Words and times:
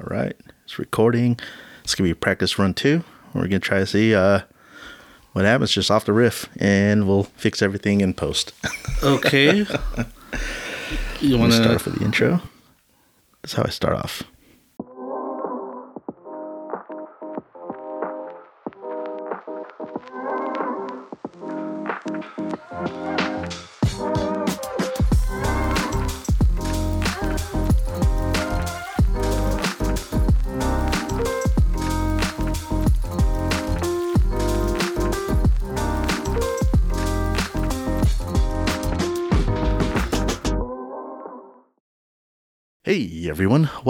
All 0.00 0.06
right, 0.06 0.34
it's 0.64 0.78
recording. 0.78 1.38
It's 1.84 1.94
gonna 1.94 2.06
be 2.06 2.12
a 2.12 2.16
practice 2.16 2.58
run 2.58 2.72
two. 2.72 3.04
We're 3.34 3.42
gonna 3.42 3.58
try 3.60 3.80
to 3.80 3.86
see 3.86 4.14
uh, 4.14 4.40
what 5.32 5.44
happens 5.44 5.72
just 5.72 5.90
off 5.90 6.06
the 6.06 6.14
riff, 6.14 6.48
and 6.58 7.06
we'll 7.06 7.24
fix 7.24 7.60
everything 7.60 8.00
in 8.00 8.14
post. 8.14 8.52
Okay. 9.02 9.66
you 11.22 11.38
want 11.38 11.52
to 11.52 11.56
start 11.56 11.74
off 11.76 11.86
with 11.86 11.98
the 11.98 12.04
intro? 12.04 12.42
That's 13.40 13.54
how 13.54 13.62
I 13.64 13.70
start 13.70 13.96
off. 13.96 14.22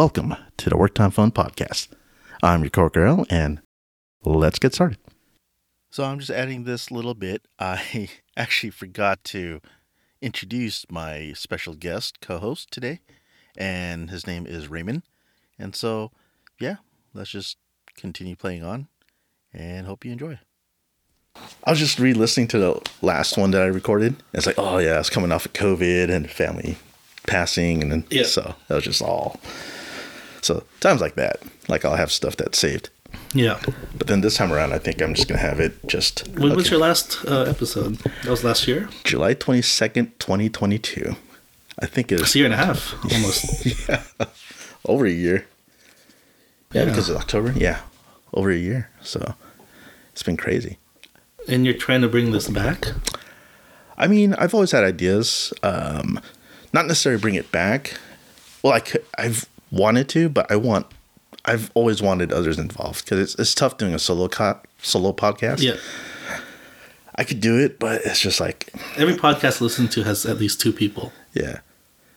Welcome 0.01 0.35
to 0.57 0.71
the 0.71 0.79
Work 0.79 0.95
Time 0.95 1.11
Fun 1.11 1.31
Podcast. 1.31 1.89
I'm 2.43 2.63
your 2.63 2.71
Cork 2.71 2.95
Girl, 2.95 3.27
and 3.29 3.61
let's 4.25 4.59
get 4.59 4.73
started. 4.73 4.97
So 5.91 6.05
I'm 6.05 6.19
just 6.19 6.31
adding 6.31 6.65
this 6.65 6.91
little 6.91 7.13
bit. 7.13 7.47
I 7.59 8.09
actually 8.35 8.71
forgot 8.71 9.23
to 9.25 9.61
introduce 10.23 10.87
my 10.91 11.35
special 11.35 11.75
guest 11.75 12.23
co-host 12.23 12.71
today, 12.71 13.01
and 13.59 14.09
his 14.09 14.27
name 14.27 14.47
is 14.47 14.69
Raymond. 14.69 15.03
And 15.59 15.77
so, 15.77 16.13
yeah, 16.59 16.77
let's 17.13 17.29
just 17.29 17.59
continue 17.95 18.37
playing 18.37 18.65
on, 18.65 18.89
and 19.53 19.87
hope 19.87 20.07
you 20.07 20.13
enjoy. 20.13 20.39
I 21.63 21.73
was 21.73 21.79
just 21.79 21.99
re-listening 21.99 22.49
to 22.49 22.59
the 22.59 22.91
last 23.03 23.37
one 23.37 23.51
that 23.51 23.61
I 23.61 23.67
recorded. 23.67 24.17
It's 24.33 24.47
like, 24.47 24.59
oh 24.59 24.79
yeah, 24.79 24.99
it's 24.99 25.11
coming 25.11 25.31
off 25.31 25.45
of 25.45 25.53
COVID 25.53 26.09
and 26.09 26.31
family 26.31 26.79
passing, 27.27 27.83
and 27.83 27.93
then 27.93 28.07
Yeah. 28.09 28.23
so 28.25 28.55
that 28.69 28.77
was 28.77 28.85
just 28.85 29.03
all. 29.03 29.39
So 30.43 30.65
times 30.81 31.01
like 31.01 31.15
that, 31.17 31.41
like 31.69 31.85
I'll 31.85 31.97
have 31.97 32.11
stuff 32.13 32.37
that's 32.37 32.59
saved. 32.59 32.91
Yeah. 33.35 33.61
But 33.97 34.07
then 34.07 34.21
this 34.21 34.37
time 34.37 34.53
around, 34.53 34.73
I 34.73 34.79
think 34.79 35.01
I'm 35.03 35.15
just 35.15 35.29
gonna 35.29 35.41
have 35.41 35.61
it 35.61 35.87
just 35.89 36.29
When 36.39 36.55
was 36.57 36.71
your 36.71 36.81
last 36.81 37.25
uh, 37.27 37.43
episode? 37.43 37.97
That 38.23 38.31
was 38.31 38.45
last 38.45 38.67
year. 38.69 38.89
July 39.05 39.35
twenty 39.35 39.63
second, 39.63 40.19
twenty 40.19 40.49
twenty 40.49 40.79
two. 40.79 41.17
I 41.83 41.87
think 41.87 42.13
It's 42.13 42.23
it's 42.23 42.35
a 42.35 42.39
year 42.39 42.45
and 42.47 42.55
a 42.55 42.59
half, 42.59 42.95
almost. 43.13 43.67
yeah, 43.89 44.03
over 44.87 45.07
a 45.07 45.11
year. 45.11 45.47
Yeah, 46.73 46.83
Yeah. 46.83 46.85
because 46.91 47.09
of 47.09 47.17
October. 47.17 47.53
Yeah, 47.57 47.81
over 48.35 48.51
a 48.51 48.57
year. 48.57 48.91
So 49.03 49.35
it's 50.13 50.23
been 50.23 50.37
crazy. 50.37 50.79
and 51.49 51.65
you're 51.65 51.75
trying 51.75 52.03
to 52.03 52.09
bring 52.09 52.33
this 52.33 52.49
back. 52.49 52.87
I 53.97 54.07
mean, 54.07 54.35
I've 54.35 54.55
always 54.55 54.71
had 54.73 54.85
ideas. 54.85 55.53
Um, 55.63 56.21
not 56.73 56.87
necessarily 56.87 57.21
bring 57.21 57.35
it 57.35 57.51
back. 57.53 57.99
Well, 58.63 58.73
I 58.75 58.81
could, 58.81 59.05
I've 59.19 59.47
wanted 59.71 60.09
to, 60.11 60.29
but 60.29 60.51
I 60.51 60.57
want. 60.57 60.87
I've 61.47 61.71
always 61.75 62.03
wanted 62.03 62.33
others 62.33 62.59
involved 62.59 63.05
because 63.05 63.19
it's 63.19 63.35
it's 63.37 63.55
tough 63.55 63.79
doing 63.79 63.95
a 63.95 63.99
solo 63.99 64.29
co- 64.29 64.61
solo 64.83 65.13
podcast. 65.13 65.63
Yeah. 65.63 65.77
I 67.17 67.25
could 67.25 67.41
do 67.41 67.59
it, 67.59 67.79
but 67.79 68.03
it's 68.05 68.21
just 68.21 68.41
like 68.41 68.73
Every 68.97 69.15
podcast 69.15 69.61
I 69.61 69.65
listen 69.65 69.89
to 69.89 70.03
has 70.05 70.25
at 70.27 70.39
least 70.39 70.61
two 70.61 70.73
people. 70.73 71.13
yeah, 71.35 71.59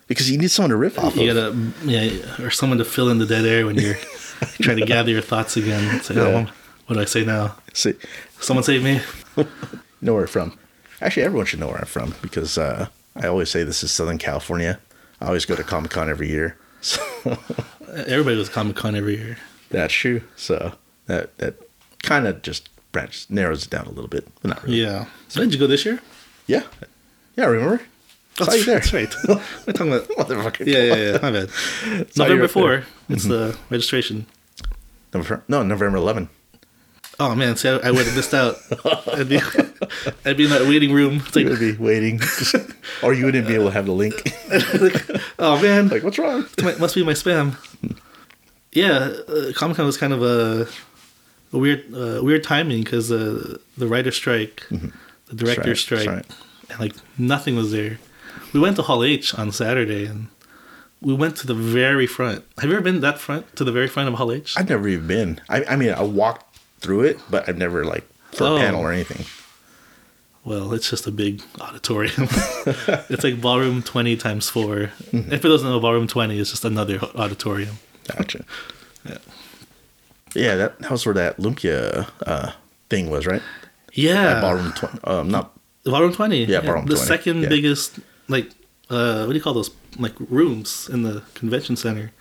because 0.08 0.30
you 0.32 0.38
need 0.38 0.52
someone 0.52 0.70
to 0.70 0.76
riff 0.78 0.98
off 1.00 1.16
You 1.16 1.32
of. 1.32 1.36
gotta, 1.36 1.90
yeah, 1.90 2.46
or 2.46 2.50
someone 2.52 2.78
to 2.78 2.86
fill 2.86 3.10
in 3.10 3.18
the 3.18 3.26
dead 3.26 3.46
air 3.46 3.66
when 3.66 3.76
you're 3.78 3.96
trying 4.62 4.78
to 4.78 4.86
gather 4.86 5.10
your 5.10 5.22
thoughts 5.22 5.58
again. 5.58 5.88
Like, 5.98 6.10
Yeah. 6.10 6.22
oh, 6.48 6.52
what 6.88 6.96
do 6.96 7.02
I 7.02 7.06
say 7.06 7.26
now? 7.26 7.56
See, 7.74 7.94
Someone 8.40 8.64
save 8.64 8.84
me. 8.84 9.02
know 10.02 10.14
where 10.14 10.22
I'm 10.24 10.28
from. 10.28 10.58
Actually, 11.02 11.24
everyone 11.24 11.48
should 11.48 11.60
know 11.60 11.68
where 11.68 11.80
I'm 11.80 11.86
from 11.86 12.14
because 12.22 12.58
uh, 12.58 12.88
I 13.16 13.28
always 13.28 13.50
say 13.50 13.64
this 13.64 13.84
is 13.84 13.92
Southern 13.92 14.18
California. 14.20 14.80
I 15.20 15.28
always 15.28 15.46
go 15.46 15.56
to 15.56 15.64
Comic 15.64 15.92
Con 15.92 16.10
every 16.10 16.30
year, 16.30 16.58
so 16.82 17.02
Everybody 17.90 18.36
goes 18.38 18.50
Comic 18.50 18.76
Con 18.76 18.96
every 18.96 19.18
year. 19.18 19.38
that's 19.70 19.94
true. 19.94 20.22
So 20.36 20.74
that 21.08 21.38
that 21.38 21.56
kind 22.02 22.28
of 22.28 22.42
just 22.42 22.70
branches 22.92 23.30
narrows 23.30 23.66
it 23.66 23.70
down 23.70 23.86
a 23.86 23.92
little 23.92 24.08
bit, 24.08 24.28
but 24.42 24.50
not 24.50 24.64
really. 24.64 24.82
Yeah. 24.82 25.06
So 25.28 25.42
did 25.42 25.54
you 25.54 25.60
go 25.60 25.68
this 25.68 25.86
year? 25.86 26.00
Yeah. 26.48 26.64
Yeah, 27.36 27.46
remember? 27.46 27.82
Saw 28.38 28.52
you 28.54 28.64
there. 28.64 28.80
That's 28.80 28.94
right. 28.94 29.14
We're 29.28 29.74
talking 29.74 29.94
about? 29.94 30.08
Motherfucker. 30.10 30.66
Yeah, 30.66 30.84
yeah, 30.84 30.96
yeah. 30.96 31.20
My 31.22 31.32
bad. 31.32 31.50
November. 32.18 32.48
4, 32.48 32.84
it's 33.10 33.24
mm-hmm. 33.24 33.30
the 33.30 33.58
registration. 33.70 34.26
November, 35.14 35.44
no, 35.48 35.62
November 35.64 35.98
11. 35.98 36.30
Oh, 37.20 37.36
man. 37.36 37.56
See, 37.56 37.70
I, 37.70 37.76
I 37.78 37.92
would 37.92 38.06
have 38.06 38.16
missed 38.16 38.34
out. 38.34 38.56
I'd 39.14 39.30
be, 39.30 39.38
I'd 40.26 40.38
be 40.38 40.46
in 40.46 40.50
that 40.50 40.66
waiting 40.68 40.92
room. 40.94 41.22
It's 41.28 41.36
You 41.36 41.44
like, 41.50 41.60
would 41.60 41.78
be 41.78 41.82
waiting. 41.84 42.20
or 43.04 43.14
you 43.14 43.26
wouldn't 43.26 43.48
be 43.48 43.54
able 43.54 43.66
to 43.66 43.72
have 43.72 43.86
the 43.86 43.92
link. 43.92 44.16
oh, 45.40 45.62
man. 45.62 45.90
like, 45.90 46.04
what's 46.04 46.18
wrong? 46.18 46.46
Might- 46.62 46.80
must 46.80 46.96
be 46.96 47.04
my 47.04 47.14
spam. 47.14 47.56
Yeah, 48.72 49.14
uh, 49.28 49.52
Comic 49.54 49.78
Con 49.78 49.86
was 49.86 49.98
kind 49.98 50.14
of 50.14 50.24
a, 50.24 50.68
a 51.52 51.58
weird, 51.60 51.86
uh, 51.94 52.22
weird 52.24 52.44
timing 52.44 52.84
because 52.84 53.12
uh, 53.12 53.58
the 53.78 53.88
writer 53.88 54.12
strike, 54.12 54.64
the 54.70 55.36
director 55.36 55.76
strike. 55.76 56.08
and 56.72 56.80
like 56.80 56.96
nothing 57.18 57.56
was 57.56 57.72
there. 57.72 58.00
We 58.52 58.60
went 58.60 58.76
to 58.78 58.82
Hall 58.82 59.04
H 59.04 59.36
on 59.36 59.52
Saturday 59.52 60.06
and 60.06 60.28
we 61.02 61.14
went 61.14 61.36
to 61.38 61.46
the 61.48 61.54
very 61.54 62.08
front. 62.08 62.46
Have 62.58 62.70
you 62.72 62.76
ever 62.76 62.84
been 62.84 63.02
that 63.02 63.20
front 63.20 63.56
to 63.58 63.64
the 63.64 63.72
very 63.72 63.88
front 63.88 64.10
of 64.10 64.16
Hall 64.16 64.32
H? 64.32 64.56
I've 64.58 64.70
never 64.70 64.88
even 64.88 65.06
been. 65.06 65.42
I, 65.50 65.64
I 65.66 65.76
mean, 65.76 65.92
I 65.92 66.02
walked 66.02 66.53
through 66.84 67.02
it, 67.02 67.20
but 67.30 67.48
I've 67.50 67.58
never, 67.58 67.84
like, 67.86 68.04
for 68.34 68.44
Oh. 68.46 68.56
a 68.58 68.60
panel 68.60 68.82
or 68.82 68.92
anything. 68.92 69.26
Well, 70.46 70.74
it's 70.74 70.90
just 70.90 71.08
a 71.08 71.12
big 71.12 71.42
auditorium. 71.62 72.28
it's 73.10 73.24
like 73.24 73.40
ballroom 73.40 73.82
twenty 73.82 74.18
times 74.18 74.50
4 74.50 74.92
And 75.14 75.42
for 75.42 75.48
those 75.48 75.62
who 75.64 75.70
know, 75.70 75.80
ballroom 75.80 76.06
twenty 76.08 76.38
is 76.38 76.52
just 76.52 76.66
another 76.66 77.00
auditorium. 77.16 77.78
Gotcha. 78.10 78.44
Yeah. 79.08 79.18
Yeah, 80.36 80.56
that, 80.56 80.80
that 80.80 80.92
was 80.92 81.06
where 81.06 81.16
that 81.16 81.38
Lumpia 81.38 82.10
uh, 82.26 82.52
thing 82.90 83.10
was, 83.10 83.26
right? 83.26 83.42
Yeah, 83.94 84.42
Ballroom 84.42 84.74
20. 84.74 85.00
Um, 85.06 85.30
not, 85.30 85.52
Ballroom 85.86 86.12
twenty. 86.14 86.44
Yeah, 86.46 86.62
ballroom 86.62 86.88
the 86.88 86.96
20, 86.96 87.08
second 87.08 87.42
yeah. 87.44 87.50
biggest, 87.50 88.00
like, 88.28 88.50
uh, 88.90 89.24
what 89.24 89.30
do 89.32 89.36
you 89.38 89.42
call 89.44 89.54
those? 89.54 89.70
Like 90.00 90.16
rooms 90.20 90.90
in 90.92 91.04
the 91.04 91.22
convention 91.36 91.76
center. 91.78 92.12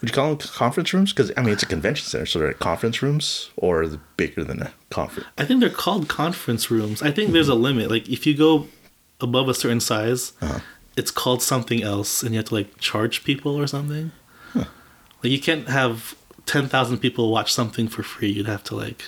Would 0.00 0.10
you 0.10 0.14
call 0.14 0.34
them 0.34 0.48
conference 0.48 0.92
rooms? 0.94 1.12
Because, 1.12 1.32
I 1.36 1.42
mean, 1.42 1.52
it's 1.52 1.62
a 1.62 1.66
convention 1.66 2.06
center, 2.06 2.26
so 2.26 2.38
they're 2.38 2.52
conference 2.52 3.02
rooms 3.02 3.50
or 3.56 3.84
bigger 4.16 4.44
than 4.44 4.62
a 4.62 4.72
conference? 4.90 5.28
I 5.36 5.44
think 5.44 5.60
they're 5.60 5.70
called 5.70 6.08
conference 6.08 6.70
rooms. 6.70 7.02
I 7.02 7.10
think 7.10 7.32
there's 7.32 7.48
a 7.48 7.54
limit. 7.54 7.90
Like 7.90 8.08
if 8.08 8.26
you 8.26 8.36
go 8.36 8.68
above 9.20 9.48
a 9.48 9.54
certain 9.54 9.80
size, 9.80 10.32
Uh-huh. 10.40 10.60
it's 10.96 11.10
called 11.10 11.42
something 11.42 11.82
else, 11.82 12.22
and 12.22 12.32
you 12.32 12.38
have 12.38 12.46
to 12.48 12.54
like 12.54 12.78
charge 12.78 13.24
people 13.24 13.56
or 13.56 13.66
something. 13.66 14.12
Like 14.54 15.32
you 15.32 15.40
can't 15.40 15.68
have 15.68 16.14
ten 16.46 16.68
thousand 16.68 16.98
people 16.98 17.30
watch 17.32 17.52
something 17.52 17.88
for 17.88 18.04
free. 18.04 18.30
You'd 18.30 18.46
have 18.46 18.62
to 18.64 18.76
like 18.76 19.02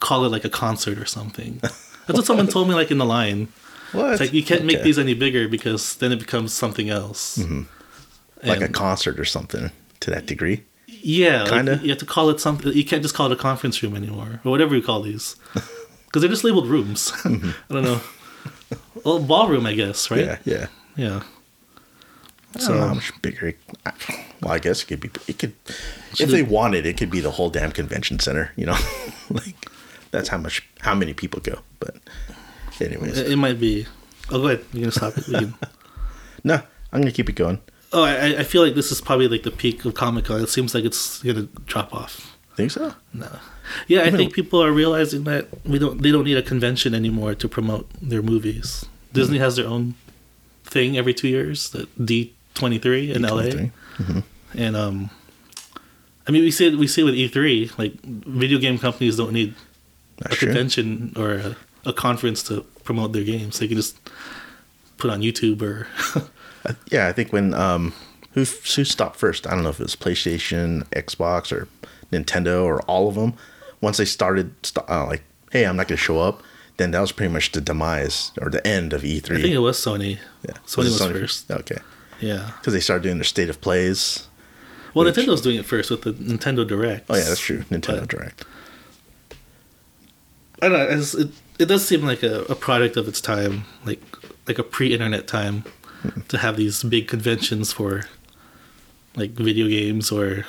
call 0.00 0.24
it 0.24 0.30
like 0.32 0.44
a 0.46 0.50
concert 0.50 0.96
or 0.98 1.04
something. 1.04 1.58
That's 1.62 2.18
what 2.18 2.24
someone 2.24 2.46
told 2.48 2.68
me 2.68 2.74
like 2.74 2.90
in 2.90 2.96
the 2.98 3.04
line. 3.04 3.48
What? 3.92 4.12
It's 4.12 4.20
like 4.22 4.32
you 4.32 4.42
can't 4.42 4.64
make 4.64 4.82
these 4.82 4.98
any 4.98 5.12
bigger 5.12 5.46
because 5.48 5.96
then 5.96 6.10
it 6.12 6.18
becomes 6.18 6.54
something 6.54 6.88
else. 6.88 7.38
Like 8.42 8.60
a 8.60 8.68
concert 8.68 9.18
or 9.18 9.24
something 9.24 9.70
to 10.00 10.10
that 10.10 10.26
degree. 10.26 10.62
Yeah, 10.86 11.46
Kinda. 11.48 11.72
Like, 11.72 11.82
you 11.82 11.88
have 11.90 11.98
to 11.98 12.06
call 12.06 12.30
it 12.30 12.38
something. 12.40 12.72
You 12.72 12.84
can't 12.84 13.02
just 13.02 13.14
call 13.14 13.26
it 13.26 13.32
a 13.32 13.36
conference 13.36 13.82
room 13.82 13.96
anymore, 13.96 14.40
or 14.44 14.50
whatever 14.50 14.76
you 14.76 14.82
call 14.82 15.02
these, 15.02 15.36
because 15.54 16.22
they're 16.22 16.28
just 16.30 16.44
labeled 16.44 16.66
rooms. 16.68 17.10
Mm-hmm. 17.22 17.50
I 17.70 17.74
don't 17.74 17.84
know. 17.84 18.00
Well, 19.04 19.18
ballroom, 19.20 19.66
I 19.66 19.74
guess, 19.74 20.10
right? 20.10 20.20
Yeah, 20.26 20.38
yeah. 20.44 20.66
Yeah. 20.96 21.22
I 22.54 22.58
don't 22.58 22.68
know 22.68 22.74
So- 22.82 22.86
how 22.88 22.94
much 22.94 23.22
bigger. 23.22 23.54
I- 23.86 23.92
well, 24.42 24.52
I 24.52 24.58
guess 24.58 24.82
it 24.82 24.86
could 24.86 25.00
be. 25.00 25.10
It 25.28 25.38
could, 25.38 25.54
if 26.18 26.28
they 26.30 26.42
wanted, 26.42 26.84
it 26.86 26.96
could 26.96 27.10
be 27.10 27.20
the 27.20 27.30
whole 27.30 27.48
damn 27.50 27.70
convention 27.72 28.18
center. 28.18 28.52
You 28.56 28.66
know, 28.66 28.76
like 29.30 29.54
that's 30.10 30.28
how 30.28 30.38
much, 30.38 30.66
how 30.80 30.94
many 30.94 31.14
people 31.14 31.40
go. 31.40 31.60
But, 31.80 31.96
anyways, 32.80 33.18
It, 33.18 33.32
it 33.32 33.36
might 33.36 33.58
be. 33.60 33.86
Oh, 34.30 34.40
go 34.40 34.48
ahead. 34.48 34.64
You're 34.72 34.82
gonna 34.82 34.92
stop 34.92 35.16
it. 35.18 35.24
Can- 35.24 35.54
no, 36.44 36.54
I'm 36.92 37.00
gonna 37.00 37.12
keep 37.12 37.28
it 37.28 37.36
going. 37.36 37.60
Oh, 37.92 38.02
I, 38.04 38.38
I 38.40 38.44
feel 38.44 38.62
like 38.62 38.74
this 38.74 38.90
is 38.90 39.00
probably 39.00 39.28
like 39.28 39.42
the 39.42 39.50
peak 39.50 39.84
of 39.84 39.94
Comic 39.94 40.24
Con. 40.26 40.40
It 40.40 40.48
seems 40.48 40.74
like 40.74 40.84
it's 40.84 41.22
gonna 41.22 41.48
drop 41.66 41.92
off. 41.94 42.36
Think 42.56 42.70
so? 42.70 42.94
No. 43.12 43.28
Yeah, 43.86 44.00
I 44.00 44.06
Even- 44.08 44.18
think 44.18 44.32
people 44.34 44.62
are 44.62 44.72
realizing 44.72 45.24
that 45.24 45.48
we 45.66 45.78
don't. 45.78 46.00
They 46.02 46.10
don't 46.10 46.24
need 46.24 46.36
a 46.36 46.42
convention 46.42 46.94
anymore 46.94 47.34
to 47.34 47.48
promote 47.48 47.88
their 48.00 48.22
movies. 48.22 48.84
Disney 49.12 49.38
has 49.38 49.56
their 49.56 49.66
own 49.66 49.94
thing 50.64 50.96
every 50.96 51.12
two 51.14 51.28
years, 51.28 51.70
the 51.70 51.86
D 52.02 52.32
twenty 52.54 52.78
three 52.78 53.12
in 53.12 53.22
LA. 53.22 53.42
D23. 53.42 54.22
And 54.54 54.76
um, 54.76 55.10
I 56.26 56.30
mean, 56.30 56.42
we 56.42 56.50
see 56.50 56.66
it, 56.68 56.76
we 56.78 56.86
see 56.86 57.02
it 57.02 57.04
with 57.04 57.14
E3. 57.14 57.78
Like, 57.78 57.94
video 58.02 58.58
game 58.58 58.78
companies 58.78 59.16
don't 59.16 59.32
need 59.32 59.54
That's 60.18 60.34
a 60.34 60.38
true. 60.38 60.48
convention 60.48 61.12
or 61.16 61.32
a, 61.34 61.56
a 61.86 61.92
conference 61.92 62.42
to 62.44 62.62
promote 62.84 63.12
their 63.12 63.24
games. 63.24 63.58
They 63.58 63.68
can 63.68 63.76
just 63.76 63.96
put 64.98 65.10
on 65.10 65.20
YouTube 65.22 65.62
or 65.62 65.86
Uh, 66.64 66.74
yeah, 66.90 67.08
I 67.08 67.12
think 67.12 67.32
when 67.32 67.54
um, 67.54 67.92
who 68.32 68.40
who 68.40 68.84
stopped 68.84 69.16
first? 69.16 69.46
I 69.46 69.50
don't 69.50 69.62
know 69.64 69.70
if 69.70 69.80
it 69.80 69.84
was 69.84 69.96
PlayStation, 69.96 70.84
Xbox, 70.90 71.52
or 71.52 71.68
Nintendo, 72.12 72.64
or 72.64 72.80
all 72.82 73.08
of 73.08 73.14
them. 73.16 73.34
Once 73.80 73.96
they 73.96 74.04
started, 74.04 74.54
st- 74.64 74.88
uh, 74.88 75.06
like, 75.06 75.22
hey, 75.50 75.64
I'm 75.64 75.76
not 75.76 75.88
going 75.88 75.96
to 75.96 76.02
show 76.02 76.20
up. 76.20 76.42
Then 76.76 76.92
that 76.92 77.00
was 77.00 77.12
pretty 77.12 77.32
much 77.32 77.52
the 77.52 77.60
demise 77.60 78.32
or 78.40 78.48
the 78.48 78.64
end 78.66 78.92
of 78.92 79.02
E3. 79.02 79.38
I 79.38 79.42
think 79.42 79.54
it 79.54 79.58
was 79.58 79.76
Sony. 79.76 80.18
yeah, 80.46 80.54
Sony 80.66 80.78
it 80.86 80.92
was 80.92 81.00
first. 81.06 81.50
Okay, 81.50 81.78
Yeah. 82.20 82.50
because 82.58 82.72
they 82.72 82.80
started 82.80 83.02
doing 83.02 83.16
their 83.18 83.24
state 83.24 83.50
of 83.50 83.60
plays. 83.60 84.28
Well, 84.94 85.04
Which- 85.04 85.14
Nintendo's 85.16 85.40
doing 85.42 85.56
it 85.58 85.66
first 85.66 85.90
with 85.90 86.02
the 86.02 86.12
Nintendo 86.12 86.66
Direct. 86.66 87.06
Oh 87.10 87.16
yeah, 87.16 87.24
that's 87.24 87.40
true. 87.40 87.62
Nintendo 87.70 88.00
But- 88.00 88.08
Direct. 88.08 88.44
I 90.60 90.68
don't 90.68 90.72
know. 90.78 91.20
It, 91.20 91.28
it 91.58 91.64
does 91.66 91.86
seem 91.86 92.02
like 92.02 92.22
a, 92.22 92.42
a 92.44 92.54
product 92.54 92.96
of 92.96 93.08
its 93.08 93.20
time, 93.20 93.64
like 93.84 94.00
like 94.46 94.58
a 94.58 94.62
pre-internet 94.62 95.26
time, 95.26 95.64
to 96.28 96.38
have 96.38 96.56
these 96.56 96.82
big 96.82 97.08
conventions 97.08 97.72
for 97.72 98.02
like 99.16 99.30
video 99.32 99.68
games 99.68 100.10
or 100.10 100.46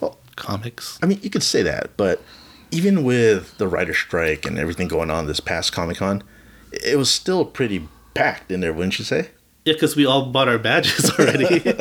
Well, 0.00 0.18
comics. 0.36 0.98
I 1.02 1.06
mean, 1.06 1.20
you 1.22 1.30
could 1.30 1.42
say 1.42 1.62
that, 1.62 1.90
but 1.96 2.22
even 2.70 3.04
with 3.04 3.56
the 3.58 3.68
writer 3.68 3.94
strike 3.94 4.46
and 4.46 4.58
everything 4.58 4.88
going 4.88 5.10
on 5.10 5.26
this 5.26 5.40
past 5.40 5.72
Comic 5.72 5.98
Con, 5.98 6.22
it 6.72 6.96
was 6.98 7.10
still 7.10 7.44
pretty 7.44 7.86
packed 8.14 8.50
in 8.50 8.60
there, 8.60 8.72
wouldn't 8.72 8.98
you 8.98 9.04
say? 9.04 9.30
Yeah, 9.64 9.74
because 9.74 9.94
we 9.94 10.04
all 10.06 10.26
bought 10.26 10.48
our 10.48 10.58
badges 10.58 11.10
already. 11.18 11.60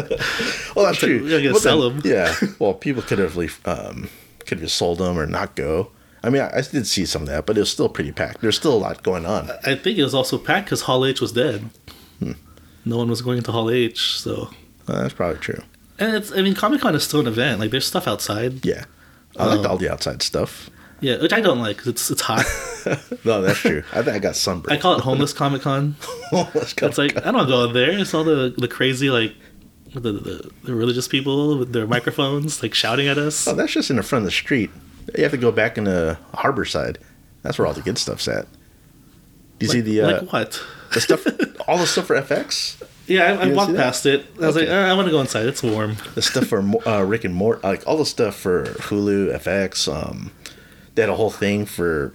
Well, 0.76 0.86
that's 0.86 1.00
true. 1.00 1.24
We're 1.24 1.42
gonna 1.44 1.60
sell 1.60 1.90
then- 1.90 1.98
'em. 1.98 2.02
Yeah. 2.06 2.34
Well, 2.60 2.74
people 2.74 3.02
could 3.02 3.20
have 3.20 3.38
um, 3.66 4.10
could 4.46 4.60
have 4.60 4.72
sold 4.72 5.00
them 5.00 5.18
or 5.20 5.26
not 5.26 5.56
go. 5.56 5.92
I 6.24 6.30
mean, 6.30 6.42
I, 6.42 6.60
I 6.60 6.62
did 6.62 6.88
see 6.88 7.06
some 7.06 7.24
of 7.24 7.28
that, 7.28 7.46
but 7.46 7.58
it 7.58 7.60
was 7.60 7.70
still 7.72 7.90
pretty 7.90 8.12
packed. 8.14 8.40
There's 8.42 8.56
still 8.56 8.74
a 8.74 8.78
lot 8.78 9.04
going 9.04 9.26
on. 9.26 9.50
I 9.66 9.76
think 9.76 9.98
it 9.98 10.04
was 10.04 10.14
also 10.14 10.38
packed 10.38 10.68
because 10.68 10.82
Hall 10.84 11.04
H 11.06 11.20
was 11.20 11.34
dead. 11.34 11.70
No 12.86 12.98
one 12.98 13.10
was 13.10 13.22
going 13.22 13.38
into 13.38 13.52
Hall 13.52 13.70
H, 13.70 14.20
so 14.20 14.50
Uh, 14.88 15.02
that's 15.04 15.14
probably 15.14 15.38
true. 15.40 15.62
and 16.00 16.16
it's. 16.16 16.32
I 16.32 16.42
mean, 16.42 16.56
Comic 16.56 16.82
Con 16.82 16.96
is 16.96 17.04
still 17.04 17.20
an 17.20 17.28
event. 17.28 17.60
Like, 17.60 17.72
there's 17.72 17.86
stuff 17.86 18.08
outside. 18.08 18.66
Yeah. 18.66 18.86
I 19.38 19.46
liked 19.46 19.66
Um, 19.66 19.72
all 19.72 19.78
the 19.78 19.90
outside 19.90 20.22
stuff. 20.22 20.70
Yeah, 21.00 21.20
which 21.22 21.34
I 21.34 21.42
don't 21.42 21.60
like 21.60 21.78
because 21.78 21.88
it's 21.90 22.12
it's 22.12 22.22
hot. 22.22 22.46
No, 23.26 23.42
that's 23.44 23.60
true. 23.60 23.84
I 23.94 24.02
think 24.02 24.16
I 24.16 24.20
got 24.20 24.36
sunburned. 24.36 24.76
I 24.76 24.82
call 24.82 24.96
it 24.98 25.02
homeless 25.02 25.34
Comic 25.34 25.62
Con. 25.62 25.96
Let's 26.32 26.74
go. 26.74 26.88
It's 26.88 26.98
like 26.98 27.16
I 27.26 27.32
don't 27.32 27.48
go 27.48 27.68
there. 27.72 27.92
It's 27.92 28.12
all 28.14 28.24
the 28.24 28.54
the 28.58 28.68
crazy 28.68 29.10
like 29.12 29.36
the, 29.94 30.00
the 30.00 30.52
the 30.64 30.74
religious 30.74 31.08
people 31.08 31.60
with 31.60 31.74
their 31.74 31.86
microphones 31.86 32.64
like 32.64 32.74
shouting 32.74 33.08
at 33.08 33.18
us. 33.20 33.48
Oh, 33.48 33.54
that's 33.54 33.72
just 33.74 33.90
in 33.92 33.98
the 33.98 34.04
front 34.04 34.24
of 34.24 34.26
the 34.26 34.32
street. 34.32 34.72
You 35.16 35.22
have 35.24 35.32
to 35.32 35.38
go 35.38 35.52
back 35.52 35.78
in 35.78 35.84
the 35.84 36.18
harbor 36.34 36.66
side. 36.66 36.98
That's 37.44 37.58
where 37.60 37.68
all 37.68 37.74
the 37.74 37.82
good 37.82 37.98
stuff's 38.00 38.28
at. 38.28 38.48
Do 39.60 39.66
you 39.68 39.72
see 39.72 39.82
the 39.82 40.02
uh, 40.02 40.12
like 40.22 40.34
what? 40.34 40.60
The 40.94 41.02
stuff, 41.02 41.26
all 41.68 41.78
the 41.78 41.86
stuff 41.88 42.06
for 42.08 42.16
FX, 42.22 42.82
Yeah, 43.08 43.38
I, 43.42 43.50
I 43.50 43.54
walked 43.54 43.76
past 43.76 44.06
it. 44.06 44.26
I 44.42 44.48
was 44.48 44.58
Okay. 44.58 44.68
like, 44.68 44.76
"Uh, 44.76 44.92
I 44.92 44.94
want 44.94 45.08
to 45.08 45.12
go 45.12 45.20
inside. 45.22 45.46
It's 45.48 45.64
warm. 45.64 45.98
the 46.16 46.22
stuff 46.22 46.48
for 46.48 46.60
uh, 46.88 47.02
Rick 47.04 47.24
and 47.26 47.34
Morty, 47.36 47.62
like 47.64 47.84
all 47.88 47.98
the 47.98 48.06
stuff 48.06 48.36
for 48.36 48.66
Hulu, 48.66 49.36
FX. 49.38 49.88
Um, 49.92 50.32
they 50.96 51.02
had 51.04 51.10
a 51.10 51.16
whole 51.16 51.32
thing 51.32 51.66
for 51.66 52.14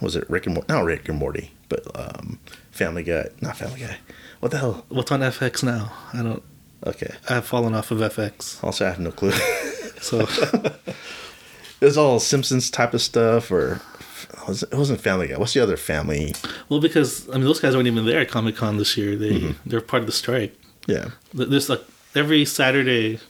was 0.00 0.16
it 0.16 0.28
Rick 0.30 0.46
and 0.46 0.54
Morty? 0.54 0.66
Not 0.72 0.84
Rick 0.84 1.08
and 1.08 1.18
Morty, 1.18 1.52
but 1.68 1.82
um, 1.98 2.38
Family 2.70 3.02
Guy. 3.02 3.26
Not 3.40 3.56
Family 3.56 3.80
Guy. 3.80 3.96
What 4.40 4.52
the 4.52 4.58
hell? 4.58 4.84
What's 4.88 5.10
on 5.12 5.20
FX 5.20 5.62
now? 5.62 5.92
I 6.12 6.22
don't. 6.22 6.42
Okay. 6.86 7.12
I've 7.28 7.44
fallen 7.44 7.74
off 7.74 7.90
of 7.90 7.98
FX. 7.98 8.62
Also, 8.62 8.86
I 8.86 8.90
have 8.90 9.00
no 9.00 9.10
clue. 9.10 9.32
So 10.00 10.20
it 11.80 11.84
was 11.84 11.98
all 11.98 12.20
Simpsons 12.20 12.70
type 12.70 12.94
of 12.94 13.02
stuff, 13.02 13.50
or 13.50 13.80
was 14.46 14.62
it, 14.62 14.74
wasn't 14.74 15.00
Family 15.00 15.28
Guy. 15.28 15.36
What's 15.38 15.54
the 15.54 15.60
other 15.60 15.76
family? 15.76 16.34
well, 16.68 16.80
because 16.80 17.28
I 17.30 17.32
mean, 17.34 17.44
those 17.44 17.60
guys 17.60 17.74
weren't 17.74 17.86
even 17.88 18.04
there 18.06 18.20
at 18.20 18.28
Comic 18.28 18.56
Con 18.56 18.76
this 18.76 18.96
year. 18.96 19.16
They 19.16 19.30
Mm-hmm. 19.40 19.68
they're 19.68 19.80
part 19.80 20.00
of 20.02 20.06
the 20.06 20.12
strike. 20.12 20.54
Yeah. 20.86 21.10
There's 21.34 21.68
like 21.68 21.82
every 22.14 22.44
Saturday. 22.44 23.20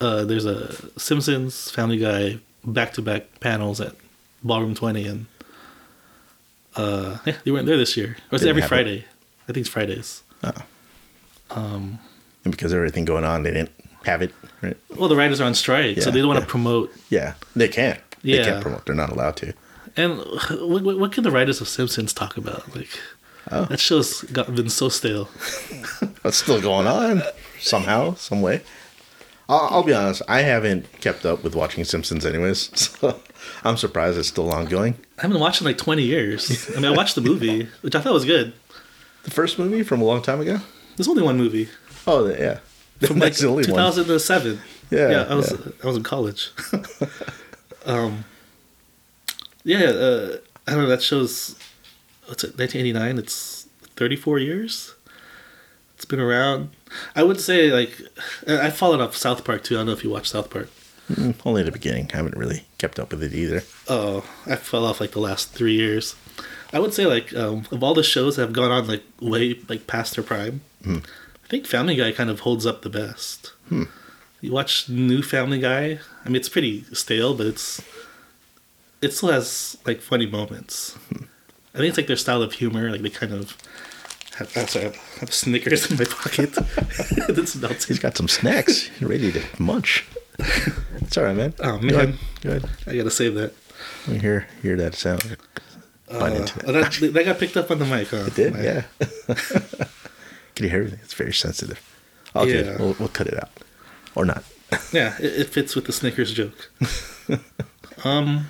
Uh, 0.00 0.24
there's 0.24 0.44
a 0.46 0.72
Simpsons, 0.98 1.70
Family 1.70 1.96
Guy 1.98 2.40
back 2.64 2.92
to 2.94 3.02
back 3.02 3.40
panels 3.40 3.80
at 3.80 3.94
Ballroom 4.42 4.74
Twenty, 4.74 5.06
and 5.06 5.26
uh, 6.76 7.18
yeah, 7.26 7.36
they 7.44 7.50
weren't 7.50 7.66
there 7.66 7.76
this 7.76 7.96
year. 7.96 8.16
Or 8.30 8.36
is 8.36 8.42
it 8.42 8.46
Didn't 8.46 8.48
every 8.50 8.62
have 8.62 8.66
it. 8.66 8.68
Friday? 8.74 9.04
I 9.48 9.52
think 9.52 9.58
it's 9.58 9.68
Fridays. 9.68 10.22
Oh. 10.44 10.52
And 11.54 11.98
because 12.50 12.72
of 12.72 12.78
everything 12.78 13.04
going 13.04 13.24
on, 13.24 13.42
they 13.42 13.52
didn't 13.52 13.70
have 14.04 14.22
it. 14.22 14.34
Right? 14.62 14.76
Well, 14.96 15.08
the 15.08 15.16
writers 15.16 15.40
are 15.40 15.44
on 15.44 15.54
strike, 15.54 16.00
so 16.02 16.10
they 16.10 16.18
don't 16.18 16.28
want 16.28 16.38
yeah. 16.40 16.44
to 16.44 16.50
promote. 16.50 16.92
Yeah, 17.10 17.34
they 17.54 17.68
can't. 17.68 18.00
They 18.22 18.36
Yeah. 18.38 18.44
can't 18.44 18.62
promote. 18.62 18.86
They're 18.86 18.94
not 18.94 19.10
allowed 19.10 19.36
to. 19.36 19.52
And 19.96 20.18
what, 20.18 20.82
what, 20.82 20.98
what 20.98 21.12
can 21.12 21.22
the 21.24 21.30
writers 21.30 21.60
of 21.60 21.68
Simpsons 21.68 22.12
talk 22.12 22.36
about? 22.36 22.74
Like 22.74 22.88
Oh. 23.50 23.64
that 23.64 23.80
show's 23.80 24.22
got 24.22 24.54
been 24.54 24.68
so 24.68 24.88
stale. 24.88 25.28
That's 26.22 26.36
still 26.36 26.60
going 26.60 26.86
on 26.86 27.22
somehow, 27.60 28.14
some 28.14 28.40
way. 28.40 28.62
I'll, 29.48 29.68
I'll 29.70 29.82
be 29.82 29.92
honest. 29.92 30.22
I 30.28 30.42
haven't 30.42 30.86
kept 31.00 31.26
up 31.26 31.42
with 31.42 31.56
watching 31.56 31.84
Simpsons, 31.84 32.24
anyways. 32.24 32.70
So 33.02 33.20
I'm 33.64 33.76
surprised 33.76 34.16
it's 34.16 34.28
still 34.28 34.48
ongoing. 34.52 34.94
I 35.18 35.22
haven't 35.22 35.40
watched 35.40 35.60
in 35.60 35.66
like 35.66 35.76
twenty 35.76 36.04
years. 36.04 36.70
I 36.70 36.76
mean, 36.76 36.84
I 36.84 36.96
watched 36.96 37.16
the 37.16 37.20
movie, 37.20 37.64
which 37.80 37.96
I 37.96 38.00
thought 38.00 38.12
was 38.12 38.24
good. 38.24 38.52
The 39.24 39.32
first 39.32 39.58
movie 39.58 39.82
from 39.82 40.00
a 40.00 40.04
long 40.04 40.22
time 40.22 40.40
ago. 40.40 40.60
There's 40.96 41.08
only 41.08 41.22
one 41.24 41.36
movie 41.36 41.68
Oh, 42.06 42.28
yeah. 42.28 42.58
from 43.00 43.18
like 43.18 43.30
That's 43.32 43.40
the 43.40 43.48
only 43.48 43.62
one. 43.64 43.80
2007. 43.92 44.60
Yeah, 44.90 45.10
yeah, 45.10 45.26
I 45.28 45.34
was 45.34 45.50
yeah. 45.50 45.72
I 45.82 45.86
was 45.88 45.96
in 45.96 46.04
college. 46.04 46.50
um, 47.86 48.24
yeah, 49.64 49.84
uh, 49.90 50.36
I 50.66 50.72
don't 50.72 50.82
know. 50.82 50.88
That 50.88 51.02
shows 51.02 51.56
what's 52.26 52.44
it? 52.44 52.58
1989. 52.58 53.18
It's 53.18 53.66
34 53.96 54.38
years. 54.38 54.94
It's 55.96 56.04
been 56.04 56.20
around. 56.20 56.70
I 57.14 57.22
would 57.22 57.40
say 57.40 57.70
like 57.72 58.00
I- 58.48 58.66
I've 58.66 58.76
fallen 58.76 59.00
off 59.00 59.16
South 59.16 59.44
Park 59.44 59.62
too. 59.64 59.74
I 59.74 59.78
don't 59.78 59.86
know 59.86 59.92
if 59.92 60.04
you 60.04 60.10
watch 60.10 60.28
South 60.30 60.50
Park. 60.50 60.68
Mm, 61.10 61.34
Only 61.44 61.62
the 61.62 61.72
beginning. 61.72 62.10
I 62.12 62.16
haven't 62.16 62.36
really 62.36 62.64
kept 62.78 62.98
up 62.98 63.10
with 63.12 63.22
it 63.22 63.32
either. 63.34 63.62
Oh, 63.88 64.24
I 64.46 64.56
fell 64.56 64.84
off 64.86 65.00
like 65.00 65.12
the 65.12 65.20
last 65.20 65.50
three 65.52 65.74
years. 65.74 66.14
I 66.72 66.78
would 66.78 66.94
say 66.94 67.06
like 67.06 67.34
um, 67.36 67.66
of 67.70 67.82
all 67.82 67.92
the 67.94 68.02
shows 68.02 68.36
that 68.36 68.42
have 68.42 68.52
gone 68.52 68.70
on 68.70 68.86
like 68.86 69.02
way 69.20 69.58
like 69.68 69.86
past 69.86 70.14
their 70.14 70.24
prime, 70.24 70.62
I 70.86 71.00
think 71.48 71.66
Family 71.66 71.96
Guy 71.96 72.12
kind 72.12 72.30
of 72.30 72.40
holds 72.40 72.64
up 72.66 72.82
the 72.82 72.88
best. 72.90 73.52
You 74.40 74.52
watch 74.52 74.88
new 74.88 75.22
Family 75.22 75.58
Guy. 75.60 76.00
I 76.24 76.28
mean, 76.28 76.36
it's 76.36 76.48
pretty 76.48 76.84
stale, 76.94 77.34
but 77.34 77.46
it's 77.46 77.80
it 79.02 79.12
still 79.12 79.30
has 79.30 79.76
like 79.84 80.00
funny 80.00 80.26
moments. 80.26 80.96
I 81.74 81.78
think 81.78 81.88
it's 81.88 81.96
like 81.96 82.06
their 82.06 82.16
style 82.16 82.42
of 82.42 82.52
humor. 82.54 82.90
Like 82.90 83.02
they 83.02 83.10
kind 83.10 83.32
of 83.32 83.56
have, 84.36 84.52
oh, 84.56 84.66
sorry, 84.66 84.86
I 84.86 84.92
have 85.20 85.32
Snickers 85.34 85.90
in 85.90 85.98
my 85.98 86.04
pocket. 86.04 86.50
it's 87.28 87.56
melting. 87.56 87.78
He's 87.88 87.98
got 87.98 88.16
some 88.16 88.28
snacks. 88.28 88.90
Ready 89.00 89.32
to 89.32 89.42
munch. 89.58 90.06
It's 90.38 91.16
all 91.18 91.24
right, 91.24 91.36
man. 91.36 91.54
Oh, 91.60 91.76
Go 91.78 91.86
man. 91.86 91.94
ahead. 91.94 92.18
Go 92.40 92.50
ahead. 92.50 92.70
I 92.86 92.96
gotta 92.96 93.10
save 93.10 93.34
that. 93.34 93.52
Let 94.06 94.14
me 94.14 94.18
hear 94.20 94.46
hear 94.62 94.76
that 94.76 94.94
sound. 94.94 95.36
Bite 96.08 96.32
Uh, 96.32 96.34
into 96.36 96.58
that. 96.60 96.68
oh, 96.68 96.72
that. 96.72 97.12
That 97.14 97.24
got 97.24 97.38
picked 97.38 97.56
up 97.56 97.70
on 97.70 97.78
the 97.78 97.84
mic. 97.84 98.08
Huh? 98.08 98.24
It 98.26 98.34
did, 98.34 98.52
My- 98.54 98.62
yeah. 98.62 98.82
Can 100.54 100.64
you 100.64 100.68
hear 100.70 100.80
everything? 100.80 101.00
It's 101.02 101.14
very 101.14 101.32
sensitive. 101.32 101.80
Okay, 102.36 102.64
Yeah. 102.64 102.76
we'll, 102.78 102.94
we'll 102.98 103.08
cut 103.08 103.26
it 103.26 103.34
out. 103.42 103.50
Or 104.14 104.24
not. 104.26 104.44
Yeah, 104.92 105.16
it, 105.18 105.40
it 105.40 105.48
fits 105.48 105.74
with 105.74 105.86
the 105.86 105.92
Snickers 105.92 106.32
joke. 106.32 106.70
um, 108.04 108.46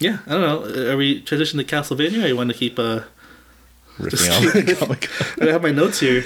yeah, 0.00 0.18
I 0.26 0.30
don't 0.30 0.40
know. 0.40 0.92
Are 0.92 0.96
we 0.96 1.22
transitioning 1.22 1.66
to 1.66 1.76
Castlevania, 1.76 2.24
or 2.24 2.26
you 2.28 2.36
want 2.36 2.50
to 2.50 2.56
keep? 2.56 2.78
Uh, 2.78 3.00
Ripping 3.98 4.30
on 4.30 4.42
the 4.64 4.76
comic. 4.78 5.10
I 5.42 5.52
have 5.52 5.62
my 5.62 5.72
notes 5.72 5.98
here. 6.00 6.24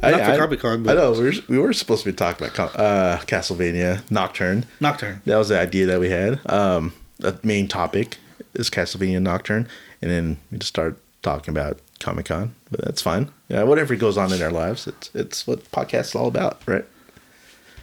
I, 0.00 0.10
Not 0.12 0.20
for 0.26 0.36
Comic-Con, 0.36 0.82
but 0.84 0.96
I 0.96 1.00
know 1.00 1.12
we 1.12 1.24
were, 1.24 1.32
we 1.48 1.58
were 1.58 1.72
supposed 1.72 2.04
to 2.04 2.10
be 2.12 2.16
talking 2.16 2.46
about 2.46 2.78
uh, 2.78 3.18
Castlevania 3.26 4.08
Nocturne. 4.10 4.64
Nocturne. 4.78 5.22
That 5.24 5.38
was 5.38 5.48
the 5.48 5.58
idea 5.58 5.86
that 5.86 5.98
we 5.98 6.10
had. 6.10 6.40
Um, 6.46 6.92
the 7.18 7.38
main 7.42 7.66
topic 7.68 8.18
is 8.54 8.70
Castlevania 8.70 9.20
Nocturne, 9.20 9.66
and 10.00 10.10
then 10.10 10.38
we 10.52 10.58
just 10.58 10.68
start 10.68 11.00
talking 11.22 11.50
about 11.52 11.80
Comic 11.98 12.26
Con. 12.26 12.54
But 12.70 12.84
that's 12.84 13.02
fine. 13.02 13.30
Yeah, 13.48 13.64
whatever 13.64 13.96
goes 13.96 14.16
on 14.16 14.32
in 14.32 14.40
our 14.42 14.52
lives, 14.52 14.86
it's 14.86 15.10
it's 15.14 15.46
what 15.46 15.64
podcasts 15.72 16.10
is 16.10 16.14
all 16.14 16.28
about, 16.28 16.60
right? 16.66 16.84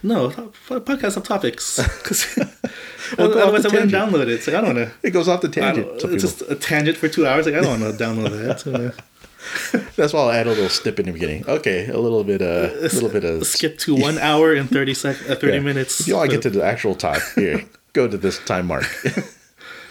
No, 0.06 0.30
po- 0.68 0.80
podcast 0.82 1.18
of 1.18 1.24
topics. 1.24 1.80
We'll 3.20 3.38
otherwise, 3.38 3.62
the 3.64 3.70
I 3.70 3.72
wouldn't 3.74 3.92
download 3.92 4.24
it. 4.24 4.30
It's 4.30 4.48
like 4.48 4.56
I 4.56 4.62
don't 4.62 4.76
want 4.76 4.90
It 5.04 5.12
goes 5.12 5.28
off 5.28 5.42
the 5.42 5.48
tangent. 5.50 5.88
It's 6.06 6.24
just 6.24 6.42
a 6.50 6.56
tangent 6.56 6.98
for 6.98 7.08
two 7.08 7.28
hours. 7.28 7.46
Like 7.46 7.54
I 7.56 7.62
don't 7.62 7.80
want 7.80 7.98
to 7.98 8.04
download 8.04 8.32
that. 8.64 8.66
Uh, 8.66 9.80
That's 9.96 10.12
why 10.12 10.22
I'll 10.22 10.32
add 10.32 10.48
a 10.48 10.50
little 10.50 10.70
snip 10.70 11.00
in 11.00 11.06
the 11.06 11.12
beginning. 11.12 11.46
Okay, 11.48 11.88
a 11.88 12.00
little 12.00 12.24
bit, 12.24 12.42
uh, 12.42 12.70
a 12.74 12.90
little 12.96 13.10
bit 13.10 13.24
of 13.24 13.46
skip 13.46 13.78
to 13.80 13.94
one 13.96 14.18
hour 14.18 14.54
and 14.54 14.68
thirty 14.70 14.96
sec, 14.96 15.18
uh, 15.30 15.36
thirty 15.36 15.58
Yeah. 15.58 15.60
minutes. 15.60 16.00
If 16.02 16.08
you 16.08 16.16
want 16.16 16.32
to 16.32 16.36
get 16.38 16.42
to 16.44 16.50
the 16.50 16.64
actual 16.64 16.96
time, 16.96 17.22
here, 17.36 17.64
go 17.94 18.08
to 18.08 18.18
this 18.18 18.40
time 18.46 18.66
mark. 18.66 18.86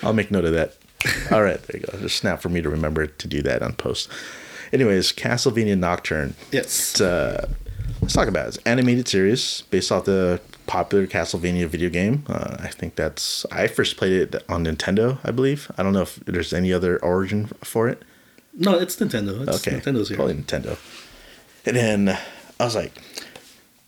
I'll 0.03 0.13
make 0.13 0.33
note 0.33 0.45
of 0.45 0.53
that. 0.55 0.77
All 1.31 1.43
right, 1.45 1.63
there 1.63 1.81
you 1.81 1.87
go. 1.87 1.99
Just 2.01 2.17
snap 2.17 2.41
for 2.43 2.49
me 2.49 2.63
to 2.63 2.69
remember 2.69 3.07
to 3.07 3.29
do 3.29 3.43
that 3.43 3.63
on 3.63 3.75
post. 3.75 4.09
Anyways, 4.73 5.13
Castlevania 5.13 5.79
Nocturne. 5.79 6.35
yes. 6.51 6.65
It's, 6.65 7.01
uh, 7.01 7.47
let's 8.05 8.13
talk 8.15 8.29
about 8.29 8.45
it. 8.45 8.49
It's 8.49 8.57
an 8.59 8.63
animated 8.67 9.09
series 9.09 9.63
based 9.71 9.91
off 9.91 10.05
the 10.05 10.39
popular 10.67 11.07
Castlevania 11.07 11.67
video 11.67 11.89
game. 11.89 12.25
Uh, 12.29 12.57
I 12.61 12.69
think 12.69 12.97
that's 12.97 13.47
I 13.51 13.67
first 13.67 13.97
played 13.97 14.13
it 14.35 14.45
on 14.47 14.65
Nintendo, 14.67 15.19
I 15.25 15.31
believe. 15.31 15.71
I 15.79 15.83
don't 15.83 15.95
know 15.95 16.03
if 16.03 16.17
there's 16.17 16.53
any 16.53 16.71
other 16.71 16.99
origin 17.03 17.47
for 17.63 17.89
it. 17.89 18.03
No, 18.53 18.79
it's 18.79 18.97
Nintendo. 18.97 19.49
It's 19.49 19.67
Okay, 19.67 19.79
Nintendo's 19.81 20.09
here. 20.09 20.17
probably 20.17 20.35
Nintendo. 20.35 20.79
And 21.65 21.77
then 21.77 22.19
I 22.61 22.65
was 22.65 22.75
like, 22.77 22.93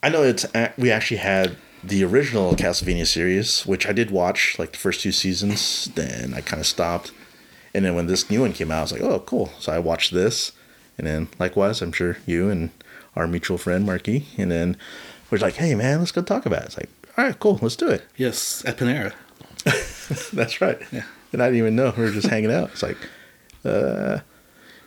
I 0.02 0.08
know 0.08 0.22
it's 0.22 0.46
we 0.78 0.90
actually 0.90 1.18
had 1.18 1.56
the 1.84 2.02
original 2.02 2.54
Castlevania 2.54 3.06
series, 3.06 3.66
which 3.66 3.86
I 3.86 3.92
did 3.92 4.10
watch 4.10 4.58
like 4.58 4.72
the 4.72 4.78
first 4.78 5.02
two 5.02 5.12
seasons. 5.12 5.90
Then 5.94 6.32
I 6.32 6.40
kind 6.40 6.58
of 6.60 6.66
stopped, 6.66 7.12
and 7.74 7.84
then 7.84 7.94
when 7.94 8.06
this 8.06 8.30
new 8.30 8.40
one 8.40 8.54
came 8.54 8.72
out, 8.72 8.78
I 8.78 8.82
was 8.82 8.92
like, 8.92 9.02
oh, 9.02 9.20
cool. 9.20 9.50
So 9.58 9.72
I 9.72 9.78
watched 9.78 10.14
this, 10.14 10.52
and 10.96 11.06
then 11.06 11.28
likewise, 11.38 11.82
I'm 11.82 11.92
sure 11.92 12.16
you 12.24 12.48
and 12.48 12.70
our 13.16 13.26
mutual 13.26 13.58
friend 13.58 13.84
Marky, 13.86 14.26
and 14.38 14.50
then 14.50 14.76
we're 15.30 15.38
like, 15.38 15.54
hey 15.54 15.74
man, 15.74 15.98
let's 16.00 16.12
go 16.12 16.22
talk 16.22 16.46
about 16.46 16.62
it. 16.62 16.66
It's 16.66 16.76
like, 16.78 16.90
all 17.18 17.24
right, 17.24 17.38
cool, 17.40 17.58
let's 17.62 17.76
do 17.76 17.88
it. 17.88 18.04
Yes, 18.16 18.64
at 18.64 18.76
Panera. 18.76 19.12
That's 20.32 20.60
right. 20.60 20.78
Yeah. 20.92 21.04
And 21.32 21.42
I 21.42 21.46
didn't 21.46 21.58
even 21.58 21.76
know 21.76 21.92
we 21.96 22.04
were 22.04 22.10
just 22.12 22.28
hanging 22.28 22.52
out. 22.52 22.70
It's 22.70 22.82
like, 22.82 22.96
uh, 23.64 24.18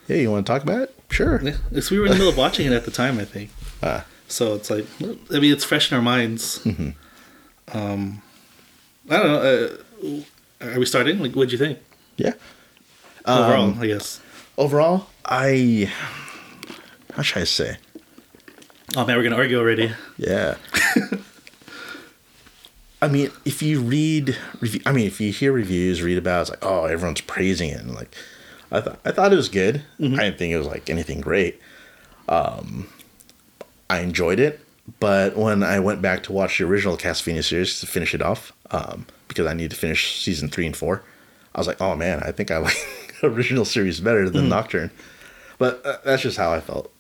hey, 0.08 0.22
you 0.22 0.32
want 0.32 0.46
to 0.46 0.52
talk 0.54 0.64
about 0.64 0.82
it? 0.84 0.96
Sure. 1.10 1.42
Yeah, 1.44 1.58
it's, 1.72 1.92
we 1.92 2.00
were 2.00 2.06
in 2.06 2.12
the 2.12 2.18
middle 2.18 2.30
of 2.32 2.38
watching 2.38 2.66
it 2.68 2.74
at 2.74 2.86
the 2.86 2.92
time, 2.92 3.20
I 3.20 3.26
think. 3.26 3.50
Ah. 3.84 4.06
So 4.28 4.54
it's 4.56 4.70
like, 4.70 4.86
I 5.02 5.40
mean, 5.40 5.52
it's 5.54 5.64
fresh 5.64 5.90
in 5.92 5.96
our 5.96 6.02
minds. 6.04 6.60
Mhm. 6.66 6.94
Um, 7.74 8.22
I 9.10 9.18
don't 9.18 9.28
know. 9.28 9.80
Uh, 10.62 10.66
are 10.76 10.80
we 10.80 10.86
starting? 10.86 11.20
Like, 11.20 11.34
what'd 11.34 11.52
you 11.52 11.58
think 11.58 11.80
Yeah. 12.18 12.34
overall? 13.26 13.64
Um, 13.72 13.80
I 13.80 13.88
guess. 13.88 14.20
overall, 14.58 15.08
I 15.26 15.92
how 17.16 17.22
should 17.24 17.42
I 17.42 17.46
say? 17.46 17.78
Oh 18.96 19.06
man, 19.06 19.18
we're 19.18 19.24
gonna 19.24 19.36
argue 19.36 19.60
already. 19.60 19.92
Yeah. 20.18 20.56
I 23.02 23.08
mean, 23.08 23.32
if 23.46 23.62
you 23.62 23.80
read, 23.80 24.36
review, 24.60 24.82
I 24.86 24.92
mean, 24.92 25.08
if 25.08 25.22
you 25.22 25.32
hear 25.32 25.54
reviews, 25.54 26.02
read 26.02 26.18
about, 26.18 26.40
it, 26.40 26.42
it's 26.42 26.50
like, 26.50 26.66
oh, 26.66 26.84
everyone's 26.86 27.22
praising 27.22 27.70
it, 27.70 27.80
and 27.80 27.96
like, 27.96 28.14
I 28.72 28.82
thought, 28.82 29.00
I 29.06 29.12
thought 29.12 29.32
it 29.32 29.38
was 29.38 29.48
good. 29.48 29.84
I 30.00 30.08
didn't 30.08 30.38
think 30.38 30.54
it 30.54 30.58
was 30.58 30.68
like 30.68 30.90
anything 30.90 31.22
great. 31.22 31.62
Um, 32.28 32.90
I 33.90 34.00
enjoyed 34.00 34.40
it, 34.40 34.60
but 35.00 35.38
when 35.38 35.64
I 35.64 35.80
went 35.80 36.02
back 36.02 36.24
to 36.24 36.34
watch 36.34 36.58
the 36.58 36.66
original 36.66 36.98
Castlevania 36.98 37.44
series 37.44 37.80
to 37.80 37.88
finish 37.88 38.14
it 38.14 38.22
off, 38.22 38.52
um, 38.72 39.06
because 39.28 39.48
I 39.48 39.54
need 39.54 39.72
to 39.72 39.78
finish 39.78 40.22
season 40.22 40.50
three 40.50 40.66
and 40.66 40.76
four, 40.76 41.04
I 41.56 41.60
was 41.60 41.68
like, 41.68 41.82
oh 41.82 41.96
man, 41.96 42.22
I 42.24 42.32
think 42.32 42.52
I 42.52 42.58
like 42.58 42.78
original 43.24 43.66
series 43.66 44.00
better 44.02 44.30
than 44.30 44.50
Nocturne. 44.50 44.92
But 45.58 45.86
uh, 45.86 45.98
that's 46.04 46.24
just 46.24 46.38
how 46.38 46.54
I 46.54 46.60
felt. 46.60 46.92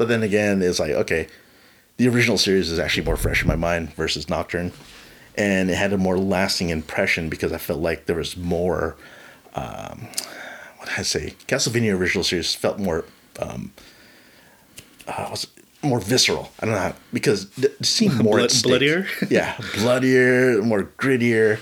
But 0.00 0.08
then 0.08 0.22
again, 0.22 0.62
it's 0.62 0.80
like, 0.80 0.92
okay, 0.92 1.26
the 1.98 2.08
original 2.08 2.38
series 2.38 2.70
is 2.70 2.78
actually 2.78 3.04
more 3.04 3.18
fresh 3.18 3.42
in 3.42 3.48
my 3.48 3.54
mind 3.54 3.92
versus 3.92 4.30
Nocturne. 4.30 4.72
And 5.36 5.68
it 5.68 5.74
had 5.74 5.92
a 5.92 5.98
more 5.98 6.16
lasting 6.16 6.70
impression 6.70 7.28
because 7.28 7.52
I 7.52 7.58
felt 7.58 7.80
like 7.80 8.06
there 8.06 8.16
was 8.16 8.34
more, 8.34 8.96
um, 9.54 10.08
what 10.78 10.88
did 10.88 10.98
I 10.98 11.02
say? 11.02 11.34
Castlevania 11.46 11.94
original 11.94 12.24
series 12.24 12.54
felt 12.54 12.78
more, 12.78 13.04
um, 13.40 13.74
uh, 15.06 15.28
was 15.32 15.46
more 15.82 16.00
visceral. 16.00 16.50
I 16.60 16.64
don't 16.64 16.76
know 16.76 16.80
how, 16.80 16.94
because 17.12 17.50
it 17.58 17.84
seemed 17.84 18.24
more 18.24 18.38
Blood- 18.38 18.62
bloodier? 18.62 19.06
yeah, 19.28 19.60
bloodier, 19.74 20.62
more 20.62 20.84
grittier. 20.96 21.58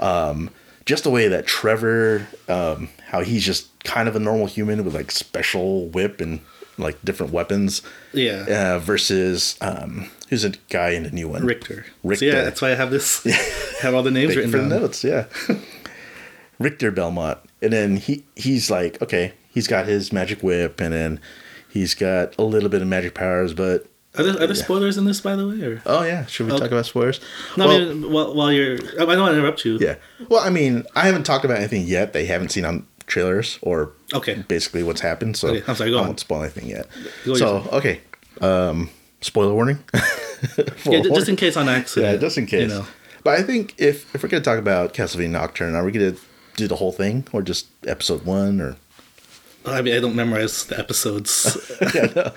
Um, 0.00 0.48
just 0.86 1.04
the 1.04 1.10
way 1.10 1.28
that 1.28 1.46
Trevor, 1.46 2.26
um, 2.48 2.88
how 3.08 3.20
he's 3.20 3.44
just 3.44 3.68
kind 3.84 4.08
of 4.08 4.16
a 4.16 4.20
normal 4.20 4.46
human 4.46 4.86
with 4.86 4.94
like 4.94 5.10
special 5.10 5.88
whip 5.88 6.22
and 6.22 6.40
like 6.78 7.02
different 7.04 7.32
weapons 7.32 7.82
Yeah. 8.12 8.74
uh, 8.76 8.78
versus 8.80 9.56
um, 9.60 10.10
who's 10.28 10.44
a 10.44 10.50
guy 10.70 10.90
in 10.90 11.02
the 11.04 11.10
new 11.10 11.28
one? 11.28 11.44
Richter. 11.44 11.86
Richter. 12.02 12.30
So 12.30 12.36
yeah, 12.36 12.44
that's 12.44 12.60
why 12.62 12.72
I 12.72 12.74
have 12.74 12.90
this. 12.90 13.22
have 13.82 13.94
all 13.94 14.02
the 14.02 14.10
names 14.10 14.34
written 14.36 14.50
for 14.50 14.58
the 14.58 14.66
notes. 14.80 15.04
Yeah, 15.04 15.26
Richter 16.58 16.90
Belmont, 16.90 17.38
and 17.60 17.72
then 17.72 17.96
he 17.96 18.24
he's 18.36 18.70
like 18.70 19.00
okay, 19.02 19.32
he's 19.50 19.66
got 19.66 19.86
his 19.86 20.12
magic 20.12 20.42
whip, 20.42 20.80
and 20.80 20.92
then 20.92 21.20
he's 21.68 21.94
got 21.94 22.34
a 22.38 22.42
little 22.44 22.68
bit 22.68 22.80
of 22.82 22.88
magic 22.88 23.14
powers, 23.14 23.52
but 23.52 23.86
Are 24.16 24.22
there, 24.22 24.34
are 24.42 24.46
there 24.46 24.54
spoilers 24.54 24.96
in 24.96 25.04
this, 25.04 25.20
by 25.20 25.34
the 25.34 25.48
way? 25.48 25.60
Or 25.62 25.82
oh 25.86 26.02
yeah, 26.04 26.26
should 26.26 26.46
we 26.46 26.52
Okay. 26.52 26.60
talk 26.62 26.70
about 26.70 26.86
spoilers? 26.86 27.20
no? 27.56 27.66
well, 27.66 27.76
I 27.76 27.84
mean, 27.84 28.12
while, 28.12 28.34
while 28.34 28.52
you're, 28.52 28.74
I 28.74 29.04
don't 29.04 29.20
want 29.20 29.32
to 29.32 29.38
interrupt 29.38 29.64
you. 29.64 29.78
yeah. 29.80 29.96
Well, 30.28 30.40
I 30.44 30.50
mean, 30.50 30.84
I 30.94 31.06
haven't 31.06 31.24
talked 31.24 31.44
about 31.44 31.58
anything 31.58 31.82
yet. 31.86 32.12
They 32.12 32.26
haven't 32.26 32.50
seen 32.50 32.64
on 32.64 32.86
trailers 33.06 33.58
or 33.62 33.92
Okay. 34.12 34.44
basically 34.48 34.82
what's 34.82 35.00
happened. 35.00 35.36
So 35.36 35.48
Okay, 35.48 35.62
I'm 35.66 35.74
sorry, 35.76 35.90
go 35.90 35.98
I 35.98 36.00
on. 36.00 36.06
won't 36.08 36.20
spoil 36.20 36.42
anything 36.42 36.68
yet. 36.68 36.86
Go 37.24 37.34
so 37.34 37.56
yourself. 37.58 37.72
okay, 37.72 38.00
um, 38.40 38.90
spoiler 39.20 39.54
warning. 39.54 39.78
Yeah, 40.84 41.00
ju- 41.00 41.10
just 41.14 41.28
in 41.30 41.36
case 41.36 41.56
on 41.56 41.68
accident. 41.70 42.12
Yeah, 42.14 42.18
just 42.20 42.36
in 42.36 42.44
case. 42.46 42.62
You 42.70 42.78
know. 42.80 42.86
But 43.22 43.38
I 43.38 43.42
think 43.42 43.74
if 43.78 44.14
if 44.14 44.22
we're 44.22 44.28
gonna 44.28 44.42
talk 44.44 44.58
about 44.58 44.92
Castlevania 44.92 45.30
Nocturne, 45.30 45.74
are 45.74 45.82
we 45.84 45.90
gonna 45.92 46.16
do 46.56 46.68
the 46.68 46.76
whole 46.76 46.92
thing 46.92 47.26
or 47.32 47.40
just 47.40 47.66
episode 47.86 48.24
one 48.26 48.60
or? 48.60 48.76
I 49.64 49.80
mean, 49.80 49.94
I 49.96 50.00
don't 50.00 50.14
memorize 50.14 50.66
the 50.66 50.78
episodes. 50.78 51.56
yeah, 51.94 52.12
no. 52.14 52.32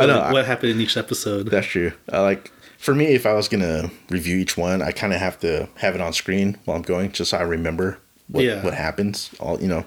I 0.00 0.06
know. 0.06 0.28
What 0.32 0.46
happened 0.46 0.72
in 0.72 0.80
each 0.80 0.96
episode. 0.96 1.48
That's 1.50 1.66
true. 1.66 1.92
I 2.10 2.20
like 2.20 2.50
for 2.78 2.94
me, 2.94 3.08
if 3.08 3.26
I 3.26 3.34
was 3.34 3.48
gonna 3.48 3.90
review 4.08 4.38
each 4.38 4.56
one, 4.56 4.80
I 4.80 4.92
kind 4.92 5.12
of 5.12 5.18
have 5.20 5.38
to 5.40 5.68
have 5.76 5.94
it 5.94 6.00
on 6.00 6.14
screen 6.14 6.56
while 6.64 6.78
I'm 6.78 6.82
going, 6.82 7.12
just 7.12 7.32
so 7.32 7.36
I 7.36 7.42
remember 7.42 7.98
what 8.32 8.44
Yeah. 8.44 8.62
what 8.64 8.74
happens 8.74 9.30
all 9.38 9.60
you 9.60 9.68
know 9.68 9.84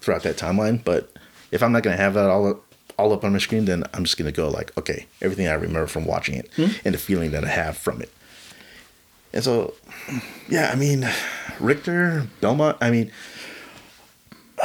throughout 0.00 0.22
that 0.24 0.36
timeline. 0.36 0.82
But 0.84 1.10
if 1.50 1.62
I'm 1.62 1.72
not 1.72 1.82
gonna 1.82 1.96
have 1.96 2.14
that 2.14 2.28
all 2.28 2.46
up, 2.50 2.62
all 2.98 3.12
up 3.12 3.24
on 3.24 3.32
my 3.32 3.38
screen, 3.38 3.64
then 3.64 3.84
I'm 3.94 4.04
just 4.04 4.16
gonna 4.18 4.32
go 4.32 4.48
like, 4.48 4.76
okay, 4.76 5.06
everything 5.22 5.46
I 5.48 5.52
remember 5.54 5.86
from 5.86 6.04
watching 6.04 6.34
it 6.36 6.50
and 6.84 6.94
the 6.94 6.98
feeling 6.98 7.30
that 7.32 7.44
I 7.44 7.48
have 7.48 7.76
from 7.78 8.02
it. 8.02 8.10
And 9.32 9.42
so, 9.44 9.74
yeah, 10.48 10.70
I 10.72 10.76
mean, 10.76 11.06
Richter 11.60 12.26
Belmont. 12.40 12.76
I 12.80 12.90
mean. 12.90 13.10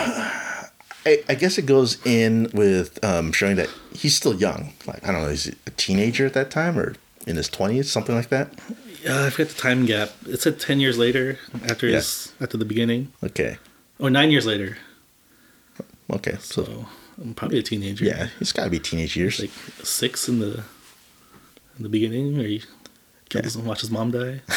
I, 1.03 1.23
I 1.27 1.33
guess 1.35 1.57
it 1.57 1.65
goes 1.65 1.97
in 2.05 2.49
with 2.53 3.03
um, 3.03 3.31
showing 3.31 3.55
that 3.55 3.69
he's 3.93 4.15
still 4.15 4.35
young. 4.35 4.73
Like 4.85 5.03
I 5.07 5.11
don't 5.11 5.23
know, 5.23 5.29
he's 5.29 5.47
a 5.47 5.71
teenager 5.71 6.25
at 6.27 6.33
that 6.33 6.51
time 6.51 6.77
or 6.77 6.93
in 7.25 7.35
his 7.37 7.49
twenties, 7.49 7.89
something 7.91 8.15
like 8.15 8.29
that. 8.29 8.53
Yeah, 9.03 9.25
I 9.25 9.29
forget 9.29 9.49
the 9.49 9.59
time 9.61 9.85
gap. 9.85 10.11
It 10.27 10.41
said 10.41 10.59
ten 10.59 10.79
years 10.79 10.97
later 10.97 11.39
after 11.67 11.87
his 11.87 12.33
after 12.39 12.57
the 12.57 12.65
beginning, 12.65 13.11
Okay, 13.23 13.57
or 13.99 14.09
nine 14.09 14.29
years 14.31 14.45
later. 14.45 14.77
okay, 16.11 16.37
so 16.39 16.63
So 16.65 16.85
I'm 17.21 17.33
probably 17.33 17.59
a 17.59 17.63
teenager. 17.63 18.05
yeah, 18.05 18.29
he's 18.39 18.51
got 18.51 18.65
to 18.65 18.69
be 18.69 18.79
teenage 18.79 19.15
years. 19.17 19.39
like 19.39 19.51
six 19.83 20.27
in 20.29 20.39
the 20.39 20.63
in 21.77 21.83
the 21.83 21.89
beginning, 21.89 22.39
or 22.39 22.43
he 22.43 22.63
kills 23.29 23.55
and 23.55 23.65
watches 23.65 23.89
mom 23.89 24.11
die. 24.11 24.41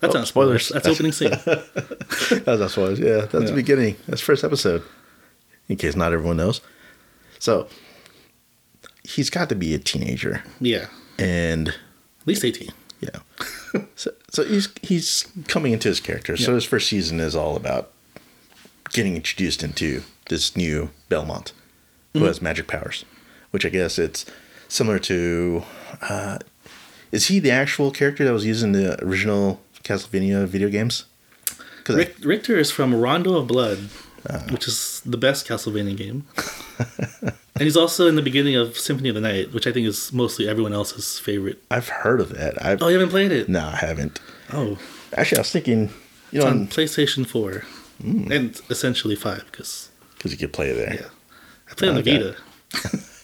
That's 0.00 0.14
Oh, 0.14 0.18
not 0.18 0.28
spoilers. 0.28 0.66
spoilers. 0.66 0.84
That's 0.84 0.86
opening 0.88 1.10
scene. 1.12 1.30
that's 2.44 2.76
it 2.76 2.80
was. 2.80 3.00
Yeah, 3.00 3.22
that's 3.22 3.34
Yeah. 3.34 3.40
the 3.40 3.52
beginning. 3.52 3.96
That's 4.06 4.20
first 4.20 4.44
episode. 4.44 4.82
In 5.68 5.76
case 5.76 5.96
not 5.96 6.12
everyone 6.12 6.36
knows, 6.38 6.60
so 7.40 7.68
he's 9.04 9.28
got 9.28 9.48
to 9.50 9.54
be 9.56 9.74
a 9.74 9.78
teenager, 9.78 10.42
yeah, 10.60 10.86
and 11.18 11.68
at 11.68 12.26
least 12.26 12.44
eighteen. 12.44 12.70
Yeah. 13.00 13.20
so, 13.96 14.10
so 14.30 14.44
he's 14.44 14.68
he's 14.82 15.26
coming 15.46 15.72
into 15.72 15.88
his 15.88 16.00
character. 16.00 16.36
So 16.36 16.54
his 16.54 16.64
first 16.64 16.88
season 16.88 17.20
is 17.20 17.36
all 17.36 17.56
about 17.56 17.90
getting 18.92 19.14
introduced 19.16 19.62
into 19.62 20.02
this 20.28 20.56
new 20.56 20.90
Belmont 21.08 21.52
who 22.14 22.24
has 22.24 22.42
magic 22.42 22.66
powers, 22.66 23.04
which 23.50 23.64
I 23.64 23.68
guess 23.68 23.98
it's 23.98 24.24
similar 24.68 24.98
to. 25.00 25.62
Uh, 26.02 26.38
is 27.12 27.28
he 27.28 27.38
the 27.38 27.50
actual 27.50 27.90
character 27.90 28.24
that 28.24 28.32
was 28.32 28.44
used 28.44 28.62
in 28.64 28.72
the 28.72 29.02
original 29.04 29.60
Castlevania 29.84 30.46
video 30.46 30.68
games? 30.68 31.04
Rick, 31.88 32.16
Richter 32.22 32.58
is 32.58 32.70
from 32.70 32.94
Rondo 32.94 33.36
of 33.36 33.46
Blood, 33.46 33.88
Uh. 34.28 34.40
which 34.50 34.66
is 34.68 35.00
the 35.06 35.16
best 35.16 35.46
Castlevania 35.48 35.96
game. 35.96 36.26
and 37.58 37.62
he's 37.62 37.76
also 37.76 38.06
in 38.08 38.14
the 38.14 38.22
beginning 38.22 38.56
of 38.56 38.78
Symphony 38.78 39.08
of 39.08 39.14
the 39.14 39.20
Night, 39.20 39.52
which 39.52 39.66
I 39.66 39.72
think 39.72 39.86
is 39.86 40.12
mostly 40.12 40.48
everyone 40.48 40.72
else's 40.72 41.18
favorite. 41.18 41.62
I've 41.70 41.88
heard 41.88 42.20
of 42.20 42.30
that. 42.30 42.64
I've 42.64 42.82
Oh, 42.82 42.88
you 42.88 42.94
haven't 42.98 43.10
played 43.10 43.32
it? 43.32 43.48
no, 43.48 43.66
I 43.66 43.76
haven't. 43.76 44.20
Oh, 44.52 44.78
Actually, 45.16 45.38
I 45.38 45.40
was 45.40 45.50
thinking, 45.52 45.80
you 46.30 46.40
it's 46.40 46.44
know, 46.44 46.50
on 46.50 46.68
PlayStation 46.68 47.26
4. 47.26 47.64
And 48.00 48.60
essentially 48.70 49.16
5, 49.16 49.44
because, 49.50 49.90
because 50.16 50.30
you 50.32 50.38
could 50.38 50.52
play 50.52 50.70
it 50.70 50.74
there. 50.74 50.94
yeah. 50.94 51.08
I 51.70 51.74
played 51.74 51.88
on 51.90 52.02
the. 52.02 52.02
Vita. 52.02 52.98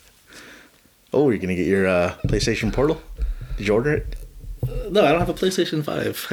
Oh, 1.12 1.30
you're 1.30 1.38
gonna 1.38 1.54
get 1.54 1.68
your 1.68 1.86
uh, 1.86 2.16
PlayStation 2.26 2.72
Portal? 2.72 3.00
Did 3.56 3.68
you 3.68 3.74
order 3.74 3.92
it? 3.92 4.16
No, 4.90 5.04
I 5.04 5.10
don't 5.12 5.20
have 5.20 5.28
a 5.28 5.34
PlayStation 5.34 5.84
5. 5.84 6.26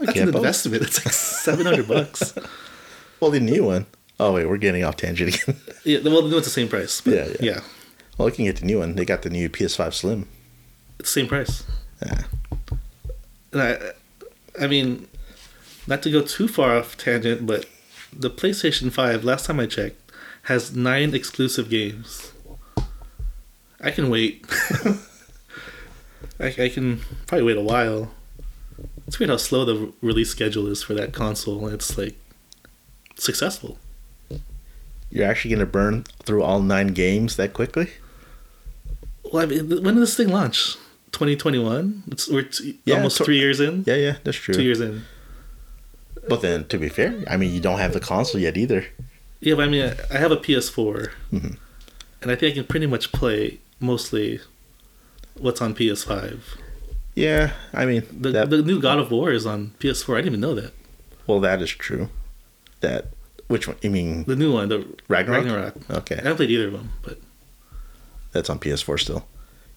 I, 0.00 0.04
That's 0.06 0.18
an 0.18 0.28
investment. 0.34 0.82
It's 0.84 1.04
like 1.04 1.12
700 1.12 1.86
bucks. 1.86 2.34
Well, 3.20 3.30
the 3.30 3.40
new 3.40 3.64
one. 3.64 3.86
Oh 4.18 4.32
wait, 4.32 4.46
we're 4.46 4.56
getting 4.56 4.82
off 4.84 4.96
tangent 4.96 5.34
again. 5.42 5.60
Yeah, 5.84 6.00
well, 6.02 6.26
it's 6.34 6.46
the 6.46 6.50
same 6.50 6.68
price. 6.68 7.00
But 7.00 7.12
Yeah, 7.14 7.26
yeah, 7.26 7.36
yeah. 7.40 7.60
well, 8.18 8.26
looking 8.26 8.48
at 8.48 8.56
the 8.56 8.64
new 8.64 8.78
one, 8.80 8.96
they 8.96 9.04
got 9.04 9.22
the 9.22 9.30
new 9.30 9.48
PS5 9.48 9.92
Slim. 9.94 10.28
it's 10.98 11.12
the 11.14 11.20
same 11.20 11.28
price. 11.28 11.62
Yeah. 12.04 12.22
And 13.52 13.62
I, 13.62 13.78
I 14.60 14.66
mean, 14.66 15.06
not 15.86 16.02
to 16.02 16.10
go 16.10 16.22
too 16.22 16.48
far 16.48 16.76
off 16.76 16.96
tangent, 16.96 17.46
but 17.46 17.66
the 18.12 18.28
PlayStation 18.30 18.90
5, 18.90 19.22
last 19.22 19.46
time 19.46 19.60
I 19.60 19.66
checked, 19.66 20.00
has 20.44 20.74
nine 20.74 21.14
exclusive 21.14 21.70
games. 21.70 22.32
I 23.80 23.90
can 23.92 24.10
wait. 24.10 24.44
I, 26.40 26.46
I 26.58 26.68
can 26.68 27.00
probably 27.26 27.44
wait 27.44 27.56
a 27.56 27.60
while. 27.62 28.10
It's 29.06 29.18
weird 29.20 29.30
how 29.30 29.36
slow 29.36 29.64
the 29.64 29.92
release 30.02 30.30
schedule 30.30 30.66
is 30.66 30.82
for 30.82 30.94
that 30.94 31.12
console. 31.12 31.68
It's 31.68 31.96
like 31.96 32.16
successful. 33.16 33.78
You're 35.16 35.26
actually 35.26 35.54
gonna 35.54 35.64
burn 35.64 36.04
through 36.24 36.42
all 36.42 36.60
nine 36.60 36.88
games 36.88 37.36
that 37.36 37.54
quickly? 37.54 37.88
Well, 39.32 39.42
I 39.42 39.46
mean, 39.46 39.70
when 39.82 39.94
did 39.94 40.02
this 40.02 40.14
thing 40.14 40.28
launch? 40.28 40.74
2021. 41.12 42.02
It's 42.08 42.28
we're 42.28 42.42
t- 42.42 42.78
Yeah, 42.84 42.96
almost 42.96 43.16
to- 43.16 43.24
three 43.24 43.38
years 43.38 43.58
in. 43.58 43.82
Yeah, 43.86 43.94
yeah, 43.94 44.16
that's 44.24 44.36
true. 44.36 44.52
Two 44.52 44.62
years 44.62 44.80
in. 44.80 45.04
But 46.28 46.42
then, 46.42 46.66
to 46.68 46.76
be 46.78 46.90
fair, 46.90 47.24
I 47.30 47.38
mean, 47.38 47.54
you 47.54 47.60
don't 47.60 47.78
have 47.78 47.94
the 47.94 48.00
console 48.00 48.40
yet 48.40 48.58
either. 48.58 48.84
Yeah, 49.40 49.54
but 49.54 49.64
I 49.64 49.68
mean, 49.70 49.84
I- 49.84 50.14
I 50.16 50.18
have 50.18 50.32
a 50.32 50.36
PS4, 50.36 51.12
Mm-hmm. 51.32 51.54
and 52.20 52.30
I 52.30 52.34
think 52.34 52.52
I 52.52 52.54
can 52.56 52.64
pretty 52.66 52.86
much 52.86 53.10
play 53.12 53.58
mostly 53.80 54.40
what's 55.34 55.62
on 55.62 55.74
PS5. 55.74 56.40
Yeah, 57.14 57.52
I 57.72 57.86
mean, 57.86 58.02
The 58.12 58.30
that, 58.32 58.50
the 58.50 58.60
new 58.60 58.80
God 58.82 58.98
of 58.98 59.10
War 59.10 59.32
is 59.32 59.46
on 59.46 59.72
PS4. 59.80 60.14
I 60.16 60.18
didn't 60.18 60.34
even 60.34 60.40
know 60.40 60.54
that. 60.54 60.72
well, 61.26 61.40
that 61.40 61.62
is 61.62 61.70
true. 61.70 62.10
That 62.80 63.06
which 63.48 63.68
one? 63.68 63.76
You 63.82 63.90
mean 63.90 64.24
The 64.24 64.36
new 64.36 64.52
one, 64.52 64.68
the 64.68 64.86
Ragnarok? 65.08 65.44
Ragnarok. 65.44 65.90
Okay, 65.90 66.14
I 66.16 66.22
haven't 66.22 66.36
played 66.36 66.50
either 66.50 66.66
of 66.68 66.72
them, 66.72 66.90
but 67.02 67.18
that's 68.32 68.50
on 68.50 68.58
PS4 68.58 68.98
still. 69.00 69.26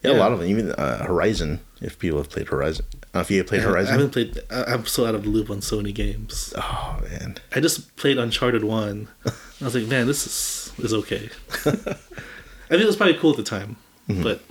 Yeah, 0.04 0.12
a 0.12 0.14
lot 0.14 0.32
of 0.32 0.40
them. 0.40 0.48
Even 0.48 0.72
uh, 0.72 1.04
Horizon. 1.06 1.60
If 1.82 2.00
people 2.00 2.18
have 2.20 2.30
played 2.30 2.48
Horizon, 2.48 2.86
uh, 3.14 3.20
if 3.20 3.30
you 3.32 3.38
have 3.40 3.48
played 3.48 3.62
I 3.62 3.66
Horizon, 3.66 3.90
I 3.90 3.98
haven't 3.98 4.12
played. 4.12 4.40
I- 4.50 4.64
I'm 4.74 4.86
so 4.86 5.06
out 5.06 5.14
of 5.16 5.24
the 5.24 5.30
loop 5.30 5.50
on 5.50 5.60
Sony 5.60 5.94
games. 5.94 6.54
oh 6.58 7.00
man, 7.10 7.36
I 7.54 7.60
just 7.60 7.96
played 7.98 8.18
Uncharted 8.18 8.64
One. 8.64 9.08
I 9.26 9.32
was 9.66 9.76
like, 9.76 9.88
man, 9.88 10.08
this 10.08 10.26
is 10.26 10.74
is 10.84 10.94
okay. 10.94 11.30
I 11.66 11.66
think 11.66 12.82
it 12.82 12.86
was 12.86 12.96
probably 12.96 13.16
cool 13.16 13.32
at 13.32 13.38
the 13.38 13.44
time, 13.44 13.76
Mm-hmm. 14.08 14.24
but 14.24 14.42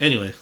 anyway, 0.00 0.32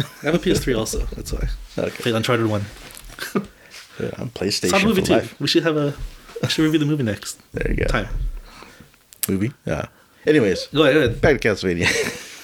I 0.00 0.04
have 0.26 0.34
a 0.34 0.38
PS3 0.38 0.76
also. 0.78 1.00
That's 1.14 1.32
why 1.32 1.48
I 1.76 1.80
okay, 1.82 2.02
played 2.02 2.14
Uncharted 2.14 2.46
One. 2.46 2.64
yeah, 3.34 4.10
I'm 4.18 4.28
the 4.28 4.32
PlayStation 4.34 4.84
movie 4.84 5.02
for 5.02 5.20
too. 5.20 5.28
We 5.40 5.46
should 5.46 5.62
have 5.64 5.76
a. 5.76 5.94
We 6.42 6.48
should 6.48 6.62
review 6.64 6.78
the 6.78 6.86
movie 6.86 7.02
next 7.02 7.40
There 7.52 7.68
you 7.70 7.76
go. 7.76 7.84
time. 7.86 8.08
Movie. 9.28 9.52
Yeah. 9.66 9.86
Anyways, 10.26 10.66
Go 10.68 10.82
ahead. 10.82 10.94
Go 10.94 11.00
ahead. 11.00 11.20
back 11.20 11.40
to 11.40 11.48
Castlevania. 11.48 12.24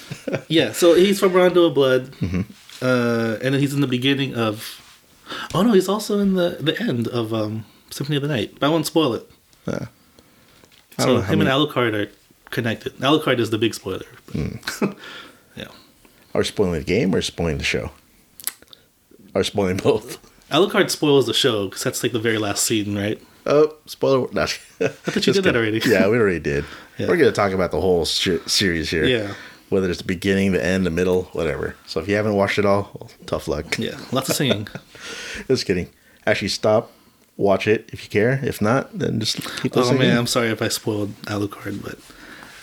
Yeah, 0.48 0.72
so 0.72 0.94
he's 0.94 1.18
from 1.18 1.32
Rondo 1.32 1.64
of 1.64 1.74
Blood, 1.74 2.06
Mm-hmm. 2.20 2.40
uh, 2.82 3.38
and 3.42 3.54
then 3.54 3.60
he's 3.60 3.72
in 3.74 3.80
the 3.80 3.86
beginning 3.86 4.34
of. 4.34 4.80
Oh 5.54 5.62
no, 5.62 5.72
he's 5.72 5.88
also 5.88 6.18
in 6.18 6.34
the 6.34 6.58
the 6.60 6.78
end 6.80 7.08
of 7.08 7.32
um, 7.32 7.64
Symphony 7.90 8.16
of 8.16 8.22
the 8.22 8.28
Night. 8.28 8.54
But 8.60 8.66
I 8.66 8.70
won't 8.70 8.86
spoil 8.86 9.14
it. 9.14 9.30
Yeah. 9.66 9.86
So 10.98 11.06
don't 11.06 11.14
know 11.16 11.20
how 11.22 11.32
him 11.32 11.38
many- 11.40 11.50
and 11.50 11.68
Alucard 11.68 11.94
are 11.94 12.10
connected. 12.50 12.96
Alucard 12.98 13.38
is 13.38 13.50
the 13.50 13.58
big 13.58 13.74
spoiler. 13.74 14.04
but- 14.32 14.96
yeah, 15.56 15.68
Are 16.34 16.40
we 16.40 16.44
spoiling 16.44 16.74
the 16.74 16.84
game 16.84 17.14
or 17.14 17.22
spoiling 17.22 17.58
the 17.58 17.64
show? 17.64 17.90
Are 19.34 19.42
spoiling 19.44 19.78
both? 19.78 20.18
Alucard 20.50 20.90
spoils 20.90 21.26
the 21.26 21.34
show 21.34 21.68
because 21.68 21.82
that's 21.82 22.02
like 22.02 22.12
the 22.12 22.20
very 22.20 22.38
last 22.38 22.64
scene, 22.64 22.96
right? 22.96 23.20
Oh, 23.46 23.74
spoiler! 23.86 24.28
Not, 24.32 24.58
I 24.80 24.88
thought 24.88 25.26
you 25.26 25.32
did 25.32 25.44
that 25.44 25.56
already. 25.56 25.80
Yeah, 25.84 26.08
we 26.08 26.18
already 26.18 26.40
did. 26.40 26.64
Yeah. 26.98 27.08
We're 27.08 27.16
going 27.16 27.30
to 27.30 27.32
talk 27.32 27.52
about 27.52 27.70
the 27.70 27.80
whole 27.80 28.04
sh- 28.04 28.40
series 28.46 28.90
here. 28.90 29.04
Yeah. 29.04 29.34
Whether 29.68 29.90
it's 29.90 29.98
the 29.98 30.04
beginning, 30.06 30.52
the 30.52 30.64
end, 30.64 30.86
the 30.86 30.90
middle, 30.90 31.24
whatever. 31.32 31.74
So 31.86 32.00
if 32.00 32.08
you 32.08 32.14
haven't 32.14 32.34
watched 32.34 32.58
it 32.58 32.66
all, 32.66 32.90
well, 32.94 33.10
tough 33.26 33.48
luck. 33.48 33.78
Yeah, 33.78 33.98
lots 34.12 34.28
of 34.28 34.36
singing. 34.36 34.68
Just 35.48 35.66
kidding. 35.66 35.90
Actually, 36.26 36.48
stop, 36.48 36.92
watch 37.36 37.66
it 37.66 37.90
if 37.92 38.04
you 38.04 38.10
care. 38.10 38.40
If 38.42 38.60
not, 38.62 38.96
then 38.98 39.20
just 39.20 39.36
keep 39.60 39.76
oh 39.76 39.92
man, 39.92 40.16
I'm 40.16 40.26
sorry 40.26 40.48
if 40.48 40.62
I 40.62 40.68
spoiled 40.68 41.14
Alucard, 41.22 41.82
but 41.82 41.98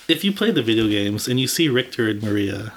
if 0.07 0.23
you 0.23 0.31
play 0.31 0.51
the 0.51 0.63
video 0.63 0.87
games 0.87 1.27
and 1.27 1.39
you 1.39 1.47
see 1.47 1.69
Richter 1.69 2.09
and 2.09 2.23
Maria, 2.23 2.73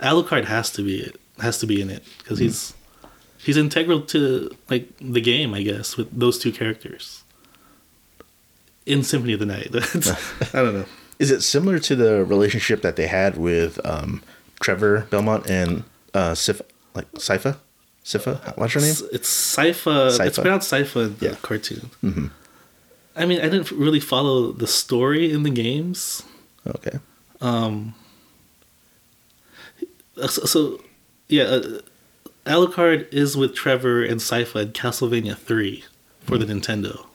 Alucard 0.00 0.44
has 0.46 0.70
to 0.72 0.82
be 0.82 1.00
it. 1.00 1.20
Has 1.40 1.58
to 1.58 1.66
be 1.66 1.80
in 1.80 1.90
it 1.90 2.04
because 2.18 2.38
he's 2.38 2.74
he's 3.44 3.56
integral 3.56 4.00
to 4.02 4.50
like 4.70 4.88
the 5.00 5.20
game, 5.20 5.54
I 5.54 5.62
guess, 5.62 5.96
with 5.96 6.10
those 6.18 6.38
two 6.38 6.52
characters. 6.52 7.22
In 8.86 9.02
Symphony 9.02 9.32
of 9.32 9.40
the 9.40 9.46
Night, 9.46 9.66
It's- 9.74 10.54
I 10.54 10.62
don't 10.62 10.74
know. 10.74 10.84
Is 11.18 11.30
it 11.30 11.42
similar 11.42 11.78
to 11.78 11.94
the 11.96 12.24
relationship 12.24 12.82
that 12.82 12.96
they 12.96 13.06
had 13.06 13.36
with 13.38 13.78
um, 13.86 14.20
Trevor 14.60 15.06
Belmont 15.10 15.48
and 15.48 15.84
uh, 16.12 16.34
Sif, 16.34 16.60
like 16.94 17.10
Sypha? 17.12 17.56
Sypha? 18.04 18.56
What's 18.58 18.74
her 18.74 18.80
name? 18.80 18.90
It's, 18.90 19.00
it's 19.00 19.30
Sypha. 19.56 20.20
It's 20.26 20.38
pronounced 20.38 20.70
Sypha 20.72 21.06
in 21.06 21.16
the 21.18 21.26
Yeah. 21.26 21.34
cartoon. 21.40 21.90
Mm-hmm. 22.02 22.26
I 23.16 23.26
mean, 23.26 23.38
I 23.40 23.44
didn't 23.48 23.70
really 23.70 24.00
follow 24.00 24.50
the 24.52 24.66
story 24.66 25.30
in 25.32 25.44
the 25.44 25.50
games. 25.50 26.24
Okay. 26.66 26.98
Um, 27.40 27.94
so, 30.16 30.44
so 30.44 30.80
yeah, 31.28 31.44
uh, 31.44 31.78
Alucard 32.46 33.12
is 33.12 33.36
with 33.36 33.54
Trevor 33.54 34.02
and 34.04 34.20
Sypha 34.20 34.62
in 34.62 34.72
Castlevania 34.72 35.36
3 35.36 35.84
for 36.20 36.36
the 36.38 36.44
Nintendo. 36.44 37.06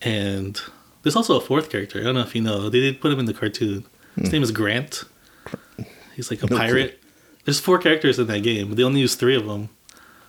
And 0.00 0.60
there's 1.02 1.16
also 1.16 1.36
a 1.36 1.40
fourth 1.40 1.70
character. 1.70 2.00
I 2.00 2.04
don't 2.04 2.14
know 2.14 2.20
if 2.22 2.34
you 2.34 2.40
know. 2.42 2.68
They 2.68 2.80
did 2.80 3.00
put 3.00 3.12
him 3.12 3.18
in 3.18 3.26
the 3.26 3.34
cartoon. 3.34 3.84
His 4.16 4.32
name 4.32 4.42
is 4.42 4.50
Grant. 4.50 5.04
He's 6.16 6.30
like 6.30 6.42
a 6.42 6.46
No 6.46 6.56
clue. 6.56 6.58
pirate. 6.58 7.02
There's 7.44 7.60
four 7.60 7.78
characters 7.78 8.18
in 8.18 8.26
that 8.28 8.42
game, 8.42 8.68
but 8.68 8.76
they 8.76 8.82
only 8.82 9.00
used 9.00 9.18
three 9.18 9.36
of 9.36 9.46
them 9.46 9.68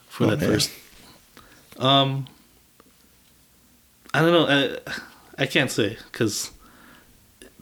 for 0.08 0.26
Oh, 0.26 0.28
that 0.32 0.40
man. 0.40 0.50
first. 0.50 0.72
Um, 1.78 2.28
I 4.14 4.22
don't 4.22 4.32
know. 4.32 4.48
I, 4.88 5.44
I 5.44 5.46
can't 5.46 5.72
say 5.72 5.98
because 6.12 6.52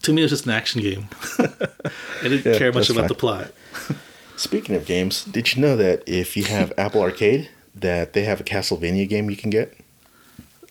to 0.03 0.13
me 0.13 0.21
it 0.21 0.25
was 0.25 0.31
just 0.31 0.45
an 0.45 0.51
action 0.51 0.81
game. 0.81 1.07
I 1.39 2.23
didn't 2.23 2.45
Yeah, 2.45 2.57
care 2.57 2.71
much 2.73 2.89
about 2.89 3.01
fine. 3.01 3.07
the 3.07 3.15
plot. 3.15 3.51
Speaking 4.37 4.75
of 4.75 4.85
games, 4.85 5.25
did 5.25 5.55
you 5.55 5.61
know 5.61 5.75
that 5.75 6.03
if 6.05 6.37
you 6.37 6.43
have 6.45 6.71
Apple 6.77 7.01
Arcade, 7.01 7.49
that 7.75 8.13
they 8.13 8.23
have 8.23 8.39
a 8.39 8.43
Castlevania 8.43 9.09
game 9.09 9.29
you 9.29 9.35
can 9.35 9.49
get? 9.49 9.75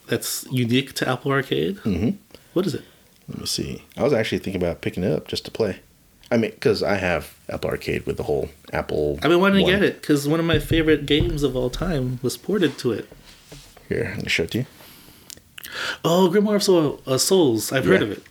That's 0.07 0.46
unique 0.52 0.92
to 0.94 1.09
Apple 1.09 1.33
Arcade. 1.33 1.79
Mm-hmm. 1.79 2.11
What 2.52 2.66
is 2.66 2.74
it? 2.74 2.85
Let 3.29 3.40
me 3.40 3.46
see. 3.46 3.83
I 3.96 4.05
was 4.05 4.12
actually 4.12 4.38
thinking 4.38 4.62
about 4.62 4.81
picking 4.81 5.02
it 5.02 5.11
up 5.11 5.26
just 5.26 5.44
to 5.46 5.50
play. 5.50 5.81
I 6.31 6.37
mean, 6.37 6.52
because 6.52 6.83
I 6.83 6.94
have 6.94 7.37
Apple 7.48 7.70
Arcade 7.70 8.07
with 8.07 8.16
the 8.16 8.22
whole 8.22 8.48
Apple. 8.72 9.18
I've 9.22 9.31
been 9.31 9.40
wanting 9.40 9.62
one. 9.62 9.72
to 9.72 9.79
get 9.79 9.88
it 9.88 10.00
because 10.00 10.29
one 10.29 10.38
of 10.38 10.46
my 10.46 10.61
favorite 10.61 11.05
games 11.05 11.42
of 11.42 11.57
all 11.57 11.70
time 11.70 12.20
was 12.22 12.37
ported 12.37 12.79
to 12.79 12.92
it. 12.92 13.09
Here, 13.88 14.11
I'm 14.11 14.18
gonna 14.18 14.29
show 14.29 14.44
it 14.44 14.52
to 14.52 14.59
you. 14.59 14.66
Oh, 16.05 16.31
Grimoire 16.33 16.57
of 16.57 16.62
Soul, 16.62 17.00
uh, 17.07 17.18
Souls. 17.18 17.72
I've 17.72 17.85
heard 17.85 18.02
of 18.02 18.11
it. 18.12 18.22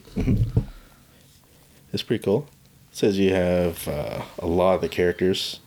It's 1.94 2.04
pretty 2.04 2.24
cool. 2.24 2.48
Says 2.96 3.20
you 3.20 3.34
have 3.34 3.90
uh, 3.90 4.22
a 4.40 4.48
lot 4.48 4.76
of 4.76 4.82
the 4.82 4.88
characters, 4.88 5.60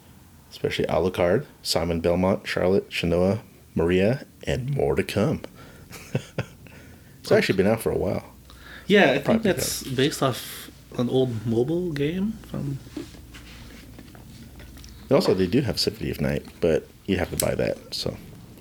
especially 0.51 0.87
Alucard, 0.87 1.45
Simon 1.63 2.01
Belmont, 2.01 2.49
Charlotte, 2.49 2.89
Shanoa, 2.89 3.41
Maria, 3.75 4.25
and 4.45 4.75
more 4.75 4.95
to 4.95 5.03
come. 5.03 5.43
it's 7.21 7.31
actually 7.31 7.59
been 7.59 7.67
out 7.67 7.83
for 7.83 7.93
a 7.93 7.99
while. 7.99 8.25
Yeah, 8.87 9.11
I 9.11 9.19
think 9.19 9.43
that's 9.43 9.83
based 9.83 10.23
off 10.23 10.71
an 10.97 11.11
old 11.11 11.47
mobile 11.47 11.93
game 11.93 12.33
from. 12.51 12.79
Also, 15.11 15.35
they 15.35 15.47
do 15.47 15.61
have 15.61 15.79
Symphony 15.79 16.11
of 16.11 16.23
Night, 16.23 16.47
but 16.63 16.89
you 17.05 17.19
have 17.19 17.29
to 17.29 17.37
buy 17.37 17.55
that. 17.55 17.93
So, 17.93 18.17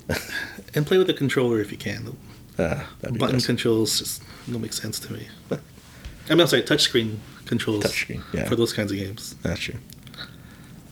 And 0.75 0.85
play 0.85 0.97
with 0.97 1.07
the 1.07 1.13
controller 1.13 1.61
if 1.61 1.71
you 1.71 1.77
can. 1.77 2.17
uh, 2.57 2.83
Button 3.01 3.39
controls 3.39 3.99
just 3.99 4.23
don't 4.51 4.61
make 4.61 4.73
sense 4.73 4.99
to 4.99 5.13
me. 5.13 5.29
I 5.49 5.55
mean, 6.31 6.41
I'm 6.41 6.47
sorry, 6.47 6.63
touchscreen 6.63 7.19
controls 7.47 7.83
Touchscreen, 7.83 8.21
yeah. 8.33 8.47
for 8.47 8.55
those 8.55 8.73
kinds 8.73 8.91
of 8.91 8.97
games. 8.97 9.35
That's 9.41 9.59
true. 9.59 9.75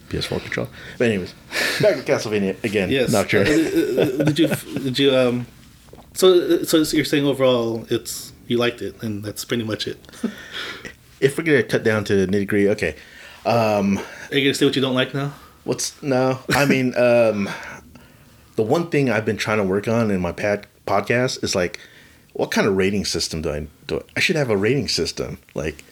PS4 0.10 0.42
control. 0.42 0.68
But 0.98 1.08
anyways, 1.08 1.34
back 1.82 1.96
to 1.96 2.04
Castlevania 2.04 2.64
again. 2.64 2.90
Yes. 2.90 3.12
Not 3.12 3.30
sure. 3.30 3.42
Uh, 3.42 3.50
uh, 3.50 4.24
did 4.24 4.40
you? 4.40 4.48
Did 4.48 5.00
you? 5.00 5.16
Um. 5.16 5.48
So, 6.14 6.64
so 6.64 6.78
you're 6.96 7.04
saying 7.04 7.26
overall, 7.26 7.86
it's 7.90 8.32
you 8.48 8.58
liked 8.58 8.82
it, 8.82 9.02
and 9.02 9.24
that's 9.24 9.44
pretty 9.44 9.64
much 9.64 9.88
it. 9.88 9.98
if 11.20 11.38
we're 11.38 11.44
gonna 11.44 11.64
cut 11.64 11.84
down 11.84 12.04
to 12.06 12.28
nitty 12.28 12.48
gritty, 12.48 12.70
okay. 12.70 12.96
Um, 13.46 14.00
Are 14.32 14.38
you 14.38 14.44
gonna 14.44 14.54
say 14.54 14.66
what 14.66 14.76
you 14.76 14.82
don't 14.82 14.96
like 14.96 15.14
now? 15.14 15.34
What's 15.64 16.02
no? 16.02 16.40
I 16.54 16.66
mean, 16.66 16.96
um, 16.98 17.50
the 18.56 18.64
one 18.64 18.90
thing 18.90 19.10
I've 19.10 19.26
been 19.26 19.38
trying 19.38 19.58
to 19.58 19.64
work 19.64 19.88
on 19.88 20.12
in 20.12 20.22
my 20.22 20.32
pad, 20.32 20.68
podcast 20.88 21.44
is 21.44 21.56
like, 21.56 21.80
what 22.34 22.52
kind 22.52 22.68
of 22.68 22.76
rating 22.76 23.06
system 23.06 23.42
do 23.42 23.52
I 23.52 23.68
do? 23.88 24.04
I 24.16 24.20
should 24.20 24.36
have 24.36 24.50
a 24.50 24.58
rating 24.58 24.88
system. 24.88 25.40
Like, 25.54 25.84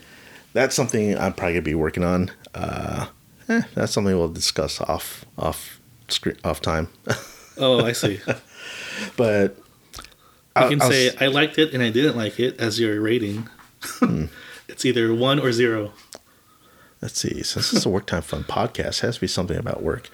that's 0.53 0.75
something 0.75 1.17
I'm 1.17 1.33
probably 1.33 1.53
gonna 1.53 1.61
be 1.63 1.75
working 1.75 2.03
on. 2.03 2.31
Uh, 2.53 3.07
eh, 3.49 3.61
that's 3.75 3.91
something 3.91 4.15
we'll 4.17 4.29
discuss 4.29 4.79
off 4.81 5.25
off 5.37 5.79
screen 6.07 6.37
off 6.43 6.61
time. 6.61 6.89
Oh, 7.55 7.85
I 7.85 7.91
see. 7.91 8.19
but 9.15 9.55
You 9.95 10.03
I- 10.55 10.69
can 10.69 10.81
I 10.81 10.87
was- 10.87 10.95
say 10.95 11.15
I 11.21 11.27
liked 11.27 11.59
it 11.59 11.71
and 11.71 11.83
I 11.83 11.91
didn't 11.91 12.17
like 12.17 12.39
it 12.39 12.59
as 12.59 12.79
your 12.79 12.99
rating. 12.99 13.47
it's 14.67 14.83
either 14.85 15.13
one 15.13 15.39
or 15.39 15.51
zero. 15.51 15.93
Let's 16.99 17.19
see. 17.19 17.43
Since 17.43 17.69
this 17.69 17.73
is 17.73 17.85
a 17.85 17.89
work 17.89 18.07
time 18.07 18.23
fun 18.23 18.43
podcast, 18.43 18.97
it 19.03 19.05
has 19.05 19.15
to 19.15 19.21
be 19.21 19.27
something 19.27 19.55
about 19.55 19.83
work. 19.83 20.09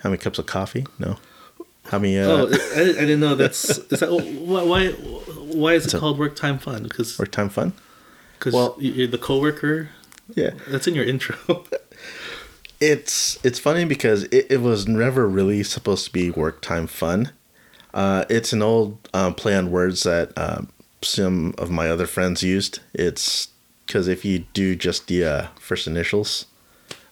How 0.00 0.10
many 0.10 0.18
cups 0.18 0.38
of 0.38 0.44
coffee? 0.44 0.86
No. 0.98 1.16
How 1.86 1.98
many? 1.98 2.18
Uh, 2.18 2.26
oh, 2.28 2.48
I, 2.76 2.80
I 2.82 2.84
didn't 2.92 3.20
know 3.20 3.34
that's 3.34 3.78
is 3.78 4.00
that 4.00 4.10
why 4.46 4.62
why, 4.62 4.88
why 4.90 5.72
is 5.72 5.86
it 5.86 5.94
a- 5.94 5.98
called 6.00 6.18
work 6.18 6.36
time 6.36 6.58
fun? 6.58 6.82
Because 6.82 7.18
work 7.18 7.30
time 7.32 7.48
fun? 7.48 7.72
Because 8.40 8.54
well- 8.54 8.74
you're 8.80 9.06
the 9.06 9.18
coworker. 9.18 9.90
Yeah. 10.34 10.50
That's 10.68 10.88
in 10.88 10.94
your 10.94 11.04
intro. 11.04 11.36
It's 12.82 13.38
it's 13.44 13.58
funny 13.58 13.84
because 13.84 14.24
it, 14.24 14.46
it 14.48 14.62
was 14.62 14.88
never 14.88 15.28
really 15.28 15.62
supposed 15.62 16.06
to 16.06 16.12
be 16.14 16.30
work 16.30 16.62
time 16.62 16.86
fun. 16.86 17.30
Uh, 17.92 18.24
it's 18.30 18.54
an 18.54 18.62
old 18.62 19.06
um, 19.12 19.34
play 19.34 19.54
on 19.54 19.70
words 19.70 20.04
that 20.04 20.32
um, 20.38 20.70
some 21.02 21.54
of 21.58 21.70
my 21.70 21.90
other 21.90 22.06
friends 22.06 22.42
used. 22.42 22.80
It's 22.94 23.48
because 23.86 24.08
if 24.08 24.24
you 24.24 24.46
do 24.54 24.74
just 24.74 25.08
the 25.08 25.24
uh, 25.26 25.46
first 25.58 25.86
initials 25.86 26.46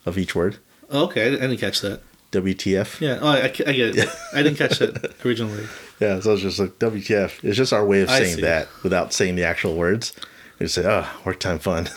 of 0.06 0.16
each 0.16 0.34
word, 0.34 0.56
Oh, 0.90 1.04
okay, 1.04 1.26
I, 1.26 1.30
didn't 1.32 1.58
catch 1.58 1.82
that. 1.82 2.00
WTF. 2.32 3.00
Yeah, 3.02 3.18
oh, 3.20 3.28
I, 3.28 3.44
I 3.44 3.48
get 3.48 3.98
it. 3.98 4.08
I 4.32 4.42
didn't 4.42 4.56
catch 4.56 4.78
that 4.78 5.14
originally. 5.24 5.66
Yeah, 6.00 6.20
so 6.20 6.32
it's 6.32 6.40
just 6.40 6.58
like 6.58 6.78
WTF. 6.78 7.44
It's 7.44 7.58
just 7.58 7.74
our 7.74 7.84
way 7.84 8.00
of 8.00 8.08
saying 8.08 8.40
that 8.40 8.68
without 8.82 9.12
saying 9.12 9.34
the 9.36 9.44
actual 9.44 9.76
words. 9.76 10.14
We 10.58 10.66
say, 10.68 10.84
oh, 10.86 11.06
work 11.24 11.38
time 11.40 11.58
fun. 11.58 11.88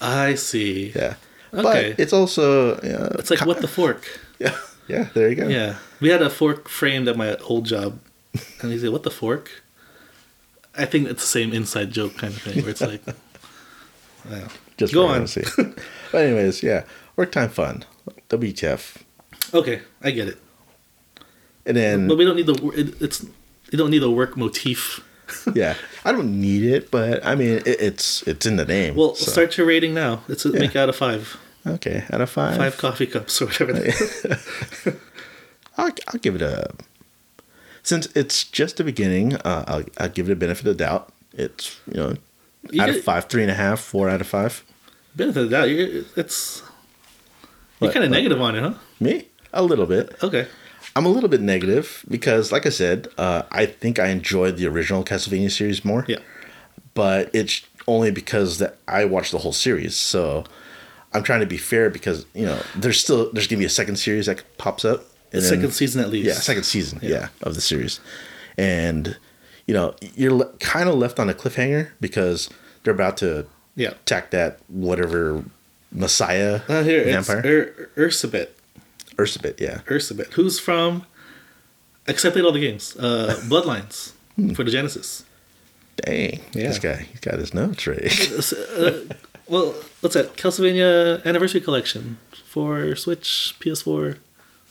I 0.00 0.34
see. 0.34 0.92
yeah. 0.96 1.14
Okay. 1.52 1.90
But 1.90 2.00
it's 2.00 2.12
also, 2.12 2.74
uh, 2.76 3.16
It's 3.18 3.30
like 3.30 3.44
what 3.46 3.60
the 3.60 3.68
fork. 3.68 4.06
yeah, 4.38 4.56
yeah, 4.88 5.08
there 5.14 5.28
you 5.28 5.36
go. 5.36 5.48
Yeah, 5.48 5.76
we 6.00 6.08
had 6.08 6.22
a 6.22 6.28
fork 6.30 6.68
framed 6.68 7.08
at 7.08 7.16
my 7.16 7.36
old 7.36 7.64
job, 7.66 7.98
and 8.60 8.72
he 8.72 8.78
said, 8.78 8.90
"What 8.90 9.04
the 9.04 9.10
fork?" 9.10 9.62
I 10.76 10.84
think 10.84 11.08
it's 11.08 11.22
the 11.22 11.28
same 11.28 11.52
inside 11.54 11.90
joke 11.92 12.16
kind 12.18 12.34
of 12.34 12.42
thing, 12.42 12.60
where 12.62 12.70
it's 12.70 12.82
like, 12.82 13.00
yeah. 14.30 14.48
Just 14.76 14.92
Go 14.92 15.06
on. 15.06 15.26
but 16.12 16.18
anyways, 16.20 16.62
yeah, 16.62 16.84
work 17.16 17.32
time 17.32 17.48
fun. 17.48 17.84
WTF. 18.28 18.96
okay, 19.54 19.80
I 20.02 20.10
get 20.10 20.28
it, 20.28 20.38
And 21.64 21.76
then, 21.76 22.08
but 22.08 22.18
we 22.18 22.24
don't 22.24 22.36
need 22.36 22.46
the 22.46 22.68
it, 22.74 23.00
it's 23.00 23.24
you 23.72 23.78
don't 23.78 23.90
need 23.90 24.02
a 24.02 24.10
work 24.10 24.36
motif. 24.36 25.00
yeah, 25.54 25.74
I 26.04 26.12
don't 26.12 26.40
need 26.40 26.62
it, 26.62 26.90
but 26.90 27.24
I 27.26 27.34
mean, 27.34 27.54
it, 27.58 27.66
it's 27.66 28.22
it's 28.28 28.46
in 28.46 28.56
the 28.56 28.64
name. 28.64 28.94
Well, 28.94 29.14
so- 29.14 29.30
start 29.32 29.56
your 29.58 29.66
rating 29.66 29.92
now. 29.94 30.22
Let's 30.28 30.44
make 30.44 30.70
it 30.70 30.76
out 30.76 30.88
of 30.88 30.96
five. 30.96 31.36
Okay, 31.66 32.04
out 32.12 32.20
of 32.20 32.30
five, 32.30 32.56
Five 32.58 32.76
coffee 32.78 33.06
cups 33.08 33.42
or 33.42 33.46
whatever. 33.46 33.72
that 33.72 33.86
is. 33.86 34.26
I'll, 35.76 35.90
I'll 36.08 36.20
give 36.20 36.36
it 36.36 36.42
a. 36.42 36.70
Since 37.82 38.06
it's 38.14 38.44
just 38.44 38.76
the 38.76 38.84
beginning, 38.84 39.34
uh, 39.36 39.64
I'll, 39.66 39.84
I'll 39.98 40.08
give 40.08 40.28
it 40.28 40.32
a 40.32 40.36
benefit 40.36 40.66
of 40.66 40.76
doubt. 40.76 41.12
It's 41.32 41.78
you 41.86 41.94
know, 41.94 42.14
You 42.70 42.82
out 42.82 42.86
get- 42.86 42.96
of 42.96 43.04
five, 43.04 43.24
three 43.26 43.42
and 43.42 43.50
a 43.50 43.54
half, 43.54 43.80
four 43.80 44.08
out 44.08 44.20
of 44.20 44.26
five. 44.28 44.64
Benefit 45.16 45.44
of 45.44 45.50
doubt. 45.50 45.70
You're, 45.70 46.04
it's 46.16 46.62
you're 47.80 47.92
kind 47.92 48.04
of 48.04 48.10
negative 48.10 48.40
on 48.40 48.54
it, 48.56 48.60
huh? 48.62 48.74
Me, 49.00 49.26
a 49.52 49.62
little 49.62 49.86
bit. 49.86 50.14
Okay. 50.22 50.46
I'm 50.96 51.04
a 51.06 51.10
little 51.10 51.28
bit 51.28 51.40
negative 51.42 52.04
because, 52.08 52.50
like 52.50 52.64
I 52.66 52.70
said, 52.70 53.06
uh, 53.18 53.42
I 53.52 53.66
think 53.66 53.98
I 53.98 54.08
enjoyed 54.08 54.56
the 54.56 54.66
original 54.66 55.04
Castlevania 55.04 55.50
series 55.50 55.84
more. 55.84 56.04
Yeah. 56.08 56.18
But 56.94 57.30
it's 57.34 57.62
only 57.86 58.10
because 58.10 58.58
that 58.58 58.78
I 58.88 59.04
watched 59.04 59.30
the 59.32 59.38
whole 59.38 59.52
series, 59.52 59.94
so 59.94 60.44
I'm 61.12 61.22
trying 61.22 61.40
to 61.40 61.46
be 61.46 61.58
fair 61.58 61.90
because 61.90 62.24
you 62.34 62.46
know 62.46 62.58
there's 62.74 62.98
still 62.98 63.30
there's 63.32 63.46
gonna 63.46 63.60
be 63.60 63.66
a 63.66 63.68
second 63.68 63.96
series 63.96 64.26
that 64.26 64.42
pops 64.58 64.84
up. 64.84 65.00
The 65.30 65.38
and 65.38 65.42
then- 65.44 65.50
second 65.50 65.72
season 65.72 66.00
at 66.02 66.08
least. 66.10 66.26
Yeah, 66.28 66.34
second 66.34 66.64
season. 66.64 66.98
Yeah. 67.02 67.10
Yeah. 67.10 67.28
of 67.42 67.54
the 67.54 67.60
series, 67.60 68.00
and 68.56 69.16
you 69.66 69.74
know 69.74 69.94
you're 70.14 70.32
le- 70.32 70.52
kind 70.58 70.88
of 70.88 70.94
left 70.96 71.20
on 71.20 71.28
a 71.28 71.34
cliffhanger 71.34 71.90
because 72.00 72.48
they're 72.82 72.94
about 72.94 73.18
to 73.18 73.46
Yeah. 73.74 73.90
attack 73.90 74.30
that 74.30 74.58
whatever 74.68 75.44
Messiah 75.92 76.62
Uh, 76.68 76.82
here 76.82 77.04
vampire 77.04 77.42
Ur- 77.44 77.90
Erzsebet. 78.08 78.48
Erzsebet. 79.16 79.60
Yeah, 79.60 79.80
Erzsebet, 79.86 80.32
who's 80.34 80.58
from, 80.58 81.04
except 82.06 82.34
played 82.34 82.44
all 82.44 82.52
the 82.52 82.60
games, 82.60 82.96
uh, 82.98 83.40
Bloodlines 83.48 84.12
for 84.54 84.64
the 84.64 84.70
Genesis. 84.70 85.24
dang, 85.96 86.40
Yeah. 86.52 86.68
this 86.68 86.78
guy 86.78 87.06
he's 87.10 87.20
got 87.20 87.38
his 87.38 87.54
notes 87.54 87.86
right. 87.86 88.02
Uh, 88.76 89.14
well, 89.48 89.74
what's 90.00 90.14
that? 90.14 90.36
Castlevania 90.36 91.24
Anniversary 91.24 91.60
Collection 91.60 92.18
for 92.44 92.96
Switch, 92.96 93.54
PS4. 93.60 94.18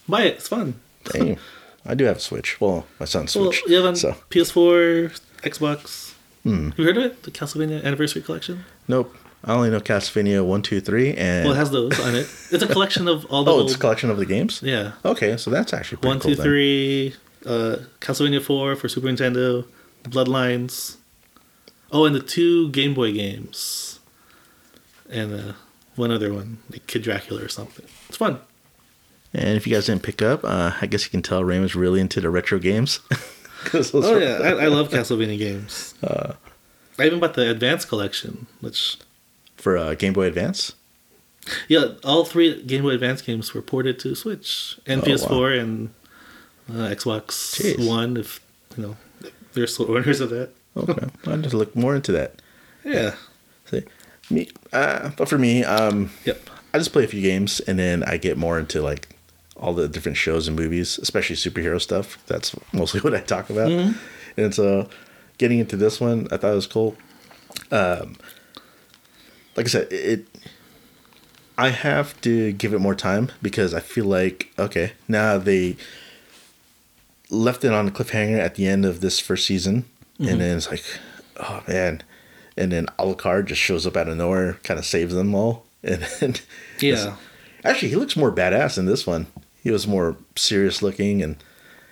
Buy 0.06 0.22
it; 0.24 0.34
it's 0.34 0.48
fun. 0.48 0.74
Dang. 1.04 1.38
I 1.86 1.94
do 1.94 2.04
have 2.04 2.18
a 2.18 2.20
Switch. 2.20 2.60
Well, 2.60 2.84
my 3.00 3.06
son's 3.06 3.34
Well, 3.34 3.46
Switch. 3.52 3.62
you 3.68 3.76
have 3.76 3.86
on 3.86 3.96
so 3.96 4.12
PS4, 4.30 5.18
Xbox. 5.42 6.12
Hmm. 6.42 6.68
Have 6.70 6.78
you 6.78 6.84
heard 6.84 6.96
of 6.98 7.04
it? 7.04 7.22
The 7.22 7.30
Castlevania 7.30 7.82
Anniversary 7.82 8.20
Collection. 8.22 8.64
nope. 8.86 9.16
I 9.44 9.52
only 9.54 9.70
know 9.70 9.80
Castlevania 9.80 10.44
one, 10.44 10.62
two, 10.62 10.80
three, 10.80 11.14
and 11.14 11.44
Well, 11.44 11.54
it 11.54 11.58
has 11.58 11.70
those 11.70 11.98
on 12.00 12.14
it. 12.16 12.28
It's 12.50 12.62
a 12.62 12.66
collection 12.66 13.06
of 13.06 13.24
all 13.26 13.44
the 13.44 13.50
oh, 13.52 13.54
old. 13.58 13.66
it's 13.66 13.76
a 13.76 13.78
collection 13.78 14.10
of 14.10 14.16
the 14.16 14.26
games. 14.26 14.60
yeah. 14.62 14.92
Okay, 15.04 15.36
so 15.36 15.50
that's 15.50 15.72
actually 15.72 15.98
pretty 15.98 16.08
One, 16.08 16.20
cool 16.20 16.34
two, 16.34 16.42
three. 16.42 17.14
Uh, 17.44 17.76
Castlevania 18.00 18.42
Four 18.42 18.74
for 18.74 18.88
Super 18.88 19.06
Nintendo. 19.06 19.64
Bloodlines. 20.04 20.96
Oh, 21.92 22.04
and 22.04 22.14
the 22.14 22.20
two 22.20 22.70
Game 22.70 22.94
Boy 22.94 23.12
games, 23.12 24.00
and 25.08 25.32
uh, 25.32 25.52
one 25.94 26.10
other 26.10 26.32
one, 26.32 26.58
like 26.70 26.86
Kid 26.88 27.02
Dracula 27.02 27.44
or 27.44 27.48
something. 27.48 27.86
It's 28.08 28.16
fun. 28.16 28.40
And 29.32 29.56
if 29.56 29.66
you 29.66 29.72
guys 29.74 29.86
didn't 29.86 30.02
pick 30.02 30.22
up, 30.22 30.42
uh, 30.44 30.72
I 30.80 30.86
guess 30.86 31.04
you 31.04 31.10
can 31.10 31.22
tell 31.22 31.44
Raymond's 31.44 31.76
really 31.76 32.00
into 32.00 32.20
the 32.20 32.30
retro 32.30 32.58
games. 32.58 33.00
Oh 33.74 34.16
yeah, 34.18 34.38
I, 34.44 34.64
I 34.64 34.66
love 34.68 34.90
Castlevania 34.90 35.36
games. 35.38 35.94
Uh. 36.04 36.34
I 37.00 37.06
even 37.06 37.18
bought 37.18 37.34
the 37.34 37.50
Advance 37.50 37.84
collection, 37.84 38.46
which 38.60 38.96
for 39.66 39.76
uh, 39.76 39.94
Game 39.96 40.12
Boy 40.12 40.26
Advance. 40.26 40.74
yeah, 41.66 41.86
all 42.04 42.24
three 42.24 42.62
Game 42.62 42.82
Boy 42.82 42.90
Advance 42.90 43.20
games 43.20 43.52
were 43.52 43.60
ported 43.62 43.98
to 43.98 44.14
Switch 44.14 44.78
and 44.86 45.02
Oh, 45.02 45.04
PS4 45.06 45.60
and 45.60 45.90
uh, 46.70 46.94
Xbox 46.94 47.58
Jeez. 47.58 47.84
One. 47.84 48.16
If 48.16 48.40
you 48.76 48.84
know, 48.84 48.96
they're 49.54 49.66
still 49.66 49.90
owners 49.96 50.20
of 50.20 50.30
that. 50.30 50.50
Okay, 50.76 51.06
I'll 51.26 51.38
just 51.38 51.52
look 51.54 51.74
more 51.74 51.96
into 51.96 52.12
that. 52.12 52.40
Yeah. 52.84 53.16
See, 53.64 53.82
me, 54.30 54.48
uh, 54.72 55.10
but 55.16 55.28
for 55.28 55.36
me, 55.38 55.64
um, 55.64 56.10
Yep. 56.24 56.48
I 56.72 56.78
just 56.78 56.92
play 56.92 57.02
a 57.02 57.08
few 57.08 57.22
games 57.22 57.58
and 57.58 57.76
then 57.76 58.04
I 58.04 58.18
get 58.18 58.36
more 58.38 58.56
into 58.60 58.82
like 58.82 59.16
all 59.56 59.72
the 59.74 59.88
different 59.88 60.16
shows 60.16 60.46
and 60.46 60.56
movies, 60.56 60.96
especially 61.02 61.34
superhero 61.34 61.80
stuff. 61.80 62.18
That's 62.28 62.54
mostly 62.72 63.00
what 63.04 63.16
I 63.16 63.20
talk 63.20 63.50
about. 63.50 63.72
And 64.36 64.54
so 64.54 64.88
getting 65.38 65.58
into 65.58 65.76
this 65.76 66.00
one, 66.00 66.28
I 66.30 66.36
thought 66.36 66.52
it 66.52 66.54
was 66.54 66.68
cool. 66.68 66.96
Um, 67.72 68.14
like 69.56 69.66
I 69.66 69.68
said, 69.68 69.92
it. 69.92 70.26
I 71.58 71.70
have 71.70 72.20
to 72.20 72.52
give 72.52 72.74
it 72.74 72.80
more 72.80 72.94
time 72.94 73.32
because 73.40 73.72
I 73.72 73.80
feel 73.80 74.04
like 74.04 74.52
okay 74.58 74.92
now 75.08 75.38
they 75.38 75.76
left 77.30 77.64
it 77.64 77.72
on 77.72 77.88
a 77.88 77.90
cliffhanger 77.90 78.38
at 78.38 78.54
the 78.56 78.66
end 78.66 78.84
of 78.84 79.00
this 79.00 79.18
first 79.18 79.46
season, 79.46 79.84
and 80.18 80.40
then 80.40 80.56
it's 80.58 80.70
like, 80.70 80.84
oh 81.38 81.62
man, 81.66 82.02
and 82.56 82.72
then 82.72 82.86
Alucard 82.98 83.46
just 83.46 83.60
shows 83.60 83.86
up 83.86 83.96
out 83.96 84.08
of 84.08 84.16
nowhere, 84.16 84.54
kind 84.62 84.78
of 84.78 84.86
saves 84.86 85.14
them 85.14 85.34
all, 85.34 85.64
and 85.82 86.02
then 86.20 86.34
Yeah. 86.80 87.16
Actually, 87.64 87.88
he 87.88 87.96
looks 87.96 88.16
more 88.16 88.30
badass 88.30 88.78
in 88.78 88.86
this 88.86 89.06
one. 89.06 89.26
He 89.62 89.70
was 89.72 89.88
more 89.88 90.16
serious 90.36 90.82
looking, 90.82 91.22
and 91.22 91.36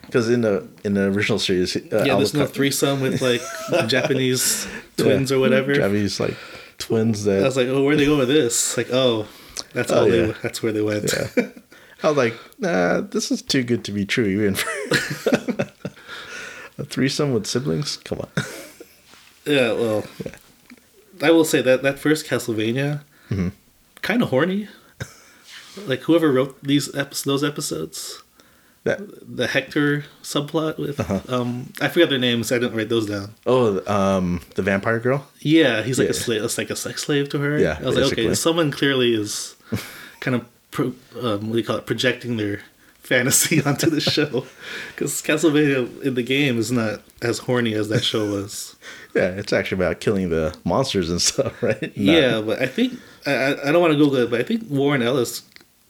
because 0.05 0.29
in 0.29 0.41
the 0.41 0.67
in 0.83 0.93
the 0.93 1.07
original 1.07 1.39
series, 1.39 1.75
uh, 1.75 2.03
yeah, 2.05 2.15
there's 2.15 2.33
no 2.33 2.45
threesome 2.45 3.01
with 3.01 3.21
like 3.21 3.41
Japanese 3.89 4.67
twins 4.95 5.31
or 5.31 5.39
whatever. 5.39 5.73
Japanese 5.73 6.19
like 6.19 6.37
twins 6.77 7.23
that 7.25 7.41
I 7.41 7.45
was 7.45 7.57
like, 7.57 7.67
oh, 7.67 7.83
where'd 7.83 7.99
they 7.99 8.05
go 8.05 8.17
with 8.17 8.27
this? 8.27 8.75
Like, 8.77 8.89
oh, 8.91 9.27
that's 9.73 9.91
Oh, 9.91 10.01
all 10.01 10.07
yeah. 10.09 10.25
they. 10.27 10.31
That's 10.43 10.61
where 10.63 10.71
they 10.71 10.81
went. 10.81 11.11
Yeah. 11.13 11.47
I 12.03 12.07
was 12.09 12.17
like, 12.17 12.35
nah, 12.59 13.01
this 13.01 13.31
is 13.31 13.41
too 13.41 13.63
good 13.63 13.83
to 13.85 13.91
be 13.91 14.05
true, 14.05 14.25
even 14.25 14.55
for 14.55 14.69
a 16.77 16.83
threesome 16.85 17.33
with 17.33 17.47
siblings. 17.47 17.97
Come 17.97 18.19
on. 18.19 18.29
Yeah, 19.47 19.73
well, 19.73 20.03
I 21.21 21.29
will 21.29 21.45
say 21.45 21.61
that 21.61 21.83
that 21.83 21.99
first 21.99 22.25
Castlevania, 22.25 23.01
Mm-hmm. 23.29 23.49
kind 24.01 24.23
of 24.23 24.29
horny. 24.29 24.69
like 25.85 25.99
whoever 26.01 26.31
wrote 26.31 26.63
these 26.63 26.87
episodes, 26.95 27.23
those 27.25 27.43
episodes, 27.43 28.23
That 28.85 28.99
the 29.37 29.47
Hector 29.47 30.05
subplot 30.23 30.77
with, 30.77 30.99
Uh-huh. 30.99 31.19
um, 31.27 31.73
I 31.81 31.87
forgot 31.89 32.09
their 32.09 32.19
names. 32.19 32.51
I 32.51 32.59
didn't 32.59 32.77
write 32.77 32.89
those 32.89 33.07
down. 33.07 33.33
oh, 33.47 33.81
um, 33.91 34.41
the 34.55 34.61
vampire 34.61 34.99
girl. 34.99 35.27
Yeah, 35.39 35.81
he's 35.81 35.97
like 35.99 36.09
a 36.09 36.13
slave. 36.13 36.43
It's 36.43 36.57
like 36.57 36.69
a 36.69 36.75
sex 36.75 37.01
slave 37.03 37.27
to 37.29 37.39
her. 37.39 37.57
Yeah, 37.57 37.77
I 37.81 37.85
was 37.85 37.95
like, 37.97 38.11
okay, 38.13 38.33
someone 38.35 38.69
clearly 38.71 39.13
is 39.15 39.55
kind 40.19 40.35
of 40.35 40.45
pro, 40.71 40.93
um, 41.19 41.47
what 41.47 41.53
do 41.53 41.57
you 41.57 41.63
call 41.63 41.77
it, 41.77 41.87
projecting 41.87 42.37
their 42.37 42.61
fantasy 43.01 43.59
onto 43.65 43.89
the 43.89 43.99
show, 44.01 44.45
because 44.95 45.19
Castlevania 45.23 46.03
in 46.03 46.13
the 46.13 46.23
game 46.23 46.59
is 46.59 46.71
not 46.71 47.01
as 47.23 47.39
horny 47.39 47.73
as 47.73 47.89
that 47.89 48.03
show 48.03 48.29
was. 48.31 48.75
Yeah, 49.15 49.29
it's 49.29 49.51
actually 49.53 49.81
about 49.83 49.99
killing 49.99 50.29
the 50.29 50.55
monsters 50.63 51.09
and 51.09 51.19
stuff, 51.21 51.63
right? 51.63 51.81
Not- 51.81 51.97
Yeah, 51.97 52.41
but 52.41 52.61
I 52.61 52.67
think 52.67 52.99
I, 53.25 53.31
I 53.33 53.69
I 53.69 53.71
don't 53.71 53.81
want 53.81 53.93
to 53.93 53.97
Google 53.97 54.17
it, 54.17 54.29
but 54.29 54.39
I 54.41 54.43
think 54.43 54.63
Warren 54.69 55.01
Ellis, 55.01 55.41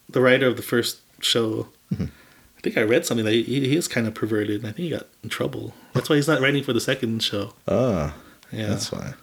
the 0.09 0.21
writer 0.21 0.47
of 0.47 0.55
the 0.55 0.63
first 0.63 0.99
show, 1.19 1.67
Mm-hmm. 1.93 2.05
I 2.65 2.67
think 2.69 2.77
I 2.79 2.81
read 2.81 3.05
something 3.05 3.25
that 3.25 3.31
he, 3.33 3.43
he 3.43 3.75
is 3.75 3.87
kind 3.87 4.07
of 4.07 4.15
perverted, 4.15 4.61
and 4.61 4.65
I 4.69 4.71
think 4.71 4.85
he 4.85 4.89
got 4.89 5.05
in 5.21 5.29
trouble. 5.29 5.75
That's 5.93 6.09
why 6.09 6.15
he's 6.15 6.27
not 6.27 6.41
writing 6.41 6.63
for 6.63 6.73
the 6.73 6.81
second 6.81 7.21
show. 7.21 7.53
Ah, 7.67 8.15
Yeah, 8.51 8.69
that's 8.69 8.91
why. 8.91 9.13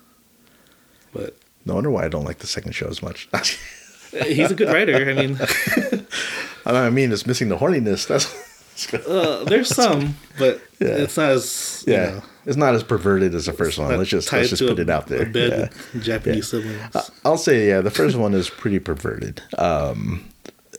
but 1.12 1.36
No 1.64 1.74
wonder 1.74 1.90
why 1.90 2.04
I 2.04 2.08
don't 2.08 2.22
like 2.24 2.38
the 2.38 2.46
second 2.46 2.70
show 2.70 2.86
as 2.86 3.02
much. 3.02 3.28
he's 4.12 4.52
a 4.52 4.54
good 4.54 4.68
writer. 4.68 4.94
I 4.94 5.12
mean, 5.12 5.40
I 6.66 6.88
mean, 6.90 7.10
it's 7.10 7.26
missing 7.26 7.48
the 7.48 7.56
horniness. 7.56 8.06
That's 8.06 8.94
uh, 8.94 9.42
there's 9.48 9.74
some, 9.74 10.14
but 10.38 10.60
Yeah. 10.78 10.86
it's 10.98 11.16
not 11.16 11.30
as 11.30 11.82
you 11.84 11.94
yeah. 11.94 12.04
know, 12.10 12.22
It's 12.46 12.56
not 12.56 12.76
as 12.76 12.84
perverted 12.84 13.34
as 13.34 13.46
the 13.46 13.52
first 13.52 13.76
one. 13.76 13.88
Let's 13.98 14.08
just 14.08 14.32
let's 14.32 14.50
just 14.50 14.62
put 14.62 14.78
a- 14.78 14.82
it 14.82 14.88
out 14.88 15.08
there. 15.08 15.28
Yeah. 15.36 15.68
Japanese 16.00 16.48
siblings. 16.48 16.94
I- 16.94 17.08
I'll 17.24 17.36
say 17.38 17.66
yeah. 17.66 17.80
The 17.80 17.90
first 17.90 18.16
one 18.16 18.34
is 18.34 18.48
pretty 18.48 18.78
perverted. 18.78 19.42
Um, 19.58 20.28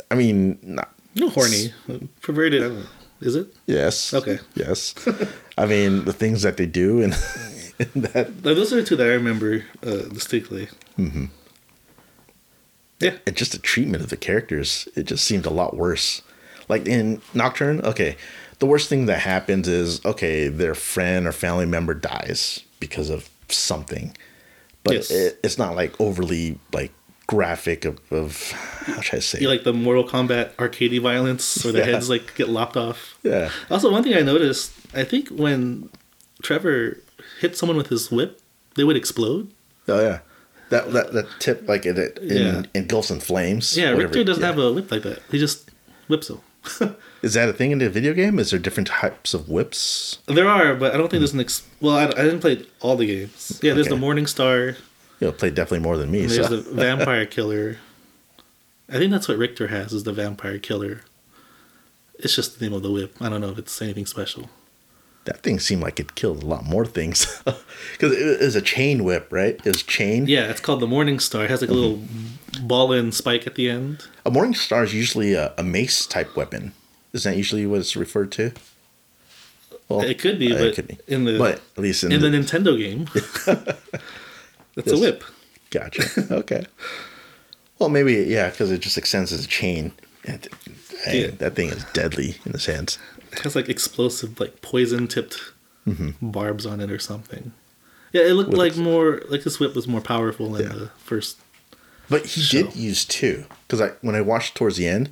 I 0.09 0.15
mean, 0.15 0.59
not 0.63 0.92
no 1.15 1.29
horny, 1.29 1.73
perverted. 2.21 2.61
Know. 2.61 2.83
Is 3.21 3.35
it? 3.35 3.47
yes. 3.67 4.13
Okay. 4.13 4.39
Yes. 4.55 4.93
I 5.57 5.65
mean, 5.65 6.03
the 6.05 6.11
things 6.13 6.41
that 6.41 6.57
they 6.57 6.65
do 6.65 7.01
and, 7.01 7.13
and 7.79 8.03
that. 8.03 8.43
Those 8.43 8.73
are 8.73 8.77
the 8.77 8.83
two 8.83 8.95
that 8.97 9.07
I 9.07 9.13
remember 9.13 9.63
uh, 9.85 10.09
distinctly. 10.09 10.67
Yeah. 12.99 13.17
and 13.27 13.35
just 13.35 13.51
the 13.51 13.59
treatment 13.59 14.03
of 14.03 14.09
the 14.09 14.17
characters, 14.17 14.87
it 14.95 15.03
just 15.03 15.25
seemed 15.25 15.45
a 15.45 15.49
lot 15.49 15.75
worse. 15.75 16.21
Like 16.69 16.87
in 16.87 17.21
Nocturne, 17.33 17.81
okay, 17.81 18.15
the 18.59 18.65
worst 18.65 18.87
thing 18.89 19.05
that 19.07 19.19
happens 19.19 19.67
is 19.67 20.03
okay, 20.05 20.47
their 20.47 20.75
friend 20.75 21.27
or 21.27 21.31
family 21.33 21.65
member 21.65 21.93
dies 21.93 22.61
because 22.79 23.09
of 23.09 23.29
something, 23.49 24.15
but 24.83 24.95
Yes. 24.95 25.11
it, 25.11 25.39
it's 25.43 25.57
not 25.57 25.75
like 25.75 25.99
overly 25.99 26.59
like 26.71 26.91
graphic 27.33 27.85
of, 27.85 27.99
of 28.11 28.51
how 28.85 29.01
should 29.01 29.17
I 29.17 29.19
say? 29.19 29.39
You 29.41 29.49
like 29.49 29.63
the 29.63 29.73
Mortal 29.73 30.03
Kombat 30.07 30.53
arcadey 30.55 30.99
violence, 31.01 31.63
where 31.63 31.73
the 31.73 31.79
Yeah. 31.79 31.85
heads 31.85 32.09
like 32.09 32.35
get 32.35 32.49
lopped 32.49 32.77
off. 32.77 33.17
yeah, 33.23 33.49
Also, 33.69 33.91
one 33.91 34.03
thing 34.03 34.13
I 34.15 34.21
noticed, 34.21 34.71
I 34.93 35.03
think 35.03 35.29
when 35.29 35.89
Trevor 36.41 36.97
hit 37.41 37.57
someone 37.57 37.77
with 37.77 37.87
his 37.89 38.11
whip, 38.11 38.39
they 38.75 38.83
would 38.83 38.95
explode. 38.97 39.49
oh 39.87 40.01
yeah, 40.01 40.19
that 40.69 40.91
that 40.93 41.13
that 41.13 41.27
tip 41.39 41.67
like 41.67 41.85
it, 41.85 41.97
it 41.97 42.17
in, 42.19 42.37
Yeah. 42.37 42.61
engulfs 42.73 43.09
in 43.11 43.19
flames. 43.19 43.75
Yeah, 43.77 43.93
whatever- 43.93 44.01
Richter 44.03 44.23
doesn't 44.23 44.41
yeah. 44.43 44.49
have 44.49 44.59
a 44.59 44.71
whip 44.71 44.91
like 44.91 45.03
that. 45.03 45.19
He 45.31 45.37
just 45.39 45.69
whips 46.07 46.27
them. 46.27 46.39
Is 47.21 47.33
that 47.35 47.49
a 47.49 47.53
thing 47.53 47.71
in 47.71 47.79
the 47.79 47.89
video 47.89 48.13
game? 48.13 48.39
Is 48.39 48.51
there 48.51 48.59
different 48.59 48.87
types 48.87 49.33
of 49.33 49.49
whips? 49.49 50.19
there 50.27 50.47
are, 50.47 50.75
but 50.75 50.93
I 50.93 50.97
don't 50.97 51.09
think 51.09 51.19
there's 51.21 51.33
an. 51.33 51.39
Ex- 51.41 51.63
well, 51.81 51.95
I, 51.95 52.05
I 52.05 52.23
didn't 52.27 52.39
play 52.39 52.65
all 52.81 52.95
the 52.95 53.05
games. 53.05 53.59
Yeah, 53.61 53.73
there's 53.73 53.87
Okay. 53.87 53.95
the 53.95 53.99
Morning 53.99 54.27
Star. 54.27 54.75
You 55.23 55.29
know, 55.29 55.33
play 55.33 55.51
definitely 55.51 55.79
more 55.79 55.95
than 55.95 56.11
me. 56.11 56.23
and 56.23 56.29
There's 56.29 56.49
So. 56.49 56.57
the 56.57 56.69
Vampire 56.73 57.25
Killer. 57.25 57.77
I 58.89 58.97
think 58.97 59.09
that's 59.09 59.29
what 59.29 59.37
Richter 59.37 59.67
has 59.67 59.93
is 59.93 60.03
the 60.03 60.11
Vampire 60.11 60.59
Killer. 60.59 61.03
It's 62.19 62.35
just 62.35 62.59
the 62.59 62.65
name 62.65 62.73
of 62.73 62.83
the 62.83 62.91
whip. 62.91 63.15
I 63.21 63.29
don't 63.29 63.39
know 63.39 63.49
if 63.49 63.57
it's 63.57 63.81
anything 63.81 64.05
special. 64.05 64.49
that 65.23 65.41
thing 65.41 65.59
seemed 65.59 65.81
like 65.81 65.97
it 65.97 66.15
killed 66.15 66.43
a 66.43 66.45
lot 66.45 66.65
more 66.65 66.85
things 66.85 67.41
because 67.93 68.11
it 68.11 68.41
was 68.41 68.57
a 68.57 68.61
chain 68.61 69.05
whip, 69.05 69.29
right? 69.31 69.55
It 69.55 69.65
was 69.65 69.81
chain. 69.81 70.27
Yeah, 70.27 70.49
it's 70.49 70.59
called 70.59 70.81
the 70.81 70.87
Morning 70.87 71.19
Star. 71.19 71.45
It 71.45 71.49
has 71.49 71.61
like 71.61 71.69
a 71.69 71.73
little 71.73 72.01
ball 72.61 72.91
and 72.91 73.13
spike 73.13 73.47
at 73.47 73.55
the 73.55 73.69
end. 73.69 74.05
A 74.25 74.29
morning 74.29 74.53
star 74.53 74.83
is 74.83 74.93
usually 74.93 75.35
a, 75.35 75.53
a 75.57 75.63
mace 75.63 76.05
type 76.05 76.35
weapon. 76.35 76.73
Isn't 77.13 77.31
that 77.31 77.37
usually 77.37 77.65
what 77.65 77.79
it's 77.79 77.95
referred 77.95 78.33
to? 78.33 78.51
Well, 79.87 80.01
It 80.01 80.19
could 80.19 80.37
be, 80.37 80.51
uh, 80.53 80.57
but 80.57 80.79
in 81.07 81.23
the 81.23 81.37
but 81.37 81.61
at 81.77 81.81
least 81.81 82.03
in, 82.03 82.11
in 82.11 82.19
the, 82.19 82.29
the 82.29 82.37
Nintendo 82.37 82.77
game, 82.77 83.07
it's 84.75 84.91
a 84.91 84.97
whip. 84.97 85.23
gotcha. 85.71 86.03
okay. 86.31 86.65
Well, 87.79 87.89
maybe 87.89 88.13
yeah, 88.27 88.49
because 88.49 88.71
it 88.71 88.79
just 88.79 88.97
extends 88.97 89.31
as 89.31 89.45
a 89.45 89.47
chain. 89.47 89.91
And, 90.25 90.47
dang, 91.05 91.21
Yeah. 91.21 91.27
That 91.37 91.55
thing 91.55 91.69
is 91.69 91.83
deadly 91.93 92.37
in 92.45 92.53
a 92.53 92.59
sense. 92.59 92.97
It 93.31 93.39
has 93.39 93.55
like 93.55 93.69
explosive, 93.69 94.39
like 94.39 94.61
poison 94.61 95.07
tipped 95.07 95.39
Mm-hmm. 95.85 96.29
barbs 96.31 96.65
on 96.65 96.79
it 96.79 96.89
or 96.89 96.97
something. 96.99 97.51
Yeah, 98.13 98.21
it 98.21 98.33
looked 98.35 98.51
With 98.51 98.57
like 98.59 98.77
more 98.77 99.21
like 99.27 99.43
this 99.43 99.59
whip 99.59 99.75
was 99.75 99.85
more 99.85 99.99
powerful 99.99 100.55
in 100.55 100.63
Yeah. 100.63 100.69
the 100.69 100.89
first. 100.97 101.39
But 102.09 102.25
he 102.25 102.41
So- 102.41 102.63
did 102.63 102.75
use 102.77 103.03
two 103.03 103.43
because 103.67 103.81
I 103.81 103.89
when 104.01 104.15
I 104.15 104.21
watched 104.21 104.55
towards 104.55 104.77
the 104.77 104.87
end, 104.87 105.09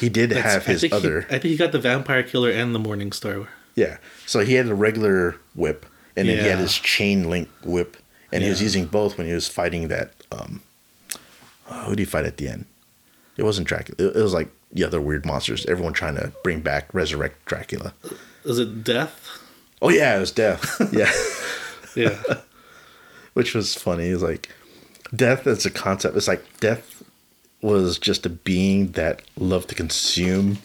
he 0.00 0.08
did 0.08 0.30
That's- 0.30 0.50
have 0.54 0.62
I 0.66 0.72
his 0.72 0.80
he- 0.82 0.90
other. 0.92 1.26
I 1.28 1.32
think 1.38 1.44
he 1.44 1.56
got 1.58 1.72
the 1.72 1.78
Vampire 1.78 2.22
Killer 2.22 2.50
and 2.50 2.74
the 2.74 2.78
Morning 2.78 3.12
Star. 3.12 3.48
Yeah. 3.74 3.98
So 4.24 4.40
he 4.40 4.54
had 4.54 4.66
a 4.68 4.74
regular 4.74 5.36
whip, 5.54 5.84
and 6.16 6.26
then 6.28 6.38
he 6.38 6.44
had 6.48 6.58
his 6.58 6.72
chain 6.78 7.28
link 7.28 7.50
whip, 7.62 7.98
and 8.34 8.42
he 8.42 8.50
was 8.50 8.60
using 8.60 8.86
both 8.86 9.16
when 9.16 9.26
he 9.26 9.32
was 9.32 9.48
fighting 9.48 9.88
that. 9.88 10.12
Um, 10.32 10.60
uh, 11.68 11.84
who 11.84 11.90
did 11.92 12.00
he 12.00 12.04
fight 12.04 12.26
at 12.26 12.36
the 12.36 12.48
end? 12.48 12.66
It 13.36 13.42
wasn't 13.44 13.66
Dracula. 13.66 13.96
It, 13.98 14.16
it 14.16 14.22
was 14.22 14.34
like 14.34 14.48
the 14.72 14.84
other 14.84 15.00
weird 15.00 15.24
monsters. 15.24 15.64
Everyone 15.66 15.92
trying 15.92 16.16
to 16.16 16.32
bring 16.42 16.60
back, 16.60 16.92
resurrect 16.92 17.44
Dracula. 17.46 17.94
Is 18.44 18.58
it 18.58 18.84
Death? 18.84 19.40
Oh 19.80 19.88
yeah, 19.88 20.16
it 20.16 20.20
was 20.20 20.30
Death. 20.30 20.80
yeah, 20.92 21.10
Yeah, 21.94 22.40
which 23.34 23.54
was 23.54 23.74
funny. 23.74 24.08
It's 24.08 24.22
like 24.22 24.50
death 25.14 25.46
as 25.46 25.64
a 25.64 25.70
concept. 25.70 26.16
It's 26.16 26.28
like 26.28 26.44
death 26.60 27.02
was 27.62 27.98
just 27.98 28.26
a 28.26 28.30
being 28.30 28.92
that 28.92 29.22
loved 29.38 29.68
to 29.70 29.74
consume 29.74 30.58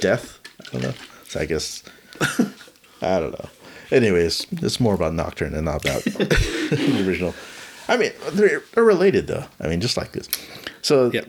death. 0.00 0.38
I 0.60 0.72
don't 0.72 0.82
know. 0.82 0.94
So 1.28 1.40
I 1.40 1.44
guess 1.44 1.82
I 3.00 3.20
don't 3.20 3.32
know. 3.32 3.48
Anyways, 3.94 4.48
it's 4.50 4.80
more 4.80 4.94
about 4.94 5.14
Nocturne 5.14 5.54
and 5.54 5.66
not 5.66 5.84
about 5.84 6.02
the 6.04 7.04
original. 7.06 7.32
I 7.86 7.96
mean, 7.96 8.10
they're, 8.32 8.60
they're 8.72 8.84
related 8.84 9.28
though. 9.28 9.44
I 9.60 9.68
mean, 9.68 9.80
just 9.80 9.96
like 9.96 10.10
this. 10.12 10.28
So 10.82 11.12
yeah. 11.14 11.22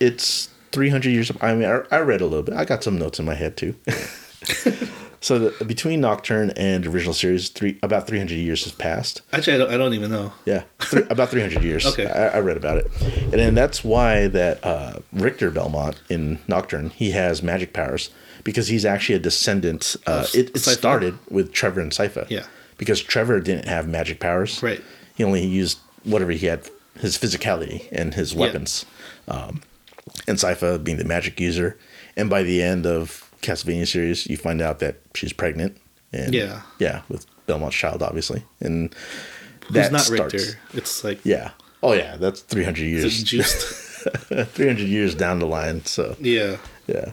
it's 0.00 0.48
300 0.72 1.08
years. 1.08 1.30
I 1.40 1.54
mean, 1.54 1.68
I, 1.68 1.82
I 1.92 2.00
read 2.00 2.20
a 2.20 2.26
little 2.26 2.42
bit. 2.42 2.56
I 2.56 2.64
got 2.64 2.82
some 2.82 2.98
notes 2.98 3.20
in 3.20 3.24
my 3.24 3.34
head 3.34 3.56
too. 3.56 3.76
so 5.20 5.38
the, 5.38 5.64
between 5.64 6.00
Nocturne 6.00 6.50
and 6.56 6.84
original 6.84 7.14
series, 7.14 7.48
three 7.48 7.78
about 7.80 8.08
300 8.08 8.34
years 8.34 8.64
has 8.64 8.72
passed. 8.72 9.22
Actually, 9.32 9.54
I 9.54 9.58
don't, 9.58 9.70
I 9.74 9.76
don't 9.76 9.94
even 9.94 10.10
know. 10.10 10.32
Yeah, 10.46 10.64
three, 10.80 11.04
about 11.10 11.28
300 11.28 11.62
years. 11.62 11.86
Okay. 11.86 12.08
I, 12.08 12.38
I 12.38 12.40
read 12.40 12.56
about 12.56 12.78
it. 12.78 12.90
And 13.22 13.34
then 13.34 13.54
that's 13.54 13.84
why 13.84 14.26
that 14.26 14.64
uh, 14.64 14.98
Richter 15.12 15.52
Belmont 15.52 16.02
in 16.08 16.40
Nocturne, 16.48 16.90
he 16.90 17.12
has 17.12 17.40
magic 17.40 17.72
powers 17.72 18.10
because 18.44 18.68
he's 18.68 18.84
actually 18.84 19.16
a 19.16 19.18
descendant. 19.20 19.96
Uh, 20.06 20.26
it, 20.34 20.50
it 20.54 20.58
started 20.60 21.18
with 21.30 21.52
Trevor 21.52 21.80
and 21.80 21.90
Sypha. 21.92 22.28
Yeah. 22.30 22.44
Because 22.78 23.02
Trevor 23.02 23.40
didn't 23.40 23.66
have 23.66 23.88
magic 23.88 24.20
powers. 24.20 24.62
Right. 24.62 24.82
He 25.14 25.24
only 25.24 25.44
used 25.44 25.78
whatever 26.04 26.32
he 26.32 26.46
had, 26.46 26.68
his 27.00 27.16
physicality 27.18 27.88
and 27.92 28.14
his 28.14 28.32
Yeah. 28.34 28.40
weapons. 28.40 28.84
Um, 29.28 29.62
and 30.28 30.38
Sypha 30.38 30.82
being 30.82 30.98
the 30.98 31.04
magic 31.04 31.40
user. 31.40 31.78
And 32.16 32.28
by 32.30 32.42
the 32.42 32.62
end 32.62 32.86
of 32.86 33.30
Castlevania 33.42 33.86
series, 33.88 34.26
you 34.26 34.36
find 34.36 34.60
out 34.60 34.78
that 34.80 34.96
she's 35.14 35.32
pregnant. 35.32 35.76
And 36.12 36.34
Yeah. 36.34 36.62
Yeah, 36.78 37.02
with 37.08 37.26
Belmont's 37.46 37.76
child, 37.76 38.02
obviously. 38.02 38.44
And 38.60 38.94
Who's 39.66 39.74
that 39.74 39.92
not 39.92 40.02
starts- 40.02 40.34
Richter? 40.34 40.58
It's 40.74 41.02
like 41.04 41.20
yeah. 41.24 41.50
Oh 41.82 41.92
yeah, 41.92 42.16
that's 42.16 42.40
300 42.40 42.82
it's 42.82 42.84
years. 42.84 43.22
juiced. 43.22 43.62
300 44.52 44.80
years 44.80 45.14
down 45.14 45.38
the 45.38 45.46
line. 45.46 45.84
So 45.84 46.16
yeah. 46.20 46.56
yeah, 46.86 47.12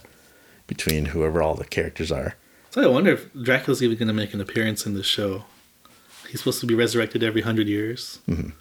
between 0.72 1.08
whoever 1.08 1.42
all 1.42 1.54
the 1.54 1.66
characters 1.66 2.14
are. 2.14 2.36
So 2.70 2.82
I 2.82 2.88
wonder 2.88 3.12
if 3.12 3.34
Dracula's 3.34 3.84
even 3.84 3.98
going 3.98 4.08
to 4.08 4.14
make 4.14 4.34
an 4.34 4.40
appearance 4.40 4.86
in 4.86 4.94
the 4.94 5.04
show. 5.04 5.44
He's 6.30 6.40
supposed 6.40 6.62
to 6.62 6.66
be 6.66 6.74
resurrected 6.74 7.24
every 7.24 7.42
hundred 7.42 7.68
years. 7.68 8.20
Mm-hmm. 8.30 8.52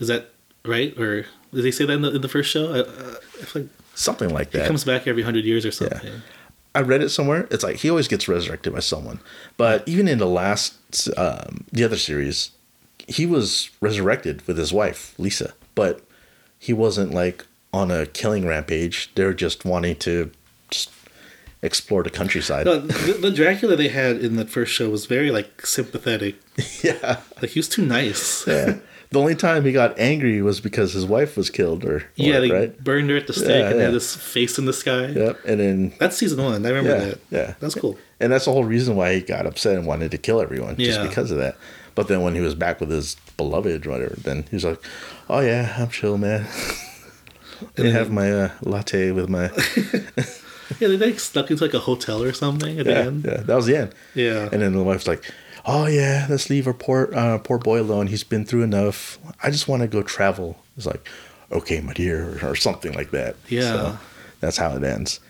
Is 0.00 0.08
that 0.08 0.30
right? 0.64 0.98
Or 0.98 1.22
did 1.54 1.62
they 1.62 1.70
say 1.70 1.86
that 1.86 1.92
in 1.92 2.02
the, 2.02 2.16
in 2.16 2.20
the 2.20 2.28
first 2.28 2.50
show? 2.50 2.74
I, 2.74 2.78
uh, 2.80 3.14
I 3.40 3.58
like 3.58 3.68
Something 3.94 4.30
like 4.34 4.50
that. 4.50 4.62
he 4.62 4.66
comes 4.66 4.82
back 4.82 5.06
every 5.06 5.22
hundred 5.22 5.44
years 5.44 5.64
or 5.64 5.70
something. 5.70 6.20
I 6.74 6.80
read 6.80 7.00
it 7.00 7.10
somewhere. 7.10 7.46
It's 7.52 7.62
like 7.62 7.76
he 7.76 7.90
always 7.90 8.08
gets 8.08 8.26
resurrected 8.26 8.72
by 8.72 8.80
someone. 8.80 9.20
But 9.56 9.86
even 9.88 10.08
in 10.08 10.18
the 10.18 10.26
last, 10.26 10.74
um, 11.16 11.64
the 11.70 11.84
other 11.84 11.96
series, 11.96 12.50
he 13.06 13.24
was 13.24 13.70
resurrected 13.80 14.44
with 14.48 14.58
his 14.58 14.72
wife 14.72 15.14
Lisa. 15.16 15.54
But 15.76 16.02
he 16.58 16.72
wasn't 16.72 17.14
like 17.14 17.46
on 17.72 17.92
a 17.92 18.04
killing 18.04 18.48
rampage. 18.48 19.12
They're 19.14 19.32
just 19.32 19.64
wanting 19.64 19.94
to 20.00 20.32
explore 21.62 22.02
the 22.02 22.10
countryside. 22.10 22.66
No, 22.66 22.78
the, 22.78 23.12
the 23.14 23.30
Dracula 23.30 23.76
they 23.76 23.88
had 23.88 24.18
in 24.18 24.36
the 24.36 24.44
first 24.46 24.72
show 24.72 24.88
was 24.90 25.06
very 25.06 25.30
like 25.30 25.64
sympathetic. 25.66 26.36
yeah. 26.82 27.20
Like 27.40 27.50
he 27.50 27.58
was 27.58 27.68
too 27.68 27.84
nice. 27.84 28.46
Yeah. 28.46 28.78
The 29.10 29.20
only 29.20 29.36
time 29.36 29.64
he 29.64 29.70
got 29.70 29.96
angry 30.00 30.42
was 30.42 30.60
because 30.60 30.92
his 30.92 31.06
wife 31.06 31.36
was 31.36 31.48
killed, 31.48 31.84
or, 31.84 31.96
or 31.98 32.02
Yeah, 32.16 32.40
they 32.40 32.50
right. 32.50 32.84
burned 32.84 33.08
her 33.10 33.16
at 33.16 33.28
the 33.28 33.32
stake 33.32 33.48
Yeah, 33.50 33.68
and 33.70 33.76
yeah. 33.78 33.84
had 33.84 33.94
this 33.94 34.16
face 34.16 34.58
in 34.58 34.64
the 34.64 34.72
sky. 34.72 35.06
Yep. 35.06 35.38
And 35.46 35.60
then 35.60 35.92
That's 36.00 36.16
season 36.16 36.42
one. 36.42 36.66
I 36.66 36.70
remember 36.70 36.90
Yeah, 36.90 37.04
that. 37.04 37.18
yeah. 37.30 37.54
That's 37.60 37.76
cool. 37.76 37.96
And 38.18 38.32
that's 38.32 38.46
the 38.46 38.52
whole 38.52 38.64
reason 38.64 38.96
why 38.96 39.14
he 39.14 39.20
got 39.20 39.46
upset 39.46 39.76
and 39.76 39.86
wanted 39.86 40.10
to 40.10 40.18
kill 40.18 40.40
everyone, 40.40 40.76
just 40.76 41.00
because 41.02 41.30
of 41.30 41.38
that. 41.38 41.56
But 41.94 42.08
then 42.08 42.22
when 42.22 42.34
he 42.34 42.40
was 42.40 42.54
back 42.56 42.80
with 42.80 42.90
his 42.90 43.16
beloved 43.36 43.86
or 43.86 43.90
whatever, 43.90 44.14
then 44.16 44.44
he 44.50 44.56
was 44.56 44.64
like, 44.64 44.82
"Oh 45.30 45.40
yeah, 45.40 45.74
I'm 45.78 45.88
chill, 45.88 46.18
man. 46.18 46.46
I 47.78 47.82
have 47.86 48.10
my 48.10 48.30
uh, 48.32 48.50
latte 48.62 49.12
with 49.12 49.28
my 49.30 49.48
Yeah, 50.80 50.88
they 50.88 50.96
like 50.96 51.20
stuck 51.20 51.50
into 51.50 51.64
like 51.64 51.74
a 51.74 51.78
hotel 51.78 52.22
or 52.22 52.32
something 52.32 52.78
at 52.78 52.86
yeah, 52.86 52.92
the 52.92 52.98
end. 52.98 53.24
yeah." 53.24 53.36
That 53.38 53.54
was 53.54 53.66
the 53.66 53.76
end. 53.76 53.94
Yeah. 54.14 54.48
And 54.52 54.62
then 54.62 54.72
the 54.72 54.82
wife's 54.82 55.06
like, 55.06 55.24
"Oh 55.64 55.86
yeah, 55.86 56.26
let's 56.28 56.50
leave 56.50 56.66
our 56.66 56.74
poor 56.74 57.10
uh, 57.14 57.38
poor 57.38 57.58
boy 57.58 57.80
alone. 57.80 58.08
He's 58.08 58.24
been 58.24 58.44
through 58.44 58.62
enough. 58.62 59.18
I 59.42 59.50
just 59.50 59.68
want 59.68 59.82
to 59.82 59.88
go 59.88 60.02
travel." 60.02 60.58
It's 60.76 60.86
like, 60.86 61.06
"Okay, 61.52 61.80
my 61.80 61.92
dear," 61.92 62.38
or, 62.42 62.50
or 62.50 62.56
something 62.56 62.92
like 62.94 63.10
that. 63.12 63.36
Yeah. 63.48 63.60
So 63.72 63.98
that's 64.40 64.56
how 64.56 64.76
it 64.76 64.84
ends. 64.84 65.20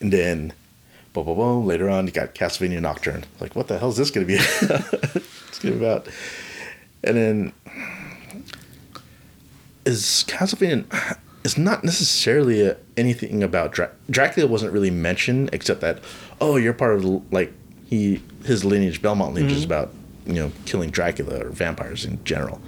And 0.00 0.12
then, 0.12 0.52
boom, 1.12 1.24
boom, 1.24 1.36
boom. 1.36 1.66
Later 1.66 1.88
on, 1.88 2.06
you 2.06 2.12
got 2.12 2.34
Castlevania 2.34 2.80
Nocturne. 2.80 3.24
Like, 3.40 3.56
what 3.56 3.68
the 3.68 3.78
hell 3.78 3.90
is 3.90 3.96
this 3.96 4.10
going 4.10 4.26
to 4.26 4.32
be? 4.32 4.38
it's 4.38 5.58
going 5.58 5.74
to 5.74 5.78
be 5.78 5.84
about. 5.84 6.08
And 7.04 7.16
then, 7.16 7.52
is 9.84 10.24
Castlevania? 10.28 11.18
It's 11.48 11.56
not 11.56 11.82
necessarily 11.82 12.60
a, 12.60 12.76
anything 12.98 13.42
about 13.42 13.72
Dra- 13.72 13.92
Dracula. 14.10 14.46
Wasn't 14.46 14.70
really 14.70 14.90
mentioned 14.90 15.48
except 15.54 15.80
that, 15.80 15.98
oh, 16.42 16.56
you're 16.56 16.74
part 16.74 16.96
of 16.96 17.02
the- 17.02 17.22
like 17.30 17.54
he 17.86 18.20
his 18.44 18.66
lineage, 18.66 19.00
Belmont 19.00 19.32
lineage, 19.32 19.52
is 19.52 19.62
mm-hmm. 19.62 19.72
about 19.72 19.94
you 20.26 20.34
know 20.34 20.52
killing 20.66 20.90
Dracula 20.90 21.46
or 21.46 21.48
vampires 21.48 22.04
in 22.04 22.22
general. 22.22 22.60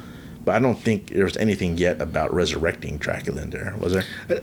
But 0.47 0.55
I 0.55 0.61
don't 0.61 0.79
think 0.81 1.09
there 1.09 1.25
was 1.25 1.37
anything 1.37 1.77
yet 1.77 2.01
about 2.01 2.33
resurrecting 2.33 2.97
Dracula 2.97 3.43
in 3.43 3.51
there, 3.51 3.75
was 3.79 3.93
there? 3.93 4.05
Uh, 4.31 4.37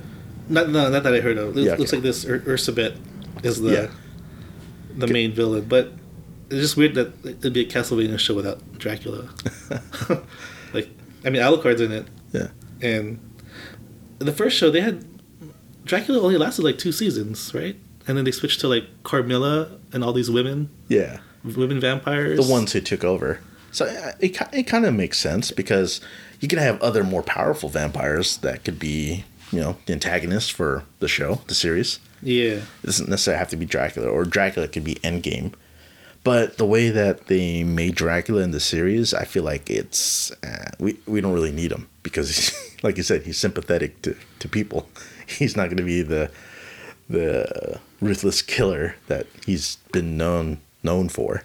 not, 0.48 0.70
no, 0.70 0.88
not 0.92 1.02
that 1.02 1.16
I 1.16 1.20
heard 1.20 1.40
of. 1.40 1.58
It 1.58 1.64
Yeah, 1.64 1.72
looks 1.72 1.92
okay. 1.92 1.98
like 1.98 2.04
this 2.04 2.24
Ur- 2.24 2.42
Erzsebet 2.42 2.96
is 3.42 3.60
the 3.60 3.72
Yeah. 3.72 3.88
the 4.96 5.08
main 5.08 5.32
villain, 5.32 5.66
but 5.68 5.94
it's 6.52 6.62
just 6.62 6.78
weird 6.78 6.94
that 6.94 7.12
it'd 7.26 7.54
be 7.54 7.62
a 7.62 7.66
Castlevania 7.68 8.20
show 8.20 8.36
without 8.36 8.60
Dracula. 8.78 9.30
like, 10.76 10.90
I 11.26 11.32
mean, 11.32 11.42
Alucard's 11.42 11.82
in 11.82 11.92
it, 11.92 12.06
Yeah. 12.32 12.50
and 12.84 13.20
the 14.20 14.32
first 14.32 14.58
show 14.58 14.70
they 14.72 14.82
had 14.82 15.06
Dracula 15.86 16.22
only 16.22 16.38
lasted 16.38 16.64
like 16.64 16.78
two 16.78 16.92
seasons, 16.92 17.54
right? 17.54 17.76
And 18.08 18.18
then 18.18 18.26
they 18.26 18.32
switched 18.32 18.60
to 18.62 18.68
like 18.68 18.86
Carmilla 19.04 19.70
and 19.94 20.04
all 20.04 20.14
these 20.14 20.30
women, 20.32 20.70
Yeah. 20.88 21.20
women 21.44 21.80
vampires. 21.80 22.38
The 22.46 22.52
ones 22.52 22.74
who 22.74 22.82
took 22.82 23.04
over. 23.04 23.40
So 23.72 23.86
it, 24.20 24.38
it 24.54 24.64
kind 24.68 24.86
of 24.86 24.94
makes 24.94 25.18
sense 25.20 25.52
because 25.52 26.02
you 26.40 26.48
can 26.48 26.60
have 26.60 26.82
other 26.82 27.04
more 27.04 27.22
powerful 27.22 27.70
vampires 27.70 28.38
that 28.38 28.64
could 28.64 28.80
be, 28.80 29.26
you 29.52 29.60
know, 29.60 29.78
the 29.86 29.94
antagonists 29.94 30.50
for 30.50 30.84
the 31.00 31.08
show, 31.08 31.42
the 31.48 31.56
series. 31.56 32.00
Yeah. 32.24 32.54
It 32.56 32.86
doesn't 32.86 33.10
necessarily 33.10 33.40
have 33.40 33.50
to 33.50 33.58
be 33.58 33.66
Dracula, 33.66 34.08
or 34.10 34.24
Dracula 34.26 34.68
could 34.68 34.84
be 34.84 34.96
Endgame. 34.96 35.54
But 36.28 36.58
the 36.58 36.66
way 36.66 36.90
that 36.90 37.28
they 37.28 37.64
made 37.64 37.96
Dracula 37.96 38.42
in 38.42 38.52
the 38.52 38.60
series, 38.60 39.14
I 39.14 39.24
feel 39.24 39.44
like 39.44 39.70
it's 39.70 40.30
uh, 40.44 40.72
we 40.78 40.98
we 41.06 41.22
don't 41.22 41.32
really 41.32 41.54
need 41.54 41.72
him 41.72 41.88
because, 42.04 42.52
like 42.84 42.98
you 42.98 43.04
said, 43.04 43.24
he's 43.24 43.38
sympathetic 43.38 44.02
to, 44.02 44.14
to 44.40 44.50
people. 44.50 44.90
He's 45.40 45.56
not 45.56 45.68
going 45.68 45.78
to 45.78 45.84
be 45.84 46.02
the 46.02 46.30
the 47.10 47.80
ruthless 48.02 48.42
killer 48.42 48.96
that 49.08 49.26
he's 49.46 49.78
been 49.94 50.18
known 50.18 50.60
known 50.84 51.08
for. 51.08 51.44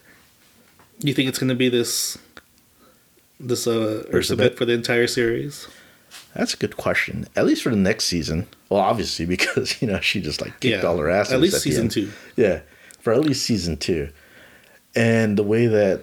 You 0.98 1.14
think 1.14 1.28
it's 1.28 1.38
going 1.38 1.54
to 1.56 1.60
be 1.64 1.68
this 1.68 2.18
this 3.38 3.68
uh 3.68 4.02
Erzsebet? 4.10 4.56
For 4.56 4.64
the 4.64 4.72
entire 4.72 5.06
series? 5.06 5.68
That's 6.34 6.54
a 6.54 6.56
good 6.56 6.76
question. 6.76 7.26
At 7.36 7.46
least 7.46 7.62
for 7.62 7.70
the 7.70 7.76
next 7.90 8.04
season. 8.06 8.46
Well, 8.68 8.80
obviously 8.80 9.26
because 9.36 9.80
you 9.80 9.86
know 9.86 10.00
she 10.00 10.20
just 10.20 10.40
like 10.40 10.58
kicked 10.58 10.82
Yeah, 10.82 10.88
all 10.88 10.98
her 10.98 11.08
ass. 11.08 11.30
at 11.30 11.40
least 11.40 11.54
the 11.54 11.60
season 11.60 11.88
two. 11.88 12.10
Yeah, 12.36 12.62
for 13.00 13.12
at 13.12 13.20
least 13.20 13.44
season 13.46 13.76
two. 13.76 14.08
And 14.94 15.36
the 15.38 15.42
way 15.42 15.66
that 15.66 16.02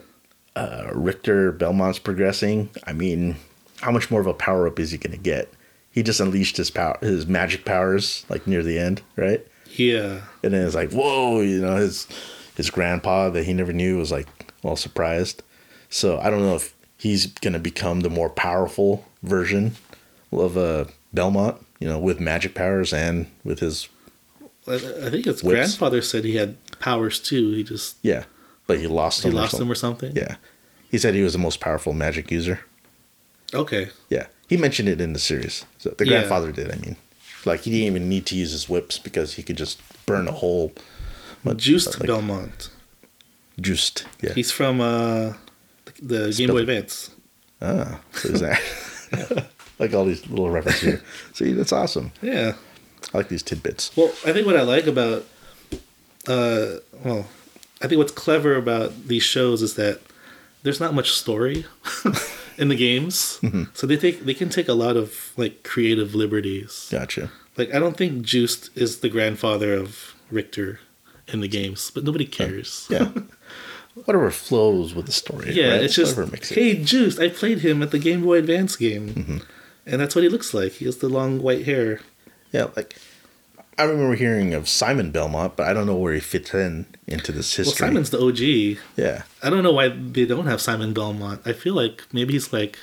uh, 0.56 0.90
Richter 0.94 1.52
Belmont's 1.52 2.00
progressing, 2.00 2.70
I 2.86 2.94
mean, 2.94 3.36
how 3.82 3.92
much 3.92 4.10
more 4.10 4.22
of 4.22 4.28
a 4.28 4.34
power 4.34 4.68
up 4.68 4.80
is 4.80 4.92
he 4.92 4.98
going 4.98 5.16
to 5.16 5.22
get? 5.22 5.52
He 5.92 6.04
just 6.04 6.20
unleashed 6.20 6.58
his 6.58 6.70
power, 6.70 6.98
his 7.02 7.28
magic 7.28 7.66
powers, 7.66 8.26
like 8.30 8.46
near 8.48 8.64
the 8.64 8.78
end, 8.80 9.02
right? 9.16 9.46
Yeah. 9.72 10.22
And 10.44 10.54
then 10.54 10.66
it's 10.66 10.76
like, 10.76 10.92
whoa, 10.92 11.42
you 11.42 11.62
know, 11.62 11.76
his 11.76 12.08
his 12.56 12.70
grandpa 12.70 13.30
that 13.30 13.44
he 13.46 13.54
never 13.54 13.74
knew 13.74 13.98
was 13.98 14.12
like 14.12 14.28
all 14.64 14.76
surprised. 14.76 15.44
So 15.90 16.20
I 16.20 16.30
don't 16.30 16.42
know 16.42 16.56
if 16.56 16.76
he's 16.98 17.28
gonna 17.28 17.60
become 17.60 18.02
the 18.02 18.10
more 18.10 18.30
powerful 18.30 19.06
version 19.24 19.76
of 20.32 20.58
uh, 20.58 20.86
Belmont, 21.14 21.64
you 21.80 21.88
know, 21.88 21.98
with 22.00 22.20
magic 22.20 22.54
powers 22.54 22.94
and 22.94 23.28
with 23.44 23.60
his 23.60 23.88
I, 24.68 24.76
I 24.76 25.10
think 25.10 25.26
his 25.26 25.44
Whips. 25.44 25.56
grandfather 25.56 26.02
said 26.02 26.24
he 26.24 26.36
had 26.36 26.58
powers 26.80 27.20
too. 27.20 27.52
He 27.52 27.64
just 27.64 27.98
yeah, 28.04 28.26
but 28.70 28.80
he 28.80 28.88
lost 28.88 29.26
him. 29.26 29.32
he 29.32 29.38
or 29.38 29.42
lost 29.42 29.52
something. 29.52 29.66
them 29.68 29.72
or 29.72 29.76
something. 29.76 30.12
Yeah, 30.16 30.36
he 30.92 30.98
said 30.98 31.14
he 31.16 31.24
was 31.24 31.34
the 31.34 31.40
most 31.48 31.60
powerful 31.60 31.94
magic 31.94 32.32
user. 32.32 32.58
Okay. 33.54 33.90
Yeah, 34.10 34.28
he 34.48 34.56
mentioned 34.58 34.88
it 34.90 35.02
in 35.02 35.14
the 35.14 35.20
series. 35.20 35.66
So 35.80 35.90
the 35.98 36.06
Yeah. 36.06 36.12
grandfather 36.20 36.52
did. 36.52 36.72
I 36.72 36.76
mean, 36.84 36.96
like 37.46 37.62
he 37.66 37.72
didn't 37.72 37.88
even 37.88 38.08
need 38.08 38.26
to 38.28 38.36
use 38.36 38.52
his 38.52 38.70
whips 38.70 39.00
because 39.00 39.34
he 39.38 39.44
could 39.44 39.58
just 39.58 39.82
burn 40.06 40.28
a 40.28 40.32
hole. 40.44 40.72
Juste 41.46 42.00
like, 42.00 42.08
Belmont. 42.08 42.70
Juste. 43.60 44.06
Yeah. 44.22 44.34
He's 44.34 44.52
from 44.52 44.80
uh 44.82 45.34
the 46.02 46.20
Game 46.26 46.32
Spilled 46.34 46.52
Boy. 46.52 46.60
Advance. 46.60 47.10
Ah, 47.62 48.00
so 48.14 48.30
is 48.30 48.40
that 48.42 48.62
like 49.80 49.94
all 49.96 50.06
these 50.06 50.24
little 50.30 50.50
references 50.50 50.82
here? 50.82 51.02
See, 51.34 51.54
that's 51.54 51.74
awesome. 51.74 52.12
Yeah. 52.22 52.54
I 53.14 53.18
like 53.18 53.30
these 53.30 53.44
tidbits. 53.44 53.92
Well, 53.98 54.12
I 54.26 54.32
think 54.34 54.46
what 54.46 54.56
I 54.58 54.62
like 54.62 54.86
about, 54.88 55.26
uh, 56.28 56.78
well, 57.04 57.26
I 57.82 57.88
think 57.88 57.98
what's 58.00 58.12
clever 58.12 58.56
about 58.56 59.08
these 59.08 59.24
shows 59.24 59.62
is 59.62 59.76
that 59.76 60.02
there's 60.64 60.80
not 60.80 60.94
much 60.94 61.12
story 61.12 61.66
in 62.58 62.68
the 62.68 62.76
games, 62.76 63.40
Mm-hmm. 63.42 63.64
so 63.74 63.88
they 63.88 63.96
take 63.98 64.26
they 64.26 64.34
can 64.34 64.50
take 64.50 64.68
a 64.68 64.74
lot 64.74 64.98
of 64.98 65.32
like 65.38 65.64
creative 65.64 66.14
liberties. 66.16 66.88
Gotcha. 66.92 67.32
Like 67.58 67.74
I 67.74 67.80
don't 67.80 67.96
think 67.98 68.24
Juste 68.26 68.70
is 68.76 69.00
the 69.00 69.10
grandfather 69.10 69.74
of 69.74 70.14
Richter 70.32 70.80
in 71.28 71.40
the 71.42 71.48
games, 71.48 71.92
but 71.94 72.04
nobody 72.04 72.26
cares. 72.26 72.88
Yeah. 72.90 73.12
Whatever 74.06 74.32
flows 74.32 74.94
with 74.94 75.08
the 75.08 75.12
story. 75.12 75.52
Yeah, 75.54 75.72
right? 75.72 75.84
it's 75.84 75.96
just 75.96 76.18
makes 76.18 76.52
it. 76.52 76.56
hey, 76.56 76.76
Juste. 76.78 77.20
I 77.20 77.28
played 77.30 77.60
him 77.60 77.82
at 77.84 77.92
the 77.92 78.00
Game 78.00 78.22
Boy 78.24 78.38
Advance 78.38 78.76
game, 78.76 79.10
Mm-hmm. 79.10 79.38
and 79.86 80.00
that's 80.02 80.16
what 80.16 80.24
he 80.24 80.30
looks 80.30 80.54
like. 80.54 80.74
He 80.74 80.86
has 80.86 80.98
the 80.98 81.10
long 81.10 81.42
white 81.42 81.66
hair. 81.66 82.00
Yeah, 82.52 82.68
like 82.76 82.96
I 83.80 83.84
remember 83.84 84.16
hearing 84.16 84.54
of 84.54 84.68
Simon 84.68 85.12
Belmont, 85.12 85.56
but 85.56 85.66
I 85.66 85.74
don't 85.74 85.88
know 85.88 85.96
where 85.96 86.14
he 86.14 86.20
fits 86.20 86.54
in 86.54 86.86
into 87.08 87.32
this 87.32 87.56
history. 87.56 87.86
Well. 87.86 87.90
Simon's 87.90 88.10
the 88.10 88.20
OG. 88.20 88.98
yeah. 88.98 89.24
I 89.42 89.50
don't 89.50 89.64
know 89.64 89.72
why 89.72 89.88
they 89.88 90.26
don't 90.26 90.48
have 90.48 90.60
Simon 90.60 90.94
Belmont. 90.94 91.42
I 91.46 91.54
feel 91.54 91.76
like 91.76 92.04
maybe 92.12 92.34
he's 92.34 92.52
like 92.52 92.78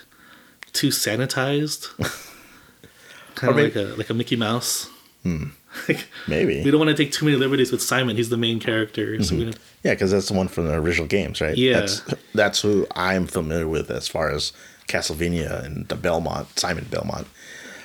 too 0.73 0.89
sanitized, 0.89 1.89
kind 3.35 3.51
of 3.51 3.63
like 3.63 3.77
a 3.77 3.95
like 3.99 4.09
a 4.09 4.15
Mickey 4.15 4.37
Mouse. 4.37 4.89
Hmm. 5.23 5.49
like, 5.89 6.09
Maybe. 6.27 6.65
we 6.65 6.71
don't 6.71 6.81
want 6.81 6.97
to 6.97 6.97
take 6.97 7.13
too 7.13 7.27
many 7.27 7.37
liberties 7.37 7.71
with 7.71 7.83
Simon. 7.83 8.17
He's 8.17 8.31
the 8.31 8.39
main 8.39 8.59
character. 8.59 9.23
So 9.23 9.35
mm-hmm. 9.35 9.45
don't, 9.45 9.59
Yeah, 9.83 9.93
because 9.93 10.11
that's 10.11 10.29
the 10.29 10.35
one 10.35 10.49
from 10.49 10.67
the 10.67 10.75
original 10.75 11.07
games, 11.07 11.43
right? 11.43 11.57
Yeah. 11.57 11.81
That's 11.81 12.03
that's 12.35 12.61
who 12.63 12.87
I'm 12.93 13.27
familiar 13.27 13.69
with 13.69 13.91
as 13.91 14.09
far 14.09 14.31
as 14.31 14.55
Castlevania 14.89 15.63
and 15.63 15.87
the 15.89 15.97
Belmont, 15.97 16.59
Simon 16.59 16.87
Belmont. 16.91 17.27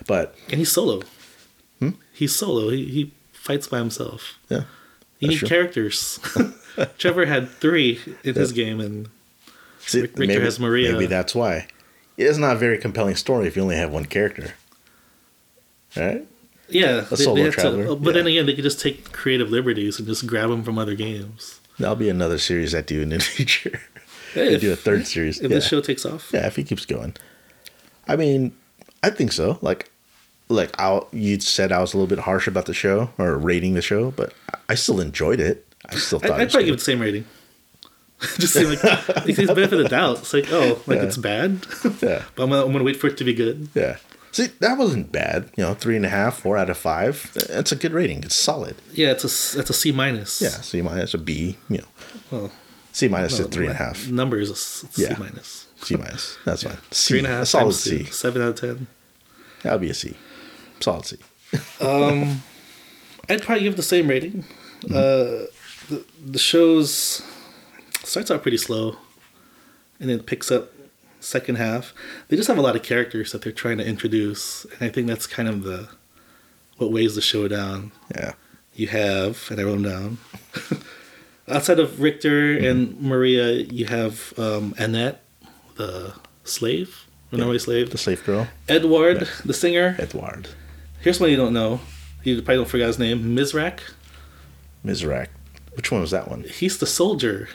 But 0.08 0.36
and 0.50 0.60
he's 0.60 0.72
solo. 0.72 1.02
He's 2.22 2.36
solo. 2.36 2.70
He 2.70 2.86
he 2.86 3.12
fights 3.34 3.66
by 3.68 3.80
himself. 3.80 4.38
yeah, 4.48 4.64
You 5.20 5.30
need 5.30 5.38
true. 5.40 5.48
characters. 5.48 6.20
Trevor 7.00 7.26
had 7.26 7.50
three 7.50 8.00
in 8.24 8.36
his 8.36 8.52
game, 8.52 8.80
and 8.80 9.10
See, 9.80 10.02
Richter 10.02 10.40
has 10.42 10.60
Maria. 10.60 10.92
Maybe 10.94 11.08
that's 11.08 11.34
why. 11.34 11.66
It's 12.18 12.38
not 12.38 12.56
a 12.58 12.60
very 12.60 12.78
compelling 12.78 13.16
story 13.16 13.48
if 13.48 13.56
you 13.56 13.64
only 13.64 13.76
have 13.76 13.92
one 13.92 14.06
character. 14.06 14.54
Right? 15.98 16.26
yeah, 16.70 17.02
they- 17.02 17.16
solo 17.16 17.36
they 17.36 17.42
had 17.42 17.54
to- 17.54 17.60
traveler, 17.62 17.88
uh, 17.92 17.96
but 17.96 18.14
then 18.14 18.28
again, 18.28 18.46
they 18.46 18.54
could 18.54 18.64
just 18.64 18.80
take 18.80 19.12
creative 19.12 19.50
liberties 19.50 19.98
and 20.00 20.08
just 20.08 20.26
grab 20.28 20.50
them 20.50 20.64
from 20.64 20.78
other 20.78 20.96
games. 20.96 21.60
That'll 21.80 21.96
be 21.98 22.10
another 22.10 22.38
series 22.38 22.74
I 22.76 22.82
do 22.82 23.02
in 23.02 23.10
the 23.10 23.20
future. 23.36 23.80
If- 24.36 24.62
do 24.62 24.72
a 24.72 24.76
third 24.78 25.08
series. 25.08 25.40
If 25.40 25.50
yeah. 25.52 25.56
this 25.58 25.68
show 25.68 25.82
takes 25.82 26.06
off, 26.06 26.30
yeah, 26.34 26.48
if 26.48 26.56
he 26.56 26.64
keeps 26.64 26.86
going. 26.86 27.16
I 28.08 28.16
mean, 28.16 28.54
I 29.04 29.10
think 29.10 29.32
so. 29.34 29.58
Like, 29.62 29.91
like 30.52 30.80
I, 30.80 31.02
you 31.12 31.40
said, 31.40 31.72
I 31.72 31.80
was 31.80 31.94
a 31.94 31.98
little 31.98 32.08
bit 32.14 32.20
harsh 32.24 32.48
about 32.48 32.66
the 32.66 32.74
show 32.74 33.10
or 33.18 33.38
rating 33.38 33.74
the 33.74 33.82
show, 33.82 34.12
but 34.12 34.34
I 34.70 34.76
still 34.76 35.00
enjoyed 35.02 35.40
it. 35.40 35.66
I 35.90 35.96
still 35.96 36.20
thought 36.20 36.32
I'd 36.32 36.42
it 36.42 36.44
was 36.46 36.54
probably 36.54 36.66
give 36.66 36.74
it 36.76 36.78
the 36.78 36.84
same 36.84 37.00
rating. 37.00 37.26
Just 38.38 38.54
seem 38.54 38.68
like 38.70 38.80
it 38.84 39.36
benefit 39.48 39.74
of 39.74 39.80
the 39.80 39.90
doubt. 39.90 40.20
It's 40.20 40.34
like, 40.34 40.46
oh, 40.52 40.80
like 40.86 40.98
Yeah. 41.00 41.04
it's 41.06 41.18
bad, 41.18 41.66
Yeah, 42.02 42.24
but 42.36 42.44
I'm 42.44 42.50
gonna, 42.52 42.66
I'm 42.66 42.72
gonna 42.72 42.84
wait 42.84 42.98
for 42.98 43.08
it 43.08 43.18
to 43.18 43.24
be 43.24 43.34
good. 43.34 43.70
yeah. 43.74 43.98
See, 44.34 44.46
that 44.60 44.78
wasn't 44.78 45.12
bad. 45.12 45.50
You 45.58 45.64
know, 45.66 45.74
three 45.74 45.98
and 45.98 46.06
a 46.06 46.10
half, 46.10 46.38
four 46.38 46.56
out 46.56 46.70
of 46.70 46.78
five. 46.78 47.32
That's 47.50 47.74
a 47.74 47.76
good 47.76 47.92
rating. 47.92 48.24
It's 48.24 48.36
solid. 48.36 48.78
Yeah, 48.94 49.12
it's 49.12 49.24
a 49.26 49.60
it's 49.60 49.70
a 49.70 49.74
C 49.74 49.92
minus. 49.92 50.42
Yeah, 50.42 50.50
C 50.50 50.82
minus, 50.82 51.14
a 51.14 51.18
B. 51.18 51.58
You 51.68 51.80
know, 51.80 51.84
well, 52.32 52.52
C 52.94 53.08
minus 53.10 53.38
no, 53.40 53.46
to 53.46 53.52
three 53.52 53.66
and 53.66 53.74
a 53.76 53.78
half. 53.78 54.08
Number 54.08 54.40
is 54.40 54.50
a 54.50 55.02
Yeah. 55.02 55.16
C 55.16 55.20
minus. 55.20 55.68
C 55.82 55.96
minus. 55.98 56.38
That's 56.46 56.64
fine. 56.64 56.78
C, 56.92 57.10
Three 57.10 57.18
and 57.20 57.28
a 57.28 57.32
half. 57.32 57.42
A 57.44 57.46
solid 57.48 57.74
C. 57.74 57.98
two, 57.98 58.06
Seven 58.06 58.42
out 58.44 58.50
of 58.50 58.56
ten. 58.62 58.88
That'll 59.64 59.80
be 59.80 59.90
a 59.90 59.94
C. 59.96 60.16
C. 60.82 61.18
Um, 61.80 62.44
I'd 63.30 63.42
probably 63.42 63.64
give 63.64 63.76
the 63.76 63.84
same 63.84 64.08
rating. 64.08 64.46
Uh, 64.86 65.46
the 65.90 66.06
the 66.26 66.40
show's 66.40 67.22
starts 68.04 68.32
out 68.32 68.42
pretty 68.42 68.58
slow, 68.58 68.98
and 70.00 70.10
then 70.10 70.20
picks 70.20 70.52
up 70.52 70.72
second 71.20 71.56
half. 71.56 71.94
They 72.28 72.36
just 72.36 72.48
have 72.48 72.58
a 72.58 72.62
lot 72.62 72.76
of 72.76 72.84
characters 72.84 73.32
that 73.32 73.42
they're 73.42 73.52
trying 73.52 73.78
to 73.78 73.86
introduce, 73.86 74.66
and 74.66 74.82
I 74.82 74.90
think 74.90 75.08
that's 75.08 75.28
kind 75.28 75.48
of 75.48 75.64
the 75.64 75.90
what 76.78 76.92
weighs 76.92 77.16
the 77.16 77.22
show 77.22 77.48
down. 77.48 77.92
Yeah. 78.16 78.34
You 78.74 78.88
have, 78.88 79.48
and 79.52 79.60
I 79.60 79.64
wrote 79.64 79.82
them 79.82 79.84
down. 79.84 80.18
Outside 81.48 81.80
of 81.80 82.00
Richter 82.02 82.58
and 82.58 83.00
Maria, 83.02 83.52
you 83.52 83.86
have 83.86 84.34
um, 84.40 84.74
Annette, 84.78 85.22
the 85.76 86.14
slave, 86.46 87.06
runaway 87.32 87.58
slave. 87.58 87.90
The 87.90 87.98
slave 87.98 88.24
girl, 88.24 88.48
Edward, 88.70 89.28
the 89.44 89.54
singer. 89.54 89.96
Edward. 90.00 90.50
Here's 91.02 91.20
one 91.20 91.30
you 91.30 91.38
don't 91.38 91.54
know. 91.54 91.80
You 92.24 92.36
probably 92.42 92.56
don't 92.58 92.68
forget 92.70 92.88
his 92.88 93.00
name. 93.00 93.36
Mizrak. 93.36 93.80
Mizrak. 94.86 95.28
Which 95.74 95.92
one 95.92 96.02
was 96.02 96.12
that 96.12 96.28
one? 96.30 96.44
He's 96.44 96.78
the 96.78 96.86
soldier 96.86 97.50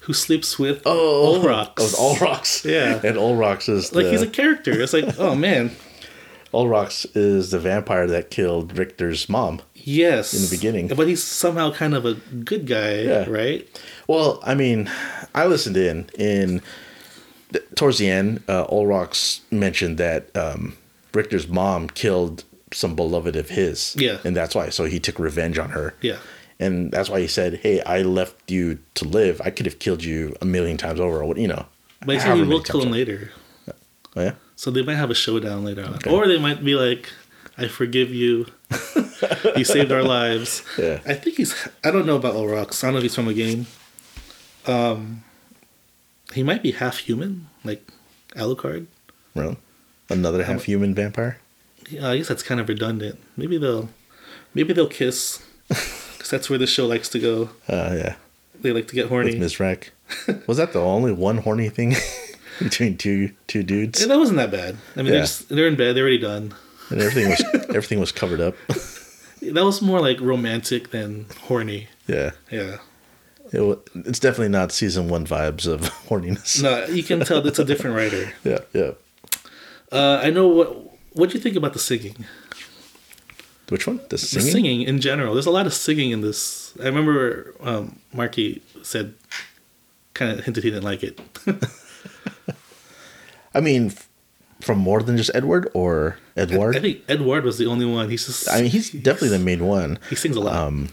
who 0.00 0.12
sleeps 0.12 0.58
with 0.58 0.82
Oh, 0.86 1.40
Olrox. 1.40 1.94
Oh, 1.98 2.16
Olrox. 2.18 2.64
Yeah. 2.64 2.94
And 2.94 3.16
Olrox 3.16 3.68
is 3.68 3.90
the, 3.90 3.98
Like 4.02 4.06
he's 4.12 4.22
a 4.22 4.26
character. 4.28 4.72
It's 4.80 4.92
like, 4.92 5.18
oh 5.18 5.34
man, 5.34 5.72
Olrox 6.54 7.06
is 7.14 7.50
the 7.50 7.58
vampire 7.58 8.06
that 8.06 8.30
killed 8.30 8.76
Richter's 8.78 9.28
mom. 9.28 9.60
yes. 9.74 10.34
In 10.34 10.42
the 10.42 10.50
beginning. 10.50 10.88
but 10.88 11.06
he's 11.08 11.22
somehow 11.22 11.72
kind 11.72 11.94
of 11.94 12.04
a 12.04 12.14
good 12.14 12.66
guy, 12.66 13.00
Yeah. 13.02 13.26
right? 13.28 13.80
Well, 14.08 14.40
I 14.42 14.54
mean, 14.54 14.90
I 15.34 15.46
listened 15.46 15.76
in 15.76 16.08
in 16.18 16.62
towards 17.76 17.98
the 17.98 18.08
end. 18.08 18.42
Uh, 18.48 18.66
Olrox 18.68 19.40
mentioned 19.52 19.98
that 19.98 20.34
um, 20.36 20.76
Richter's 21.12 21.46
mom 21.48 21.88
killed 21.88 22.44
some 22.72 22.94
beloved 22.96 23.36
of 23.36 23.50
his. 23.50 23.94
Yeah. 23.98 24.18
and 24.24 24.34
that's 24.36 24.54
why. 24.54 24.70
So 24.70 24.84
he 24.84 24.98
took 25.00 25.18
revenge 25.18 25.58
on 25.58 25.70
her. 25.70 25.94
Yeah. 26.00 26.18
and 26.58 26.90
that's 26.90 27.08
why 27.10 27.20
he 27.20 27.26
said, 27.28 27.60
"Hey, 27.62 27.80
I 27.82 28.02
left 28.02 28.50
you 28.50 28.78
to 28.94 29.04
live. 29.04 29.40
I 29.44 29.50
could 29.50 29.66
have 29.66 29.78
killed 29.78 30.02
you 30.04 30.34
a 30.40 30.44
million 30.44 30.76
times 30.76 31.00
over. 31.00 31.22
Or 31.22 31.36
you 31.36 31.48
know." 31.48 31.66
But 32.04 32.14
he 32.16 32.20
said 32.20 32.36
he 32.36 32.42
will 32.42 32.60
kill 32.62 32.80
him 32.82 32.88
over. 32.88 32.96
later. 32.96 33.30
Oh, 34.16 34.22
yeah. 34.22 34.32
So 34.56 34.70
they 34.70 34.82
might 34.82 34.94
have 34.96 35.10
a 35.10 35.14
showdown 35.14 35.64
later 35.64 35.84
on, 35.84 35.94
Okay. 35.96 36.10
or 36.10 36.26
they 36.26 36.38
might 36.38 36.64
be 36.64 36.74
like, 36.74 37.10
I 37.58 37.68
forgive 37.68 38.10
you. 38.14 38.46
you 39.56 39.64
saved 39.64 39.92
our 39.92 40.02
lives. 40.02 40.62
Yeah. 40.78 41.00
I 41.06 41.14
think 41.14 41.36
he's. 41.36 41.54
I 41.84 41.90
don't 41.90 42.06
know 42.06 42.16
about 42.16 42.34
Olrox. 42.34 42.82
I 42.82 42.86
don't 42.86 42.94
know 42.94 42.98
if 42.98 43.02
he's 43.02 43.14
from 43.14 43.28
a 43.28 43.34
game. 43.34 43.66
Um, 44.66 45.24
he 46.32 46.42
might 46.42 46.62
be 46.62 46.72
half 46.72 46.98
human, 46.98 47.48
like 47.64 47.86
Alucard. 48.34 48.86
Well, 49.34 49.56
another 50.08 50.44
half 50.44 50.64
human 50.64 50.94
vampire. 50.94 51.38
Yeah, 51.88 52.10
I 52.10 52.16
guess 52.18 52.28
that's 52.28 52.42
kind 52.42 52.60
of 52.60 52.68
redundant. 52.68 53.18
Maybe 53.36 53.58
they'll, 53.58 53.88
maybe 54.54 54.72
they'll 54.72 54.88
kiss, 54.88 55.42
because 55.68 56.30
that's 56.30 56.48
where 56.50 56.58
the 56.58 56.66
show 56.66 56.86
likes 56.86 57.08
to 57.10 57.18
go. 57.18 57.50
Uh, 57.68 57.94
yeah. 57.96 58.14
They 58.60 58.72
like 58.72 58.88
to 58.88 58.94
get 58.94 59.04
With 59.04 59.10
horny. 59.10 59.34
Mizrak. 59.34 59.90
Was 60.46 60.56
that 60.56 60.72
the 60.72 60.80
only 60.80 61.12
one 61.12 61.38
horny 61.38 61.68
thing 61.68 61.94
between 62.58 62.96
two 62.96 63.32
two 63.46 63.62
dudes? 63.62 64.00
And 64.00 64.10
that 64.10 64.18
wasn't 64.18 64.38
that 64.38 64.50
bad. 64.50 64.76
I 64.96 64.98
mean, 65.00 65.06
Yeah. 65.06 65.12
they're 65.12 65.20
just 65.20 65.48
they're 65.50 65.68
in 65.68 65.76
bed. 65.76 65.94
They're 65.94 66.04
already 66.04 66.18
done. 66.18 66.54
And 66.90 67.00
everything 67.02 67.28
was 67.28 67.44
everything 67.68 68.00
was 68.00 68.12
covered 68.12 68.40
up. 68.40 68.56
That 69.42 69.62
was 69.64 69.82
more 69.82 70.00
like 70.00 70.18
romantic 70.20 70.90
than 70.90 71.26
horny. 71.42 71.88
Yeah. 72.06 72.30
Yeah. 72.50 72.78
It, 73.52 73.78
it's 73.94 74.18
definitely 74.18 74.48
not 74.48 74.72
season 74.72 75.08
one 75.08 75.26
vibes 75.26 75.66
of 75.66 75.82
horniness. 76.08 76.62
No, 76.62 76.86
you 76.86 77.02
can 77.02 77.20
tell 77.20 77.46
it's 77.46 77.58
a 77.58 77.64
different 77.64 77.94
writer. 77.94 78.32
Yeah, 78.42 78.60
yeah. 78.72 78.92
Uh, 79.92 80.20
I 80.22 80.30
know 80.30 80.48
what. 80.48 80.85
What 81.16 81.30
do 81.30 81.34
you 81.36 81.40
think 81.40 81.56
about 81.56 81.72
the 81.72 81.78
singing? 81.78 82.24
Which 83.68 83.86
one? 83.86 83.96
The 83.96 84.08
The 84.10 84.18
singing? 84.18 84.50
singing 84.52 84.82
in 84.82 85.00
general. 85.00 85.34
There's 85.34 85.46
a 85.46 85.50
lot 85.50 85.66
of 85.66 85.74
singing 85.74 86.10
in 86.10 86.20
this. 86.20 86.74
I 86.80 86.84
remember 86.84 87.54
um, 87.60 87.98
Marky 88.12 88.62
said, 88.82 89.14
kind 90.14 90.38
of 90.38 90.44
hinted 90.44 90.62
he 90.62 90.70
didn't 90.70 90.84
like 90.84 91.02
it. 91.02 91.18
I 93.54 93.60
mean, 93.60 93.86
f- 93.86 94.08
from 94.60 94.78
more 94.78 95.02
than 95.02 95.16
just 95.16 95.30
Edward 95.34 95.70
or 95.72 96.18
Edward. 96.36 96.76
I 96.76 96.80
think 96.80 97.02
Edward 97.08 97.44
was 97.44 97.56
the 97.56 97.66
only 97.66 97.86
one. 97.86 98.10
He's 98.10 98.26
just. 98.26 98.48
I 98.50 98.60
mean, 98.60 98.70
he's 98.70 98.90
definitely 98.90 99.30
the 99.30 99.38
main 99.38 99.66
one. 99.66 99.98
He 100.10 100.16
sings 100.16 100.36
a 100.36 100.40
lot. 100.40 100.54
Um, 100.54 100.88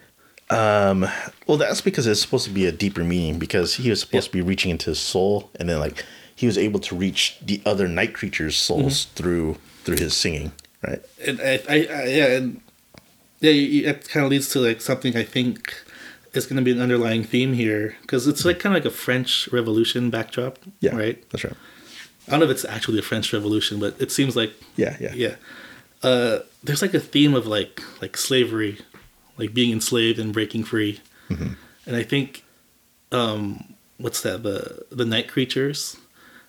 um, 0.50 1.06
well, 1.46 1.58
that's 1.58 1.82
because 1.82 2.06
it's 2.06 2.20
supposed 2.20 2.46
to 2.46 2.50
be 2.50 2.64
a 2.66 2.72
deeper 2.72 3.04
meaning 3.04 3.38
because 3.38 3.74
he 3.74 3.90
was 3.90 4.00
supposed 4.00 4.28
to 4.28 4.32
be 4.32 4.40
reaching 4.40 4.70
into 4.70 4.90
his 4.90 4.98
soul, 4.98 5.50
and 5.60 5.68
then 5.68 5.78
like 5.78 6.04
he 6.40 6.46
was 6.46 6.56
able 6.56 6.80
to 6.88 6.94
reach 7.04 7.22
the 7.50 7.60
other 7.70 7.86
night 7.88 8.12
creatures' 8.18 8.56
souls 8.56 8.96
Mm-hmm. 9.06 9.14
through 9.16 9.46
through 9.84 9.98
his 10.06 10.14
singing, 10.22 10.52
right? 10.86 11.02
and 11.26 11.40
I, 11.40 11.54
I, 11.68 11.76
I 12.00 12.04
yeah, 12.18 12.26
and 12.36 12.60
yeah, 13.40 13.52
it 13.90 14.08
kind 14.08 14.24
of 14.26 14.30
leads 14.30 14.48
to 14.50 14.60
like 14.60 14.80
something 14.80 15.16
I 15.16 15.24
think 15.24 15.56
is 16.34 16.46
going 16.46 16.56
to 16.56 16.62
be 16.62 16.72
an 16.76 16.80
underlying 16.86 17.24
theme 17.24 17.52
here 17.54 17.96
because 18.02 18.28
it's 18.30 18.44
like 18.44 18.58
kind 18.60 18.76
of 18.76 18.82
like 18.84 18.92
a 18.92 18.96
French 18.96 19.48
Revolution 19.52 20.10
backdrop, 20.10 20.58
Yeah, 20.80 20.94
right? 20.94 21.18
That's 21.30 21.44
right. 21.44 21.54
I 22.26 22.30
don't 22.32 22.40
know 22.40 22.44
if 22.46 22.52
it's 22.52 22.64
actually 22.66 22.98
a 22.98 23.02
French 23.10 23.32
Revolution, 23.32 23.80
but 23.80 23.96
it 23.98 24.10
seems 24.12 24.36
like 24.36 24.52
Yeah, 24.76 24.96
yeah, 25.00 25.14
yeah. 25.14 25.34
Uh, 26.02 26.40
there's 26.62 26.82
like 26.82 26.94
a 26.94 27.00
theme 27.00 27.34
of 27.34 27.46
like 27.46 27.82
like 28.02 28.16
slavery, 28.16 28.78
like 29.38 29.52
being 29.54 29.72
enslaved 29.72 30.18
and 30.20 30.32
breaking 30.32 30.64
free, 30.64 31.00
Mm-hmm. 31.30 31.52
and 31.86 31.96
I 31.96 32.02
think, 32.04 32.44
um, 33.12 33.74
what's 33.98 34.20
that 34.22 34.42
the 34.42 34.84
the 34.90 35.04
night 35.04 35.28
creatures? 35.28 35.96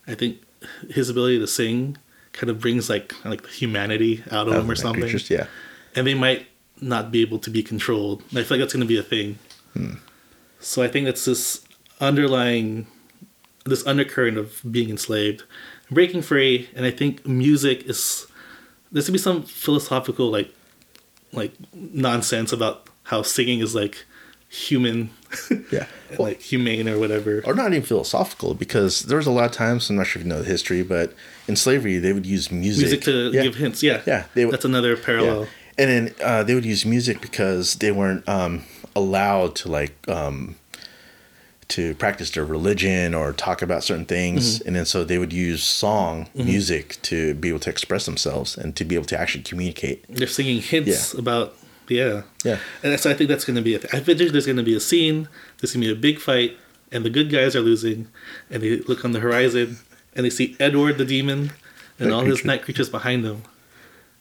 I 0.10 0.16
think 0.16 0.42
his 0.90 1.10
ability 1.10 1.40
to 1.40 1.48
sing 1.48 1.98
kind 2.34 2.50
of 2.50 2.60
brings 2.60 2.90
like 2.90 3.14
like 3.26 3.48
humanity 3.48 4.24
out 4.32 4.48
of 4.48 4.56
of 4.56 4.64
him 4.64 4.72
or 4.72 4.76
something, 4.76 5.02
creatures, 5.02 5.30
yeah. 5.30 5.46
and 5.96 6.06
they 6.08 6.14
might 6.14 6.48
not 6.82 7.12
be 7.12 7.22
able 7.22 7.40
to 7.40 7.50
be 7.50 7.62
controlled. 7.62 8.24
I 8.32 8.44
feel 8.44 8.58
like 8.58 8.60
that's 8.60 8.74
going 8.74 8.82
to 8.82 8.88
be 8.88 8.98
a 8.98 9.04
thing. 9.04 9.38
Hmm. 9.74 9.94
So 10.60 10.82
I 10.82 10.88
think 10.88 11.06
that's 11.06 11.26
this 11.26 11.66
underlying, 12.02 12.88
this 13.66 13.86
undercurrent 13.86 14.38
of 14.38 14.62
being 14.70 14.90
enslaved, 14.90 15.44
breaking 15.92 16.22
free, 16.22 16.70
and 16.76 16.86
I 16.86 16.92
think 16.92 17.26
music 17.26 17.84
is. 17.86 18.26
There's 18.92 19.06
gonna 19.06 19.14
be 19.14 19.20
some 19.20 19.44
philosophical 19.44 20.32
like, 20.32 20.52
like 21.32 21.54
nonsense 21.74 22.52
about 22.52 22.88
how 23.04 23.22
singing 23.22 23.60
is 23.60 23.76
like 23.76 24.06
human, 24.50 25.10
Yeah. 25.72 25.86
Well, 26.12 26.20
like 26.30 26.42
humane 26.42 26.90
or 26.90 26.98
whatever. 27.00 27.42
or 27.46 27.54
not 27.54 27.68
even 27.72 27.84
philosophical 27.84 28.54
because 28.56 29.02
there 29.02 29.18
was 29.18 29.28
a 29.28 29.32
lot 29.32 29.46
of 29.46 29.52
times 29.52 29.90
I'm 29.90 29.96
not 29.96 30.08
sure 30.08 30.20
if 30.20 30.26
you 30.26 30.30
know 30.30 30.40
the 30.42 30.50
history, 30.50 30.82
but 30.84 31.14
in 31.48 31.56
slavery 31.56 32.00
they 32.00 32.14
would 32.14 32.26
use 32.26 32.52
music, 32.52 32.82
Music 32.84 33.02
to 33.04 33.32
yeah. 33.32 33.44
give 33.44 33.56
hints. 33.56 33.84
Yeah, 33.84 34.02
Yeah, 34.08 34.26
would- 34.36 34.52
that's 34.52 34.66
another 34.66 34.98
parallel. 34.98 35.42
Yeah. 35.42 35.48
And 35.78 35.90
then 35.90 36.16
uh, 36.22 36.44
they 36.44 36.56
would 36.56 36.66
use 36.66 36.86
music 36.86 37.22
because 37.22 37.76
they 37.76 37.92
weren't 37.92 38.28
um, 38.28 38.64
allowed 38.98 39.56
to 39.58 39.70
like 39.72 39.94
um, 40.10 40.56
to 41.70 41.94
practice 41.96 42.32
their 42.32 42.44
religion 42.44 43.14
or 43.14 43.32
talk 43.32 43.62
about 43.62 43.84
certain 43.84 44.06
things, 44.06 44.58
Mm-hmm. 44.60 44.68
and 44.68 44.76
then 44.76 44.86
so 44.86 45.04
they 45.04 45.18
would 45.20 45.32
use 45.32 45.64
song 45.64 46.28
music 46.34 46.98
to 47.04 47.36
be 47.36 47.48
able 47.50 47.60
to 47.60 47.70
express 47.70 48.06
themselves 48.06 48.58
and 48.58 48.76
to 48.76 48.84
be 48.84 48.96
able 48.96 49.06
to 49.06 49.18
actually 49.18 49.44
communicate. 49.44 50.04
They're 50.10 50.28
singing 50.28 50.62
hints 50.62 51.14
Yeah. 51.14 51.20
about 51.20 51.56
yeah. 51.90 52.24
Yeah. 52.44 52.60
And 52.84 53.00
so 53.00 53.10
I 53.10 53.14
think 53.14 53.30
that's 53.30 53.46
going 53.46 53.56
to 53.56 53.62
be. 53.62 53.76
A 53.76 53.80
th- 53.80 53.94
I 53.94 54.00
figure 54.00 54.30
there's 54.30 54.46
going 54.46 54.58
to 54.58 54.64
be 54.64 54.76
a 54.76 54.80
scene. 54.80 55.28
There's 55.60 55.74
going 55.74 55.82
to 55.82 55.88
be 55.88 55.92
a 55.94 56.02
big 56.02 56.20
fight, 56.20 56.58
and 56.92 57.04
the 57.04 57.10
good 57.10 57.30
guys 57.30 57.56
are 57.56 57.62
losing, 57.62 58.08
and 58.50 58.64
they 58.64 58.78
look 58.78 59.04
on 59.04 59.12
the 59.12 59.20
horizon, 59.20 59.78
and 60.16 60.26
they 60.26 60.30
see 60.30 60.56
Edward 60.60 60.98
the 60.98 61.06
demon, 61.06 61.52
and 62.00 62.10
Night 62.10 62.16
all 62.16 62.22
his 62.22 62.46
night 62.46 62.64
creatures 62.64 62.90
behind 62.90 63.26
them, 63.26 63.44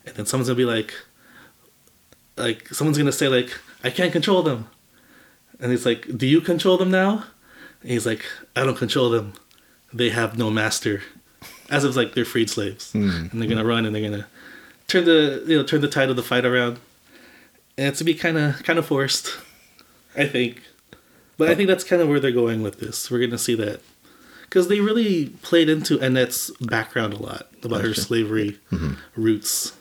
and 0.04 0.14
then 0.16 0.26
someone's 0.26 0.48
gonna 0.48 0.56
be 0.56 0.64
like, 0.64 0.94
like 2.36 2.68
someone's 2.68 2.98
gonna 2.98 3.12
say 3.12 3.28
like, 3.28 3.52
I 3.84 3.90
can't 3.90 4.12
control 4.12 4.42
them, 4.42 4.68
and 5.60 5.70
he's 5.70 5.86
like, 5.86 6.16
Do 6.16 6.26
you 6.26 6.40
control 6.40 6.76
them 6.76 6.90
now? 6.90 7.24
And 7.82 7.92
he's 7.92 8.06
like, 8.06 8.24
I 8.56 8.64
don't 8.64 8.76
control 8.76 9.10
them. 9.10 9.34
They 9.92 10.10
have 10.10 10.36
no 10.36 10.50
master. 10.50 11.02
As 11.70 11.84
if 11.84 11.96
like 11.96 12.14
they're 12.14 12.24
freed 12.24 12.50
slaves, 12.50 12.92
hmm. 12.92 13.08
and 13.30 13.42
they're 13.42 13.48
gonna 13.48 13.64
run 13.64 13.84
and 13.84 13.94
they're 13.94 14.08
gonna 14.08 14.26
turn 14.86 15.04
the 15.04 15.44
you 15.46 15.56
know 15.56 15.62
turn 15.62 15.82
the 15.82 15.88
tide 15.88 16.08
of 16.10 16.16
the 16.16 16.22
fight 16.22 16.44
around. 16.44 16.78
And 17.78 17.86
it's 17.86 17.98
to 17.98 18.04
be 18.04 18.14
kind 18.14 18.36
of 18.36 18.62
kind 18.64 18.78
of 18.78 18.84
forced, 18.86 19.30
I 20.16 20.26
think. 20.26 20.60
But 21.38 21.48
I 21.48 21.54
think 21.54 21.68
that's 21.68 21.84
kind 21.84 22.02
of 22.02 22.08
where 22.08 22.18
they're 22.20 22.32
going 22.32 22.60
with 22.62 22.80
this. 22.80 23.10
We're 23.10 23.20
gonna 23.24 23.38
see 23.38 23.54
that 23.54 23.80
because 24.42 24.68
they 24.68 24.80
really 24.80 25.26
played 25.42 25.68
into 25.68 25.98
Annette's 26.00 26.50
background 26.60 27.14
a 27.14 27.22
lot 27.22 27.46
about 27.62 27.82
her 27.82 27.94
slavery 27.94 28.58
roots. 29.14 29.72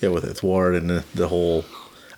Yeah, 0.00 0.08
with 0.08 0.24
Edward 0.24 0.74
and 0.74 0.88
the, 0.90 1.04
the 1.14 1.28
whole. 1.28 1.64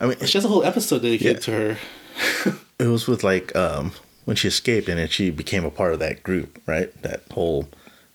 I 0.00 0.06
mean, 0.06 0.18
She 0.24 0.38
has 0.38 0.44
a 0.44 0.48
whole 0.48 0.64
episode 0.64 1.02
dedicated 1.02 1.36
Yeah. 1.36 1.40
to 1.40 1.50
her. 1.52 2.58
it 2.78 2.86
was 2.88 3.06
with 3.08 3.22
like 3.24 3.54
um, 3.56 3.92
when 4.24 4.36
she 4.36 4.48
escaped 4.48 4.88
and 4.88 4.98
then 4.98 5.08
she 5.08 5.30
became 5.30 5.64
a 5.64 5.70
part 5.70 5.92
of 5.92 5.98
that 5.98 6.22
group, 6.22 6.60
right? 6.66 6.90
That 7.02 7.24
whole 7.32 7.68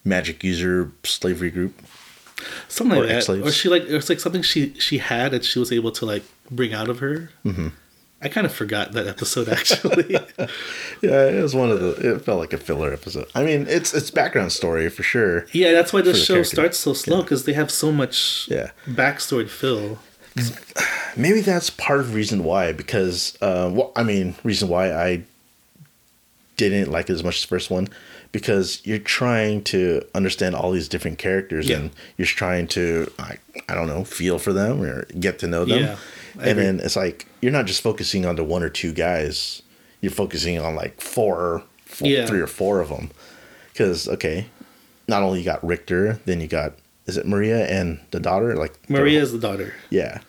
magic 0.05 0.43
user 0.43 0.91
slavery 1.03 1.51
group. 1.51 1.79
Something 2.67 2.95
like 2.97 3.05
Or 3.05 3.07
that, 3.07 3.15
ex-slaves. 3.17 3.47
or 3.47 3.51
she 3.51 3.69
like 3.69 3.83
it 3.83 3.93
was 3.93 4.09
like 4.09 4.19
something 4.19 4.41
she 4.41 4.73
she 4.79 4.97
had 4.99 5.33
and 5.33 5.43
she 5.43 5.59
was 5.59 5.71
able 5.71 5.91
to 5.93 6.05
like 6.05 6.23
bring 6.51 6.73
out 6.73 6.89
of 6.89 6.99
her. 6.99 7.29
Mm-hmm. 7.45 7.69
I 8.21 8.27
kind 8.27 8.45
of 8.45 8.51
forgot 8.53 8.91
that 8.93 9.07
episode 9.07 9.47
actually. 9.49 10.17
Yeah, 11.01 11.27
it 11.27 11.41
was 11.41 11.55
one 11.55 11.71
of 11.71 11.79
the. 11.79 12.15
It 12.15 12.21
felt 12.23 12.39
like 12.39 12.51
a 12.51 12.57
filler 12.57 12.91
episode. 12.91 13.27
I 13.33 13.43
mean, 13.45 13.65
it's 13.69 13.93
it's 13.93 14.11
background 14.11 14.51
story 14.51 14.89
for 14.89 15.03
sure. 15.03 15.45
yeah, 15.53 15.71
that's 15.71 15.93
why 15.93 16.01
the 16.01 16.13
show 16.13 16.33
character. 16.33 16.55
starts 16.55 16.77
so 16.79 16.91
slow 16.93 17.21
because 17.21 17.45
they 17.45 17.53
have 17.53 17.71
so 17.71 17.91
much 17.93 18.47
Yeah. 18.51 18.71
backstory 18.85 19.43
to 19.43 19.47
fill. 19.47 19.99
Maybe 21.15 21.39
that's 21.41 21.69
part 21.69 22.01
of 22.01 22.09
the 22.09 22.13
reason 22.15 22.43
why. 22.43 22.73
Because, 22.73 23.37
uh, 23.41 23.69
well, 23.73 23.93
I 23.95 24.03
mean, 24.03 24.35
reason 24.43 24.67
why 24.67 24.91
I 24.93 25.23
didn't 26.57 26.91
like 26.91 27.09
it 27.09 27.13
as 27.13 27.23
much 27.23 27.37
as 27.37 27.41
the 27.43 27.47
first 27.47 27.69
one, 27.71 27.87
because 28.31 28.85
you're 28.85 28.99
trying 28.99 29.63
to 29.63 30.03
understand 30.13 30.55
all 30.55 30.71
these 30.71 30.87
different 30.87 31.17
characters 31.17 31.67
Yeah. 31.67 31.77
and 31.77 31.91
you're 32.17 32.25
trying 32.27 32.67
to, 32.69 33.11
I, 33.17 33.37
I 33.67 33.73
don't 33.75 33.87
know, 33.87 34.03
feel 34.03 34.37
for 34.39 34.53
them 34.53 34.81
or 34.81 35.05
get 35.19 35.39
to 35.39 35.47
know 35.47 35.65
them. 35.65 35.79
Yeah, 35.79 35.97
and 36.39 36.57
then 36.59 36.79
it's 36.79 36.95
like 36.95 37.25
you're 37.41 37.51
not 37.51 37.65
just 37.65 37.81
focusing 37.81 38.25
on 38.25 38.35
the 38.35 38.43
one 38.43 38.61
or 38.63 38.69
two 38.69 38.91
guys. 38.93 39.61
You're 40.01 40.11
focusing 40.11 40.59
on 40.59 40.75
like 40.75 41.01
four, 41.01 41.63
four 41.85 42.07
Yeah. 42.07 42.25
three 42.25 42.39
or 42.39 42.47
four 42.47 42.79
of 42.81 42.89
them. 42.89 43.09
Because 43.73 44.07
okay, 44.07 44.45
not 45.07 45.23
only 45.23 45.39
you 45.39 45.45
got 45.45 45.65
Richter, 45.65 46.19
then 46.25 46.39
you 46.41 46.47
got 46.47 46.73
is 47.07 47.17
it 47.17 47.25
Maria 47.25 47.65
and 47.67 47.99
the 48.11 48.19
daughter? 48.19 48.55
Like 48.55 48.77
Maria 48.89 49.21
is 49.21 49.31
the 49.31 49.39
daughter. 49.39 49.73
yeah. 49.89 50.19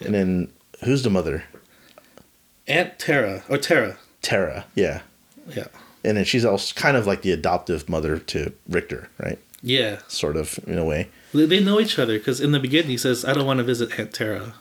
And 0.00 0.12
then 0.14 0.52
who's 0.84 1.02
the 1.04 1.10
mother? 1.10 1.44
Aunt 2.68 2.98
Tara 2.98 3.42
or 3.48 3.56
Tara. 3.58 3.96
Tara. 4.22 4.66
Yeah. 4.74 5.00
Yeah. 5.48 5.68
And 6.06 6.16
then 6.16 6.24
she's 6.24 6.44
also 6.44 6.74
kind 6.74 6.96
of 6.96 7.06
like 7.06 7.22
the 7.22 7.32
adoptive 7.32 7.88
mother 7.88 8.18
to 8.18 8.52
Richter, 8.68 9.08
right? 9.18 9.38
Yeah. 9.62 9.98
Sort 10.08 10.36
of 10.36 10.58
in 10.66 10.78
a 10.78 10.84
way. 10.84 11.08
They 11.34 11.60
know 11.62 11.80
each 11.80 11.98
other 11.98 12.16
because 12.18 12.40
in 12.40 12.52
the 12.52 12.60
beginning 12.60 12.90
he 12.90 12.96
says, 12.96 13.24
"I 13.24 13.32
don't 13.34 13.44
want 13.46 13.58
to 13.58 13.64
visit 13.64 13.98
Aunt 13.98 14.14
Tara," 14.14 14.54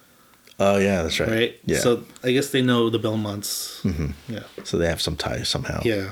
Oh 0.59 0.77
yeah, 0.77 1.03
that's 1.03 1.19
right. 1.19 1.29
right? 1.29 1.59
Yeah. 1.65 1.79
So, 1.79 2.03
I 2.23 2.31
guess 2.31 2.49
they 2.49 2.61
know 2.61 2.89
the 2.89 2.99
Belmonts. 2.99 3.81
Mm-hmm. 3.83 4.33
Yeah. 4.33 4.43
So 4.63 4.77
they 4.77 4.87
have 4.87 5.01
some 5.01 5.15
ties 5.15 5.47
somehow. 5.49 5.81
Yeah. 5.83 6.11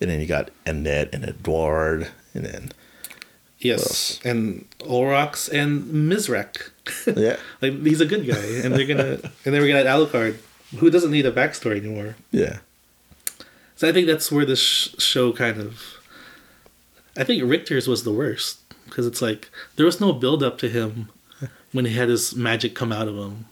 And 0.00 0.10
then 0.10 0.20
you 0.20 0.26
got 0.26 0.50
Annette 0.66 1.14
and 1.14 1.24
Edward, 1.24 2.08
and 2.34 2.44
then 2.44 2.72
Yes. 3.58 4.20
And 4.24 4.66
Olrox 4.80 5.48
and 5.50 5.84
Mizrak. 6.10 6.70
yeah, 7.16 7.36
like 7.62 7.82
he's 7.82 8.00
a 8.00 8.06
good 8.06 8.26
guy, 8.26 8.44
and 8.62 8.74
they're 8.74 8.86
gonna 8.86 9.12
and 9.44 9.54
then 9.54 9.62
we're 9.62 9.68
gonna 9.68 9.80
add 9.80 9.86
Alucard, 9.86 10.36
who 10.78 10.90
doesn't 10.90 11.10
need 11.10 11.24
a 11.24 11.32
backstory 11.32 11.78
anymore. 11.78 12.16
yeah, 12.30 12.58
So 13.76 13.88
I 13.88 13.92
think 13.92 14.06
that's 14.06 14.30
where 14.30 14.44
this 14.44 14.60
sh- 14.60 14.88
show 14.98 15.32
kind 15.32 15.60
of. 15.60 15.82
I 17.16 17.24
think 17.24 17.42
Richter's 17.44 17.86
was 17.88 18.04
the 18.04 18.12
worst 18.12 18.58
because 18.86 19.06
it's 19.06 19.22
like 19.22 19.50
there 19.76 19.86
was 19.86 20.00
no 20.00 20.12
build 20.12 20.42
up 20.42 20.58
to 20.58 20.68
him 20.68 21.08
when 21.72 21.84
he 21.84 21.94
had 21.94 22.08
his 22.08 22.34
magic 22.34 22.74
come 22.74 22.92
out 22.92 23.08
of 23.08 23.16
him. 23.16 23.46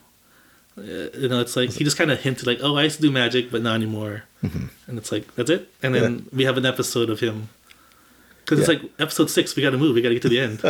Uh, 0.79 0.83
you 1.18 1.29
know, 1.29 1.41
it's 1.41 1.55
like 1.57 1.70
he 1.70 1.85
just 1.85 1.99
kind 1.99 2.11
of 2.11 2.20
hinted 2.20 2.47
like, 2.47 2.59
"Oh, 2.62 2.77
I 2.77 2.85
used 2.85 2.97
to 2.97 3.03
do 3.03 3.11
magic, 3.11 3.51
but 3.51 3.62
not 3.62 3.75
anymore." 3.75 4.25
And 4.43 4.99
it's 4.99 5.12
like 5.12 5.33
that's 5.37 5.51
it. 5.51 5.68
And 5.83 5.95
then 5.95 6.03
Mm-hmm. 6.03 6.29
Yeah. 6.31 6.37
we 6.39 6.45
have 6.45 6.57
an 6.57 6.66
episode 6.66 7.11
of 7.11 7.20
him 7.20 7.49
because 8.45 8.59
it's 8.61 8.68
Yeah. 8.68 8.79
like 8.81 8.91
episode 8.99 9.29
six. 9.31 9.55
We 9.55 9.62
got 9.62 9.70
to 9.70 9.79
move. 9.79 9.95
We 9.95 10.03
got 10.03 10.09
to 10.09 10.14
get 10.14 10.23
to 10.23 10.29
the 10.29 10.41
end. 10.41 10.61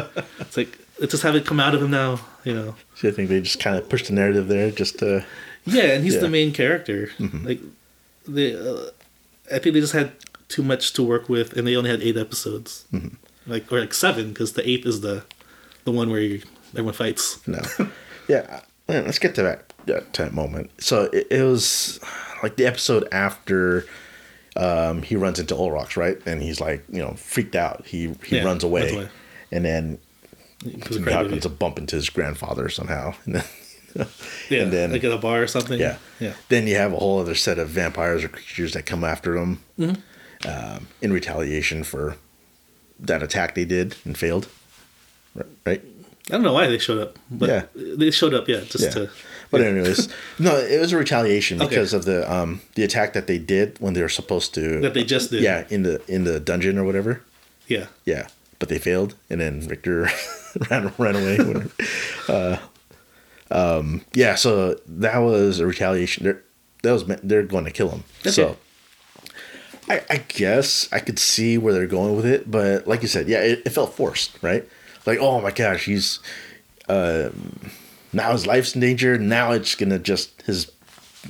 it's 0.41 0.57
like 0.57 0.77
let's 0.99 1.13
just 1.13 1.23
have 1.23 1.37
it 1.37 1.47
come 1.47 1.61
out 1.61 1.75
of 1.75 1.83
him 1.83 1.91
now. 1.91 2.21
You 2.45 2.55
know. 2.55 2.75
So 2.97 3.09
I 3.09 3.13
think 3.13 3.29
they 3.29 3.41
just 3.41 3.61
kind 3.61 3.77
of 3.79 3.89
pushed 3.89 4.07
the 4.09 4.13
narrative 4.15 4.49
there 4.49 4.71
just 4.71 4.99
to. 4.99 5.25
Yeah, 5.65 5.85
and 5.85 6.03
he's 6.05 6.15
Yeah. 6.15 6.19
Mm-hmm. 6.19 6.25
the 6.27 6.31
main 6.31 6.53
character. 6.53 7.11
Like, 7.45 7.61
they, 8.27 8.57
uh, 8.57 8.91
I 9.53 9.59
think 9.59 9.75
they 9.75 9.81
just 9.81 9.93
had 9.93 10.13
too 10.49 10.63
much 10.63 10.93
to 10.95 11.03
work 11.03 11.29
with, 11.29 11.57
and 11.57 11.67
they 11.67 11.77
only 11.77 11.91
had 11.91 12.03
eight 12.03 12.17
episodes, 12.17 12.85
Mm-hmm. 12.93 13.15
like 13.51 13.73
or 13.73 13.81
like 13.81 13.95
seven, 13.95 14.29
because 14.31 14.53
the 14.55 14.69
eighth 14.69 14.87
is 14.87 15.01
the 15.01 15.25
the 15.85 15.91
one 15.93 16.11
where 16.11 16.21
you, 16.21 16.43
everyone 16.73 16.95
fights. 16.95 17.47
No. 17.47 17.61
yeah. 18.29 18.61
Let's 18.89 19.19
get 19.19 19.35
to 19.37 19.43
that, 19.43 19.73
that, 19.87 20.13
that 20.15 20.33
moment. 20.35 20.71
So 20.79 21.05
it, 21.13 21.27
it 21.31 21.43
was 21.43 21.99
like 22.43 22.57
the 22.57 22.67
episode 22.67 23.09
after 23.11 23.87
um, 24.57 25.03
he 25.03 25.17
runs 25.17 25.39
into 25.39 25.55
Olrox, 25.55 25.97
right? 25.97 26.19
And 26.27 26.43
he's 26.43 26.61
like, 26.61 26.85
you 26.91 26.99
know, 27.01 27.15
freaked 27.15 27.57
out. 27.57 27.87
He 27.87 28.15
he 28.25 28.37
Yeah, 28.37 28.45
runs 28.45 28.63
away. 28.65 29.09
And 29.51 29.65
then 29.65 29.99
It 30.65 30.73
he 30.73 30.79
crybaby. 30.99 31.11
happens 31.13 31.43
to 31.43 31.49
bump 31.49 31.79
into 31.79 31.97
his 31.97 32.11
grandfather 32.11 32.69
somehow. 32.69 33.15
And 33.25 33.37
then, 33.37 33.45
yeah, 34.51 34.63
and 34.63 34.73
then- 34.73 34.93
like 34.93 35.05
at 35.05 35.13
a 35.13 35.19
bar 35.19 35.43
or 35.43 35.47
something. 35.47 35.79
yeah. 35.81 35.97
yeah, 36.21 36.35
Then 36.49 36.67
you 36.67 36.77
have 36.77 36.93
a 36.93 36.97
whole 36.97 37.19
other 37.21 37.35
set 37.35 37.59
of 37.59 37.69
vampires 37.69 38.25
or 38.25 38.29
creatures 38.29 38.73
that 38.73 38.87
come 38.87 39.05
after 39.05 39.35
them 39.39 39.61
Mm-hmm. 39.79 40.49
um, 40.49 40.89
in 41.01 41.13
retaliation 41.13 41.85
for 41.85 42.17
that 43.01 43.23
attack 43.23 43.55
they 43.55 43.65
did 43.65 43.97
and 44.05 44.17
failed. 44.17 44.49
Right? 45.35 45.47
right? 45.67 45.83
I 46.29 46.33
don't 46.33 46.43
know 46.43 46.53
why 46.53 46.69
they 46.69 46.79
showed 46.79 47.01
up, 47.01 47.19
but 47.31 47.49
Yeah. 47.49 47.63
they 47.75 48.11
showed 48.11 48.33
up. 48.35 48.49
Yeah, 48.49 48.61
just 48.61 48.85
Yeah. 48.85 48.91
to. 48.91 49.11
But 49.51 49.61
anyways, 49.61 50.09
no, 50.39 50.57
it 50.57 50.81
was 50.81 50.93
a 50.93 50.97
retaliation 50.97 51.61
Okay. 51.61 51.69
because 51.69 51.93
of 51.93 52.05
the 52.05 52.31
um 52.33 52.61
the 52.75 52.85
attack 52.85 53.13
that 53.13 53.27
they 53.27 53.39
did 53.39 53.77
when 53.81 53.93
they 53.95 54.01
were 54.01 54.09
supposed 54.09 54.55
to 54.55 54.81
That 54.81 54.95
they 54.95 55.05
just 55.05 55.31
did. 55.31 55.43
yeah 55.43 55.65
in 55.69 55.83
the 55.83 56.01
in 56.09 56.25
the 56.25 56.39
dungeon 56.41 56.79
or 56.79 56.85
whatever. 56.85 57.21
Yeah, 57.67 57.87
Yeah, 58.07 58.29
but 58.59 58.69
they 58.69 58.79
failed, 58.79 59.15
and 59.29 59.41
then 59.41 59.67
Richter 59.69 60.09
ran 60.71 60.93
ran 60.99 61.17
away. 61.17 61.39
uh, 62.29 62.57
um, 63.53 64.03
yeah, 64.15 64.35
so 64.35 64.77
that 64.87 65.19
was 65.19 65.61
a 65.61 65.67
retaliation. 65.67 66.25
They're, 66.25 66.43
that 66.83 66.93
was 66.93 67.05
they're 67.23 67.43
going 67.45 67.65
to 67.65 67.71
kill 67.71 67.91
him. 67.91 68.05
So 68.25 68.57
I, 69.89 70.03
I 70.11 70.17
guess 70.29 70.89
I 70.93 70.99
could 71.01 71.19
see 71.19 71.59
where 71.59 71.73
they're 71.73 71.87
going 71.87 72.17
with 72.17 72.27
it, 72.27 72.51
but 72.51 72.87
like 72.87 73.03
you 73.03 73.09
said, 73.09 73.29
yeah, 73.29 73.41
it, 73.43 73.63
it 73.67 73.71
felt 73.71 73.95
forced, 73.95 74.39
right? 74.43 74.67
Like, 75.07 75.19
oh 75.21 75.41
my 75.41 75.51
gosh, 75.51 75.85
he's 75.85 76.21
um, 76.89 77.59
now 78.13 78.33
his 78.33 78.47
life's 78.47 78.75
in 78.75 78.81
danger. 78.81 79.19
Now 79.19 79.53
it's 79.53 79.75
gonna 79.75 79.99
just 79.99 80.43
his 80.43 80.71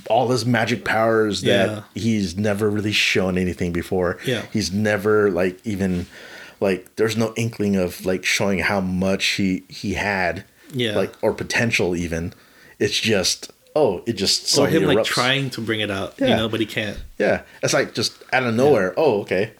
all 0.09 0.29
his 0.29 0.45
magic 0.45 0.83
powers 0.85 1.41
that 1.41 1.69
Yeah. 1.69 1.83
he's 1.93 2.35
never 2.37 2.69
really 2.69 2.91
shown 2.91 3.37
anything 3.37 3.71
before. 3.73 4.17
Yeah. 4.25 4.43
he's 4.51 4.71
never 4.71 5.29
like 5.29 5.59
even 5.65 6.07
like 6.59 6.95
there's 6.95 7.15
no 7.17 7.33
inkling 7.35 7.75
of 7.75 8.05
like 8.05 8.25
showing 8.25 8.59
how 8.59 8.81
much 8.81 9.25
he 9.25 9.63
he 9.69 9.93
had. 9.95 10.45
Yeah. 10.73 10.95
like 10.95 11.13
or 11.21 11.33
potential 11.33 11.95
even. 11.95 12.33
It's 12.79 12.99
just 12.99 13.51
oh, 13.75 14.03
it 14.05 14.13
just 14.13 14.57
or 14.57 14.67
him 14.67 14.83
like 14.83 15.03
trying 15.05 15.49
to 15.51 15.61
bring 15.61 15.79
it 15.79 15.89
out, 15.89 16.19
you 16.19 16.27
Yeah. 16.27 16.35
know, 16.37 16.49
but 16.49 16.59
he 16.59 16.65
can't. 16.65 16.97
Yeah, 17.17 17.41
it's 17.61 17.73
like 17.73 17.93
just 17.93 18.21
out 18.33 18.43
of 18.43 18.53
nowhere. 18.53 18.93
Oh, 18.97 19.21
okay. 19.21 19.51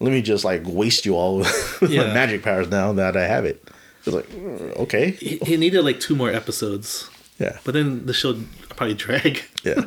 Let 0.00 0.12
me 0.12 0.22
just 0.22 0.44
like 0.44 0.62
waste 0.64 1.06
you 1.06 1.14
all 1.16 1.38
with 1.80 1.80
my 1.82 2.06
magic 2.14 2.42
powers 2.42 2.68
now 2.68 2.92
that 2.92 3.16
I 3.16 3.26
have 3.26 3.44
it. 3.44 3.66
It's 4.04 4.14
like 4.14 4.28
mm, 4.28 4.76
okay, 4.76 5.10
He, 5.12 5.38
he 5.38 5.56
needed 5.56 5.82
like 5.84 5.98
two 6.00 6.14
more 6.14 6.30
episodes, 6.30 7.08
yeah, 7.38 7.58
but 7.64 7.74
then 7.74 8.06
the 8.06 8.12
show 8.14 8.38
probably 8.76 8.94
drag. 8.94 9.42
yeah. 9.64 9.84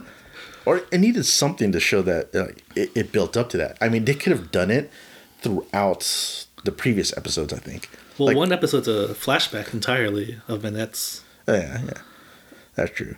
Or 0.66 0.82
it 0.92 1.00
needed 1.00 1.26
something 1.26 1.72
to 1.72 1.80
show 1.80 2.02
that 2.04 2.36
uh, 2.36 2.48
it, 2.76 2.92
it 2.94 3.12
built 3.12 3.36
up 3.36 3.50
to 3.50 3.58
that. 3.58 3.78
I 3.82 3.90
mean, 3.90 4.06
they 4.06 4.14
could 4.14 4.32
have 4.32 4.52
done 4.52 4.70
it 4.70 4.92
throughout 5.42 6.46
the 6.64 6.72
previous 6.72 7.16
episodes. 7.18 7.52
I 7.54 7.58
think. 7.58 7.90
Well, 8.18 8.28
Like, 8.28 8.38
one 8.38 8.52
episode's 8.52 8.88
a 8.88 9.10
flashback 9.10 9.74
entirely 9.74 10.38
of 10.48 10.62
Manette's. 10.62 11.24
Oh, 11.48 11.54
yeah, 11.54 11.82
yeah, 11.86 11.94
that's 12.76 12.92
true. 12.92 13.16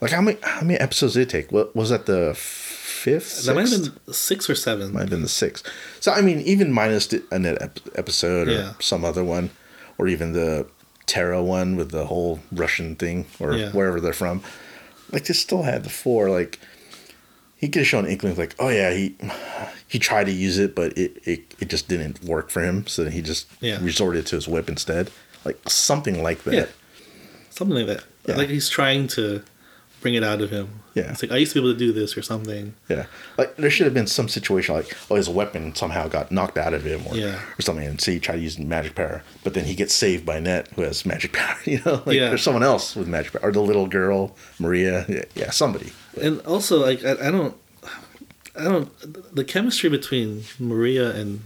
Like 0.00 0.10
how 0.10 0.20
many 0.20 0.38
how 0.42 0.60
many 0.62 0.78
episodes 0.78 1.14
did 1.14 1.22
it 1.22 1.28
take? 1.30 1.52
What 1.52 1.74
was 1.74 1.90
that 1.90 2.06
the 2.06 2.34
fifth? 2.34 3.44
That 3.44 3.54
might 3.54 3.68
have 3.68 3.94
been 4.04 4.12
six 4.12 4.50
or 4.50 4.54
seven. 4.54 4.92
might 4.92 5.00
have 5.02 5.10
been 5.10 5.22
the 5.22 5.28
sixth. 5.28 5.64
So 6.00 6.12
I 6.12 6.20
mean, 6.20 6.40
even 6.40 6.72
minus 6.72 7.06
the 7.06 7.22
Annette 7.30 7.62
ep- 7.62 7.80
episode 7.94 8.48
or 8.48 8.52
Yeah. 8.52 8.72
some 8.80 9.04
other 9.04 9.22
one, 9.24 9.50
or 9.96 10.08
even 10.08 10.32
the 10.32 10.66
Terra 11.06 11.42
one 11.42 11.76
with 11.76 11.90
the 11.90 12.06
whole 12.06 12.40
Russian 12.52 12.96
thing 12.96 13.26
or 13.38 13.54
Yeah. 13.54 13.70
wherever 13.70 14.00
they're 14.00 14.12
from, 14.12 14.42
like 15.12 15.24
they 15.26 15.34
still 15.34 15.62
had 15.62 15.84
the 15.84 15.90
four. 15.90 16.28
Like 16.28 16.58
he 17.64 17.70
could 17.70 17.80
have 17.80 17.86
shown 17.88 18.06
inklings, 18.06 18.36
like 18.38 18.54
oh 18.58 18.68
yeah, 18.68 18.92
he 18.92 19.14
he 19.88 19.98
tried 19.98 20.24
to 20.24 20.32
use 20.32 20.58
it, 20.58 20.74
but 20.74 20.96
it 20.98 21.16
it, 21.24 21.40
it 21.60 21.68
just 21.68 21.88
didn't 21.88 22.22
work 22.24 22.50
for 22.50 22.62
him, 22.62 22.86
so 22.86 23.08
he 23.08 23.22
just 23.22 23.46
Yeah. 23.60 23.78
resorted 23.82 24.26
to 24.26 24.36
his 24.36 24.46
whip 24.46 24.68
instead, 24.68 25.10
like 25.44 25.58
something 25.68 26.22
like 26.22 26.44
that. 26.44 26.54
Yeah. 26.54 26.66
Something 27.50 27.76
like 27.78 27.86
that. 27.86 28.04
Yeah. 28.26 28.36
Like 28.36 28.48
he's 28.50 28.68
trying 28.68 29.06
to 29.08 29.42
bring 30.04 30.14
it 30.14 30.22
out 30.22 30.42
of 30.42 30.50
him. 30.50 30.68
Yeah. 30.94 31.10
It's 31.12 31.22
like 31.22 31.32
I 31.32 31.38
used 31.38 31.54
to 31.54 31.60
be 31.62 31.66
able 31.66 31.72
to 31.72 31.78
do 31.78 31.90
this 31.92 32.14
or 32.16 32.20
something. 32.22 32.74
Yeah, 32.90 33.06
like 33.38 33.56
there 33.56 33.70
should 33.70 33.86
have 33.86 33.94
been 33.94 34.06
some 34.06 34.28
situation 34.28 34.74
like, 34.74 34.94
oh, 35.10 35.14
his 35.16 35.30
weapon 35.30 35.74
somehow 35.74 36.08
got 36.08 36.30
knocked 36.30 36.58
out 36.58 36.74
of 36.74 36.84
him, 36.84 37.06
or 37.08 37.16
Yeah. 37.16 37.40
or 37.58 37.62
something, 37.62 37.86
and 37.86 37.98
say 37.98 38.12
he 38.12 38.20
tried 38.20 38.36
to 38.36 38.42
use 38.42 38.58
magic 38.58 38.94
power, 38.94 39.22
but 39.42 39.54
then 39.54 39.64
he 39.64 39.74
gets 39.74 39.94
saved 39.94 40.26
by 40.26 40.38
Net, 40.40 40.68
who 40.76 40.82
has 40.82 41.06
magic 41.06 41.32
power. 41.40 41.56
You 41.64 41.80
know, 41.86 42.02
like 42.04 42.16
Yeah. 42.16 42.28
there's 42.28 42.42
someone 42.42 42.62
else 42.62 42.94
with 42.94 43.08
magic 43.08 43.32
power, 43.32 43.48
or 43.48 43.52
the 43.52 43.62
little 43.62 43.86
girl 43.86 44.36
Maria. 44.58 45.06
Yeah, 45.08 45.24
yeah 45.34 45.50
somebody. 45.50 45.92
And 46.20 46.40
also 46.42 46.78
like 46.84 47.02
I, 47.02 47.12
I 47.28 47.30
don't 47.30 47.56
I 48.54 48.64
don't 48.64 49.34
the 49.34 49.42
chemistry 49.44 49.88
between 49.88 50.44
Maria 50.60 51.10
and 51.16 51.40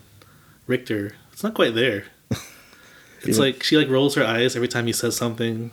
Richter, 0.67 1.13
it's 1.33 1.45
not 1.45 1.55
quite 1.55 1.75
there. 1.77 2.05
It's 3.23 3.37
Yeah. 3.39 3.45
like 3.47 3.63
she 3.63 3.77
like 3.77 3.89
rolls 3.89 4.15
her 4.17 4.25
eyes 4.25 4.55
every 4.57 4.69
time 4.69 4.87
he 4.87 4.93
says 4.93 5.17
something 5.17 5.71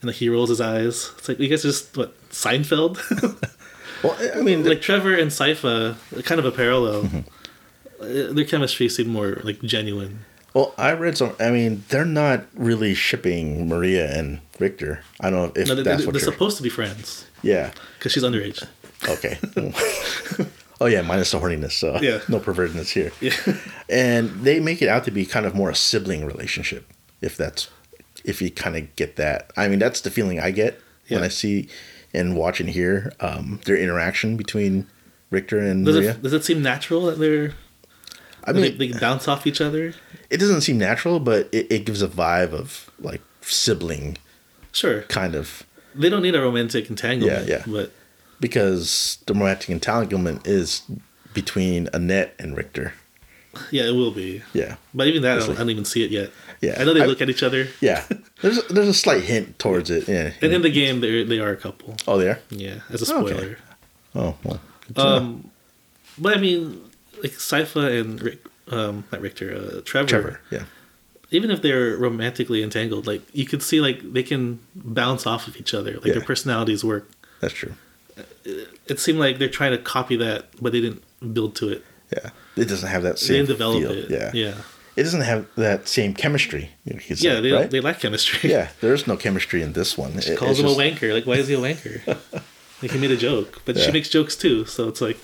and 0.00 0.08
like 0.08 0.16
he 0.16 0.28
rolls 0.28 0.48
his 0.48 0.60
eyes. 0.60 1.10
It's 1.18 1.28
like 1.28 1.38
you 1.38 1.48
guys 1.48 1.62
just 1.62 1.96
what 1.96 2.14
Seinfeld? 2.30 2.98
Well, 4.02 4.16
I- 4.34 4.40
mean, 4.40 4.64
like 4.64 4.80
Trevor 4.80 5.14
and 5.14 5.30
Sypha, 5.30 5.94
kind 6.24 6.38
of 6.38 6.46
a 6.46 6.50
parallel. 6.50 7.02
Mm-hmm. 7.04 8.34
Their 8.34 8.46
chemistry 8.46 8.88
seemed 8.88 9.10
more 9.10 9.38
like 9.44 9.60
genuine. 9.60 10.20
well, 10.54 10.72
I 10.78 10.92
read 10.94 11.18
some. 11.18 11.36
I 11.38 11.50
mean, 11.50 11.84
they're 11.90 12.06
not 12.06 12.46
really 12.54 12.94
shipping 12.94 13.68
Maria 13.68 14.10
and 14.18 14.40
Richter. 14.58 15.00
I 15.20 15.28
don't 15.28 15.54
know 15.54 15.60
if 15.62 15.68
No, 15.68 15.74
they, 15.74 15.82
that's 15.82 16.00
they, 16.00 16.06
what 16.06 16.12
they're 16.14 16.22
you're. 16.22 16.32
supposed 16.32 16.56
to 16.56 16.62
be 16.62 16.70
friends 16.70 17.26
yeah. 17.42 17.72
because 17.98 18.12
she's 18.12 18.22
underage. 18.24 18.64
Okay. 19.06 19.36
oh 20.80 20.86
yeah, 20.86 21.02
minus 21.02 21.30
the 21.32 21.38
horniness. 21.38 21.72
So 21.72 21.98
Yeah. 22.00 22.20
no 22.26 22.40
pervertedness 22.40 22.88
here. 22.90 23.12
Yeah. 23.20 23.36
and 23.90 24.30
they 24.44 24.60
make 24.60 24.80
it 24.80 24.88
out 24.88 25.04
to 25.04 25.10
be 25.10 25.26
kind 25.26 25.44
of 25.44 25.54
more 25.54 25.68
a 25.68 25.74
sibling 25.74 26.24
relationship 26.24 26.90
if 27.20 27.36
that's 27.36 27.68
if 28.24 28.40
you 28.42 28.50
kind 28.50 28.76
of 28.76 28.94
get 28.96 29.16
that 29.16 29.50
i 29.56 29.68
mean 29.68 29.78
that's 29.78 30.00
the 30.02 30.10
feeling 30.10 30.38
i 30.40 30.50
get 30.50 30.80
when 31.08 31.22
i 31.22 31.28
see 31.28 31.68
and 32.12 32.36
watch 32.36 32.60
and 32.60 32.70
hear 32.70 33.12
um, 33.20 33.60
their 33.64 33.76
interaction 33.76 34.36
between 34.36 34.86
richter 35.30 35.58
and 35.58 35.84
Does 35.86 35.96
maria 35.96 36.10
it 36.12 36.22
does 36.22 36.32
it 36.32 36.44
seem 36.44 36.62
natural 36.62 37.06
that 37.06 37.18
they're 37.18 37.52
i 38.44 38.52
mean 38.52 38.78
they 38.78 38.92
bounce 38.92 39.28
off 39.28 39.46
each 39.46 39.60
other? 39.60 39.94
it 40.28 40.38
doesn't 40.38 40.60
seem 40.62 40.78
natural 40.78 41.20
but 41.20 41.48
it, 41.52 41.70
it 41.70 41.84
gives 41.84 42.02
a 42.02 42.08
vibe 42.08 42.52
of 42.52 42.90
like 43.00 43.22
sibling 43.42 44.16
Sure, 44.72 45.02
kind 45.02 45.34
of 45.34 45.64
they 45.96 46.08
don't 46.08 46.22
need 46.22 46.36
a 46.36 46.40
romantic 46.40 46.88
entanglement. 46.88 47.48
Yeah, 47.48 47.56
yeah. 47.56 47.64
But 47.66 47.90
because 48.38 49.18
the 49.26 49.34
romantic 49.34 49.68
entanglement 49.70 50.46
is 50.46 50.82
between 51.34 51.88
annette 51.92 52.34
and 52.38 52.56
richter 52.56 52.92
yeah, 53.72 53.82
it 53.88 53.92
will 53.96 54.12
be. 54.12 54.42
yeah 54.52 54.76
But 54.94 55.08
even 55.08 55.22
that, 55.22 55.32
I 55.32 55.38
don't, 55.40 55.48
like- 55.48 55.56
I 55.58 55.60
don't 55.62 55.70
even 55.70 55.84
see 55.84 56.04
it 56.04 56.12
yet. 56.12 56.30
Yeah. 56.60 56.76
I 56.78 56.84
know 56.84 56.92
they 56.94 57.02
I- 57.02 57.06
look 57.06 57.20
at 57.22 57.30
each 57.30 57.42
other, 57.42 57.68
yeah 57.80 58.04
there's 58.42 58.58
a, 58.58 58.62
there's 58.72 58.88
a 58.88 58.94
slight 58.94 59.22
hint 59.24 59.58
towards 59.58 59.90
it 59.90 60.06
yeah 60.08 60.32
and 60.42 60.52
in 60.52 60.62
the 60.62 60.70
game, 60.70 61.00
they 61.00 61.24
they 61.24 61.38
are 61.40 61.50
a 61.50 61.56
couple. 61.56 61.96
oh 62.06 62.18
they 62.18 62.28
are 62.28 62.38
Yeah, 62.50 62.80
as 62.90 63.08
a 63.08 63.14
Okay. 63.14 63.32
spoiler. 63.32 63.58
oh 64.14 64.36
well 64.44 64.60
good 64.86 64.96
to 64.96 65.02
know. 65.02 65.16
Um, 65.16 65.50
but 66.18 66.36
I 66.36 66.40
mean, 66.40 66.80
like 67.22 67.32
Sypha 67.32 67.98
and 68.00 68.20
Rick, 68.20 68.40
um, 68.68 69.04
not 69.12 69.20
Richter, 69.22 69.54
uh, 69.54 69.80
Trevor, 69.84 70.08
trevor 70.08 70.40
yeah 70.50 70.64
Even 71.30 71.50
if 71.50 71.62
they're 71.62 71.96
romantically 71.96 72.60
entangled, 72.62 73.06
like 73.06 73.22
you 73.32 73.46
could 73.46 73.62
see, 73.62 73.80
like 73.80 73.98
they 74.12 74.22
can 74.24 74.58
bounce 74.74 75.26
off 75.26 75.46
of 75.48 75.56
each 75.56 75.72
other. 75.72 75.92
Like 75.94 76.06
Yeah. 76.06 76.12
their 76.14 76.24
personalities 76.32 76.82
work. 76.84 77.04
that's 77.40 77.54
true 77.54 77.74
It 78.92 78.98
seemed 79.00 79.18
like 79.18 79.38
they're 79.38 79.48
trying 79.60 79.70
to 79.72 79.78
copy 79.78 80.16
that, 80.16 80.46
but 80.60 80.72
they 80.72 80.80
didn't 80.80 81.02
build 81.32 81.54
to 81.60 81.68
it. 81.68 81.84
Yeah, 82.12 82.30
it 82.56 82.66
doesn't 82.68 82.88
have 82.88 83.02
that 83.04 83.16
They 83.20 83.26
same 83.26 83.36
didn't 83.46 83.48
develop 83.56 83.80
feel. 83.82 83.92
it. 83.92 84.10
Yeah, 84.10 84.30
yeah, 84.34 84.54
it 85.00 85.04
doesn't 85.04 85.22
have 85.22 85.46
that 85.56 85.88
same 85.88 86.12
chemistry. 86.14 86.70
Say, 86.86 87.14
yeah. 87.16 87.40
They 87.40 87.52
right? 87.52 87.70
they 87.70 87.80
lack 87.80 88.00
chemistry. 88.00 88.50
yeah, 88.54 88.68
there's 88.80 89.06
no 89.06 89.16
chemistry 89.16 89.62
in 89.62 89.72
this 89.72 89.96
one. 89.96 90.20
She 90.20 90.32
It- 90.32 90.38
calls 90.38 90.58
him 90.58 90.66
just- 90.66 90.78
a 90.78 90.82
wanker. 90.82 91.12
Like, 91.14 91.26
why 91.26 91.34
is 91.36 91.48
he 91.48 91.54
a 91.54 91.58
wanker? 91.58 92.06
like 92.82 92.90
he 92.92 92.98
made 92.98 93.10
a 93.10 93.16
joke, 93.16 93.62
but 93.64 93.76
Yeah. 93.76 93.86
she 93.86 93.92
makes 93.92 94.08
jokes 94.10 94.36
too. 94.36 94.64
So 94.66 94.88
it's 94.88 95.00
like, 95.00 95.18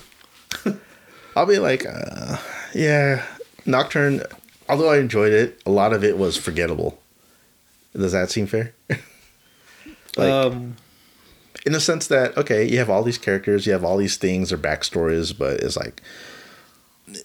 I'll 1.36 1.46
be 1.46 1.58
like, 1.58 1.84
uh, 1.86 2.38
yeah, 2.74 3.24
Nocturne. 3.66 4.22
Although 4.68 4.90
I 4.90 4.98
enjoyed 4.98 5.32
it, 5.32 5.60
a 5.66 5.70
lot 5.70 5.92
of 5.92 6.02
it 6.02 6.16
was 6.18 6.36
forgettable. 6.36 6.98
Does 7.94 8.12
that 8.12 8.30
seem 8.30 8.46
fair? 8.46 8.72
Like, 10.16 10.30
um, 10.32 10.76
in 11.66 11.72
the 11.72 11.80
sense 11.80 12.06
that 12.08 12.36
okay, 12.38 12.64
you 12.64 12.78
have 12.78 12.88
all 12.90 13.02
these 13.02 13.18
characters, 13.18 13.66
you 13.66 13.72
have 13.72 13.84
all 13.84 13.96
these 13.98 14.16
things 14.16 14.52
or 14.52 14.58
backstories, 14.58 15.36
but 15.36 15.60
it's 15.60 15.76
like 15.76 16.02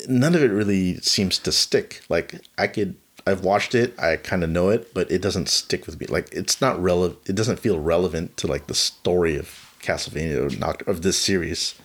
none 0.07 0.35
of 0.35 0.43
it 0.43 0.51
really 0.51 0.97
seems 0.97 1.39
to 1.39 1.51
stick. 1.51 2.01
Like 2.09 2.41
I 2.57 2.67
could, 2.67 2.95
I've 3.25 3.43
watched 3.43 3.75
it, 3.75 3.97
I 3.99 4.17
kind 4.17 4.43
of 4.43 4.49
know 4.49 4.69
it, 4.69 4.93
but 4.93 5.09
it 5.11 5.21
doesn't 5.21 5.49
stick 5.49 5.85
with 5.85 5.99
me. 5.99 6.07
Like 6.07 6.29
it's 6.33 6.61
not 6.61 6.81
relevant. 6.81 7.19
It 7.27 7.35
doesn't 7.35 7.59
feel 7.59 7.79
relevant 7.79 8.37
to 8.37 8.47
like 8.47 8.67
the 8.67 8.75
story 8.75 9.37
of 9.37 9.75
Castlevania 9.81 10.37
or 10.45 10.49
Noct- 10.49 10.87
of 10.87 11.01
this 11.01 11.17
series. 11.17 11.75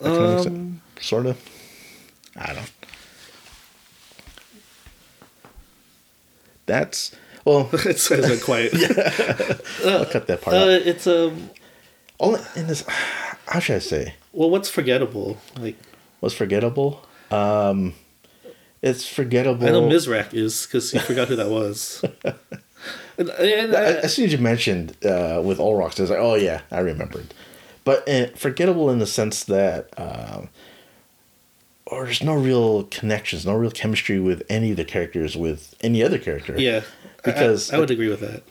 Um, 0.00 0.82
sort 1.00 1.26
of. 1.26 1.42
I 2.36 2.52
don't. 2.52 2.72
That's 6.66 7.14
well. 7.44 7.68
it's, 7.72 8.10
it's 8.10 8.28
been 8.28 8.40
quiet. 8.40 8.72
I'll 9.84 10.04
cut 10.06 10.26
that 10.26 10.40
part 10.42 10.56
out. 10.56 10.68
Uh, 10.68 10.80
it's 10.84 11.06
um. 11.06 11.50
Only 12.18 12.40
in 12.54 12.66
this, 12.66 12.82
how 13.46 13.60
should 13.60 13.76
I 13.76 13.80
say? 13.80 14.14
Well, 14.32 14.48
what's 14.48 14.70
forgettable? 14.70 15.36
Like 15.58 15.76
What's 16.20 16.34
forgettable? 16.34 17.04
Um, 17.30 17.94
it's 18.82 19.06
forgettable. 19.08 19.66
I 19.66 19.70
know 19.70 19.82
Mizrak 19.88 20.32
is 20.34 20.66
because 20.66 20.90
he 20.92 20.98
forgot 20.98 21.28
who 21.28 21.36
that 21.36 21.48
was. 21.48 22.04
and, 23.18 23.30
and, 23.30 23.74
I- 23.74 23.84
as 24.02 24.14
soon 24.14 24.26
as 24.26 24.32
you 24.32 24.38
mentioned 24.38 24.92
uh, 25.04 25.40
with 25.44 25.58
Olrox, 25.58 25.98
I 25.98 26.02
was 26.02 26.10
like, 26.10 26.18
oh 26.20 26.34
yeah, 26.34 26.62
I 26.70 26.78
remembered. 26.80 27.32
But 27.84 28.08
uh, 28.08 28.26
forgettable 28.34 28.90
in 28.90 28.98
the 28.98 29.06
sense 29.06 29.44
that, 29.44 29.88
um, 29.98 30.48
or 31.86 32.04
there's 32.04 32.22
no 32.22 32.34
real 32.34 32.84
connections, 32.84 33.46
no 33.46 33.54
real 33.54 33.70
chemistry 33.70 34.18
with 34.18 34.42
any 34.48 34.72
of 34.72 34.76
the 34.76 34.84
characters 34.84 35.36
with 35.36 35.74
any 35.82 36.02
other 36.02 36.18
character. 36.18 36.54
yeah, 36.58 36.82
because 37.24 37.72
I, 37.72 37.76
I 37.76 37.80
would 37.80 37.90
agree 37.92 38.08
with 38.08 38.20
that. 38.20 38.42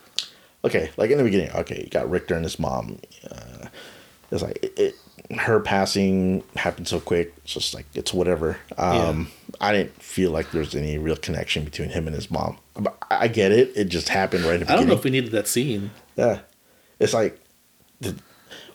okay, 0.64 0.90
like 0.98 1.12
in 1.12 1.18
the 1.18 1.24
beginning, 1.24 1.52
okay, 1.52 1.82
you 1.84 1.90
got 1.90 2.10
Richter 2.10 2.36
and 2.36 2.44
his 2.46 2.58
mom. 2.60 3.00
Uh, 3.30 3.68
it's 4.32 4.42
like 4.42 4.58
it, 4.64 4.74
it, 4.80 4.96
her 5.40 5.60
passing 5.60 6.44
happened 6.56 6.88
so 6.88 7.00
quick. 7.00 7.34
It's 7.44 7.54
just 7.54 7.74
like 7.74 7.86
it's 7.96 8.14
whatever. 8.14 8.58
Um, 8.78 9.30
I 9.60 9.72
didn't 9.74 10.02
feel 10.02 10.32
like 10.32 10.52
there's 10.52 10.76
any 10.76 10.98
real 10.98 11.16
connection 11.16 11.64
between 11.66 11.90
him 11.90 12.08
and 12.08 12.16
his 12.16 12.30
mom. 12.30 12.58
But 12.76 12.98
I 13.10 13.28
get 13.28 13.52
it. 13.52 13.72
It 13.76 13.86
just 13.86 14.10
happened 14.10 14.44
right 14.44 14.62
at 14.62 14.68
the 14.68 14.74
I 14.74 14.76
don't 14.76 14.86
beginning. 14.86 14.88
know 14.90 14.96
if 15.00 15.04
we 15.04 15.10
needed 15.12 15.32
that 15.32 15.48
scene. 15.48 15.92
yeah, 16.16 16.40
it's 17.00 17.14
like, 17.14 17.40
the- 18.02 18.16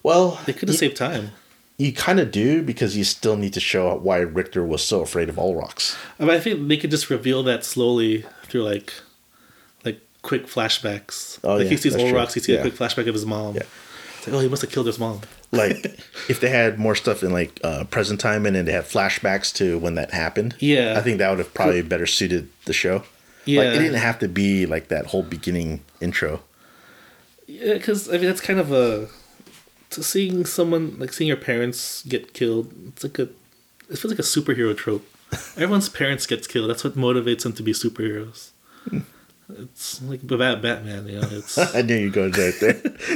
well, 0.03 0.41
They 0.47 0.53
could 0.53 0.69
have 0.69 0.79
saved 0.79 0.97
time. 0.97 1.31
you 1.77 1.93
kind 1.93 2.19
of 2.19 2.31
do 2.31 2.63
because 2.63 2.97
you 2.97 3.05
still 3.05 3.37
need 3.37 3.53
to 3.53 3.61
show 3.61 3.95
why 3.97 4.19
Richter 4.19 4.65
was 4.65 4.83
so 4.83 5.03
afraid 5.03 5.29
of 5.29 5.37
rocks. 5.37 5.97
I, 6.19 6.25
mean, 6.25 6.33
I 6.35 6.41
think 6.41 6.67
they 6.69 6.77
could 6.79 6.91
just 6.91 7.11
reveal 7.11 7.43
that 7.45 7.65
slowly 7.65 8.25
through 8.45 8.65
like, 8.65 8.93
like 9.85 10.01
quick 10.23 10.47
flashbacks. 10.47 11.39
Oh, 11.45 11.55
like 11.57 11.65
yeah, 11.65 11.71
he 11.71 11.77
sees 11.77 12.13
rocks, 12.13 12.35
he 12.35 12.41
sees 12.41 12.55
Yeah. 12.55 12.61
a 12.61 12.63
quick 12.63 12.75
flashback 12.75 13.07
of 13.07 13.15
his 13.15 13.27
mom. 13.27 13.55
Yeah. 13.57 13.63
It's 14.19 14.27
like, 14.27 14.37
oh, 14.37 14.41
he 14.41 14.49
must 14.49 14.63
have 14.63 14.71
killed 14.71 14.87
his 14.87 14.99
mom. 14.99 15.21
Like 15.53 15.99
if 16.29 16.41
they 16.41 16.49
had 16.49 16.79
more 16.79 16.95
stuff 16.95 17.23
in 17.23 17.33
like 17.33 17.59
uh, 17.65 17.85
present 17.85 18.21
time 18.21 18.47
and 18.47 18.55
then 18.55 18.67
they 18.67 18.73
had 18.73 18.85
flashbacks 18.85 19.53
to 19.57 19.79
when 19.79 19.95
that 19.95 20.13
happened. 20.13 20.55
Yeah. 20.61 20.95
I 20.97 21.03
think 21.03 21.19
that 21.19 21.29
would 21.29 21.41
have 21.41 21.53
probably 21.55 21.83
better 21.83 22.07
suited 22.07 22.49
the 22.67 22.73
show. 22.73 23.03
Yeah. 23.45 23.63
Like 23.63 23.75
it 23.75 23.79
didn't 23.79 24.01
have 24.01 24.19
to 24.21 24.29
be 24.29 24.67
like 24.67 24.89
that 24.89 25.07
whole 25.07 25.23
beginning 25.23 25.83
intro. 26.01 26.41
Yeah, 27.47 27.75
because 27.75 28.09
I 28.09 28.13
mean 28.13 28.27
that's 28.27 28.41
kind 28.41 28.61
of 28.61 28.71
a 28.71 29.09
to 29.91 30.03
seeing 30.05 30.47
someone 30.47 30.97
like 30.99 31.13
seeing 31.13 31.27
your 31.27 31.37
parents 31.37 32.05
get 32.05 32.33
killed. 32.33 32.73
It's 32.89 33.03
like 33.03 33.19
a 33.19 33.23
it 33.23 33.99
feels 33.99 34.13
like 34.13 34.21
a 34.21 34.23
superhero 34.23 34.77
trope. 34.77 35.05
Everyone's 35.57 35.89
parents 35.89 36.27
gets 36.27 36.47
killed. 36.47 36.71
That's 36.71 36.85
what 36.85 36.95
motivates 36.95 37.43
them 37.43 37.53
to 37.55 37.63
be 37.63 37.73
superheroes. 37.73 38.51
It's 39.59 40.03
like 40.03 40.23
about 40.23 40.63
Batman, 40.63 41.07
you 41.07 41.21
know. 41.21 41.29
It's 41.31 41.59
I 41.75 41.83
knew 41.83 41.97
you'd 41.97 42.13
go 42.13 42.25
right 42.29 42.55
there. 42.61 42.73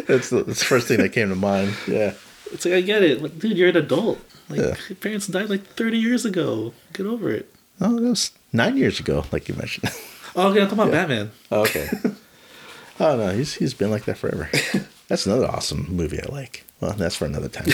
that's, 0.07 0.30
the, 0.30 0.45
that's 0.47 0.61
the 0.61 0.64
first 0.66 0.89
thing 0.89 0.99
that 0.99 1.12
came 1.12 1.28
to 1.28 1.35
mind. 1.35 1.74
Yeah. 1.89 2.14
it's 2.53 2.64
like 2.64 2.74
I 2.74 2.80
get 2.80 3.03
it. 3.03 3.22
Like, 3.22 3.39
dude, 3.39 3.57
you're 3.57 3.68
an 3.70 3.76
adult. 3.76 4.18
Like 4.49 4.61
Yeah. 4.61 4.74
your 4.89 4.97
parents 4.97 5.26
died 5.26 5.49
like 5.49 5.64
thirty 5.74 5.99
years 5.99 6.24
ago. 6.24 6.74
Get 6.93 7.07
over 7.07 7.30
it. 7.30 7.53
Oh, 7.80 7.99
that 7.99 8.09
was 8.11 8.30
nine 8.53 8.76
years 8.76 9.01
ago, 9.01 9.24
like 9.32 9.49
you 9.49 9.55
mentioned. 9.55 9.91
Oh, 10.37 10.49
okay, 10.51 10.61
I'm 10.62 10.68
talking 10.68 10.78
about 10.80 10.91
Batman. 10.93 11.30
Oh, 11.51 11.62
okay. 11.62 11.89
oh 13.01 13.16
no, 13.16 13.30
he's 13.30 13.55
he's 13.55 13.72
been 13.74 13.91
like 13.91 14.05
that 14.05 14.18
forever. 14.18 14.51
That's 15.09 15.26
another 15.26 15.47
awesome 15.47 15.87
movie 15.91 16.20
I 16.22 16.26
like. 16.30 16.64
Well, 16.80 16.93
that's 16.93 17.16
for 17.16 17.24
another 17.26 17.49
time. 17.49 17.66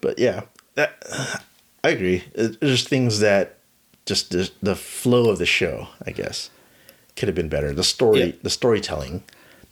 but 0.00 0.18
yeah, 0.18 0.42
that 0.74 1.42
I 1.84 1.90
agree. 1.90 2.24
There's 2.34 2.86
things 2.86 3.20
that 3.20 3.58
just 4.06 4.30
the, 4.30 4.50
the 4.62 4.74
flow 4.76 5.28
of 5.30 5.38
the 5.38 5.46
show, 5.46 5.88
I 6.06 6.10
guess, 6.12 6.50
could 7.18 7.28
have 7.28 7.34
been 7.34 7.48
better. 7.48 7.72
The 7.74 7.84
story, 7.84 8.20
Yeah. 8.22 8.32
the 8.42 8.50
storytelling, 8.50 9.22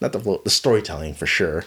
not 0.00 0.12
the 0.12 0.20
flow, 0.20 0.40
the 0.44 0.50
storytelling 0.50 1.14
for 1.14 1.26
sure. 1.26 1.64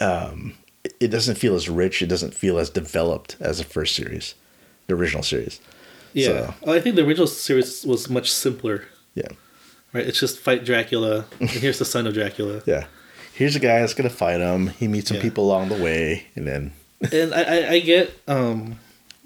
Um, 0.00 0.54
it, 0.84 0.94
it 1.00 1.08
doesn't 1.08 1.36
feel 1.36 1.54
as 1.54 1.68
rich. 1.68 2.02
It 2.02 2.06
doesn't 2.08 2.34
feel 2.34 2.58
as 2.58 2.68
developed 2.70 3.36
as 3.40 3.58
the 3.58 3.64
first 3.64 3.94
series, 3.94 4.34
the 4.86 4.94
original 4.94 5.22
series. 5.22 5.60
Yeah, 6.12 6.54
So- 6.62 6.72
I 6.72 6.80
think 6.80 6.96
the 6.96 7.04
original 7.04 7.26
series 7.26 7.84
was 7.84 8.08
much 8.10 8.30
simpler. 8.30 8.84
Yeah. 9.14 9.28
Right, 9.92 10.06
it's 10.06 10.20
just 10.20 10.38
fight 10.38 10.64
Dracula, 10.64 11.24
and 11.40 11.48
here's 11.64 11.78
the 11.78 11.84
son 11.84 12.06
of 12.06 12.14
Dracula. 12.14 12.62
Yeah. 12.66 12.86
Here's 13.32 13.56
a 13.56 13.60
guy 13.60 13.80
that's 13.80 13.94
gonna 13.94 14.10
fight 14.10 14.40
him. 14.40 14.68
He 14.68 14.88
meets 14.88 15.08
some 15.08 15.18
Yeah. 15.18 15.22
people 15.22 15.44
along 15.44 15.68
the 15.68 15.82
way, 15.82 16.26
and 16.34 16.46
then 16.48 16.72
and 17.12 17.34
I, 17.34 17.42
I, 17.42 17.70
I 17.72 17.80
get 17.80 18.10
um 18.26 18.78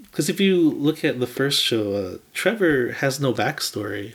because 0.02 0.28
if 0.28 0.40
you 0.40 0.70
look 0.70 1.04
at 1.04 1.20
the 1.20 1.26
first 1.28 1.62
show 1.62 1.92
uh, 1.94 2.18
trevor 2.34 2.92
has 2.92 3.20
no 3.20 3.32
backstory 3.32 4.14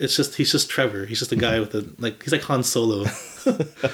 it's 0.00 0.16
just 0.16 0.34
he's 0.36 0.50
just 0.50 0.68
trevor. 0.70 1.06
He's 1.06 1.18
just 1.18 1.30
a 1.30 1.36
guy 1.36 1.60
with 1.60 1.74
a 1.74 1.88
like 1.98 2.22
he's 2.22 2.32
like 2.32 2.42
han 2.42 2.62
solo. 2.62 3.06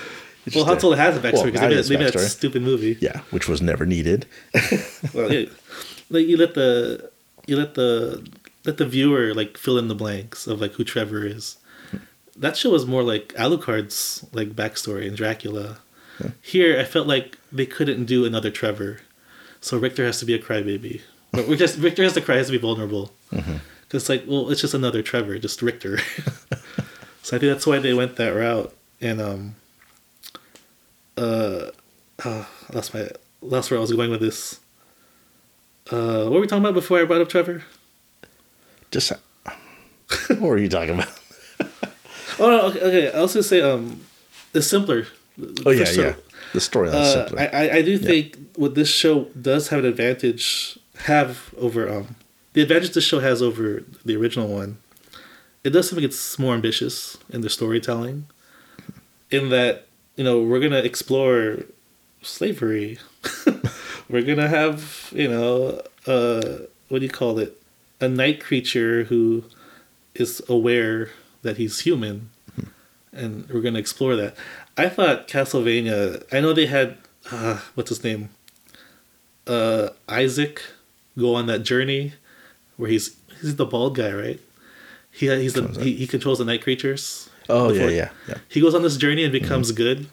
Well 0.55 0.65
han 0.65 0.79
solo 0.79 0.95
has 0.95 1.17
a 1.17 1.21
backstory 1.21 1.33
well, 1.33 1.45
because 1.47 1.61
they, 1.61 1.69
made- 1.69 1.85
they 1.85 1.97
made 1.97 2.13
that 2.13 2.29
stupid 2.29 2.63
movie. 2.63 2.97
Yeah, 3.01 3.23
which 3.31 3.49
was 3.49 3.61
never 3.61 3.85
needed. 3.85 4.27
well, 5.13 5.33
yeah. 5.33 5.49
like 6.09 6.27
you 6.27 6.37
let 6.37 6.55
the 6.55 7.11
you 7.47 7.57
let 7.57 7.75
the 7.75 8.25
let 8.65 8.77
the 8.77 8.87
viewer 8.87 9.35
like 9.35 9.59
fill 9.59 9.77
in 9.77 9.89
the 9.89 9.95
blanks 9.95 10.47
of 10.47 10.61
like 10.61 10.75
who 10.75 10.85
trevor 10.85 11.27
is. 11.27 11.57
That 12.37 12.57
show 12.57 12.71
was 12.71 12.87
more 12.87 13.03
like 13.03 13.35
alucard's 13.35 14.25
like 14.33 14.51
backstory 14.51 15.09
and 15.09 15.17
dracula. 15.17 15.79
Here 16.41 16.79
i 16.79 16.85
felt 16.85 17.07
like 17.07 17.39
they 17.51 17.67
couldn't 17.67 18.05
do 18.05 18.25
another 18.25 18.51
trevor. 18.51 19.01
So 19.61 19.79
richter 19.79 20.05
has 20.05 20.21
to 20.21 20.25
be 20.27 20.35
a 20.35 20.39
crybaby. 20.39 21.01
Or 21.33 21.41
Richter 21.41 21.57
just 21.57 21.79
richter 21.79 22.05
has 22.05 22.13
to 22.13 22.21
cry 22.21 22.37
has 22.37 22.47
to 22.47 22.53
be 22.53 22.59
vulnerable. 22.59 23.11
Because 23.31 23.61
it's 23.93 24.09
like 24.09 24.25
well 24.27 24.51
it's 24.51 24.61
just 24.61 24.75
another 24.75 25.03
trevor 25.03 25.39
just 25.39 25.63
richter 25.63 25.99
so 27.23 27.37
i 27.37 27.39
think 27.41 27.53
that's 27.53 27.67
why 27.67 27.79
they 27.79 27.95
went 27.95 28.17
that 28.17 28.31
route 28.31 28.75
and 29.01 29.21
um 29.21 29.55
uh, 31.17 31.71
uh 32.25 32.45
I 32.71 32.75
lost 32.75 32.93
my 32.95 33.09
lost 33.41 33.71
where 33.71 33.79
i 33.79 33.81
was 33.81 33.93
going 33.93 34.11
with 34.11 34.21
this 34.21 34.61
uh, 35.91 36.25
what 36.25 36.33
were 36.33 36.41
we 36.41 36.47
talking 36.49 36.65
about 36.65 36.75
before 36.75 36.99
I 36.99 37.05
brought 37.05 37.21
up 37.21 37.29
Trevor? 37.29 37.63
Just 38.91 39.13
what 40.29 40.41
were 40.41 40.59
you 40.59 40.69
talking 40.69 40.95
about? 40.95 41.09
Oh 42.39 42.51
no, 42.51 42.67
okay, 42.67 42.81
okay. 42.81 43.13
I 43.17 43.23
was 43.23 43.33
gonna 43.33 43.43
say 43.45 43.63
um, 43.63 44.05
it's 44.53 44.67
simpler. 44.67 45.07
Oh 45.65 45.71
yeah, 45.71 45.85
sure. 45.85 46.07
yeah. 46.09 46.15
The 46.53 46.59
storyline's 46.59 46.95
Uh, 46.95 47.27
simpler. 47.29 47.41
I, 47.41 47.47
I 47.47 47.75
I 47.77 47.83
do 47.83 47.97
think 47.97 48.37
what 48.57 48.75
this 48.75 48.91
show 48.91 49.25
does 49.41 49.69
have 49.69 49.79
an 49.79 49.87
advantage 49.87 50.77
have 51.05 51.55
over 51.57 51.89
um 51.89 52.17
the 52.57 52.63
advantage 52.63 52.93
this 52.93 53.05
show 53.05 53.21
has 53.21 53.43
over 53.43 53.85
the 54.03 54.17
original 54.17 54.49
one. 54.49 54.79
It 55.63 55.71
does 55.71 55.91
something 55.91 56.03
it's 56.03 56.39
more 56.39 56.55
ambitious 56.55 57.19
in 57.29 57.43
the 57.43 57.51
storytelling, 57.51 58.29
in 59.31 59.51
that 59.51 59.87
you 60.17 60.25
know 60.25 60.41
we're 60.41 60.61
gonna 60.61 60.79
explore 60.79 61.59
slavery. 62.23 62.99
we're 64.09 64.23
gonna 64.23 64.49
have 64.49 65.13
you 65.15 65.29
know 65.29 65.83
uh 66.07 66.61
what 66.89 67.01
do 67.01 67.05
you 67.05 67.11
call 67.11 67.39
it 67.39 67.61
a 68.01 68.09
night 68.09 68.43
creature 68.43 69.05
who 69.05 69.45
is 70.15 70.41
aware 70.49 71.11
that 71.43 71.59
he's 71.59 71.81
human 71.81 72.31
and 73.13 73.47
we're 73.51 73.61
gonna 73.61 73.79
explore 73.79 74.15
that 74.15 74.37
i 74.77 74.89
thought 74.89 75.27
castlevania 75.27 76.23
i 76.33 76.41
know 76.41 76.53
they 76.53 76.67
had 76.67 76.97
uh, 77.33 77.59
what's 77.75 77.89
his 77.89 78.05
name 78.05 78.29
uh 79.49 79.89
isaac 80.09 80.63
go 81.19 81.35
on 81.35 81.47
that 81.47 81.63
journey 81.63 82.13
where 82.77 82.91
he's 82.91 83.17
he's 83.41 83.57
the 83.57 83.67
bald 83.67 83.97
guy 83.97 84.13
right 84.13 84.41
he 85.11 85.29
he's 85.41 85.55
the 85.55 85.67
he, 85.83 85.95
he 85.97 86.07
controls 86.07 86.39
the 86.39 86.45
night 86.45 86.63
creatures 86.63 87.29
oh 87.49 87.73
yeah, 87.73 87.89
yeah, 87.89 88.11
yeah. 88.29 88.39
he 88.49 88.61
goes 88.61 88.75
on 88.75 88.83
this 88.83 88.97
journey 88.97 89.23
and 89.23 89.33
becomes 89.33 89.73
good 89.73 90.09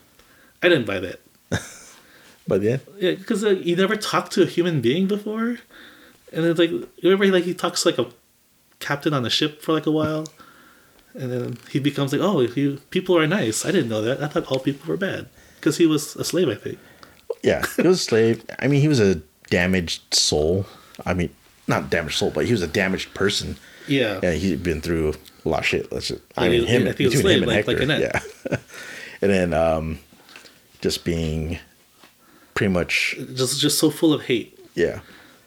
i 0.62 0.70
didn't 0.70 0.86
buy 0.86 1.00
that 1.00 1.20
But 2.48 2.62
yeah, 2.62 2.78
yeah, 3.00 3.12
because 3.12 3.44
uh, 3.44 3.52
you 3.52 3.76
never 3.76 3.96
talked 3.96 4.34
to 4.34 4.44
a 4.44 4.46
human 4.46 4.82
being 4.82 5.08
before, 5.08 5.60
and 6.34 6.46
it's 6.46 6.60
like 6.60 6.72
remember 7.02 7.28
like 7.28 7.46
he 7.46 7.54
talks 7.54 7.86
like 7.86 7.98
a 7.98 8.08
captain 8.80 9.14
on 9.14 9.26
a 9.26 9.30
ship 9.30 9.62
for 9.62 9.72
like 9.72 9.86
a 9.86 9.92
while, 9.92 10.28
and 11.14 11.32
then 11.32 11.58
he 11.70 11.80
becomes 11.80 12.12
like, 12.12 12.22
oh, 12.22 12.42
you 12.42 12.82
people 12.90 13.18
are 13.18 13.28
nice. 13.28 13.66
I 13.66 13.72
didn't 13.72 13.90
know 13.90 14.02
that. 14.02 14.22
I 14.22 14.28
thought 14.28 14.52
all 14.52 14.60
people 14.60 14.90
were 14.90 14.98
bad 14.98 15.30
because 15.56 15.78
he 15.78 15.86
was 15.86 16.18
a 16.18 16.26
slave. 16.26 16.50
I 16.50 16.56
think. 16.56 16.80
yeah. 17.44 17.64
He 17.78 17.88
was 17.88 18.02
a 18.02 18.04
slave. 18.04 18.44
I 18.60 18.68
mean, 18.68 18.82
he 18.82 18.90
was 18.90 19.00
a 19.00 19.22
damaged 19.50 20.14
soul. 20.14 20.66
I 21.06 21.14
mean, 21.14 21.34
not 21.68 21.90
damaged 21.90 22.18
soul, 22.18 22.32
but 22.32 22.46
he 22.46 22.52
was 22.52 22.62
a 22.62 22.68
damaged 22.68 23.14
person. 23.14 23.58
Yeah. 23.88 24.20
Yeah, 24.24 24.32
he'd 24.34 24.64
been 24.64 24.82
through 24.82 25.14
a 25.46 25.50
lot 25.50 25.60
of 25.62 25.66
shit. 25.66 25.92
Let's 25.92 26.08
just, 26.10 26.22
I 26.38 26.50
mean, 26.50 26.66
him 26.66 26.84
I 26.84 26.86
think 26.88 26.98
he 26.98 27.06
was 27.06 27.16
between 27.16 27.38
him 27.38 27.44
and 27.44 27.52
like- 27.52 27.68
like 27.68 27.78
Hector. 27.78 27.94
Annette. 27.94 28.24
yeah. 28.52 28.58
and 29.22 29.32
then 29.32 29.54
um, 29.54 30.00
just 30.82 31.04
being 31.06 31.60
pretty 32.54 32.72
much 32.74 33.16
Just 33.36 33.60
just 33.60 33.80
so 33.80 33.90
full 33.90 34.14
of 34.14 34.24
hate. 34.24 34.58
yeah. 34.76 35.00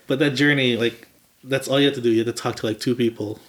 But 0.07 0.19
that 0.21 0.31
journey, 0.31 0.77
like, 0.77 1.09
that's 1.43 1.67
all 1.67 1.81
you 1.81 1.87
have 1.87 1.95
to 1.97 2.01
do. 2.01 2.11
You 2.11 2.25
have 2.25 2.33
to 2.35 2.43
talk 2.43 2.57
to 2.57 2.67
like 2.67 2.79
two 2.79 2.95
people, 2.95 3.41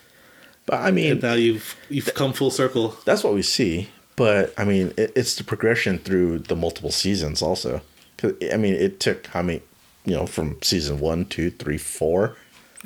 But 0.66 0.82
I 0.82 0.90
mean, 0.92 1.12
and 1.12 1.22
now 1.22 1.34
you've 1.34 1.76
you've 1.90 2.12
come 2.16 2.34
full 2.34 2.50
circle. 2.52 2.96
that's 3.06 3.24
what 3.24 3.34
we 3.36 3.42
see. 3.44 3.90
But 4.16 4.54
I 4.58 4.64
mean, 4.66 4.92
it, 4.98 5.12
it's 5.16 5.36
the 5.36 5.44
progression 5.44 6.00
through 6.00 6.40
the 6.40 6.56
multiple 6.56 6.92
seasons 6.92 7.42
also. 7.44 7.82
I 8.24 8.58
mean, 8.58 8.74
it 8.74 9.00
took 9.00 9.28
how 9.28 9.44
many, 9.44 9.62
you 10.06 10.16
know, 10.16 10.26
from 10.26 10.58
season 10.64 11.00
one, 11.00 11.26
two, 11.26 11.52
three, 11.52 11.78
four. 11.78 12.36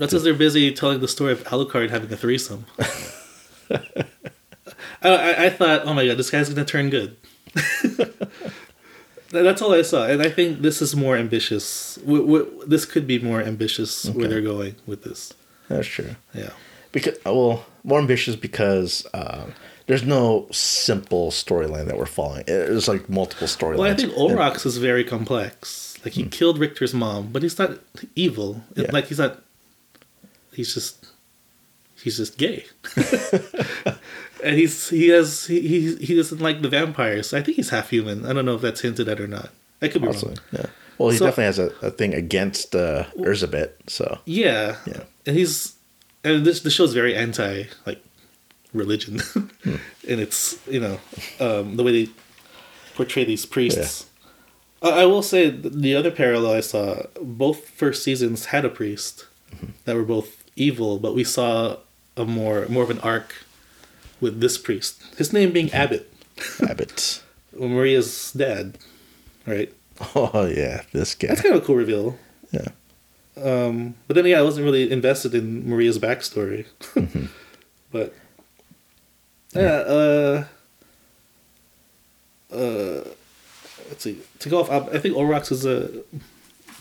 That's 0.01 0.11
because 0.13 0.23
they're 0.23 0.33
busy 0.33 0.71
telling 0.73 0.99
the 0.99 1.07
story 1.07 1.31
of 1.31 1.43
Alucard 1.45 1.91
having 1.91 2.11
a 2.11 2.17
threesome. 2.17 2.65
I, 3.69 4.05
I, 5.03 5.45
I 5.45 5.49
thought, 5.49 5.83
oh 5.85 5.93
my 5.93 6.05
god, 6.07 6.17
this 6.17 6.29
guy's 6.29 6.49
gonna 6.49 6.65
turn 6.65 6.89
good. 6.89 7.15
That's 9.29 9.61
all 9.61 9.73
I 9.73 9.81
saw, 9.83 10.05
and 10.07 10.21
I 10.21 10.29
think 10.29 10.61
this 10.61 10.81
is 10.81 10.93
more 10.95 11.15
ambitious. 11.15 11.95
W- 12.05 12.25
w- 12.25 12.63
this 12.67 12.83
could 12.85 13.07
be 13.07 13.17
more 13.19 13.41
ambitious 13.41 14.05
where 14.09 14.27
they're 14.27 14.41
going 14.41 14.75
with 14.85 15.03
this. 15.03 15.33
That's 15.69 15.87
true. 15.87 16.15
Yeah, 16.33 16.49
Because 16.91 17.17
well, 17.25 17.65
more 17.85 17.99
ambitious 17.99 18.35
because 18.35 19.05
uh, 19.13 19.45
there's 19.87 20.03
no 20.03 20.47
simple 20.51 21.31
storyline 21.31 21.85
that 21.85 21.97
we're 21.97 22.05
following. 22.07 22.43
There's 22.45 22.89
like 22.89 23.07
multiple 23.07 23.47
storylines. 23.47 23.77
well, 23.77 23.91
I 23.91 23.95
think 23.95 24.11
And- 24.11 24.21
Olrox 24.37 24.65
is 24.65 24.75
very 24.77 25.05
complex. 25.05 25.97
Like 26.03 26.13
he 26.13 26.25
killed 26.25 26.57
Richter's 26.57 26.93
mom, 26.93 27.29
but 27.31 27.41
he's 27.43 27.57
not 27.59 27.77
evil. 28.15 28.63
Yeah. 28.75 28.89
Like 28.91 29.05
he's 29.05 29.19
not. 29.19 29.41
He's 30.61 30.73
just. 30.75 31.07
He's 32.03 32.17
just 32.17 32.37
gay. 32.37 32.65
and 34.43 34.55
he's 34.57 34.89
he 34.89 35.09
has 35.09 35.45
he, 35.45 35.61
he 35.61 35.95
he 35.97 36.15
doesn't 36.15 36.41
like 36.41 36.61
the 36.61 36.69
vampires. 36.69 37.33
I 37.33 37.41
think 37.41 37.57
he's 37.57 37.69
half 37.69 37.89
human. 37.89 38.25
I 38.25 38.33
don't 38.33 38.45
know 38.45 38.55
if 38.55 38.61
that's 38.61 38.81
hinted 38.81 39.07
at 39.07 39.19
or 39.19 39.27
not. 39.27 39.49
I 39.81 39.87
could 39.87 40.01
be 40.01 40.07
Also, 40.07 40.27
wrong. 40.27 40.37
yeah. 40.51 40.65
Well, 40.97 41.09
he 41.09 41.17
So- 41.17 41.25
definitely 41.25 41.45
has 41.45 41.59
a, 41.59 41.69
a 41.87 41.91
thing 41.91 42.13
against 42.13 42.75
uh, 42.75 43.05
Erzsebet. 43.17 43.71
So 43.87 44.19
Yeah. 44.25 44.77
Yeah. 44.87 45.03
And 45.25 45.35
he's 45.37 45.75
and 46.23 46.45
this 46.45 46.61
the 46.61 46.71
show's 46.71 46.93
very 46.93 47.15
anti 47.15 47.65
like 47.85 48.01
religion. 48.73 49.19
Hmm. 49.19 49.45
and 50.09 50.19
it's 50.19 50.57
you 50.67 50.79
know, 50.79 50.99
um, 51.39 51.75
the 51.77 51.83
way 51.83 51.91
they 52.05 52.11
portray 52.95 53.23
these 53.25 53.45
priests. 53.45 54.07
I 54.81 55.03
I 55.03 55.05
will 55.05 55.21
say 55.23 55.49
the 55.51 55.95
other 55.95 56.09
parallel 56.11 56.53
I 56.53 56.61
saw, 56.61 57.03
both 57.21 57.69
first 57.69 58.01
seasons 58.03 58.45
had 58.45 58.65
a 58.65 58.69
priest 58.69 59.27
Mm-hmm. 59.51 59.71
that 59.83 59.95
were 59.97 60.03
both 60.15 60.40
evil, 60.55 60.99
but 60.99 61.15
we 61.15 61.23
saw 61.23 61.77
a 62.17 62.25
more 62.25 62.65
more 62.67 62.83
of 62.83 62.89
an 62.89 62.99
arc 62.99 63.45
with 64.19 64.39
this 64.39 64.57
priest. 64.57 65.01
His 65.17 65.33
name 65.33 65.51
being 65.51 65.71
Abbott, 65.71 66.11
Abbott. 66.67 67.21
Maria's 67.57 68.31
dad, 68.33 68.77
right? 69.45 69.73
Oh 70.15 70.45
yeah, 70.45 70.83
this 70.93 71.15
guy. 71.15 71.27
That's 71.27 71.41
kind 71.41 71.55
of 71.55 71.63
a 71.63 71.65
cool 71.65 71.75
reveal. 71.75 72.17
Yeah. 72.51 72.67
Um, 73.37 73.95
but 74.07 74.15
then, 74.15 74.25
yeah, 74.25 74.39
I 74.39 74.41
wasn't 74.41 74.65
really 74.65 74.91
invested 74.91 75.33
in 75.33 75.67
Maria's 75.67 75.99
backstory. 75.99 76.65
but 77.91 78.13
yeah, 79.53 79.61
uh, 79.61 80.45
uh, 82.51 83.03
let's 83.89 84.03
see. 84.03 84.19
To 84.39 84.49
go 84.49 84.61
off, 84.61 84.69
I 84.69 84.99
think 84.99 85.15
Olrox 85.15 85.51
is 85.51 85.65
a 85.65 86.03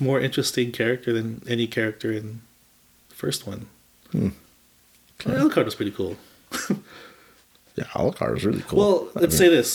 more 0.01 0.21
interesting 0.21 0.73
character 0.73 1.13
than 1.13 1.43
any 1.49 1.67
character 1.67 2.13
in 2.13 2.43
first 3.21 3.47
one. 3.47 3.61
Hmm. 4.13 4.29
Okay. 5.21 5.31
Alucard 5.39 5.65
was 5.67 5.75
pretty 5.75 5.93
cool. 5.93 6.17
Yeah, 7.77 7.85
Alucard 7.95 8.37
is 8.37 8.45
really 8.45 8.65
cool. 8.67 8.79
Well, 8.79 9.09
let's 9.15 9.33
mean, 9.35 9.39
say 9.39 9.49
this: 9.49 9.71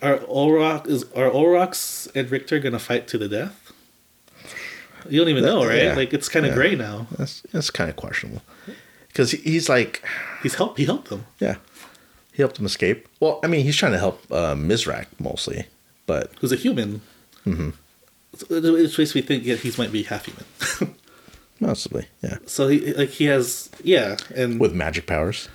Are 0.00 0.18
Olrox 0.18 0.86
is 0.86 1.02
are 1.16 1.28
Olrox 1.30 2.08
and 2.14 2.30
Richter 2.30 2.58
gonna 2.60 2.78
fight 2.78 3.08
to 3.08 3.18
the 3.18 3.28
death? 3.28 3.72
You 5.10 5.18
don't 5.20 5.28
even 5.28 5.44
know, 5.44 5.66
right? 5.66 5.82
Yeah. 5.82 5.94
Like 5.96 6.14
it's 6.14 6.28
kind 6.28 6.46
of 6.46 6.50
Yeah. 6.52 6.56
gray 6.60 6.74
now. 6.76 7.06
that's 7.18 7.42
that's 7.52 7.70
kind 7.70 7.90
of 7.90 7.96
questionable 7.96 8.42
because 9.08 9.32
he's 9.32 9.68
like, 9.68 10.02
He's 10.42 10.54
helped. 10.54 10.78
He 10.78 10.84
helped 10.86 11.08
them. 11.08 11.26
yeah, 11.40 11.56
he 12.32 12.40
helped 12.42 12.58
him 12.58 12.66
escape. 12.66 13.08
Well, 13.18 13.40
I 13.42 13.48
mean, 13.48 13.64
he's 13.64 13.76
trying 13.76 13.92
to 13.92 13.98
help 13.98 14.22
uh, 14.30 14.54
Mizrak 14.54 15.06
mostly, 15.18 15.66
but 16.06 16.30
who's 16.40 16.52
a 16.52 16.56
human. 16.56 17.00
Mm-hmm. 17.44 17.70
So 18.36 18.46
Which 18.72 18.96
makes 18.96 19.14
me 19.14 19.22
think 19.22 19.44
yeah, 19.44 19.56
he 19.56 19.72
might 19.76 19.90
be 19.92 20.04
half 20.04 20.24
human. 20.26 20.46
mostly, 21.60 22.06
yeah, 22.22 22.38
so 22.46 22.68
he 22.68 22.92
like 22.94 23.10
he 23.10 23.26
has 23.26 23.70
yeah, 23.82 24.16
and 24.34 24.58
with 24.58 24.74
magic 24.74 25.06
powers. 25.06 25.48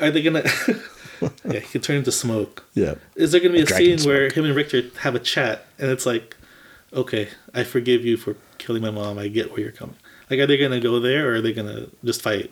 are 0.00 0.10
they 0.10 0.22
gonna? 0.22 0.42
yeah, 1.44 1.60
he 1.60 1.68
can 1.68 1.80
turn 1.80 1.96
into 1.96 2.12
smoke. 2.12 2.64
Yeah, 2.74 2.94
Is 3.14 3.32
there 3.32 3.40
gonna 3.40 3.54
be 3.54 3.62
a, 3.62 3.64
dragon 3.64 3.98
scene 3.98 4.08
where 4.08 4.30
him 4.30 4.44
and 4.44 4.56
Richter 4.56 4.82
have 5.00 5.14
a 5.14 5.20
chat, 5.20 5.66
and 5.78 5.90
it's 5.90 6.06
like, 6.06 6.36
okay, 6.92 7.28
I 7.52 7.64
forgive 7.64 8.04
you 8.04 8.16
for 8.16 8.36
killing 8.58 8.82
my 8.82 8.90
mom. 8.90 9.18
I 9.18 9.28
get 9.28 9.50
where 9.50 9.60
you're 9.60 9.72
coming. 9.72 9.96
Like, 10.30 10.40
are 10.40 10.46
they 10.46 10.56
gonna 10.56 10.80
go 10.80 10.98
there, 10.98 11.30
or 11.30 11.34
are 11.34 11.40
they 11.40 11.52
gonna 11.52 11.86
just 12.02 12.22
fight? 12.22 12.50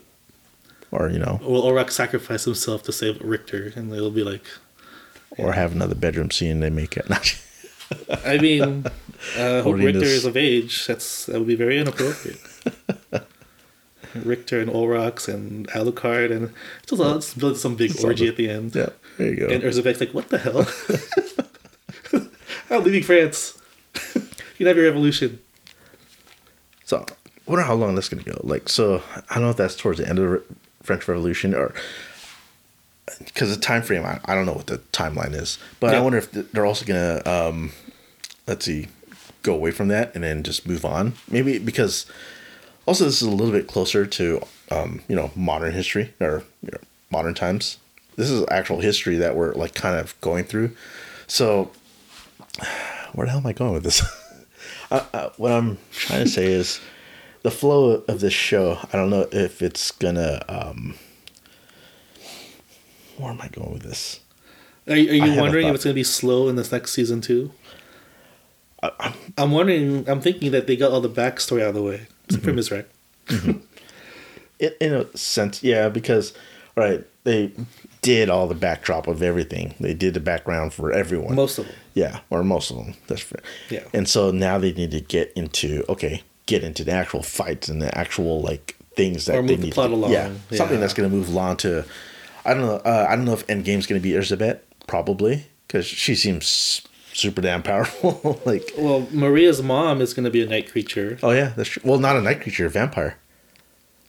or 0.92 1.08
you 1.08 1.18
know, 1.18 1.40
Will 1.42 1.62
Olrox 1.62 1.90
sacrifice 1.90 2.44
himself 2.44 2.84
to 2.84 2.92
save 2.92 3.20
Richter, 3.20 3.72
and 3.74 3.90
they'll 3.90 4.10
be 4.10 4.22
like, 4.22 4.44
or 5.38 5.52
have 5.52 5.72
another 5.72 5.94
bedroom 5.94 6.30
scene. 6.30 6.60
They 6.60 6.70
make 6.70 6.96
it. 6.96 7.06
I 8.24 8.38
mean, 8.38 8.84
uh, 9.36 9.62
hope 9.62 9.76
Richter 9.76 10.04
is 10.04 10.24
of 10.24 10.36
age. 10.36 10.86
That's 10.86 11.26
that 11.26 11.38
would 11.38 11.48
be 11.48 11.56
very 11.56 11.78
inappropriate. 11.78 12.38
Richter 14.14 14.60
and 14.60 14.70
Olrox 14.70 15.32
and 15.32 15.68
Alucard 15.68 16.30
and 16.30 16.52
just 16.86 17.00
let's 17.00 17.34
build 17.34 17.56
some 17.56 17.74
big 17.76 17.92
Just 17.92 18.04
orgy 18.04 18.28
at 18.28 18.36
the 18.36 18.48
end. 18.48 18.74
yeah, 18.74 18.90
there 19.18 19.28
you 19.28 19.36
go. 19.36 19.46
And 19.46 19.62
Erzsebet's 19.62 20.00
like, 20.00 20.12
"What 20.14 20.28
the 20.28 20.38
hell? 20.38 20.66
I'm 22.70 22.84
leaving 22.84 23.02
France. 23.02 23.60
you 24.14 24.22
can 24.58 24.66
have 24.66 24.76
your 24.76 24.86
revolution." 24.86 25.40
So, 26.84 27.04
I 27.08 27.50
wonder 27.50 27.64
how 27.64 27.74
long 27.74 27.94
that's 27.94 28.08
going 28.08 28.22
to 28.22 28.30
go. 28.30 28.40
Like, 28.42 28.68
so 28.68 29.02
I 29.30 29.34
don't 29.34 29.44
know 29.44 29.50
if 29.50 29.56
that's 29.56 29.76
towards 29.76 29.98
the 29.98 30.08
end 30.08 30.18
of 30.18 30.24
the 30.24 30.30
Re- 30.30 30.44
French 30.82 31.08
Revolution 31.08 31.54
or 31.54 31.74
because 33.18 33.54
the 33.54 33.60
time 33.60 33.82
frame. 33.82 34.04
I, 34.04 34.20
I 34.24 34.34
don't 34.34 34.46
know 34.46 34.52
what 34.52 34.66
the 34.66 34.78
timeline 34.92 35.34
is, 35.34 35.58
but 35.80 35.94
I 35.94 36.00
wonder 36.00 36.18
if 36.18 36.30
they're 36.32 36.66
also 36.66 36.84
going 36.84 37.00
to, 37.22 37.30
um, 37.30 37.72
let's 38.46 38.64
see, 38.64 38.88
go 39.42 39.54
away 39.54 39.70
from 39.70 39.88
that 39.88 40.14
and 40.14 40.24
then 40.24 40.42
just 40.42 40.66
move 40.66 40.84
on. 40.84 41.14
Maybe 41.28 41.58
because 41.58 42.06
also 42.92 43.06
this 43.06 43.22
is 43.22 43.26
a 43.28 43.30
little 43.30 43.52
bit 43.54 43.66
closer 43.66 44.04
to, 44.04 44.38
um, 44.70 45.00
you 45.08 45.16
know, 45.16 45.30
modern 45.34 45.72
history 45.72 46.12
or 46.20 46.44
you 46.62 46.70
know, 46.70 46.78
modern 47.10 47.32
times. 47.32 47.78
This 48.16 48.28
is 48.28 48.44
actual 48.50 48.80
history 48.80 49.16
that 49.16 49.34
we're 49.34 49.54
like 49.54 49.72
kind 49.74 49.98
of 49.98 50.14
going 50.20 50.44
through. 50.44 50.76
So, 51.26 51.70
where 53.14 53.26
the 53.26 53.30
hell 53.30 53.40
am 53.40 53.46
I 53.46 53.54
going 53.54 53.72
with 53.72 53.82
this? 53.82 54.02
uh, 54.90 55.06
uh, 55.14 55.30
what 55.38 55.52
I'm 55.52 55.78
trying 55.90 56.24
to 56.24 56.28
say 56.28 56.44
is 56.44 56.82
the 57.42 57.50
flow 57.50 58.04
of 58.08 58.20
this 58.20 58.34
show. 58.34 58.78
I 58.92 58.98
don't 58.98 59.08
know 59.08 59.26
if 59.32 59.62
it's 59.62 59.90
gonna. 59.92 60.44
Um, 60.46 60.96
where 63.16 63.30
am 63.30 63.40
I 63.40 63.48
going 63.48 63.72
with 63.72 63.84
this? 63.84 64.20
Are, 64.86 64.96
you- 64.96 65.22
are 65.22 65.26
you 65.28 65.40
wondering 65.40 65.66
if 65.68 65.74
it's 65.76 65.84
going 65.84 65.94
to 65.94 65.98
be 65.98 66.04
slow 66.04 66.48
in 66.48 66.56
this 66.56 66.70
next 66.70 66.92
season 66.92 67.22
too? 67.22 67.52
I, 68.82 68.90
I'm, 69.00 69.12
I'm 69.38 69.50
wondering. 69.52 70.06
I'm 70.10 70.20
thinking 70.20 70.50
that 70.50 70.66
they 70.66 70.76
got 70.76 70.90
all 70.90 71.00
the 71.00 71.08
backstory 71.08 71.62
out 71.62 71.68
of 71.68 71.74
the 71.74 71.82
way, 71.82 72.06
Mm-hmm. 72.36 72.44
for 72.44 72.52
Mizrak. 72.52 72.86
in, 74.58 74.72
in 74.80 74.92
a 74.94 75.16
sense, 75.16 75.62
yeah, 75.62 75.88
because 75.88 76.34
right, 76.76 77.04
they 77.24 77.52
did 78.00 78.28
all 78.28 78.46
the 78.46 78.54
backdrop 78.54 79.06
of 79.06 79.22
everything. 79.22 79.74
They 79.80 79.94
did 79.94 80.14
the 80.14 80.20
background 80.20 80.74
for 80.74 80.92
everyone. 80.92 81.34
Most 81.34 81.58
of 81.58 81.66
them. 81.66 81.74
Yeah, 81.94 82.20
or 82.30 82.42
most 82.42 82.70
of 82.70 82.76
them. 82.78 82.94
That's 83.06 83.22
fair. 83.22 83.40
Yeah. 83.70 83.84
And 83.92 84.08
so 84.08 84.30
now 84.30 84.58
they 84.58 84.72
need 84.72 84.90
to 84.92 85.00
get 85.00 85.32
into 85.34 85.84
okay, 85.88 86.22
get 86.46 86.64
into 86.64 86.84
the 86.84 86.92
actual 86.92 87.22
fights 87.22 87.68
and 87.68 87.80
the 87.80 87.96
actual 87.96 88.40
like 88.40 88.76
things 88.96 89.26
that 89.26 89.36
Or 89.36 89.42
they 89.42 89.48
move 89.48 89.60
the 89.60 89.64
need 89.66 89.74
plot 89.74 89.88
to, 89.88 89.94
along. 89.94 90.12
Yeah, 90.12 90.32
something 90.52 90.80
that's 90.80 90.94
going 90.94 91.08
to 91.08 91.14
move 91.14 91.28
along 91.28 91.58
to. 91.58 91.84
I 92.44 92.54
don't 92.54 92.62
know. 92.62 92.76
Uh, 92.76 93.06
I 93.08 93.14
don't 93.14 93.24
know 93.24 93.34
if 93.34 93.46
Endgame's 93.46 93.86
going 93.86 94.00
to 94.00 94.02
be 94.02 94.12
Erzsebet. 94.12 94.60
Probably 94.88 95.46
because 95.66 95.86
she 95.86 96.14
seems 96.14 96.82
super 97.12 97.40
damn 97.40 97.62
powerful. 97.62 98.40
like, 98.46 98.70
Well, 98.78 99.06
Maria's 99.10 99.62
mom 99.62 100.00
is 100.00 100.14
going 100.14 100.24
to 100.24 100.30
be 100.30 100.42
a 100.42 100.46
night 100.46 100.70
creature. 100.70 101.18
oh 101.22 101.30
yeah, 101.30 101.52
that's 101.56 101.68
true. 101.70 101.82
Well, 101.84 101.98
not 101.98 102.16
a 102.16 102.20
night 102.22 102.40
creature, 102.40 102.66
a 102.66 102.70
vampire. 102.70 103.16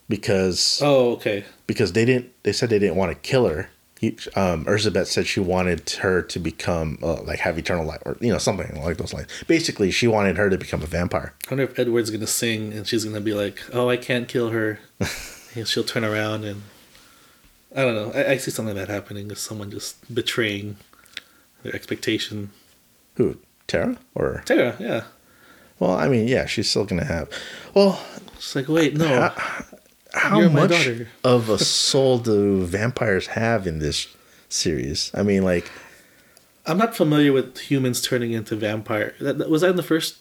Because 0.09 0.81
Oh, 0.83 1.13
okay. 1.13 1.45
because 1.65 1.93
they 1.93 2.05
didn't 2.05 2.31
they 2.43 2.51
said 2.51 2.69
they 2.69 2.79
didn't 2.79 2.97
want 2.97 3.11
to 3.11 3.17
kill 3.29 3.47
her 3.47 3.69
he, 3.99 4.09
um 4.35 4.65
Erzsebet 4.65 5.05
said 5.07 5.25
she 5.25 5.39
wanted 5.39 5.89
her 6.01 6.21
to 6.21 6.39
become 6.39 6.99
uh, 7.01 7.21
like 7.23 7.39
have 7.39 7.57
eternal 7.57 7.85
life 7.85 8.01
or 8.05 8.17
you 8.19 8.29
know 8.31 8.37
something 8.37 8.83
like 8.83 8.97
those 8.97 9.13
lines 9.13 9.27
basically 9.47 9.91
she 9.91 10.05
wanted 10.07 10.35
her 10.37 10.49
to 10.49 10.57
become 10.57 10.81
a 10.83 10.85
vampire 10.85 11.33
I 11.47 11.51
wonder 11.51 11.63
if 11.63 11.79
Edward's 11.79 12.09
going 12.09 12.19
to 12.19 12.27
sing 12.27 12.73
and 12.73 12.85
she's 12.85 13.05
going 13.05 13.15
to 13.15 13.21
be 13.21 13.33
like, 13.33 13.59
"Oh, 13.71 13.89
I 13.89 13.95
can't 13.95 14.27
kill 14.27 14.49
her," 14.49 14.79
she'll 15.65 15.85
turn 15.85 16.03
around 16.03 16.43
and 16.43 16.63
I 17.75 17.81
don't 17.83 17.95
know. 17.95 18.11
I, 18.13 18.31
I 18.33 18.37
see 18.37 18.51
something 18.51 18.75
like 18.75 18.87
that 18.87 18.93
happening. 18.93 19.31
Is 19.31 19.39
someone 19.39 19.71
just 19.71 20.13
betraying 20.13 20.75
their 21.63 21.73
expectation? 21.73 22.51
Who 23.15 23.37
Tara 23.67 23.97
or 24.15 24.41
Tara, 24.45 24.75
yeah. 24.79 25.03
well 25.79 25.91
I 25.91 26.07
mean 26.07 26.27
yeah 26.27 26.45
she's 26.45 26.69
still 26.69 26.85
gonna 26.85 27.05
have 27.05 27.29
well 27.73 28.03
It's 28.35 28.55
like, 28.55 28.67
wait, 28.67 28.95
no. 28.95 29.07
how, 29.07 29.65
how 30.13 30.49
much 30.49 30.87
of 31.23 31.49
a 31.49 31.57
soul 31.57 32.17
do 32.19 32.65
vampires 32.65 33.27
have 33.27 33.65
in 33.67 33.79
this 33.79 34.07
series 34.49 35.11
I 35.13 35.23
mean 35.23 35.43
like 35.43 35.71
I'm 36.65 36.77
not 36.77 36.95
familiar 36.95 37.33
with 37.33 37.57
humans 37.57 38.01
turning 38.01 38.31
into 38.31 38.55
vampire. 38.55 39.15
That, 39.19 39.37
that- 39.37 39.49
was 39.49 39.61
that 39.61 39.71
in 39.71 39.75
the 39.75 39.83
first 39.83 40.17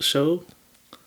show? 0.00 0.42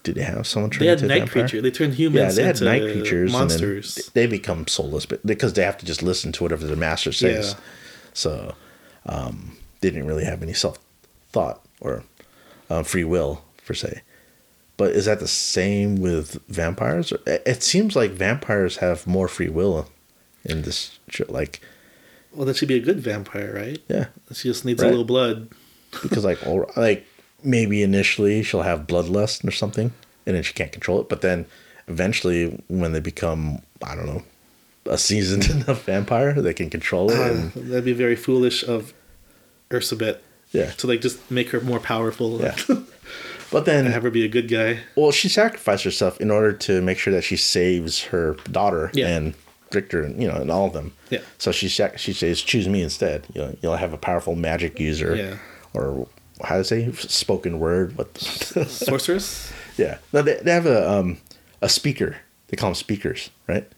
Did 0.03 0.15
they 0.15 0.23
have 0.23 0.45
someone 0.47 0.69
turn 0.69 0.79
They 0.81 0.85
had 0.87 1.01
into 1.01 1.05
a 1.05 1.07
night 1.09 1.19
vampire? 1.27 1.43
creature. 1.43 1.61
They 1.61 1.71
turned 1.71 1.95
humans. 1.95 2.37
Yeah, 2.37 2.43
they 2.43 2.47
had 2.47 2.61
night 2.61 2.81
creatures, 2.93 3.31
monsters. 3.31 3.95
they 4.13 4.27
become 4.27 4.67
soulless, 4.67 5.05
but 5.05 5.25
because 5.25 5.53
they 5.53 5.63
have 5.63 5.77
to 5.79 5.85
just 5.85 6.01
listen 6.03 6.31
to 6.33 6.43
whatever 6.43 6.65
the 6.67 6.75
master 6.75 7.11
says. 7.11 7.53
Yeah. 7.57 7.59
So 8.13 8.55
um, 9.07 9.57
they 9.85 9.91
didn't 9.91 10.07
really 10.07 10.25
have 10.25 10.41
any 10.41 10.53
self 10.53 10.79
thought 11.31 11.63
or 11.79 12.03
uh, 12.69 12.81
free 12.83 13.03
will 13.03 13.43
per 13.67 13.73
se. 13.75 14.01
But 14.77 14.91
is 14.91 15.05
that 15.05 15.19
the 15.19 15.27
same 15.27 15.97
with 15.97 16.39
vampires? 16.49 17.11
Or- 17.11 17.19
It 17.27 17.43
it 17.45 17.63
seems 17.63 17.95
like 17.95 18.11
vampires 18.11 18.77
have 18.77 19.05
more 19.07 19.27
free 19.27 19.49
will 19.49 19.89
in 20.43 20.63
this 20.63 20.99
show. 21.09 21.25
Like, 21.29 21.61
well, 22.33 22.45
that 22.47 22.57
should 22.57 22.67
be 22.67 22.75
a 22.75 22.79
good 22.89 22.99
vampire, 22.99 23.53
right? 23.55 23.79
yeah, 23.87 24.07
She 24.33 24.49
just 24.49 24.65
needs 24.65 24.81
Right. 24.81 24.87
a 24.87 24.91
little 24.91 25.05
blood. 25.05 25.49
because 26.03 26.25
like, 26.25 26.39
or, 26.47 26.67
like 26.75 27.05
maybe 27.43 27.83
initially 27.83 28.41
she'll 28.43 28.63
have 28.63 28.87
bloodlust 28.87 29.47
or 29.47 29.51
something, 29.51 29.93
and 30.25 30.35
then 30.35 30.43
she 30.43 30.53
can't 30.53 30.71
control 30.71 30.99
it. 31.01 31.07
But 31.09 31.21
then 31.21 31.45
eventually, 31.87 32.61
when 32.67 32.91
they 32.91 32.99
become, 32.99 33.59
I 33.83 33.95
don't 33.95 34.07
know, 34.07 34.23
a 34.87 34.97
seasoned 34.97 35.45
enough 35.55 35.83
vampire, 35.85 36.33
they 36.41 36.53
can 36.53 36.69
control 36.69 37.11
it. 37.11 37.17
Uh, 37.19 37.23
And, 37.31 37.51
that'd 37.69 37.85
be 37.85 37.93
very 37.93 38.15
foolish 38.17 38.63
of 38.67 38.93
Erzsebet 39.69 40.19
yeah, 40.51 40.71
to 40.71 40.87
like 40.87 41.01
just 41.01 41.19
make 41.31 41.49
her 41.49 41.59
more 41.61 41.79
powerful 41.79 42.39
yeah. 42.41 42.55
But 43.51 43.65
then 43.65 43.85
and 43.85 43.93
have 43.93 44.03
her 44.03 44.09
be 44.09 44.25
a 44.25 44.27
good 44.27 44.47
guy. 44.49 44.79
Well, 44.95 45.11
she 45.11 45.29
sacrificed 45.29 45.83
herself 45.83 46.19
in 46.19 46.31
order 46.31 46.51
to 46.51 46.81
make 46.81 46.97
sure 46.97 47.13
that 47.13 47.23
she 47.23 47.37
saves 47.37 48.05
her 48.05 48.33
daughter 48.51 48.89
Yeah. 48.93 49.07
and 49.15 49.33
Richter, 49.71 50.01
and 50.03 50.21
you 50.21 50.27
know, 50.27 50.35
and 50.35 50.49
all 50.51 50.65
of 50.67 50.73
them. 50.73 50.93
Yeah. 51.09 51.19
So 51.37 51.51
she 51.51 51.69
sac- 51.69 51.97
she 51.99 52.11
says, 52.13 52.41
"Choose 52.41 52.67
me 52.67 52.81
instead." 52.81 53.25
You 53.33 53.41
know, 53.41 53.55
you'll 53.61 53.75
have 53.75 53.93
a 53.93 53.97
powerful 53.97 54.35
magic 54.35 54.79
user, 54.79 55.15
Yeah. 55.15 55.37
or 55.73 56.07
how 56.43 56.57
to 56.57 56.63
say 56.63 56.91
spoken 56.93 57.59
word. 57.59 57.97
What? 57.97 58.17
Sorceress? 58.67 59.51
yeah. 59.77 59.97
No, 60.13 60.21
they, 60.21 60.35
they 60.37 60.51
have 60.51 60.65
a 60.65 60.89
um 60.89 61.17
a 61.61 61.69
speaker. 61.69 62.17
They 62.47 62.57
call 62.57 62.69
them 62.71 62.75
speakers, 62.75 63.29
right? 63.47 63.69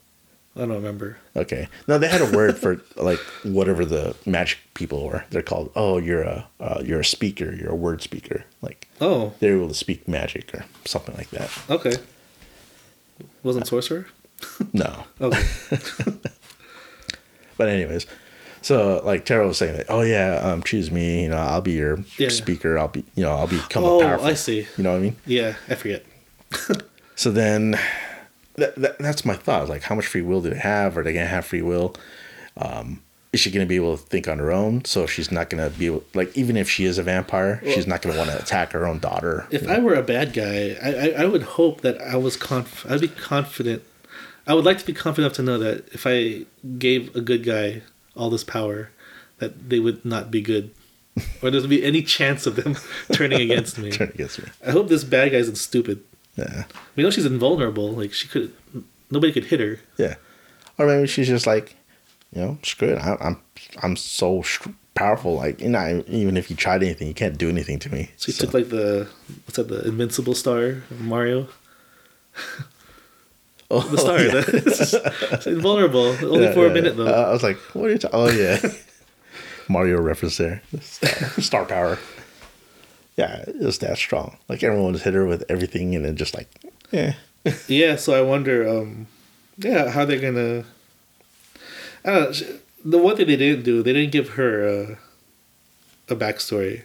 I 0.58 0.62
don't 0.62 0.72
remember. 0.74 1.18
Okay. 1.36 1.68
No, 1.88 1.98
they 2.00 2.08
had 2.08 2.22
a 2.22 2.32
word 2.36 2.58
for 2.58 2.82
like 2.96 3.20
whatever 3.44 3.86
the 3.86 4.16
magic 4.26 4.58
people 4.74 5.06
were. 5.08 5.24
They're 5.30 5.42
called. 5.44 5.72
Oh, 5.76 5.98
you're 5.98 6.24
a 6.24 6.48
uh, 6.60 6.82
you're 6.84 7.00
a 7.02 7.06
speaker. 7.06 7.54
You're 7.54 7.72
a 7.72 7.76
word 7.76 8.02
speaker. 8.02 8.44
Like 8.62 8.88
Oh, 9.00 9.34
they're 9.40 9.56
able 9.56 9.68
to 9.68 9.74
speak 9.76 10.08
magic 10.08 10.54
or 10.54 10.66
something 10.86 11.16
like 11.16 11.30
that. 11.30 11.52
okay. 11.70 11.94
Wasn't 13.44 13.68
sorcerer? 13.68 14.08
No. 14.74 15.04
Okay. 15.22 15.44
But 17.58 17.70
anyways, 17.70 18.06
so 18.62 19.02
like 19.04 19.26
Tara 19.26 19.48
was 19.48 19.58
saying, 19.58 19.78
like, 19.78 19.88
oh 19.90 20.02
yeah, 20.02 20.36
um, 20.44 20.62
choose 20.62 20.92
me. 20.92 21.24
You 21.24 21.30
know, 21.30 21.38
I'll 21.38 21.62
be 21.62 21.72
your 21.72 21.98
Yeah. 22.20 22.30
speaker. 22.30 22.78
I'll 22.78 22.88
be, 22.88 23.04
you 23.16 23.24
know, 23.24 23.32
I'll 23.32 23.48
become 23.48 23.84
Oh, 23.84 24.00
a 24.00 24.04
powerful. 24.04 24.28
I 24.28 24.34
see. 24.36 24.68
You 24.78 24.84
know 24.84 24.92
what 24.92 24.98
I 24.98 25.02
mean? 25.02 25.16
Yeah, 25.26 25.56
I 25.68 25.74
forget. 25.76 26.06
So 27.16 27.32
then, 27.32 27.80
that, 28.58 28.76
that 28.76 28.98
that's 29.00 29.24
my 29.24 29.36
thought. 29.36 29.70
Like, 29.70 29.84
how 29.84 29.96
much 29.96 30.08
free 30.08 30.22
will 30.22 30.42
do 30.42 30.50
they 30.50 30.58
have? 30.58 30.98
Are 30.98 31.04
they 31.04 31.14
gonna 31.14 31.26
have 31.26 31.46
free 31.46 31.62
will? 31.62 31.96
Um, 32.58 33.02
is 33.32 33.40
she 33.40 33.52
gonna 33.52 33.66
be 33.66 33.76
able 33.76 33.96
to 33.98 34.04
think 34.04 34.28
on 34.28 34.40
her 34.40 34.52
own? 34.52 34.84
So 34.86 35.06
she's 35.06 35.32
not 35.32 35.50
gonna 35.50 35.70
be 35.70 35.88
able, 35.88 36.04
like, 36.14 36.36
even 36.36 36.58
if 36.58 36.70
she 36.70 36.86
is 36.86 36.98
a 36.98 37.04
vampire, 37.04 37.62
she's 37.64 37.88
not 37.88 38.02
gonna 38.02 38.18
want 38.18 38.32
to 38.32 38.40
attack 38.40 38.72
her 38.72 38.86
own 38.86 39.00
daughter. 39.00 39.48
If 39.52 39.68
I 39.68 39.80
were 39.80 39.94
a 39.94 40.04
bad 40.04 40.34
guy, 40.34 40.76
I, 40.82 40.90
I, 40.90 41.24
I 41.24 41.26
would 41.26 41.44
hope 41.44 41.82
that 41.82 42.02
I 42.02 42.16
was 42.18 42.36
conf- 42.36 42.90
I'd 42.90 43.02
be 43.02 43.08
confident. 43.08 43.84
I 44.48 44.54
would 44.54 44.66
like 44.66 44.80
to 44.80 44.86
be 44.86 44.94
confident 44.94 45.26
enough 45.26 45.36
to 45.38 45.44
know 45.44 45.60
that 45.60 45.94
if 45.94 46.08
I 46.08 46.46
gave 46.78 47.16
a 47.16 47.22
good 47.22 47.44
guy 47.44 47.84
all 48.16 48.30
this 48.30 48.44
power, 48.44 48.90
that 49.40 49.70
they 49.70 49.80
would 49.80 50.04
not 50.04 50.32
be 50.32 50.42
good, 50.42 50.72
or 51.42 51.52
there'd 51.52 51.70
be 51.70 51.84
any 51.84 52.02
chance 52.02 52.48
of 52.48 52.56
them 52.56 52.76
turning 53.12 53.42
against 53.42 53.78
me. 53.78 53.92
Turn 53.92 54.10
against 54.10 54.42
me. 54.42 54.50
I 54.66 54.72
hope 54.72 54.88
this 54.88 55.04
bad 55.04 55.32
guy 55.32 55.38
isn't 55.38 55.58
stupid. 55.58 56.04
Yeah, 56.38 56.66
We 56.96 57.04
know 57.04 57.10
she's 57.10 57.26
invulnerable. 57.26 57.92
Like 57.94 58.14
she 58.14 58.28
could, 58.28 58.54
nobody 59.10 59.34
could 59.34 59.46
hit 59.46 59.60
her. 59.60 59.80
yeah. 59.98 60.16
Or 60.78 60.86
maybe 60.86 61.08
she's 61.08 61.28
just 61.28 61.48
like, 61.48 61.76
you 62.32 62.42
know, 62.42 62.58
screw 62.62 62.90
it. 62.90 63.00
I, 63.00 63.18
I'm 63.20 63.42
I'm 63.82 63.96
so 63.96 64.44
powerful. 64.94 65.34
Like, 65.36 65.60
you 65.62 65.70
know, 65.70 66.04
even 66.08 66.38
if 66.38 66.52
you 66.52 66.56
tried 66.56 66.84
anything, 66.84 67.08
you 67.08 67.16
can't 67.16 67.38
do 67.38 67.50
anything 67.50 67.80
to 67.80 67.90
me. 67.92 68.12
She 68.18 68.32
So- 68.32 68.46
took 68.46 68.54
like 68.54 68.70
the 68.70 69.08
what's 69.46 69.56
that? 69.56 69.68
The 69.70 69.88
invincible 69.88 70.36
star, 70.36 70.84
of 70.92 71.02
Mario. 71.02 71.48
oh, 73.72 73.82
The 73.82 73.98
star. 73.98 74.20
yeah. 74.22 74.32
the- 74.42 75.14
it's 75.34 75.48
invulnerable. 75.48 76.16
Only 76.24 76.44
Yeah, 76.44 76.54
for 76.54 76.68
a 76.68 76.70
minute 76.74 76.96
yeah. 76.96 77.04
though. 77.06 77.08
Uh, 77.24 77.28
I 77.30 77.32
was 77.32 77.44
like, 77.44 77.58
what 77.74 77.86
are 77.86 77.92
you 77.94 77.98
talking? 77.98 78.20
Oh 78.20 78.30
yeah, 78.30 78.60
Mario 79.68 80.00
reference 80.02 80.38
there. 80.38 80.62
Star, 80.82 81.42
star 81.42 81.66
power. 81.66 81.98
Yeah, 83.18 83.42
it 83.48 83.60
was 83.60 83.80
that 83.80 83.98
strong. 83.98 84.38
Like 84.48 84.64
everyone 84.64 84.94
was 84.94 85.04
hit 85.04 85.16
her 85.16 85.26
with 85.26 85.44
everything, 85.50 85.96
and 85.96 86.06
then 86.06 86.16
just 86.16 86.36
like, 86.36 86.50
yeah, 86.92 87.16
Yeah, 87.68 87.96
so 87.96 88.14
I 88.14 88.22
wonder, 88.22 88.68
um, 88.68 89.08
yeah, 89.58 89.90
how 89.90 90.06
they're 90.06 90.20
gonna. 90.20 90.66
I 92.06 92.12
don't 92.12 92.42
know. 92.42 92.48
The 92.86 92.98
one 92.98 93.18
thing 93.18 93.28
they 93.28 93.36
didn't 93.36 93.64
do, 93.64 93.84
they 93.84 93.92
didn't 93.92 94.12
give 94.12 94.30
her 94.30 94.66
a, 94.68 94.98
a 96.10 96.16
backstory. 96.16 96.84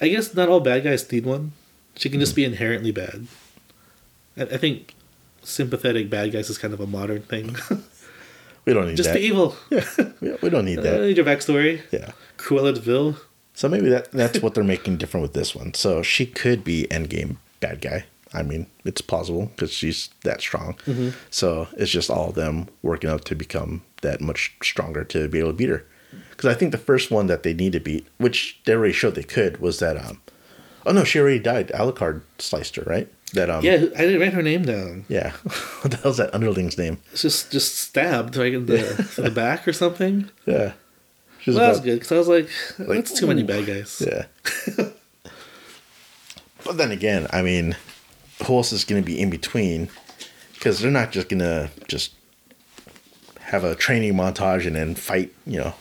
I 0.00 0.08
guess 0.08 0.34
not 0.34 0.48
all 0.48 0.60
bad 0.60 0.84
guys 0.84 1.10
need 1.12 1.26
one. 1.26 1.52
She 1.94 2.08
can 2.08 2.20
just 2.20 2.32
mm-hmm. 2.32 2.36
be 2.36 2.44
inherently 2.44 2.90
bad. 2.90 3.26
I, 4.36 4.42
I 4.42 4.56
think 4.56 4.94
sympathetic 5.42 6.10
bad 6.10 6.32
guys 6.32 6.50
is 6.50 6.58
kind 6.58 6.74
of 6.74 6.80
a 6.80 6.86
modern 6.86 7.22
thing. 7.22 7.56
we 8.64 8.72
don't 8.72 8.88
need 8.88 8.96
just 8.96 9.10
that. 9.10 9.16
be 9.16 9.26
evil. 9.26 9.56
Yeah, 9.70 10.36
we 10.42 10.50
don't 10.50 10.64
need 10.64 10.76
that. 10.82 10.94
I 10.94 10.96
don't 10.98 11.06
need 11.06 11.16
your 11.16 11.26
backstory. 11.26 11.82
Yeah. 11.92 12.12
Cruella 12.38 12.74
de 12.74 12.80
Vil. 12.80 13.16
So 13.56 13.68
maybe 13.68 13.88
that 13.88 14.12
that's 14.12 14.40
what 14.42 14.54
they're 14.54 14.62
making 14.62 14.98
different 14.98 15.22
with 15.22 15.32
this 15.32 15.54
one. 15.54 15.72
So 15.74 16.02
she 16.02 16.26
could 16.26 16.62
be 16.62 16.86
endgame 16.90 17.38
bad 17.58 17.80
guy. 17.80 18.04
I 18.34 18.42
mean, 18.42 18.66
it's 18.84 19.00
plausible 19.00 19.46
because 19.46 19.72
she's 19.72 20.10
that 20.24 20.42
strong. 20.42 20.74
Mm-hmm. 20.86 21.10
So 21.30 21.66
it's 21.78 21.90
just 21.90 22.10
all 22.10 22.28
of 22.28 22.34
them 22.34 22.68
working 22.82 23.08
up 23.08 23.24
to 23.24 23.34
become 23.34 23.82
that 24.02 24.20
much 24.20 24.54
stronger 24.62 25.04
to 25.04 25.26
be 25.28 25.38
able 25.38 25.50
to 25.50 25.56
beat 25.56 25.70
her. 25.70 25.86
Because 26.30 26.54
I 26.54 26.58
think 26.58 26.72
the 26.72 26.78
first 26.78 27.10
one 27.10 27.28
that 27.28 27.44
they 27.44 27.54
need 27.54 27.72
to 27.72 27.80
beat, 27.80 28.06
which 28.18 28.60
they 28.66 28.74
already 28.74 28.92
showed 28.92 29.14
they 29.14 29.22
could, 29.22 29.58
was 29.58 29.78
that 29.78 29.96
um, 29.96 30.20
oh 30.84 30.92
no, 30.92 31.04
she 31.04 31.18
already 31.18 31.38
died. 31.38 31.68
Alucard 31.68 32.20
sliced 32.38 32.76
her, 32.76 32.82
right? 32.82 33.08
That 33.32 33.48
um, 33.48 33.64
Yeah, 33.64 33.76
I 33.76 34.02
didn't 34.02 34.20
write 34.20 34.34
her 34.34 34.42
name 34.42 34.62
down. 34.66 35.06
yeah. 35.08 35.30
what 35.80 35.92
the 35.92 35.96
hell's 35.96 36.18
that 36.18 36.34
underling's 36.34 36.76
name? 36.76 36.98
It's 37.12 37.22
just 37.22 37.50
just 37.50 37.76
stabbed 37.76 38.36
right 38.36 38.52
in 38.52 38.66
the, 38.66 39.12
the 39.22 39.30
back 39.30 39.66
or 39.66 39.72
something. 39.72 40.30
Yeah, 40.44 40.74
Well, 41.46 41.56
that 41.56 41.68
was 41.68 41.80
good 41.80 42.00
because 42.00 42.12
I 42.12 42.18
was 42.18 42.28
like, 42.28 42.48
Like, 42.78 42.98
that's 42.98 43.18
too 43.18 43.26
many 43.26 43.42
mm, 43.42 43.46
bad 43.46 43.66
guys. 43.66 44.02
Yeah. 44.04 44.26
but 46.64 46.76
then 46.76 46.90
again, 46.90 47.26
I 47.32 47.42
mean, 47.42 47.76
who 48.44 48.56
else 48.56 48.72
is 48.72 48.84
going 48.84 49.02
to 49.02 49.06
be 49.06 49.20
in 49.20 49.30
between? 49.30 49.88
Because 50.54 50.80
they're 50.80 50.90
not 50.90 51.12
just 51.12 51.28
going 51.28 51.40
to 51.40 51.70
just 51.86 52.12
have 53.40 53.62
a 53.62 53.74
training 53.74 54.14
montage 54.14 54.66
and 54.66 54.74
then 54.74 54.94
fight, 54.94 55.32
you 55.46 55.58
know, 55.58 55.74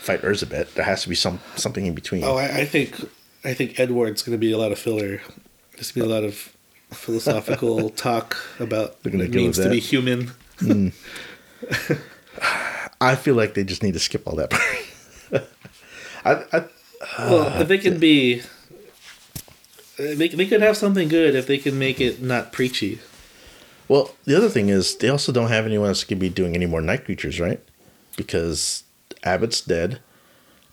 fight 0.00 0.22
Erzsebet. 0.22 0.74
There 0.74 0.84
has 0.84 1.02
to 1.02 1.08
be 1.08 1.14
some 1.14 1.40
something 1.56 1.86
in 1.86 1.94
between. 1.94 2.24
Oh, 2.24 2.36
I, 2.36 2.60
I 2.60 2.64
think 2.64 3.00
I 3.44 3.54
think 3.54 3.78
Edward's 3.78 4.22
going 4.22 4.34
to 4.34 4.38
be 4.38 4.52
a 4.52 4.58
lot 4.58 4.72
of 4.72 4.78
filler. 4.78 5.20
There's 5.74 5.92
going 5.92 6.08
to 6.08 6.08
be 6.08 6.12
a 6.12 6.14
lot 6.14 6.24
of 6.24 6.54
philosophical 6.90 7.90
talk 8.06 8.36
about 8.58 8.96
what 9.02 9.14
it 9.14 9.30
means 9.30 9.58
to 9.58 9.70
be 9.70 9.80
human. 9.80 10.32
Mm. 10.58 10.92
I 13.00 13.16
feel 13.16 13.34
like 13.34 13.54
they 13.54 13.64
just 13.64 13.82
need 13.82 13.94
to 13.94 14.00
skip 14.00 14.26
all 14.26 14.36
that 14.36 14.50
part. 14.50 14.62
I, 16.24 16.44
I, 16.52 16.64
well, 17.18 17.42
uh, 17.42 17.60
if 17.60 17.68
they 17.68 17.78
can 17.78 17.98
be, 17.98 18.42
they 19.98 20.28
they 20.28 20.46
could 20.46 20.62
have 20.62 20.76
something 20.76 21.08
good 21.08 21.34
if 21.34 21.46
they 21.46 21.58
can 21.58 21.78
make 21.78 22.00
it 22.00 22.22
not 22.22 22.52
preachy. 22.52 22.98
well, 23.88 24.14
the 24.24 24.36
other 24.36 24.48
thing 24.48 24.68
is 24.68 24.96
they 24.96 25.08
also 25.08 25.32
don't 25.32 25.48
have 25.50 25.66
anyone 25.66 25.88
else 25.88 26.02
who 26.02 26.08
can 26.08 26.18
be 26.18 26.28
doing 26.28 26.54
any 26.54 26.66
more 26.66 26.80
night 26.80 27.04
creatures, 27.04 27.38
right? 27.40 27.60
Because 28.16 28.84
Abbott's 29.22 29.60
dead. 29.60 30.00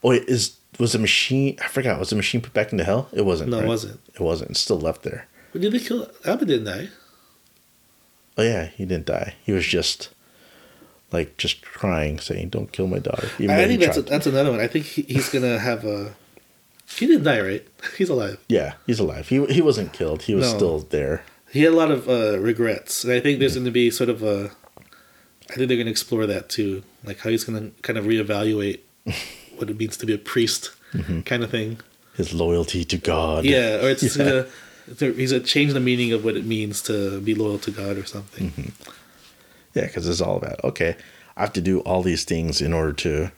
Oh, 0.03 0.09
wait, 0.09 0.23
is 0.27 0.57
was 0.79 0.93
the 0.93 0.99
machine? 0.99 1.57
I 1.63 1.67
forgot. 1.67 1.99
Was 1.99 2.09
the 2.09 2.15
machine 2.15 2.41
put 2.41 2.53
back 2.53 2.71
into 2.71 2.83
hell? 2.83 3.09
It 3.11 3.25
wasn't. 3.25 3.51
No, 3.51 3.59
it 3.59 3.67
wasn't. 3.67 3.99
It 4.13 4.21
wasn't. 4.21 4.51
It's 4.51 4.59
still 4.61 4.79
left 4.79 5.03
there. 5.03 5.27
But 5.51 5.61
did 5.61 5.73
they 5.73 5.79
kill 5.79 6.09
Abbott? 6.25 6.47
Didn't 6.47 6.65
die. 6.65 6.89
Oh 8.37 8.43
yeah, 8.43 8.67
he 8.67 8.85
didn't 8.85 9.05
die. 9.07 9.35
He 9.43 9.51
was 9.51 9.67
just 9.67 10.09
like 11.11 11.37
just 11.37 11.61
crying, 11.61 12.19
saying, 12.19 12.49
"Don't 12.49 12.71
kill 12.71 12.87
my 12.87 12.99
daughter." 12.99 13.29
I 13.39 13.65
think 13.67 13.81
that's 13.81 13.97
a, 13.97 14.01
that's 14.03 14.27
another 14.27 14.51
one. 14.51 14.59
I 14.59 14.67
think 14.67 14.85
he, 14.85 15.01
he's 15.03 15.29
gonna 15.29 15.59
have 15.59 15.85
a. 15.85 16.13
He 16.97 17.07
didn't 17.07 17.23
die, 17.23 17.39
right? 17.41 17.67
He's 17.97 18.09
alive. 18.09 18.37
yeah, 18.49 18.73
he's 18.85 18.99
alive. 18.99 19.29
He 19.29 19.45
he 19.45 19.61
wasn't 19.61 19.93
killed. 19.93 20.23
He 20.23 20.35
was 20.35 20.51
No. 20.51 20.57
still 20.57 20.79
there. 20.79 21.23
He 21.51 21.61
had 21.63 21.73
a 21.73 21.75
lot 21.75 21.91
of 21.91 22.07
uh, 22.09 22.39
regrets, 22.39 23.03
and 23.03 23.13
I 23.13 23.19
think 23.19 23.39
there's 23.39 23.55
going 23.55 23.65
to 23.65 23.71
be 23.71 23.89
sort 23.91 24.09
of 24.09 24.23
a. 24.23 24.51
I 25.49 25.53
think 25.55 25.67
they're 25.67 25.77
going 25.77 25.85
to 25.85 25.91
explore 25.91 26.25
that 26.27 26.47
too, 26.49 26.83
like 27.03 27.19
how 27.19 27.29
he's 27.29 27.43
going 27.43 27.59
to 27.71 27.81
kind 27.81 27.97
of 27.99 28.05
reevaluate 28.05 28.79
what 29.57 29.69
it 29.69 29.77
means 29.77 29.97
to 29.97 30.05
be 30.05 30.13
a 30.13 30.17
priest, 30.17 30.71
kind 31.25 31.43
of 31.43 31.49
thing. 31.51 31.79
His 32.15 32.33
loyalty 32.33 32.83
to 32.85 32.97
God. 32.97 33.43
Yeah, 33.45 33.83
or 33.83 33.89
it's 33.89 34.03
Yeah. 34.17 34.45
gonna. 34.97 35.13
He's 35.15 35.31
gonna 35.31 35.43
change 35.43 35.71
the 35.73 35.79
meaning 35.79 36.11
of 36.13 36.23
what 36.25 36.35
it 36.35 36.45
means 36.45 36.81
to 36.83 37.21
be 37.21 37.35
loyal 37.35 37.59
to 37.59 37.71
God 37.71 37.97
or 37.97 38.05
something. 38.05 38.73
Yeah, 39.73 39.85
because 39.87 40.07
it's 40.07 40.21
all 40.21 40.37
about 40.37 40.63
okay. 40.63 40.95
I 41.37 41.41
have 41.41 41.53
to 41.53 41.61
do 41.61 41.79
all 41.81 42.01
these 42.03 42.23
things 42.23 42.61
in 42.61 42.73
order 42.73 42.93
to 42.93 43.31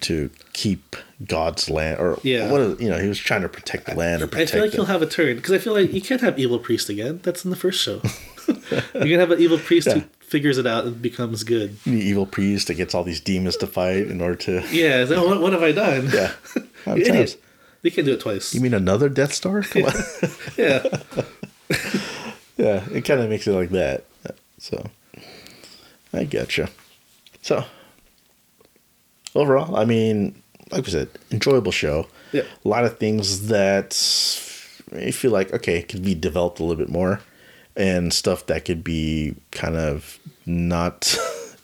to 0.00 0.30
keep 0.52 0.96
God's 1.26 1.70
land, 1.70 1.98
or 1.98 2.18
Yeah. 2.22 2.50
what 2.50 2.60
is, 2.60 2.80
you 2.80 2.90
know, 2.90 2.98
he 2.98 3.08
was 3.08 3.18
trying 3.18 3.42
to 3.42 3.48
protect 3.48 3.86
the 3.86 3.94
land 3.94 4.22
or 4.22 4.26
protect. 4.26 4.50
I 4.50 4.52
feel 4.52 4.62
like 4.62 4.70
the- 4.72 4.76
he'll 4.78 4.84
have 4.86 5.00
a 5.02 5.06
turn 5.06 5.36
because 5.36 5.52
I 5.52 5.58
feel 5.58 5.72
like 5.72 5.92
you 5.94 6.00
can't 6.02 6.20
have 6.20 6.38
evil 6.38 6.58
priest 6.58 6.88
again. 6.90 7.20
That's 7.22 7.44
in 7.44 7.50
the 7.50 7.56
first 7.56 7.80
show. 7.80 8.02
You're 8.70 8.82
gonna 8.92 9.18
have 9.18 9.30
an 9.30 9.40
evil 9.40 9.58
priest 9.58 9.86
Yeah. 9.86 9.94
who 9.94 10.02
figures 10.20 10.58
it 10.58 10.66
out 10.66 10.84
and 10.84 11.00
becomes 11.00 11.42
good. 11.44 11.76
the 11.84 11.92
evil 11.92 12.26
priest 12.26 12.66
that 12.68 12.74
gets 12.74 12.94
all 12.94 13.04
these 13.04 13.20
demons 13.20 13.56
to 13.58 13.66
fight 13.66 14.08
in 14.08 14.20
order 14.20 14.34
to. 14.36 14.62
Yeah, 14.70 15.06
like, 15.08 15.24
what, 15.24 15.40
what 15.40 15.52
have 15.52 15.62
I 15.62 15.72
done? 15.72 16.10
Yeah. 16.12 16.32
You 16.86 16.92
idiot. 16.96 17.06
times? 17.14 17.36
They 17.80 17.88
can 17.90 18.04
do 18.04 18.12
it 18.12 18.20
twice. 18.20 18.52
You 18.54 18.60
mean 18.60 18.74
another 18.74 19.08
Death 19.08 19.32
Star? 19.32 19.62
Come 19.62 19.84
on. 19.84 19.92
yeah. 20.58 20.82
yeah, 22.58 22.84
it 22.92 23.04
kind 23.06 23.20
of 23.20 23.28
makes 23.30 23.46
it 23.46 23.52
like 23.52 23.70
that. 23.70 24.04
So, 24.58 24.86
I 26.14 26.24
getcha. 26.26 26.70
So, 27.42 27.64
overall, 29.34 29.76
I 29.76 29.84
mean, 29.84 30.42
like 30.70 30.84
we 30.84 30.90
said, 30.92 31.08
enjoyable 31.30 31.72
show. 31.72 32.06
Yeah. 32.32 32.42
A 32.64 32.68
lot 32.68 32.84
of 32.84 32.98
things 32.98 33.48
that 33.48 33.92
I 34.94 35.10
feel 35.10 35.30
like, 35.30 35.52
okay, 35.52 35.82
could 35.82 36.02
be 36.02 36.14
developed 36.14 36.58
a 36.58 36.64
little 36.64 36.82
bit 36.82 36.90
more, 36.92 37.20
and 37.76 38.12
stuff 38.12 38.46
that 38.46 38.64
could 38.64 38.82
be 38.82 39.34
kind 39.50 39.76
of 39.76 40.18
not 40.46 41.16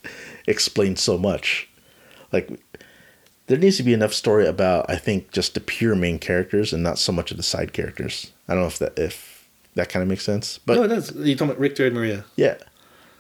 explained 0.47 0.99
so 0.99 1.19
much. 1.19 1.69
Like, 2.33 2.51
there 3.47 3.59
needs 3.59 3.79
to 3.79 3.83
be 3.83 3.93
enough 3.93 4.15
story 4.15 4.47
about, 4.47 4.87
I 4.89 4.97
think, 4.97 5.33
just 5.33 5.55
the 5.55 5.61
pure 5.61 5.97
main 5.97 6.19
characters 6.21 6.73
and 6.73 6.83
not 6.83 6.99
so 6.99 7.11
much 7.11 7.31
of 7.33 7.37
the 7.37 7.43
side 7.43 7.73
characters. 7.73 8.31
I 8.47 8.55
don't 8.55 8.63
know 8.63 8.69
if 8.69 8.79
that 8.79 8.99
if 8.99 9.49
that 9.75 9.89
kind 9.89 10.03
of 10.03 10.09
makes 10.09 10.25
sense, 10.25 10.59
but 10.59 10.77
no, 10.77 10.85
it 10.85 10.89
does. 10.89 11.13
You're 11.15 11.37
talking 11.37 11.51
about 11.51 11.59
Richter 11.61 11.87
and 11.87 11.95
Maria. 11.95 12.25
yeah. 12.37 12.59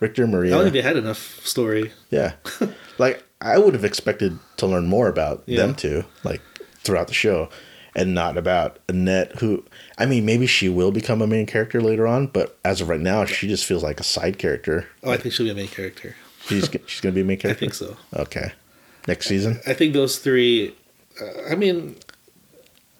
Richter 0.00 0.26
Maria. 0.26 0.58
I 0.58 0.62
don't 0.62 0.72
they 0.72 0.82
had 0.82 0.96
enough 0.96 1.40
story. 1.46 1.92
Yeah. 2.10 2.32
like 2.98 3.22
I 3.40 3.58
would 3.58 3.74
have 3.74 3.84
expected 3.84 4.38
to 4.58 4.66
learn 4.66 4.86
more 4.86 5.08
about 5.08 5.42
Yeah. 5.46 5.58
them 5.66 5.74
two, 5.74 6.04
like 6.24 6.40
throughout 6.82 7.08
the 7.08 7.14
show, 7.14 7.48
and 7.94 8.14
not 8.14 8.36
about 8.36 8.78
Annette 8.88 9.36
who 9.40 9.64
I 9.98 10.06
mean, 10.06 10.24
maybe 10.24 10.46
she 10.46 10.68
will 10.68 10.90
become 10.92 11.20
a 11.22 11.26
main 11.26 11.46
character 11.46 11.80
later 11.80 12.06
on, 12.06 12.26
but 12.28 12.58
as 12.64 12.80
of 12.80 12.88
right 12.88 13.00
now, 13.00 13.24
she 13.24 13.46
just 13.48 13.64
feels 13.66 13.82
like 13.82 14.00
a 14.00 14.04
side 14.04 14.38
character. 14.38 14.86
Oh, 15.04 15.10
I 15.12 15.16
think 15.16 15.34
she'll 15.34 15.46
be 15.46 15.50
a 15.50 15.54
main 15.54 15.68
character. 15.68 16.16
She's 16.46 16.68
she's 16.86 17.00
gonna 17.00 17.14
be 17.14 17.20
a 17.20 17.24
main 17.24 17.38
character. 17.38 17.56
I 17.64 17.68
think 17.68 17.74
so. 17.74 17.96
Okay. 18.14 18.52
Next 19.06 19.26
season. 19.26 19.60
I 19.66 19.74
think 19.74 19.92
those 19.92 20.18
three. 20.18 20.74
Uh, 21.20 21.50
I 21.50 21.54
mean, 21.54 21.96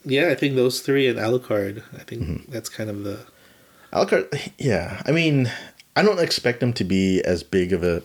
yeah, 0.05 0.29
I 0.29 0.35
think 0.35 0.55
those 0.57 0.81
three 0.81 1.07
and 1.09 1.19
Alucard. 1.19 1.83
I 1.95 2.03
think 2.05 2.23
Mm-hmm. 2.23 2.51
that's 2.53 2.69
kind 2.69 2.89
of 2.91 3.05
the. 3.05 3.21
Alucard, 3.93 4.53
yeah. 4.59 5.03
I 5.07 5.11
mean, 5.13 5.51
I 5.97 6.03
don't 6.03 6.21
expect 6.21 6.63
him 6.63 6.73
to 6.75 6.85
be 6.85 7.21
as 7.23 7.43
big 7.43 7.73
of 7.73 7.83
a. 7.83 8.03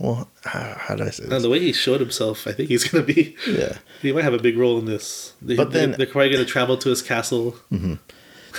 Well, 0.00 0.28
how, 0.44 0.74
how 0.78 0.94
do 0.96 1.04
I 1.04 1.10
say 1.10 1.26
this? 1.26 1.42
the 1.42 1.50
way 1.50 1.58
he 1.60 1.72
showed 1.72 2.00
himself, 2.00 2.46
I 2.46 2.52
think 2.52 2.68
he's 2.70 2.84
gonna 2.84 3.04
be. 3.04 3.36
Yeah. 3.46 3.78
He 4.00 4.12
might 4.12 4.24
have 4.24 4.32
a 4.32 4.38
big 4.38 4.56
role 4.56 4.78
in 4.78 4.86
this. 4.86 5.34
They, 5.42 5.56
But 5.56 5.72
then- 5.72 5.92
they're, 5.92 6.06
probably 6.06 6.30
gonna 6.30 6.46
travel 6.46 6.78
to 6.78 6.88
his 6.88 7.02
castle. 7.02 7.54
no, 7.70 7.98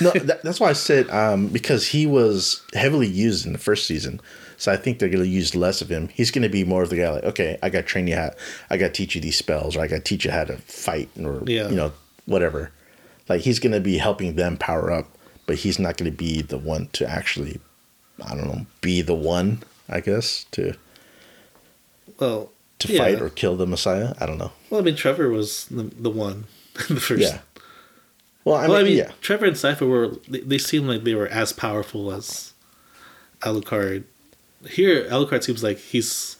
that, 0.00 0.40
that's 0.44 0.60
why 0.60 0.68
I 0.68 0.72
said 0.72 1.10
um, 1.10 1.48
because 1.48 1.88
he 1.88 2.06
was 2.06 2.62
heavily 2.72 3.08
used 3.08 3.44
in 3.44 3.52
the 3.52 3.58
first 3.58 3.88
season, 3.88 4.20
so 4.56 4.70
I 4.70 4.76
think 4.76 5.00
they're 5.00 5.08
going 5.08 5.24
to 5.24 5.28
use 5.28 5.56
less 5.56 5.82
of 5.82 5.88
him. 5.90 6.06
He's 6.14 6.30
going 6.30 6.42
to 6.44 6.48
be 6.48 6.62
more 6.62 6.84
of 6.84 6.90
the 6.90 6.96
guy 6.96 7.10
like, 7.10 7.24
okay, 7.24 7.58
I 7.60 7.70
got 7.70 7.78
to 7.80 7.82
train 7.84 8.06
you 8.06 8.14
how, 8.14 8.30
I 8.70 8.76
got 8.76 8.86
to 8.88 8.92
teach 8.92 9.16
you 9.16 9.20
these 9.20 9.36
spells, 9.36 9.76
or 9.76 9.80
I 9.80 9.88
got 9.88 9.96
to 9.96 10.02
teach 10.02 10.24
you 10.24 10.30
how 10.30 10.44
to 10.44 10.56
fight, 10.58 11.08
or 11.20 11.42
Yeah. 11.44 11.68
you 11.68 11.74
know, 11.74 11.92
whatever. 12.26 12.70
Like 13.28 13.40
he's 13.40 13.58
going 13.58 13.72
to 13.72 13.80
be 13.80 13.98
helping 13.98 14.36
them 14.36 14.56
power 14.56 14.92
up, 14.92 15.08
but 15.46 15.56
he's 15.56 15.78
not 15.78 15.96
going 15.96 16.10
to 16.10 16.16
be 16.16 16.42
the 16.42 16.58
one 16.58 16.88
to 16.94 17.08
actually, 17.08 17.60
I 18.24 18.34
don't 18.34 18.46
know, 18.46 18.66
be 18.80 19.02
the 19.02 19.14
one. 19.14 19.62
I 19.88 20.00
guess 20.00 20.44
to 20.52 20.74
Well, 22.18 22.50
to 22.78 22.92
yeah. 22.92 22.98
fight 22.98 23.20
or 23.20 23.28
kill 23.28 23.56
the 23.56 23.66
Messiah. 23.66 24.14
I 24.20 24.26
don't 24.26 24.38
know. 24.38 24.52
Well, 24.70 24.80
I 24.80 24.84
mean, 24.84 24.96
Trevor 24.96 25.28
was 25.28 25.66
the, 25.66 25.82
the 25.82 26.10
one 26.10 26.44
in 26.88 26.94
the 26.94 27.00
first. 27.00 27.22
Yeah. 27.22 27.38
Well, 28.44 28.56
I 28.56 28.66
well, 28.66 28.78
mean, 28.78 28.78
I 28.78 28.88
mean, 28.88 28.96
yeah. 28.98 29.10
Trevor 29.20 29.46
and 29.46 29.56
Sypha 29.56 29.88
were 29.88 30.16
they, 30.28 30.40
they 30.40 30.58
seemed 30.58 30.88
like 30.88 31.04
they 31.04 31.14
were 31.14 31.28
as 31.28 31.52
powerful 31.52 32.12
as 32.12 32.52
Alucard. 33.40 34.04
Here, 34.68 35.04
Alucard 35.10 35.44
seems 35.44 35.62
like 35.62 35.78
he's 35.78 36.36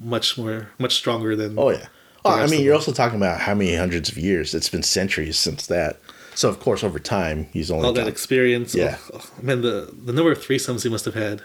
much 0.00 0.38
more, 0.38 0.70
much 0.78 0.94
stronger 0.94 1.36
than. 1.36 1.58
Oh 1.58 1.70
yeah. 1.70 1.86
Oh, 2.24 2.30
I 2.30 2.46
mean, 2.46 2.62
you're 2.62 2.74
also 2.74 2.92
talking 2.92 3.16
about 3.16 3.40
how 3.40 3.54
many 3.54 3.74
hundreds 3.74 4.10
of 4.10 4.18
years. 4.18 4.54
It's 4.54 4.68
been 4.68 4.82
centuries 4.82 5.38
since 5.38 5.66
that. 5.68 5.98
So 6.34 6.48
of 6.48 6.60
course, 6.60 6.82
over 6.84 6.98
time, 6.98 7.48
he's 7.52 7.70
only 7.70 7.86
all 7.86 7.92
that 7.92 8.08
experience. 8.08 8.74
Yeah. 8.74 8.96
Oh, 9.12 9.20
oh, 9.22 9.30
man, 9.42 9.62
the 9.62 9.92
the 10.04 10.12
number 10.12 10.32
of 10.32 10.38
threesomes 10.38 10.82
he 10.82 10.88
must 10.88 11.04
have 11.04 11.14
had 11.14 11.42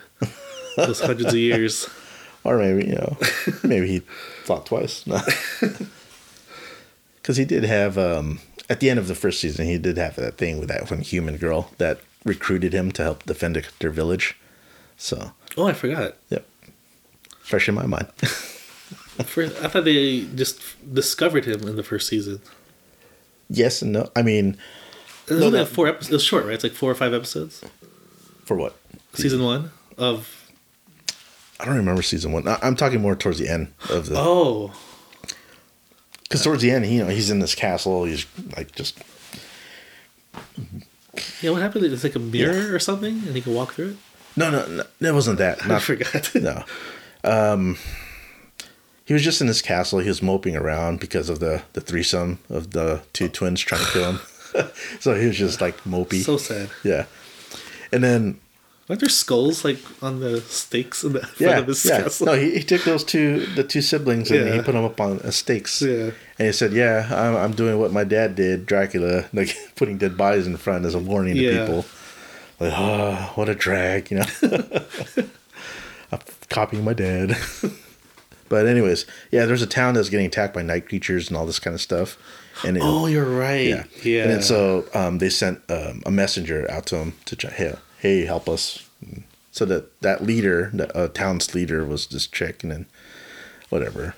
those 0.77 0.99
hundreds 1.01 1.33
of 1.33 1.39
years. 1.39 1.89
or 2.43 2.57
maybe 2.57 2.86
you 2.88 2.95
know, 2.95 3.17
maybe 3.63 3.88
he 3.88 3.99
thought 4.43 4.65
twice. 4.65 5.05
No. 5.07 5.19
Because 7.21 7.38
he 7.38 7.45
did 7.45 7.63
have 7.63 7.97
um, 7.97 8.39
at 8.69 8.79
the 8.81 8.89
end 8.89 8.99
of 8.99 9.07
the 9.07 9.15
first 9.15 9.41
season, 9.41 9.65
he 9.65 9.79
did 9.79 9.97
have 9.97 10.15
that 10.17 10.38
thing 10.38 10.59
with 10.59 10.69
that 10.69 10.91
one 10.91 11.01
human 11.01 11.38
girl 11.38 11.71
that 11.79 11.99
recruited 12.23 12.71
him 12.71 12.91
to 12.91 13.01
help 13.01 13.23
defend 13.25 13.55
their 13.79 13.89
village. 13.89 14.38
So, 14.95 15.31
Oh, 15.57 15.65
I 15.67 15.73
forgot. 15.73 16.17
yep, 16.29 16.45
fresh 17.39 17.67
in 17.67 17.73
my 17.73 17.88
mind. 17.88 18.07
I 19.17 19.23
thought 19.23 19.86
they 19.86 20.25
just 20.36 20.61
discovered 20.93 21.45
him 21.45 21.67
in 21.67 21.77
the 21.77 21.83
first 21.83 22.07
season. 22.07 22.41
Yes 23.50 23.82
and 23.82 23.93
no. 23.93 24.10
I 24.16 24.22
mean, 24.22 24.58
was 25.30 25.39
No, 25.39 25.48
only 25.48 25.60
like 25.60 25.68
four 25.68 25.88
episodes. 25.88 26.10
It 26.12 26.14
was 26.16 26.24
short, 26.24 26.46
right? 26.46 26.54
It's 26.54 26.64
like 26.64 26.74
four 26.74 26.91
or 26.91 26.96
five 26.96 27.14
episodes. 27.14 27.62
for 28.46 28.56
what? 28.58 28.76
Season 29.14 29.43
one 29.43 29.72
of. 29.98 30.32
I 31.60 31.66
don't 31.66 31.78
remember 31.78 32.02
season 32.02 32.32
one. 32.34 32.48
I- 32.48 32.60
I'm 32.62 32.76
talking 32.76 33.02
more 33.02 33.16
towards 33.16 33.39
the 33.39 33.48
end 33.48 33.74
of 33.89 34.08
the. 34.08 34.16
Oh, 34.20 34.74
Because 36.24 36.43
towards 36.43 36.62
the 36.62 36.72
end, 36.72 36.86
you 36.86 37.02
know, 37.04 37.10
he's 37.10 37.30
in 37.30 37.39
this 37.39 37.56
castle. 37.56 38.04
He's 38.06 38.26
like 38.58 38.74
just 38.76 38.98
yeah. 41.41 41.52
What 41.52 41.62
happened? 41.62 41.86
It's 41.86 42.04
like 42.04 42.16
a 42.16 42.20
mirror 42.20 42.74
or 42.76 42.80
something, 42.80 43.22
and 43.26 43.36
he 43.36 43.41
can 43.41 43.54
walk 43.54 43.74
through 43.74 43.91
it. 43.91 43.98
no, 44.36 44.52
no, 44.52 44.66
no. 44.68 44.84
That 45.00 45.14
wasn't 45.14 45.38
that. 45.38 45.64
I 45.64 45.68
Not 45.68 45.82
forgot. 45.82 46.32
no. 46.36 46.64
Um, 47.24 47.78
he 49.06 49.14
was 49.14 49.24
just 49.24 49.41
in 49.41 49.47
this 49.47 49.62
castle. 49.62 49.99
He 49.99 50.10
was 50.10 50.22
moping 50.22 50.56
around 50.56 50.99
because 50.99 51.30
of 51.30 51.39
the 51.39 51.64
the 51.74 51.82
threesome 51.82 52.39
of 52.49 52.72
the 52.72 53.01
two 53.14 53.30
twins 53.30 53.62
trying 53.62 53.86
to 53.86 53.91
kill 53.91 54.12
him. 54.14 54.20
so 54.99 55.16
he 55.16 55.28
was 55.28 55.38
just 55.38 55.62
like 55.62 55.78
mopey. 55.84 56.24
so 56.24 56.38
sad. 56.38 56.70
yeah. 56.84 57.06
And 57.91 58.03
then 58.03 58.39
Aren't 58.88 58.99
there 58.99 59.10
skulls 59.10 59.66
like 59.66 59.80
on 60.03 60.20
the 60.20 60.41
stakes 60.41 61.03
in 61.03 61.14
the 61.14 61.20
front 61.26 61.39
yeah, 61.39 61.58
of 61.58 61.68
his 61.68 61.84
yeah. 61.84 62.03
castle? 62.03 62.28
No, 62.28 62.34
he, 62.34 62.51
he 62.51 62.64
took 62.64 62.84
those 62.84 63.03
two 63.03 63.45
the 63.56 63.64
two 63.64 63.82
siblings 63.82 64.30
and 64.30 64.53
he 64.53 64.62
put 64.62 64.74
them 64.74 64.86
up 64.86 65.01
on 65.01 65.20
uh, 65.22 65.32
stakes. 65.32 65.82
Yeah. 65.82 66.12
And 66.38 66.47
he 66.47 66.51
said, 66.51 66.72
"Yeah, 66.72 67.08
I'm, 67.12 67.36
I'm 67.36 67.51
doing 67.53 67.80
what 67.80 67.91
my 67.91 68.03
dad 68.03 68.36
did, 68.36 68.68
Dracula, 68.68 69.26
like 69.34 69.56
putting 69.76 69.97
dead 69.97 70.18
bodies 70.18 70.45
in 70.45 70.56
front 70.58 70.86
as 70.86 70.93
a 70.93 70.99
warning 70.99 71.36
to 71.36 71.60
people. 71.60 71.86
Like, 72.60 72.74
oh, 72.76 73.32
what 73.36 73.49
a 73.49 73.56
drag, 73.56 74.12
you 74.12 74.18
know. 74.18 74.26
I'm 76.12 76.20
copying 76.49 76.84
my 76.84 76.93
dad. 76.93 77.36
But 78.50 78.66
anyways, 78.68 79.06
yeah, 79.32 79.46
there's 79.46 79.62
a 79.62 79.68
town 79.68 79.93
that's 79.96 80.10
getting 80.10 80.26
attacked 80.28 80.54
by 80.54 80.62
night 80.62 80.88
creatures 80.88 81.28
and 81.30 81.38
all 81.38 81.46
this 81.46 81.60
kind 81.60 81.74
of 81.74 81.82
stuff. 81.82 82.18
And 82.66 82.78
it, 82.78 82.84
Oh, 82.84 83.06
you're 83.08 83.26
right. 83.26 83.68
yeah, 83.68 83.84
Yeah. 84.04 84.22
And 84.24 84.32
then 84.32 84.41
so 84.41 84.86
um, 84.93 85.18
they 85.18 85.30
sent 85.30 85.62
um, 85.70 86.02
a 86.06 86.12
messenger 86.12 86.70
out 86.72 86.86
to 86.88 86.98
him 86.98 87.14
to 87.26 87.36
try, 87.36 87.50
hey, 87.52 87.76
hey, 88.00 88.26
help 88.26 88.48
us. 88.48 88.88
So 89.52 89.66
that 89.66 90.02
that 90.02 90.24
leader, 90.24 90.70
that 90.74 90.96
uh, 90.96 91.08
town's 91.10 91.54
leader, 91.56 91.86
was 91.86 92.08
this 92.08 92.28
chick, 92.28 92.62
and 92.64 92.72
then 92.72 92.86
whatever. 93.70 94.16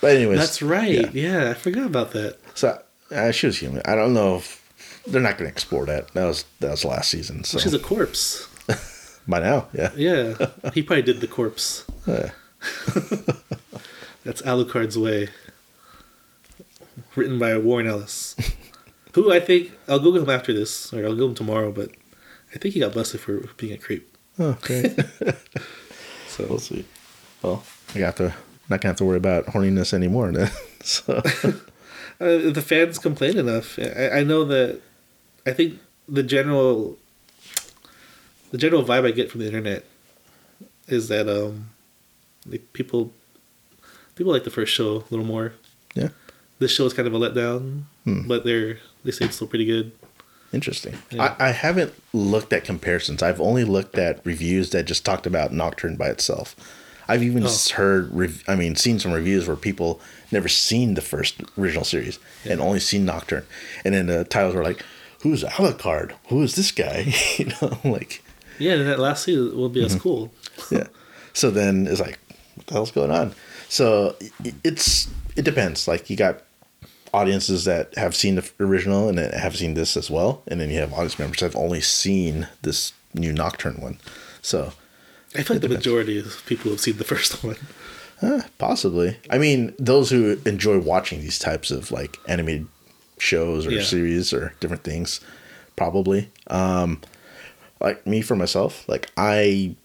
But 0.00 0.16
anyways, 0.16 0.38
That's 0.38 0.62
right. 0.62 1.12
yeah. 1.14 1.42
Yeah. 1.44 1.50
I 1.50 1.54
forgot 1.54 1.84
about 1.86 2.12
that. 2.12 2.38
So 2.54 2.80
uh, 3.10 3.30
she 3.32 3.46
was 3.46 3.58
human. 3.58 3.82
I 3.84 3.94
don't 3.94 4.14
know 4.14 4.36
if 4.36 4.62
they're 5.06 5.20
not 5.20 5.36
going 5.38 5.48
to 5.48 5.52
explore 5.52 5.84
that. 5.86 6.12
That 6.14 6.24
was 6.26 6.44
that 6.60 6.70
was 6.70 6.84
last 6.84 7.10
season. 7.10 7.44
So 7.44 7.58
She's 7.58 7.74
a 7.74 7.78
corpse. 7.78 8.48
by 9.28 9.40
now, 9.40 9.68
yeah. 9.74 9.90
Yeah. 9.94 10.34
he 10.74 10.82
probably 10.82 11.02
did 11.02 11.20
the 11.20 11.26
corpse. 11.28 11.84
Yeah. 12.06 12.30
That's 14.24 14.42
Alucard's 14.42 14.98
Way. 14.98 15.28
Written 17.16 17.38
by 17.38 17.56
Warren 17.58 17.86
Ellis. 17.86 18.36
Who 19.14 19.32
I 19.32 19.40
think 19.40 19.72
I'll 19.88 19.98
Google 19.98 20.22
him 20.22 20.30
after 20.30 20.52
this, 20.52 20.92
or 20.92 21.04
I'll 21.04 21.10
Google 21.10 21.28
him 21.28 21.34
tomorrow, 21.34 21.70
but 21.70 21.90
I 22.54 22.58
think 22.58 22.74
he 22.74 22.80
got 22.80 22.94
busted 22.94 23.20
for 23.20 23.40
being 23.56 23.72
a 23.72 23.78
creep. 23.78 24.16
Oh, 24.38 24.56
great. 24.62 24.98
So 26.28 26.46
we'll 26.48 26.58
see. 26.58 26.84
Well, 27.42 27.62
I 27.94 27.98
got 27.98 28.16
to 28.16 28.34
not 28.70 28.80
gonna 28.80 28.90
have 28.90 28.96
to 28.98 29.04
worry 29.04 29.18
about 29.18 29.46
horniness 29.46 29.92
anymore. 29.92 30.32
Then. 30.32 30.50
so 30.82 31.16
uh, 31.16 31.50
the 32.20 32.64
fans 32.66 32.98
complain 32.98 33.36
enough. 33.38 33.78
I, 33.78 34.20
I 34.20 34.22
know 34.22 34.44
that. 34.44 34.80
I 35.44 35.52
think 35.52 35.80
the 36.08 36.22
general, 36.22 36.96
the 38.50 38.58
general 38.58 38.84
vibe 38.84 39.06
I 39.06 39.10
get 39.10 39.30
from 39.30 39.40
the 39.40 39.46
internet, 39.46 39.84
is 40.86 41.08
that 41.08 41.28
um, 41.28 41.70
like 42.46 42.72
people, 42.72 43.12
people 44.14 44.32
like 44.32 44.44
the 44.44 44.50
first 44.50 44.72
show 44.72 44.96
a 44.96 45.04
little 45.10 45.24
more. 45.26 45.52
yeah, 45.94 46.08
This 46.58 46.70
show 46.72 46.86
is 46.86 46.92
kind 46.94 47.06
of 47.08 47.14
a 47.14 47.18
letdown, 47.18 47.82
Hmm. 48.04 48.26
but 48.26 48.44
they're 48.44 48.78
they 49.04 49.10
say 49.10 49.24
it's 49.26 49.36
still 49.36 49.48
pretty 49.48 49.64
good. 49.66 49.92
interesting. 50.52 50.94
Yeah. 51.10 51.34
I, 51.40 51.48
I 51.48 51.50
haven't 51.52 51.92
looked 52.12 52.52
at 52.52 52.64
comparisons. 52.64 53.22
I've 53.22 53.40
only 53.40 53.64
looked 53.64 53.96
at 53.98 54.20
reviews 54.24 54.70
that 54.70 54.84
just 54.84 55.04
talked 55.04 55.26
about 55.26 55.52
Nocturne 55.52 55.96
by 55.96 56.08
itself. 56.08 56.54
I've 57.08 57.22
even 57.22 57.44
Oh. 57.44 57.56
heard, 57.74 58.10
rev- 58.14 58.44
I 58.46 58.54
mean, 58.54 58.76
seen 58.76 58.98
some 59.00 59.12
reviews 59.12 59.48
where 59.48 59.56
people 59.56 60.00
never 60.30 60.48
seen 60.48 60.94
the 60.94 61.00
first 61.00 61.40
original 61.58 61.84
series 61.84 62.18
and 62.44 62.60
only 62.60 62.80
seen 62.80 63.04
Nocturne, 63.04 63.44
and 63.84 63.94
then 63.94 64.06
the 64.06 64.24
titles 64.24 64.54
were 64.54 64.62
like, 64.62 64.84
"Who's 65.22 65.42
Alucard? 65.42 66.12
Who 66.28 66.42
is 66.42 66.54
this 66.54 66.70
guy?" 66.70 67.12
you 67.38 67.46
know, 67.60 67.78
like 67.84 68.22
Yeah, 68.58 68.76
that 68.76 68.98
last 69.00 69.24
season 69.24 69.56
will 69.56 69.68
be 69.68 69.80
Mm-hmm. 69.80 69.96
as 69.96 70.00
cool. 70.02 70.32
yeah. 70.70 70.86
So 71.32 71.50
then 71.50 71.86
it's 71.88 72.00
like, 72.00 72.18
what 72.54 72.66
the 72.66 72.74
hell's 72.74 72.90
going 72.92 73.10
on? 73.10 73.34
So 73.72 74.16
it's 74.64 75.08
it 75.34 75.46
depends. 75.46 75.88
Like 75.88 76.10
you 76.10 76.16
got 76.16 76.42
audiences 77.14 77.64
that 77.64 77.96
have 77.96 78.14
seen 78.14 78.34
the 78.34 78.50
original 78.60 79.08
and 79.08 79.18
have 79.18 79.56
seen 79.56 79.72
this 79.72 79.96
as 79.96 80.10
well, 80.10 80.42
and 80.46 80.60
then 80.60 80.68
you 80.68 80.78
have 80.78 80.92
audience 80.92 81.18
members 81.18 81.40
that 81.40 81.46
have 81.46 81.56
only 81.56 81.80
seen 81.80 82.48
this 82.60 82.92
new 83.14 83.32
Nocturne 83.32 83.80
one. 83.80 83.98
So 84.42 84.72
I 85.34 85.42
feel 85.42 85.56
like 85.56 85.62
the 85.62 85.68
depends. 85.68 85.86
majority 85.86 86.18
of 86.18 86.42
people 86.44 86.70
have 86.72 86.80
seen 86.80 86.98
the 86.98 87.04
first 87.14 87.42
one. 87.42 87.56
possibly. 88.58 89.16
I 89.30 89.38
mean, 89.38 89.74
those 89.78 90.10
who 90.10 90.38
enjoy 90.44 90.78
watching 90.78 91.20
these 91.22 91.38
types 91.38 91.70
of 91.70 91.90
like 91.90 92.18
animated 92.28 92.66
shows 93.18 93.66
or 93.66 93.70
Yeah. 93.70 93.82
series 93.84 94.34
or 94.34 94.52
different 94.60 94.84
things, 94.84 95.20
probably. 95.76 96.30
Um, 96.48 97.00
like 97.80 98.06
me 98.06 98.20
for 98.20 98.36
myself, 98.36 98.86
like 98.86 99.10
I 99.16 99.76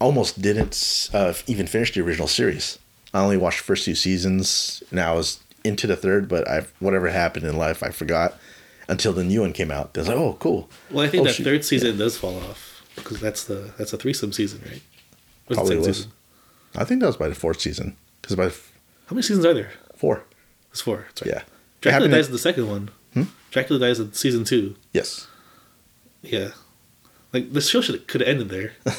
almost 0.00 0.40
didn't 0.42 1.10
uh, 1.14 1.32
even 1.46 1.66
finish 1.66 1.92
the 1.94 2.00
original 2.00 2.28
series. 2.28 2.78
I 3.14 3.20
only 3.20 3.36
watched 3.36 3.58
the 3.58 3.64
first 3.64 3.84
two 3.84 3.94
seasons, 3.94 4.82
and 4.90 5.00
I 5.00 5.12
was 5.12 5.40
into 5.64 5.86
the 5.86 5.96
third. 5.96 6.28
But 6.28 6.48
I, 6.48 6.66
whatever 6.80 7.08
happened 7.08 7.46
in 7.46 7.56
life, 7.56 7.82
I 7.82 7.90
forgot 7.90 8.34
until 8.88 9.12
the 9.12 9.24
new 9.24 9.40
one 9.40 9.52
came 9.52 9.70
out. 9.70 9.92
I 9.96 10.00
was 10.00 10.08
like, 10.08 10.16
"Oh, 10.16 10.36
cool." 10.38 10.68
Well, 10.90 11.04
I 11.04 11.08
think 11.08 11.22
Oh, 11.22 11.24
that 11.26 11.34
shoot. 11.34 11.44
third 11.44 11.64
season 11.64 11.96
does 11.98 12.16
fall 12.18 12.36
off 12.38 12.84
because 12.94 13.20
that's 13.20 13.44
the 13.44 13.72
that's 13.78 13.92
a 13.92 13.96
threesome 13.96 14.32
season, 14.32 14.60
right? 14.64 14.72
Or 14.72 14.74
is 14.74 14.80
it 15.50 15.54
Probably 15.54 15.76
was. 15.78 15.86
season? 15.96 16.12
I 16.74 16.84
think 16.84 17.00
that 17.00 17.06
was 17.06 17.16
by 17.16 17.28
the 17.28 17.34
fourth 17.34 17.60
season, 17.60 17.96
because 18.20 18.36
by 18.36 18.44
the 18.46 18.50
f- 18.50 18.72
How 19.06 19.14
many 19.14 19.22
seasons 19.22 19.46
are 19.46 19.54
there? 19.54 19.70
four, 19.96 20.24
It's 20.72 20.82
four. 20.82 21.06
That's 21.08 21.22
right. 21.22 21.36
yeah. 21.36 21.42
Dracula 21.80 22.08
dies 22.08 22.26
in 22.26 22.32
the 22.32 22.38
second 22.38 22.68
one. 22.68 22.90
Hmm? 23.14 23.22
Dracula 23.50 23.80
dies 23.80 23.98
in 24.00 24.12
season 24.12 24.44
two. 24.44 24.74
Yes. 24.92 25.26
Yeah, 26.22 26.50
like 27.32 27.52
the 27.52 27.60
show 27.60 27.80
should 27.80 28.06
could 28.08 28.20
have 28.20 28.28
ended 28.28 28.48
there. 28.50 28.72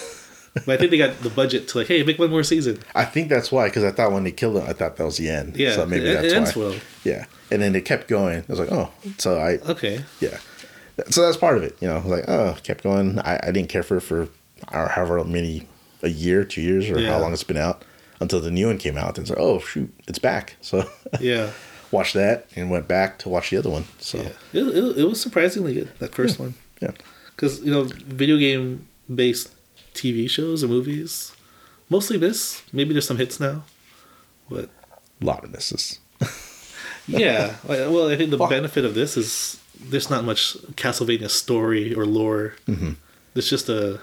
but 0.66 0.70
I 0.70 0.78
think 0.78 0.92
they 0.92 0.98
got 0.98 1.20
the 1.20 1.30
budget 1.30 1.68
to 1.70 1.78
like, 1.80 1.88
hey, 1.88 2.04
make 2.04 2.20
one 2.20 2.30
more 2.30 2.44
season. 2.44 2.80
I 2.96 3.06
think 3.06 3.30
that's 3.30 3.52
why, 3.52 3.68
because 3.68 3.84
I 3.84 3.92
thought 3.92 4.12
when 4.12 4.24
they 4.24 4.32
killed 4.32 4.58
him, 4.58 4.64
I 4.68 4.74
thought 4.74 4.98
that 4.98 5.04
was 5.06 5.18
the 5.18 5.30
end. 5.30 5.56
Yeah, 5.58 5.74
so 5.76 5.86
maybe 5.86 6.10
it, 6.10 6.14
that's 6.14 6.28
it 6.28 6.34
ends 6.36 6.56
why. 6.56 6.64
well. 6.64 6.76
Yeah, 7.04 7.26
and 7.52 7.62
then 7.62 7.76
it 7.76 7.86
kept 7.86 8.08
going. 8.08 8.40
I 8.40 8.46
was 8.48 8.60
like, 8.60 8.72
oh, 8.72 8.92
so 9.18 9.38
I, 9.40 9.58
Okay. 9.70 10.04
yeah, 10.20 10.38
so 11.10 11.22
that's 11.22 11.38
part 11.38 11.58
of 11.58 11.64
it. 11.64 11.78
You 11.82 11.88
know, 11.88 12.00
like 12.06 12.26
oh, 12.28 12.58
kept 12.64 12.84
going. 12.84 13.20
I, 13.20 13.40
I 13.44 13.52
didn't 13.52 13.70
care 13.70 13.84
for 13.84 13.98
it 13.98 14.02
for 14.02 14.30
or 14.74 14.88
however 14.90 15.24
many 15.24 15.68
a 16.04 16.10
year, 16.10 16.44
two 16.44 16.62
years, 16.62 16.90
or 16.90 17.00
Yeah. 17.00 17.10
how 17.14 17.20
long 17.20 17.34
it's 17.34 17.44
been 17.44 17.58
out 17.58 17.84
until 18.20 18.40
the 18.40 18.50
new 18.52 18.68
one 18.68 18.78
came 18.80 18.98
out. 18.98 19.18
And 19.18 19.20
it's 19.20 19.30
like, 19.30 19.40
oh 19.40 19.60
shoot, 19.60 19.94
it's 20.08 20.20
back. 20.20 20.56
So 20.62 20.90
Yeah. 21.20 21.52
watched 21.92 22.16
that 22.16 22.48
and 22.56 22.70
went 22.72 22.88
back 22.88 23.20
to 23.20 23.30
watch 23.30 23.50
the 23.52 23.58
other 23.58 23.70
one. 23.70 23.86
So 24.00 24.18
Yeah. 24.18 24.30
It, 24.54 24.68
it, 24.68 24.98
it 25.00 25.04
was 25.06 25.22
surprisingly 25.22 25.74
good 25.76 25.90
that 26.00 26.14
first 26.16 26.40
one 26.40 26.56
yeah, 26.82 26.92
because 27.36 27.62
you 27.62 27.72
know 27.72 27.84
video 27.84 28.38
game 28.38 28.88
based 29.14 29.54
TV 29.98 30.30
shows 30.30 30.64
or 30.64 30.68
movies 30.68 31.34
mostly 31.90 32.18
miss. 32.18 32.62
Maybe 32.72 32.94
there's 32.94 33.08
some 33.08 33.18
hits 33.18 33.40
now, 33.40 33.64
but 34.50 34.70
a 35.22 35.26
lot 35.26 35.44
of 35.44 35.52
misses. 35.52 36.00
yeah. 37.08 37.56
Well, 37.68 38.10
I 38.10 38.16
think 38.18 38.32
the 38.32 38.38
Fuck. 38.38 38.50
benefit 38.50 38.86
of 38.86 38.94
this 38.94 39.18
is 39.18 39.60
there's 39.80 40.10
not 40.10 40.24
much 40.26 40.56
Castlevania 40.76 41.30
story 41.30 41.94
or 41.94 42.06
lore. 42.06 42.56
Mm-hmm. 42.68 42.94
It's 43.36 43.50
just 43.50 43.70
a. 43.70 44.00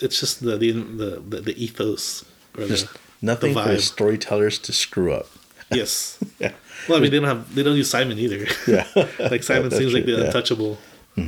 It's 0.00 0.20
just 0.20 0.44
the 0.44 0.56
the 0.58 0.72
the, 0.72 1.10
the, 1.26 1.40
the 1.40 1.64
ethos 1.64 2.24
or 2.58 2.66
Just 2.66 2.92
the, 2.92 2.98
nothing 3.22 3.54
the 3.54 3.62
for 3.62 3.68
the 3.70 3.80
storytellers 3.80 4.58
to 4.60 4.72
screw 4.72 5.12
up. 5.12 5.26
Yes. 5.74 6.16
Yeah, 6.38 6.52
Well, 6.88 6.98
I 6.98 7.00
mean, 7.00 7.10
they 7.10 7.18
don't 7.18 7.26
have 7.26 7.52
they 7.52 7.64
don't 7.64 7.74
use 7.76 7.90
Simon 7.90 8.20
either. 8.20 8.46
yeah. 8.68 8.86
like 9.18 9.42
Simon 9.42 9.72
seems 9.72 9.92
like 9.92 10.04
the 10.06 10.12
yeah. 10.12 10.24
untouchable. 10.26 10.78
Oh, 11.18 11.22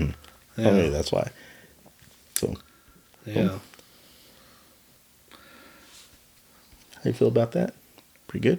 Yeah. 0.57 0.71
maybe 0.71 0.91
that's 0.91 1.11
why. 1.11 1.31
So, 2.37 2.55
yeah. 3.35 3.59
how 6.97 7.05
you 7.05 7.13
feel 7.13 7.29
about 7.29 7.53
that? 7.53 7.75
Pretty 8.27 8.49
good. 8.49 8.59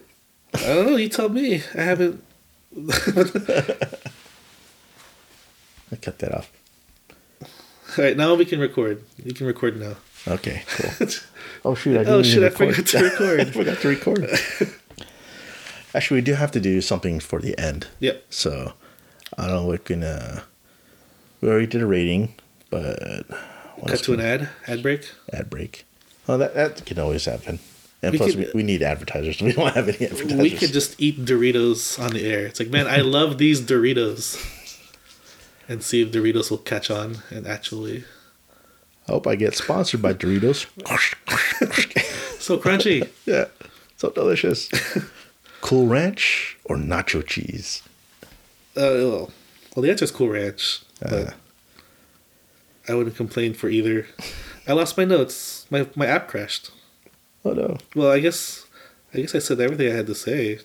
I 0.54 0.60
don't 0.74 0.86
know. 0.88 0.96
You 0.98 1.10
tell 1.10 1.30
me. 1.30 1.64
I 1.78 1.82
haven't. 1.82 2.24
I 5.92 5.96
cut 6.02 6.20
that 6.20 6.34
off. 6.34 6.52
All 7.98 8.04
right, 8.04 8.16
now 8.16 8.36
we 8.36 8.46
can 8.46 8.60
record. 8.60 9.04
You 9.24 9.34
can 9.34 9.48
record 9.48 9.80
now. 9.80 9.96
Okay, 10.28 10.64
cool. 10.68 11.08
Oh 11.66 11.76
shoot! 11.76 11.96
I 11.96 12.04
didn't 12.06 12.14
oh 12.14 12.24
shit! 12.24 12.44
I 12.44 12.50
forgot 12.52 12.86
to 12.86 13.04
record. 13.04 13.40
I 13.42 13.46
forgot 13.46 13.80
to 13.80 13.88
record. 13.90 14.30
Actually, 15.94 16.20
we 16.20 16.22
do 16.24 16.34
have 16.36 16.52
to 16.52 16.60
do 16.62 16.80
something 16.80 17.20
for 17.20 17.42
the 17.42 17.58
end. 17.60 17.88
yep. 18.00 18.24
So 18.30 18.74
I 19.38 19.48
don't 19.48 19.56
know 19.56 19.66
We're 19.68 19.78
gonna. 19.78 20.44
we 21.42 21.50
already 21.50 21.68
did 21.68 21.82
a 21.82 21.86
rating, 21.86 22.34
but 22.70 23.26
what 23.82 23.92
Cut 23.92 24.04
to 24.04 24.14
an 24.14 24.20
ad. 24.22 24.50
Ad 24.68 24.82
break. 24.84 25.10
ad 25.34 25.50
break. 25.50 25.86
Oh, 26.28 26.38
that 26.38 26.54
that 26.56 26.86
can 26.86 27.00
always 27.00 27.26
happen. 27.26 27.60
And 28.02 28.12
We 28.14 28.18
plus, 28.18 28.32
could- 28.36 28.46
we, 28.54 28.62
we 28.62 28.64
need 28.64 28.82
advertisers. 28.84 29.42
We 29.42 29.52
don't 29.54 29.74
have 29.74 29.90
any 29.90 30.06
advertisers. 30.08 30.38
We 30.42 30.52
could 30.52 30.72
just 30.72 31.00
eat 31.02 31.26
Doritos 31.26 32.00
on 32.02 32.12
the 32.12 32.24
air. 32.26 32.46
It's 32.46 32.60
like, 32.60 32.70
man, 32.70 32.88
I 32.88 32.98
love 32.98 33.38
these 33.38 33.60
Doritos. 33.62 34.38
And 35.68 35.84
see 35.84 36.02
if 36.02 36.12
Doritos 36.12 36.50
will 36.50 36.58
catch 36.60 36.90
on 36.90 37.18
and 37.30 37.46
actually 37.46 38.04
I 39.08 39.12
hope 39.12 39.28
I 39.28 39.36
get 39.36 39.56
sponsored 39.56 40.02
by 40.02 40.14
Doritos. 40.14 40.66
so 42.40 42.58
crunchy. 42.58 43.08
yeah, 43.26 43.46
so 43.98 44.10
delicious. 44.12 44.70
cool 45.62 45.88
Ranch 45.88 46.58
or 46.66 46.76
nacho 46.78 47.26
cheese? 47.26 47.82
Uh, 48.78 48.82
well, 49.02 49.32
well, 49.76 49.84
the 49.84 49.90
answer 49.92 50.06
is 50.06 50.12
Cool 50.12 50.30
Ranch, 50.30 50.82
Uh, 51.04 51.32
I 52.90 52.96
wouldn't 52.96 53.16
complain 53.16 53.54
for 53.54 53.70
either. 53.70 54.08
I 54.68 54.74
lost 54.74 54.98
my 54.98 55.06
notes. 55.06 55.66
My 55.70 55.88
my 55.96 56.06
app 56.08 56.28
crashed. 56.28 56.72
oh 57.46 57.54
no. 57.54 57.78
Well, 57.96 58.12
I 58.12 58.20
guess 58.20 58.66
I 59.14 59.20
guess 59.22 59.36
I 59.36 59.40
said 59.40 59.60
everything 59.62 59.92
I 59.92 59.96
had 59.96 60.08
to 60.08 60.16
say. 60.16 60.60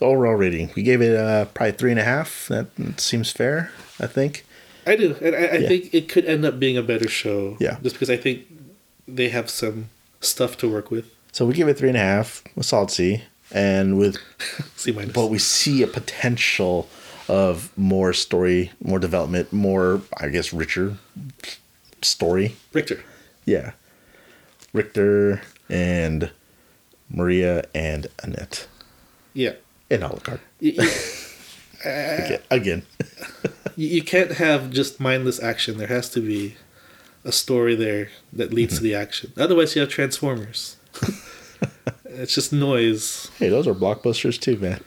Overall 0.00 0.34
rating, 0.34 0.70
we 0.74 0.82
gave 0.82 1.00
it 1.00 1.14
uh, 1.16 1.44
probably 1.44 1.72
three 1.72 1.90
and 1.92 2.00
a 2.00 2.04
half. 2.04 2.48
That 2.48 2.66
seems 2.98 3.30
fair, 3.30 3.70
I 4.00 4.08
think. 4.08 4.44
I 4.84 4.96
do, 4.96 5.14
and 5.22 5.36
I, 5.36 5.38
I 5.38 5.56
Yeah. 5.58 5.68
think 5.68 5.94
it 5.94 6.08
could 6.08 6.24
end 6.24 6.44
up 6.44 6.58
being 6.58 6.76
a 6.76 6.82
better 6.82 7.08
show. 7.08 7.56
Yeah. 7.60 7.76
just 7.84 7.94
because 7.94 8.10
I 8.10 8.16
think 8.16 8.46
they 9.06 9.28
have 9.28 9.48
some 9.48 9.90
stuff 10.20 10.56
to 10.58 10.68
work 10.68 10.90
with. 10.90 11.04
So 11.30 11.46
we 11.46 11.54
give 11.54 11.68
it 11.68 11.78
three 11.78 11.88
and 11.88 11.96
a 11.96 12.00
half, 12.00 12.42
a 12.56 12.64
solid 12.64 12.90
C, 12.90 13.22
and 13.52 13.96
with 13.96 14.16
C 14.76 14.90
minus. 14.90 15.12
but 15.12 15.26
we 15.28 15.38
see 15.38 15.82
a 15.84 15.86
potential 15.86 16.88
of 17.32 17.72
more 17.78 18.12
story, 18.12 18.70
more 18.84 18.98
development, 18.98 19.52
more 19.54 20.02
I 20.20 20.28
guess 20.28 20.52
richer 20.52 20.98
story. 22.02 22.56
Richter. 22.74 23.02
Yeah, 23.46 23.72
Richter 24.74 25.40
and 25.70 26.30
Maria 27.08 27.64
and 27.74 28.06
Annette 28.22 28.66
Yeah. 29.32 29.54
and 29.90 30.02
Alucard 30.02 30.40
you, 30.60 30.74
uh, 31.86 32.36
again. 32.50 32.82
you 33.76 34.02
can't 34.02 34.32
have 34.32 34.70
just 34.70 35.00
mindless 35.00 35.42
action. 35.42 35.78
There 35.78 35.86
has 35.88 36.10
to 36.10 36.20
be 36.20 36.56
a 37.24 37.32
story 37.32 37.74
there 37.74 38.10
that 38.32 38.52
leads 38.52 38.76
to 38.76 38.82
the 38.82 38.94
action. 38.94 39.32
Otherwise, 39.38 39.74
you 39.74 39.80
have 39.80 39.88
Transformers. 39.90 40.76
it's 42.04 42.34
just 42.34 42.52
noise. 42.52 43.30
Hey, 43.38 43.48
those 43.48 43.66
are 43.66 43.74
blockbusters 43.74 44.38
too, 44.38 44.58
man. 44.58 44.80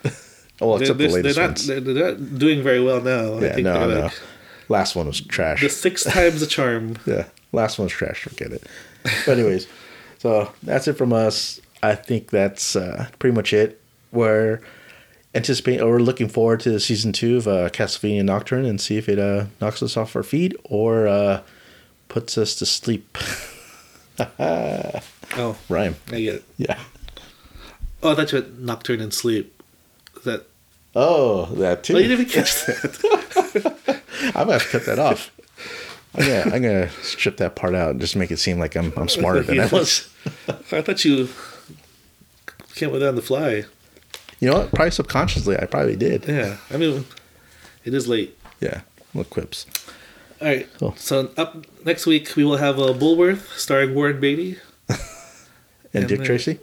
Well, 0.60 0.78
They're, 0.78 0.82
except 0.82 0.98
the 0.98 1.06
they're, 1.06 1.14
latest 1.16 1.36
they're 1.36 1.44
not, 1.44 1.50
ones. 1.50 1.66
they're, 1.66 2.12
not 2.30 2.38
doing 2.38 2.62
very 2.62 2.80
well 2.82 3.00
now. 3.00 3.34
I 3.34 3.40
yeah, 3.40 3.54
think 3.54 3.64
no, 3.64 3.88
no. 3.88 4.00
like 4.02 4.20
Last 4.68 4.96
one 4.96 5.06
was 5.06 5.20
trash. 5.20 5.60
the 5.60 5.68
six 5.68 6.04
times 6.12 6.40
the 6.40 6.46
charm. 6.46 6.96
Yeah, 7.06 7.26
last 7.52 7.78
one's 7.78 7.92
trash. 7.92 8.22
Forget 8.22 8.52
it. 8.52 8.64
But 9.24 9.38
anyways, 9.38 9.66
so 10.18 10.52
that's 10.62 10.88
it 10.88 10.94
from 10.94 11.12
us. 11.12 11.60
I 11.82 11.94
think 11.94 12.30
that's 12.30 12.74
uh, 12.74 13.08
pretty 13.18 13.34
much 13.34 13.52
it. 13.52 13.80
We're 14.10 14.60
anticipating, 15.34 15.82
or 15.82 15.92
we're 15.92 15.98
looking 15.98 16.28
forward 16.28 16.60
to 16.60 16.80
season 16.80 17.12
two 17.12 17.36
of 17.36 17.46
uh, 17.46 17.68
Castlevania 17.68 18.24
Nocturne 18.24 18.64
and 18.64 18.80
see 18.80 18.96
if 18.96 19.08
it 19.08 19.18
uh, 19.18 19.46
knocks 19.60 19.82
us 19.82 19.96
off 19.96 20.16
our 20.16 20.22
feet 20.22 20.56
or 20.64 21.06
uh, 21.06 21.42
puts 22.08 22.38
us 22.38 22.54
to 22.56 22.66
sleep. 22.66 23.18
Oh, 25.38 25.56
Rhyme. 25.68 25.96
I 26.10 26.20
get 26.20 26.34
it. 26.36 26.44
Yeah. 26.56 26.78
Oh, 28.02 28.10
you 28.12 28.16
meant 28.16 28.60
Nocturne 28.60 29.00
and 29.02 29.12
Sleep. 29.12 29.55
That? 30.26 30.44
Oh, 30.94 31.46
that 31.56 31.82
too. 31.82 31.94
Oh, 31.96 31.98
you 31.98 32.08
didn't 32.08 32.26
even 32.26 32.32
catch 32.32 32.54
that. 32.66 34.02
I'm 34.34 34.46
gonna 34.46 34.52
have 34.54 34.62
to 34.62 34.68
cut 34.68 34.86
that 34.86 34.98
off. 34.98 35.30
I'm 36.14 36.26
gonna, 36.26 36.54
I'm 36.56 36.62
gonna 36.62 36.90
strip 37.02 37.36
that 37.38 37.56
part 37.56 37.74
out 37.74 37.90
and 37.90 38.00
just 38.00 38.16
make 38.16 38.30
it 38.30 38.38
seem 38.38 38.58
like 38.58 38.76
I'm 38.76 38.92
I'm 38.96 39.08
smarter 39.08 39.42
than 39.42 39.60
I 39.66 39.66
was. 39.66 40.08
I 40.48 40.80
thought 40.82 41.04
you 41.04 41.28
came 42.74 42.90
with 42.90 43.00
that 43.00 43.08
on 43.10 43.14
the 43.16 43.22
fly. 43.22 43.64
You 44.40 44.50
know 44.50 44.58
what? 44.58 44.70
Probably 44.72 44.90
subconsciously, 44.90 45.58
I 45.58 45.64
probably 45.66 45.96
did. 45.96 46.26
Yeah, 46.28 46.58
I 46.70 46.76
mean, 46.76 47.04
it 47.84 47.94
is 47.94 48.06
late. 48.08 48.36
Yeah, 48.60 48.82
little 49.14 49.30
quips. 49.30 49.66
All 50.40 50.48
right. 50.48 50.68
Cool. 50.78 50.94
So 50.96 51.30
up 51.38 51.64
next 51.84 52.04
week 52.06 52.36
we 52.36 52.44
will 52.44 52.58
have 52.58 52.78
uh, 52.78 52.92
Bulworth 52.92 53.46
starring 53.58 53.94
Warren 53.94 54.20
Beatty. 54.20 54.58
And, 54.88 54.98
And 55.94 56.08
Dick 56.08 56.18
then- 56.18 56.26
Tracy? 56.26 56.58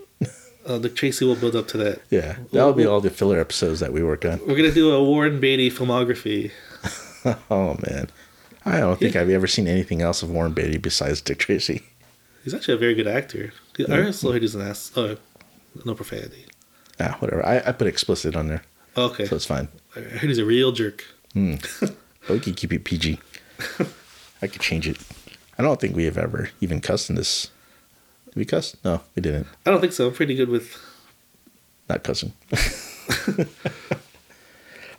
Uh, 0.65 0.77
Dick 0.77 0.95
Tracy 0.95 1.25
will 1.25 1.35
build 1.35 1.55
up 1.55 1.67
to 1.69 1.77
that. 1.77 2.01
Yeah. 2.09 2.37
That'll 2.51 2.73
be 2.73 2.85
all 2.85 3.01
the 3.01 3.09
filler 3.09 3.39
episodes 3.39 3.79
that 3.81 3.91
we 3.91 4.01
work 4.03 4.23
on. 4.25 4.39
We're 4.47 4.55
gonna 4.55 4.71
do 4.71 4.91
a 4.93 5.03
Warren 5.03 5.39
Beatty 5.39 5.69
filmography. 5.71 6.51
Oh, 7.49 7.77
man. 7.87 8.09
I 8.65 8.79
don't 8.81 8.99
think 8.99 9.15
I've 9.15 9.29
ever 9.29 9.47
seen 9.47 9.65
anything 9.65 10.01
else 10.01 10.23
of 10.23 10.29
Warren 10.29 10.51
Beatty 10.51 10.77
besides 10.77 11.21
Dick 11.21 11.37
Tracy. 11.39 11.83
He's 12.43 12.53
actually 12.53 12.73
a 12.73 12.77
very 12.77 12.93
good 12.95 13.07
actor. 13.07 13.53
I 13.87 14.07
also 14.07 14.33
heard 14.33 14.41
he's 14.41 14.55
an 14.55 14.61
ass. 14.61 14.91
Oh, 14.97 15.15
no 15.85 15.95
profanity. 15.95 16.45
Ah, 16.99 17.15
whatever. 17.19 17.45
I, 17.45 17.59
I 17.65 17.71
put 17.71 17.87
explicit 17.87 18.35
on 18.35 18.47
there, 18.49 18.63
Okay. 18.97 19.25
so 19.25 19.37
it's 19.37 19.45
fine. 19.45 19.69
I 19.95 20.01
heard 20.01 20.27
he's 20.29 20.37
a 20.37 20.43
real 20.43 20.73
jerk. 20.73 21.05
But 21.33 21.93
we 22.29 22.39
can 22.41 22.55
keep 22.55 22.73
it 22.73 22.83
PG. 22.83 23.19
I 24.41 24.47
could 24.47 24.61
change 24.61 24.85
it. 24.89 24.97
I 25.57 25.63
don't 25.63 25.79
think 25.79 25.95
we 25.95 26.03
have 26.03 26.17
ever 26.17 26.49
even 26.59 26.81
cussed 26.81 27.09
in 27.09 27.15
this. 27.15 27.51
Did 28.33 28.39
we 28.39 28.45
cuss? 28.45 28.75
No, 28.83 28.99
we 29.15 29.21
didn't. 29.21 29.45
I 29.63 29.69
don't 29.69 29.79
think 29.79 29.93
so. 29.93 30.07
I'm 30.07 30.13
pretty 30.13 30.33
good 30.33 30.49
with. 30.49 30.75
Not 31.87 32.03
cussing. 32.03 32.33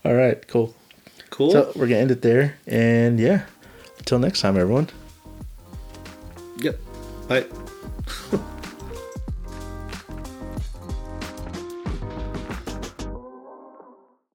All 0.04 0.14
right, 0.14 0.46
cool. 0.46 0.72
Cool. 1.30 1.50
So 1.50 1.72
we're 1.74 1.88
gonna 1.88 1.98
end 1.98 2.12
it 2.12 2.22
there, 2.22 2.56
and 2.64 3.18
yeah, 3.18 3.46
until 3.98 4.20
next 4.20 4.40
time, 4.40 4.56
everyone. 4.56 4.88
yep. 6.58 6.78
Bye. 7.26 7.46